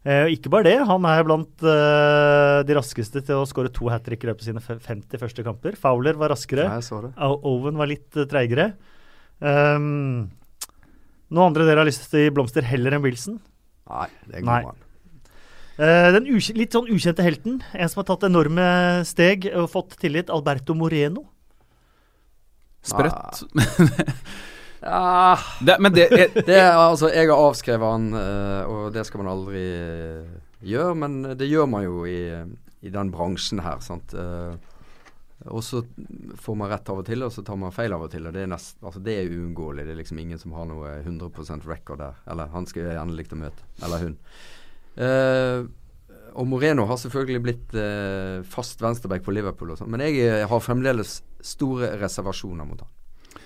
Eh, 0.00 0.24
og 0.24 0.32
ikke 0.32 0.52
bare 0.54 0.64
det, 0.70 0.76
han 0.88 1.04
er 1.04 1.26
blant 1.28 1.64
eh, 1.68 2.58
de 2.64 2.76
raskeste 2.78 3.20
til 3.20 3.42
å 3.42 3.48
skåre 3.48 3.72
to 3.74 3.90
hat 3.92 4.06
trick 4.06 4.24
i 4.24 4.30
løpet 4.30 4.46
av 4.46 4.48
sine 4.48 4.80
50 4.88 5.20
første 5.20 5.44
kamper. 5.44 5.76
Fowler 5.80 6.16
var 6.20 6.32
raskere. 6.32 6.70
Nei, 6.72 7.10
Owen 7.28 7.76
var 7.76 7.90
litt 7.90 8.08
uh, 8.16 8.24
treigere. 8.30 8.70
Um, 9.40 10.30
noen 11.28 11.50
andre 11.50 11.68
dere 11.68 11.84
har 11.84 11.88
lyst 11.88 12.08
til 12.08 12.22
å 12.22 12.24
gi 12.24 12.32
blomster 12.36 12.64
heller 12.64 12.96
enn 12.96 13.04
Wilson? 13.04 13.36
Nei, 13.90 14.08
det 14.24 14.40
er 14.40 14.48
Nei. 14.48 14.62
Uh. 14.64 14.86
Eh, 15.80 16.10
den 16.12 16.26
litt 16.58 16.74
sånn 16.76 16.88
ukjente 16.92 17.24
helten, 17.24 17.60
en 17.72 17.88
som 17.88 18.02
har 18.02 18.08
tatt 18.10 18.26
enorme 18.28 18.64
steg 19.08 19.46
og 19.54 19.70
fått 19.72 19.94
tillit, 20.00 20.32
Alberto 20.32 20.76
Moreno. 20.76 21.24
Sprøtt. 22.82 23.44
Ah. 24.80 25.36
Det, 25.60 25.74
men 25.76 25.92
det 25.92 26.06
jeg, 26.08 26.30
det 26.46 26.54
er, 26.56 26.70
altså, 26.72 27.10
jeg 27.12 27.28
har 27.28 27.36
avskrevet 27.36 27.84
han, 27.84 28.06
eh, 28.16 28.62
og 28.64 28.94
det 28.94 29.02
skal 29.04 29.20
man 29.20 29.28
aldri 29.28 29.60
eh, 29.60 30.30
gjøre, 30.64 30.94
men 31.02 31.18
det 31.36 31.50
gjør 31.50 31.68
man 31.68 31.84
jo 31.84 32.06
i, 32.08 32.22
i 32.80 32.92
den 32.94 33.10
bransjen 33.12 33.60
her. 33.60 33.82
Sant? 33.84 34.14
Eh, 34.16 34.54
og 35.48 35.64
så 35.64 35.82
får 36.36 36.56
man 36.56 36.68
rett 36.68 36.88
av 36.92 37.00
og 37.00 37.06
til, 37.08 37.24
og 37.24 37.32
så 37.32 37.44
tar 37.44 37.56
man 37.60 37.72
feil 37.72 37.94
av 37.96 38.04
og 38.04 38.10
til. 38.12 38.26
Og 38.28 38.34
det 38.36 38.44
er, 38.44 38.50
nest, 38.52 38.76
altså, 38.80 39.00
det 39.04 39.16
er 39.16 39.30
uunngåelig. 39.32 39.86
Det 39.88 39.94
er 39.94 40.00
liksom 40.02 40.20
ingen 40.20 40.40
som 40.40 40.52
har 40.56 40.68
noe 40.68 40.98
100% 41.00 41.68
record 41.68 42.02
der. 42.02 42.18
Eller 42.32 42.50
han 42.52 42.68
skal 42.68 42.84
jeg 42.84 42.96
gjerne 42.98 43.16
likt 43.16 43.32
å 43.36 43.40
møte. 43.40 43.68
Eller 43.84 44.04
hun. 44.04 44.18
Uh, 45.00 45.64
og 46.36 46.46
Moreno 46.50 46.84
har 46.86 46.98
selvfølgelig 47.00 47.42
blitt 47.42 47.72
uh, 47.74 48.44
fast 48.46 48.82
venstreback 48.84 49.24
på 49.24 49.32
Liverpool 49.32 49.72
og 49.72 49.80
sånn, 49.80 49.90
men 49.90 50.04
jeg 50.04 50.20
eh, 50.26 50.44
har 50.46 50.62
fremdeles 50.62 51.20
store 51.46 51.94
reservasjoner 52.00 52.68
mot 52.68 52.80
han. 52.84 52.90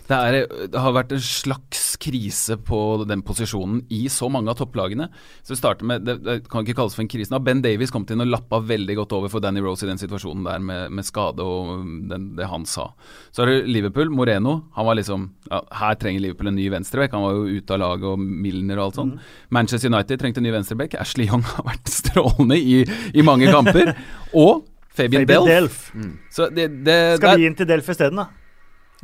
Det, 0.05 0.17
er, 0.17 0.45
det 0.69 0.81
har 0.81 0.93
vært 0.93 1.15
en 1.17 1.23
slags 1.25 1.95
krise 2.03 2.59
på 2.61 2.79
den 3.09 3.23
posisjonen 3.25 3.81
i 3.95 4.03
så 4.13 4.29
mange 4.33 4.53
av 4.53 4.59
topplagene. 4.59 5.07
Så 5.41 5.55
Det 5.55 5.61
starter 5.63 5.89
med, 5.89 6.05
det, 6.05 6.19
det 6.27 6.35
kan 6.53 6.65
ikke 6.65 6.77
kalles 6.77 6.97
for 6.97 7.05
en 7.07 7.09
krise. 7.09 7.33
Nå 7.33 7.41
Ben 7.45 7.63
Davies 7.65 7.93
kom 7.95 8.05
inn 8.13 8.21
og 8.21 8.29
lappa 8.29 8.61
veldig 8.61 8.99
godt 8.99 9.15
over 9.17 9.33
for 9.33 9.45
Danny 9.45 9.63
Rose 9.65 9.87
i 9.87 9.89
den 9.89 10.01
situasjonen 10.01 10.45
der 10.45 10.61
med, 10.61 10.93
med 10.93 11.09
skade 11.09 11.45
og 11.45 11.87
den, 12.11 12.35
det 12.37 12.51
han 12.51 12.69
sa. 12.69 12.91
Så 13.33 13.45
er 13.45 13.53
det 13.53 13.73
Liverpool. 13.73 14.13
Moreno. 14.13 14.59
Han 14.77 14.87
var 14.91 14.99
liksom 14.99 15.25
ja, 15.49 15.63
Her 15.81 15.97
trenger 15.97 16.27
Liverpool 16.27 16.53
en 16.53 16.59
ny 16.59 16.69
venstrebekk. 16.75 17.17
Han 17.17 17.25
var 17.25 17.39
jo 17.39 17.63
ute 17.63 17.77
av 17.77 17.81
laget 17.81 18.11
og 18.13 18.21
Milner 18.21 18.83
og 18.83 18.91
alt 18.91 19.01
sånt. 19.01 19.33
Manchester 19.57 19.89
United 19.89 20.21
trengte 20.21 20.45
en 20.45 20.49
ny 20.51 20.53
venstrebekk. 20.53 20.99
Ashley 21.01 21.31
Young 21.31 21.47
har 21.55 21.65
vært 21.71 21.89
strålende 21.93 22.61
i, 22.61 22.83
i 23.17 23.25
mange 23.25 23.49
kamper. 23.49 23.95
Og 24.45 24.65
Fabian, 24.95 25.25
Fabian 25.25 25.47
Delf. 25.49 25.79
Delf. 25.93 26.17
Så 26.31 26.49
det, 26.55 26.69
det, 26.87 26.99
Skal 27.19 27.35
det 27.35 27.43
vi 27.43 27.47
inn 27.51 27.57
til 27.59 27.69
Delf 27.69 27.89
isteden, 27.91 28.21
da? 28.23 28.29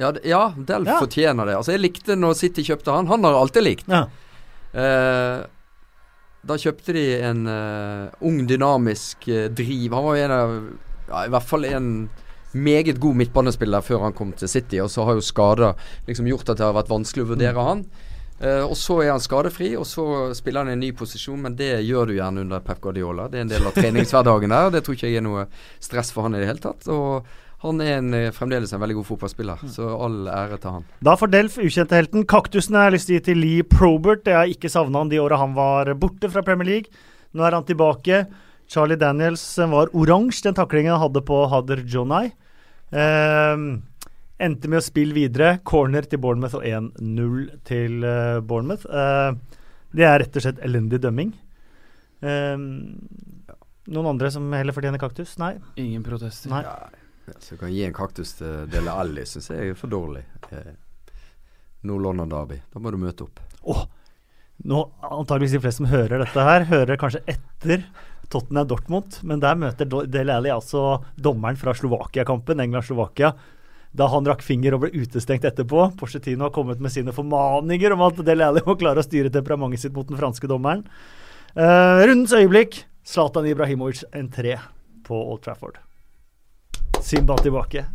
Ja, 0.00 0.12
ja 0.24 0.42
Delf 0.56 0.88
Ja. 0.88 0.98
fortjener 1.02 1.50
det. 1.50 1.56
Altså 1.58 1.74
Jeg 1.74 1.82
likte 1.82 2.16
når 2.16 2.36
City 2.38 2.62
kjøpte 2.62 2.94
han. 2.94 3.10
Han 3.10 3.26
har 3.26 3.38
alltid 3.40 3.66
likt. 3.66 3.90
Ja. 3.90 4.06
Eh, 4.70 5.40
da 6.46 6.56
kjøpte 6.56 6.94
de 6.96 7.04
en 7.20 7.42
uh, 7.44 8.08
ung, 8.24 8.38
dynamisk 8.48 9.26
uh, 9.28 9.48
driv. 9.52 9.92
Han 9.92 10.06
var 10.06 10.20
en 10.22 10.32
av 10.32 10.52
ja, 11.10 11.24
I 11.26 11.32
hvert 11.34 11.48
fall 11.50 11.66
en 11.68 11.90
meget 12.56 12.96
god 13.02 13.18
midtbanespiller 13.20 13.84
før 13.84 14.06
han 14.06 14.16
kom 14.16 14.32
til 14.32 14.48
City. 14.48 14.78
Og 14.80 14.88
så 14.90 15.04
har 15.04 15.18
jo 15.18 15.26
skader 15.26 15.74
liksom 16.08 16.30
gjort 16.30 16.48
at 16.48 16.62
det 16.62 16.64
har 16.64 16.78
vært 16.78 16.92
vanskelig 16.92 17.26
å 17.26 17.32
vurdere 17.34 17.66
han. 17.66 17.84
Eh, 18.40 18.62
og 18.64 18.72
så 18.78 19.02
er 19.04 19.12
han 19.12 19.20
skadefri, 19.20 19.74
og 19.76 19.84
så 19.88 20.04
spiller 20.36 20.64
han 20.64 20.72
i 20.72 20.78
en 20.78 20.80
ny 20.80 20.94
posisjon, 20.96 21.42
men 21.44 21.58
det 21.58 21.74
gjør 21.84 22.08
du 22.08 22.16
gjerne 22.16 22.40
under 22.46 22.64
Pep 22.64 22.80
Guardiola. 22.80 23.28
Det 23.28 23.40
er 23.40 23.44
en 23.44 23.52
del 23.52 23.68
av 23.68 23.76
treningshverdagen 23.76 24.54
der, 24.54 24.70
og 24.70 24.74
det 24.74 24.82
tror 24.86 24.96
ikke 24.96 25.10
jeg 25.10 25.20
er 25.20 25.26
noe 25.26 25.46
stress 25.82 26.12
for 26.14 26.24
han 26.24 26.38
i 26.38 26.40
det 26.40 26.48
hele 26.48 26.64
tatt. 26.64 26.88
Og 26.88 27.28
han 27.60 27.82
er 27.84 27.98
en, 27.98 28.14
eh, 28.16 28.30
fremdeles 28.32 28.72
en 28.72 28.80
veldig 28.80 28.96
god 29.02 29.08
fotballspiller, 29.10 29.64
så 29.68 29.90
all 29.92 30.22
ære 30.32 30.56
til 30.62 30.78
han. 30.78 30.86
Da 31.04 31.16
får 31.20 31.32
Delf 31.34 31.58
ukjente 31.60 31.98
helten. 31.98 32.24
Kaktusen 32.24 32.78
har 32.78 32.88
jeg 32.88 32.96
lyst 32.96 33.10
til 33.10 33.18
å 33.18 33.20
gi 33.20 33.26
til 33.28 33.42
Lee 33.44 33.66
Probert. 33.68 34.24
Jeg 34.24 34.38
har 34.38 34.48
ikke 34.48 34.72
savna 34.72 35.04
han 35.04 35.12
de 35.12 35.20
åra 35.20 35.42
han 35.42 35.52
var 35.58 35.92
borte 36.00 36.32
fra 36.32 36.44
Premier 36.46 36.70
League. 36.70 37.04
Nå 37.36 37.44
er 37.44 37.58
han 37.58 37.68
tilbake. 37.68 38.24
Charlie 38.70 38.96
Daniels 38.96 39.44
eh, 39.58 39.68
var 39.68 39.92
oransje, 39.92 40.46
den 40.48 40.56
taklingen 40.56 40.94
han 40.96 41.04
hadde 41.04 41.20
på 41.28 41.44
Hader 41.52 41.84
Jonai. 41.84 42.30
Ehm, 42.96 43.82
endte 44.42 44.70
med 44.70 44.80
å 44.80 44.84
spille 44.84 45.16
videre. 45.16 45.58
Corner 45.66 46.08
til 46.08 46.20
Bournemouth 46.22 46.58
og 46.58 46.66
1-0 46.66 47.46
til 47.68 48.04
uh, 48.06 48.40
Bournemouth. 48.40 48.86
Uh, 48.88 49.36
det 49.96 50.06
er 50.06 50.20
rett 50.22 50.36
og 50.38 50.46
slett 50.46 50.62
elendig 50.64 51.02
dømming. 51.04 51.34
Uh, 52.20 52.56
noen 53.90 54.10
andre 54.12 54.30
som 54.30 54.46
heller 54.54 54.76
fortjener 54.76 55.00
kaktus? 55.02 55.36
Nei. 55.40 55.54
Ingen 55.80 56.04
protester. 56.06 56.52
Nei. 56.52 56.62
Ja, 56.66 57.38
så 57.38 57.54
jeg 57.54 57.62
kan 57.62 57.72
gi 57.72 57.86
en 57.86 57.96
kaktus 57.96 58.34
til 58.38 58.68
Dele 58.70 58.94
Alli, 59.02 59.24
syns 59.26 59.50
jeg 59.50 59.72
er 59.72 59.78
for 59.78 59.92
dårlig. 59.92 60.22
Eh, 60.50 60.74
Nord-London 61.86 62.30
Derby. 62.30 62.60
Da 62.72 62.82
må 62.82 62.92
du 62.92 63.00
møte 63.00 63.26
opp. 63.26 63.40
Oh, 63.70 63.84
nå 64.68 64.82
antageligvis 65.06 65.56
de 65.56 65.62
fleste 65.64 65.82
som 65.82 65.90
hører 65.90 66.22
dette 66.22 66.44
her, 66.46 66.66
hører 66.70 67.00
kanskje 67.00 67.22
etter 67.30 67.86
Tottenham 68.30 68.68
Dortmund, 68.70 69.18
men 69.26 69.42
der 69.42 69.58
møter 69.58 69.88
Del 70.06 70.30
Alli 70.30 70.52
altså 70.54 71.00
dommeren 71.18 71.58
fra 71.58 71.74
Slovakia-kampen, 71.74 72.62
England-Slovakia. 72.62 73.32
Da 73.96 74.06
han 74.12 74.26
rakk 74.28 74.42
finger 74.46 74.76
og 74.76 74.84
ble 74.84 75.02
utestengt 75.02 75.44
etterpå. 75.48 75.88
Porcetino 75.98 76.46
har 76.46 76.54
kommet 76.54 76.82
med 76.82 76.94
sine 76.94 77.14
formaninger 77.14 77.96
om 77.96 78.04
at 78.06 78.22
Del 78.26 78.44
Alli 78.46 78.62
må 78.66 78.76
klare 78.78 79.02
å 79.02 79.06
styre 79.06 79.32
temperamentet 79.34 79.82
sitt 79.82 79.96
mot 79.96 80.06
den 80.06 80.20
franske 80.20 80.50
dommeren. 80.50 80.84
Uh, 81.56 82.06
rundens 82.06 82.34
øyeblikk. 82.36 82.84
Zlatan 83.10 83.48
Ibrahimovic 83.50 84.04
en 84.14 84.28
tre 84.30 84.58
på 85.06 85.18
Old 85.18 85.42
Trafford. 85.42 85.80
Simba 87.02 87.34
tilbake. 87.42 87.86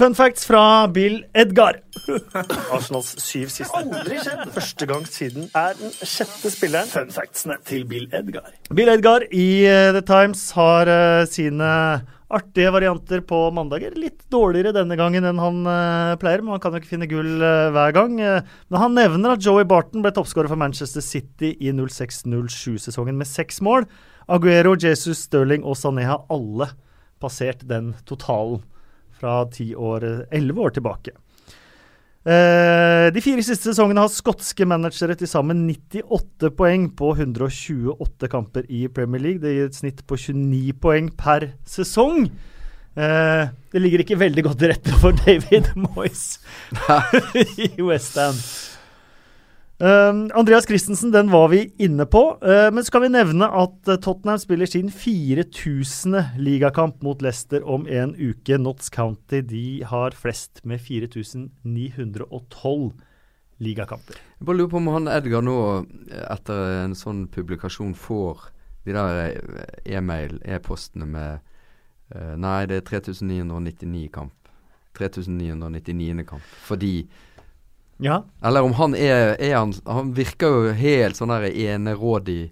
Fun 0.00 0.14
facts 0.14 0.46
fra 0.46 0.86
Bill 0.88 1.24
Edgar. 1.34 1.80
Arsenals 2.72 3.10
syv 3.20 3.50
siste. 3.52 3.74
Aldri 3.76 4.20
skjedd. 4.22 4.46
Første 4.54 4.86
gang 4.88 5.02
siden 5.08 5.50
er 5.50 5.74
den 5.80 5.90
sjette 5.98 6.52
spilleren. 6.54 6.88
Fun 6.88 7.10
factsene 7.12 7.58
til 7.68 7.82
Bill 7.90 8.06
Edgar. 8.14 8.48
Bill 8.72 8.88
Edgar 8.94 9.26
i 9.28 9.48
eh, 9.68 9.90
The 9.96 10.04
Times 10.06 10.46
har 10.56 10.88
eh, 10.88 11.26
sine 11.28 11.72
artige 12.30 12.70
varianter 12.72 13.22
på 13.26 13.38
mandager. 13.54 13.94
Litt 13.98 14.22
dårligere 14.32 14.74
denne 14.76 14.96
gangen 14.98 15.26
enn 15.26 15.40
han 15.42 15.62
uh, 15.66 16.16
pleier, 16.20 16.44
men 16.44 16.54
han 16.54 16.62
kan 16.62 16.74
jo 16.74 16.80
ikke 16.82 16.92
finne 16.92 17.08
gull 17.10 17.42
uh, 17.42 17.70
hver 17.74 17.94
gang. 17.96 18.14
Uh, 18.22 18.46
men 18.70 18.82
han 18.84 18.96
nevner 18.98 19.34
at 19.34 19.44
Joey 19.44 19.66
Barton 19.68 20.04
ble 20.04 20.12
toppskårer 20.14 20.50
for 20.50 20.60
Manchester 20.60 21.04
City 21.04 21.52
i 21.58 21.72
06-07-sesongen 21.74 23.18
med 23.18 23.30
seks 23.30 23.58
mål. 23.66 23.88
Aguero, 24.30 24.76
Jesus, 24.78 25.26
Sterling 25.26 25.66
og 25.66 25.78
Sané 25.80 26.06
har 26.06 26.22
alle 26.30 26.70
passert 27.20 27.66
den 27.68 27.92
totalen 28.08 28.62
fra 29.20 29.42
ti 29.52 29.72
år, 29.76 30.06
elleve 30.32 30.62
år 30.64 30.78
tilbake. 30.78 31.12
Eh, 32.20 33.06
de 33.14 33.20
fire 33.24 33.40
siste 33.40 33.70
sesongene 33.70 34.02
har 34.04 34.12
skotske 34.12 34.66
managere 34.68 35.14
til 35.16 35.28
sammen 35.30 35.62
98 35.70 36.50
poeng 36.52 36.90
på 36.92 37.14
128 37.14 38.28
kamper 38.28 38.66
i 38.68 38.86
Premier 38.92 39.24
League. 39.24 39.40
Det 39.40 39.54
gir 39.54 39.70
et 39.70 39.78
snitt 39.78 40.02
på 40.04 40.18
29 40.20 40.74
poeng 40.82 41.08
per 41.16 41.54
sesong. 41.64 42.28
Eh, 43.00 43.44
det 43.72 43.80
ligger 43.80 44.04
ikke 44.04 44.20
veldig 44.20 44.44
godt 44.44 44.60
til 44.60 44.74
rette 44.74 44.98
for 45.00 45.16
David 45.24 45.72
Moyes 45.86 46.40
i 47.70 47.72
Westham. 47.80 48.36
Um, 49.80 50.28
Andreas 50.36 50.66
Christensen, 50.68 51.08
den 51.10 51.30
var 51.32 51.48
vi 51.48 51.72
inne 51.80 52.04
på. 52.04 52.36
Uh, 52.44 52.68
men 52.74 52.84
så 52.84 52.92
kan 52.92 53.02
vi 53.06 53.14
nevne 53.14 53.48
at 53.48 53.88
uh, 53.88 53.96
Tottenham 53.96 54.38
spiller 54.38 54.68
sin 54.68 54.90
4000. 54.92 56.36
ligakamp 56.36 57.00
mot 57.02 57.22
Leicester 57.24 57.64
om 57.64 57.88
en 57.88 58.12
uke. 58.18 58.58
Notts 58.60 58.92
County 58.92 59.40
de 59.40 59.80
har 59.88 60.12
flest 60.12 60.60
med 60.68 60.84
4912 60.84 62.92
ligakamper. 63.60 64.20
Jeg 64.38 64.46
bare 64.46 64.56
lurer 64.56 64.72
på 64.72 64.80
om 64.80 64.90
han 64.92 65.08
Edgar 65.08 65.44
nå, 65.44 65.56
etter 66.28 66.84
en 66.84 66.96
sånn 66.96 67.26
publikasjon, 67.32 67.96
får 67.96 68.50
de 68.84 68.96
der 68.96 69.20
eh, 69.32 69.96
e-mail, 69.96 70.38
e-postene 70.44 71.08
med 71.08 71.40
eh, 72.14 72.36
Nei, 72.40 72.64
det 72.68 72.80
er 72.80 72.86
3999 72.88 74.08
kamp. 74.12 74.36
3999. 74.96 76.24
kamp. 76.28 76.46
Fordi 76.66 76.94
Ja, 78.00 78.22
Eller 78.42 78.64
om 78.64 78.72
han 78.78 78.94
er, 78.96 79.34
er 79.38 79.56
han, 79.58 79.74
han 79.86 80.14
virker 80.16 80.48
jo 80.48 80.72
helt 80.76 81.18
sånn 81.18 81.32
der 81.32 81.50
enerådig 81.50 82.50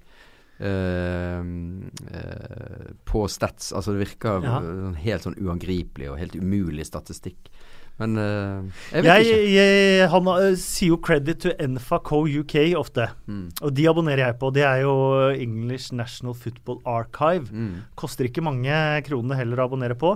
uh, 0.61 1.41
uh, 1.41 2.93
på 3.09 3.25
stats. 3.33 3.73
Altså 3.73 3.95
det 3.95 4.05
virker 4.07 4.45
Ja. 4.45 4.59
eh, 4.61 4.95
helt 5.05 5.25
sånn 5.25 5.39
uangripelig 5.41 6.11
og 6.13 6.19
helt 6.21 6.37
umulig 6.37 6.87
statistikk. 6.87 7.51
Men 7.99 8.15
uh, 8.15 8.63
jeg 8.93 9.03
vet 9.03 9.09
jeg, 9.09 9.25
ikke. 9.27 9.47
jeg, 9.57 10.09
han 10.13 10.29
uh, 10.31 10.55
sier 10.55 10.93
jo 10.93 10.99
credit 11.03 11.41
to 11.43 11.55
Enfa 11.59 11.99
Co 12.07 12.21
UK 12.29 12.55
ofte. 12.79 13.09
Mm. 13.27 13.49
Og 13.59 13.73
de 13.75 13.89
abonnerer 13.91 14.23
jeg 14.29 14.39
på. 14.39 14.53
Det 14.55 14.63
er 14.63 14.85
jo 14.85 14.95
English 15.35 15.91
National 15.93 16.37
Football 16.39 16.79
Archive. 16.87 17.51
Mm. 17.51 17.89
Koster 17.99 18.29
ikke 18.29 18.45
mange 18.47 18.71
kronene 19.09 19.41
heller 19.41 19.59
å 19.59 19.67
abonnere 19.67 19.99
på. 19.99 20.15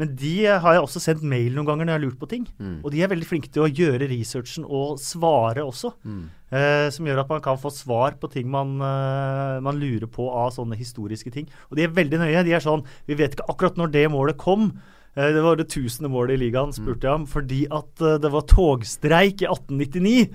Men 0.00 0.14
de 0.16 0.34
har 0.48 0.76
jeg 0.76 0.84
også 0.86 1.02
sendt 1.04 1.24
mail 1.26 1.52
noen 1.52 1.68
ganger 1.68 1.84
når 1.84 1.92
jeg 1.92 1.98
har 1.98 2.04
lurt 2.06 2.20
på 2.20 2.28
ting. 2.30 2.46
Mm. 2.56 2.78
Og 2.80 2.94
de 2.94 3.02
er 3.04 3.10
veldig 3.12 3.28
flinke 3.28 3.50
til 3.52 3.66
å 3.66 3.68
gjøre 3.68 4.08
researchen 4.08 4.64
og 4.64 4.96
svare 5.02 5.64
også. 5.66 5.92
Mm. 6.08 6.22
Eh, 6.52 6.86
som 6.92 7.08
gjør 7.08 7.22
at 7.22 7.32
man 7.32 7.44
kan 7.44 7.60
få 7.60 7.72
svar 7.72 8.16
på 8.20 8.30
ting 8.32 8.48
man, 8.52 8.74
eh, 8.80 9.60
man 9.64 9.80
lurer 9.80 10.08
på 10.08 10.30
av 10.32 10.54
sånne 10.56 10.78
historiske 10.80 11.32
ting. 11.34 11.50
Og 11.70 11.76
de 11.76 11.84
er 11.84 11.92
veldig 11.92 12.22
nøye. 12.24 12.44
De 12.44 12.56
er 12.56 12.64
sånn 12.64 12.86
Vi 13.08 13.18
vet 13.18 13.36
ikke 13.36 13.48
akkurat 13.52 13.76
når 13.80 13.92
det 13.92 14.08
målet 14.12 14.40
kom. 14.40 14.70
Eh, 15.16 15.28
det 15.34 15.42
var 15.44 15.58
det 15.60 15.68
tusende 15.68 16.08
målet 16.08 16.38
i 16.38 16.44
ligaen, 16.46 16.72
spurte 16.72 17.04
jeg 17.04 17.20
om, 17.20 17.26
fordi 17.28 17.62
at 17.68 18.04
eh, 18.04 18.18
det 18.22 18.30
var 18.32 18.46
togstreik 18.48 19.42
i 19.44 19.48
1899. 19.50 20.30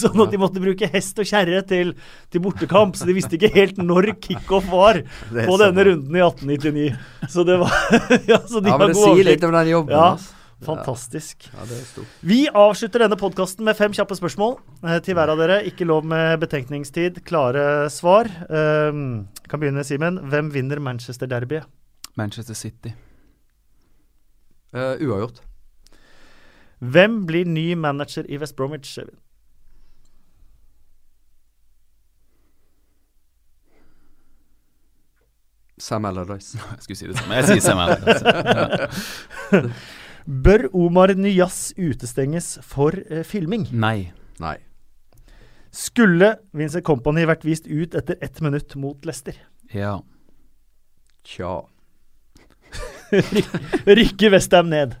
sånn 0.00 0.22
at 0.24 0.32
de 0.32 0.40
måtte 0.40 0.62
bruke 0.64 0.88
hest 0.94 1.20
og 1.20 1.28
kjerre 1.28 1.60
til, 1.68 1.92
til 2.32 2.44
bortekamp. 2.44 2.96
Så 2.96 3.08
de 3.08 3.16
visste 3.16 3.36
ikke 3.36 3.52
helt 3.56 3.82
når 3.82 4.14
kickoff 4.24 4.70
var 4.72 5.02
på 5.50 5.58
denne 5.60 5.90
runden 5.90 6.16
i 6.16 6.24
1899. 6.24 6.88
Så 7.34 7.44
det 7.44 7.58
var 7.60 7.76
ja, 8.32 8.40
så 8.48 8.64
de 8.64 8.72
Ja, 8.72 8.80
men 8.80 8.94
det 8.94 9.02
sier 9.02 9.28
litt 9.28 9.44
om 9.44 9.54
den 9.58 9.74
jobben. 9.74 9.98
Ja. 9.98 10.14
altså. 10.14 10.40
Fantastisk. 10.64 11.48
Ja, 11.50 11.64
det 11.68 11.76
er 11.76 11.84
stort. 11.84 12.18
Vi 12.24 12.38
avslutter 12.48 13.04
denne 13.04 13.18
podkasten 13.20 13.66
med 13.66 13.76
fem 13.76 13.92
kjappe 13.92 14.16
spørsmål 14.16 14.56
eh, 14.86 15.00
til 15.04 15.18
hver 15.18 15.34
av 15.34 15.40
dere. 15.42 15.60
Ikke 15.68 15.84
lov 15.84 16.06
med 16.08 16.38
betenkningstid. 16.40 17.20
Klare 17.28 17.90
svar. 17.92 18.30
Um, 18.48 19.26
kan 19.50 19.60
begynne, 19.60 19.84
Simen. 19.84 20.22
Hvem 20.32 20.54
vinner 20.54 20.80
Manchester 20.80 21.28
Derby? 21.28 21.60
Manchester 22.16 22.56
City. 22.56 22.94
Eh, 24.74 24.96
uavgjort. 25.06 25.42
Hvem 26.84 27.20
blir 27.26 27.46
ny 27.46 27.74
manager 27.78 28.26
i 28.28 28.38
West 28.38 28.56
Bromwich? 28.56 28.98
Evin? 28.98 29.16
Sam 35.78 36.04
Allardyce. 36.04 36.58
Jeg 36.76 36.82
skulle 36.82 36.98
si 36.98 37.08
det 37.10 37.18
samme. 37.18 37.34
Jeg 37.34 37.44
sier 37.44 37.64
Sam 37.64 37.78
Allardyce. 37.84 39.72
Bør 40.44 40.68
Omar 40.72 41.12
Nyas 41.18 41.74
utestenges 41.76 42.58
for 42.62 42.96
uh, 43.10 43.22
filming? 43.26 43.66
Nei. 43.72 44.12
Nei. 44.40 44.56
Skulle 45.74 46.36
Vincent 46.54 46.86
Company 46.86 47.26
vært 47.28 47.44
vist 47.44 47.66
ut 47.68 47.94
etter 47.98 48.16
ett 48.22 48.40
minutt 48.42 48.74
mot 48.80 49.04
Leicester? 49.04 49.36
Ja. 49.74 49.98
Tja. 51.26 51.58
Rykker 53.98 54.34
Westham 54.34 54.70
ned? 54.72 54.96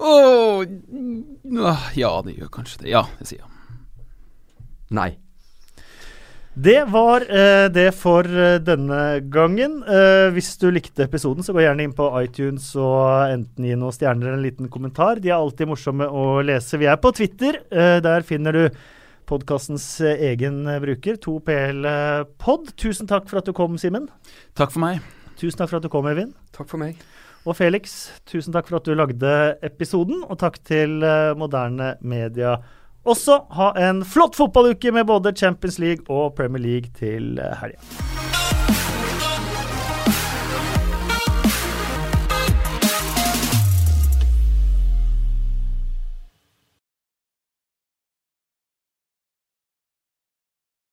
Ah, 0.00 1.88
ja, 1.96 2.12
det 2.24 2.38
gjør 2.38 2.52
kanskje 2.54 2.84
det. 2.84 2.92
Ja, 2.94 3.04
jeg 3.20 3.32
sier 3.32 3.42
ja. 3.42 3.50
Nei. 4.96 5.10
Det 6.60 6.80
var 6.90 7.22
eh, 7.30 7.68
det 7.70 7.92
for 7.94 8.26
eh, 8.26 8.58
denne 8.64 9.20
gangen. 9.32 9.78
Eh, 9.86 10.32
hvis 10.34 10.50
du 10.58 10.66
likte 10.74 11.06
episoden, 11.06 11.46
så 11.46 11.54
gå 11.54 11.62
gjerne 11.62 11.86
inn 11.86 11.94
på 11.96 12.08
iTunes 12.20 12.72
og 12.80 13.30
enten 13.30 13.68
gi 13.68 13.76
noen 13.78 13.94
stjerner 13.94 14.26
eller 14.26 14.40
en 14.40 14.48
liten 14.48 14.72
kommentar. 14.72 15.22
De 15.22 15.30
er 15.30 15.38
alltid 15.38 15.70
morsomme 15.70 16.08
å 16.10 16.40
lese. 16.42 16.80
Vi 16.80 16.90
er 16.90 16.98
på 17.00 17.14
Twitter. 17.16 17.62
Eh, 17.70 18.00
der 18.02 18.26
finner 18.26 18.56
du 18.56 18.64
podkastens 19.30 19.86
eh, 20.02 20.26
egen 20.32 20.64
eh, 20.66 20.82
bruker, 20.82 21.20
2PL-pod. 21.22 22.74
Tusen 22.80 23.10
takk 23.10 23.30
for 23.30 23.40
at 23.40 23.46
du 23.46 23.54
kom, 23.56 23.78
Simen. 23.78 24.10
Takk 24.58 24.74
for 24.74 24.82
meg. 24.82 25.19
Tusen 25.40 25.56
takk 25.56 25.70
for 25.72 25.80
at 25.80 25.86
du 25.86 25.92
kom, 25.92 26.08
Øyvind. 26.10 26.34
Takk 26.52 26.68
for 26.68 26.80
meg. 26.82 27.00
Og 27.48 27.56
Felix, 27.56 28.10
tusen 28.28 28.52
takk 28.52 28.68
for 28.68 28.80
at 28.80 28.88
du 28.88 28.92
lagde 28.92 29.32
episoden. 29.64 30.20
Og 30.28 30.36
takk 30.42 30.60
til 30.68 31.00
eh, 31.00 31.32
Moderne 31.40 31.94
Media 32.04 32.58
også. 33.08 33.38
Ha 33.56 33.72
en 33.88 34.04
flott 34.04 34.36
fotballuke 34.36 34.92
med 34.92 35.08
både 35.08 35.32
Champions 35.32 35.80
League 35.80 36.04
og 36.12 36.34
Premier 36.36 36.60
League 36.66 36.92
til 37.00 37.40
eh, 37.40 37.56
helga. 37.62 38.39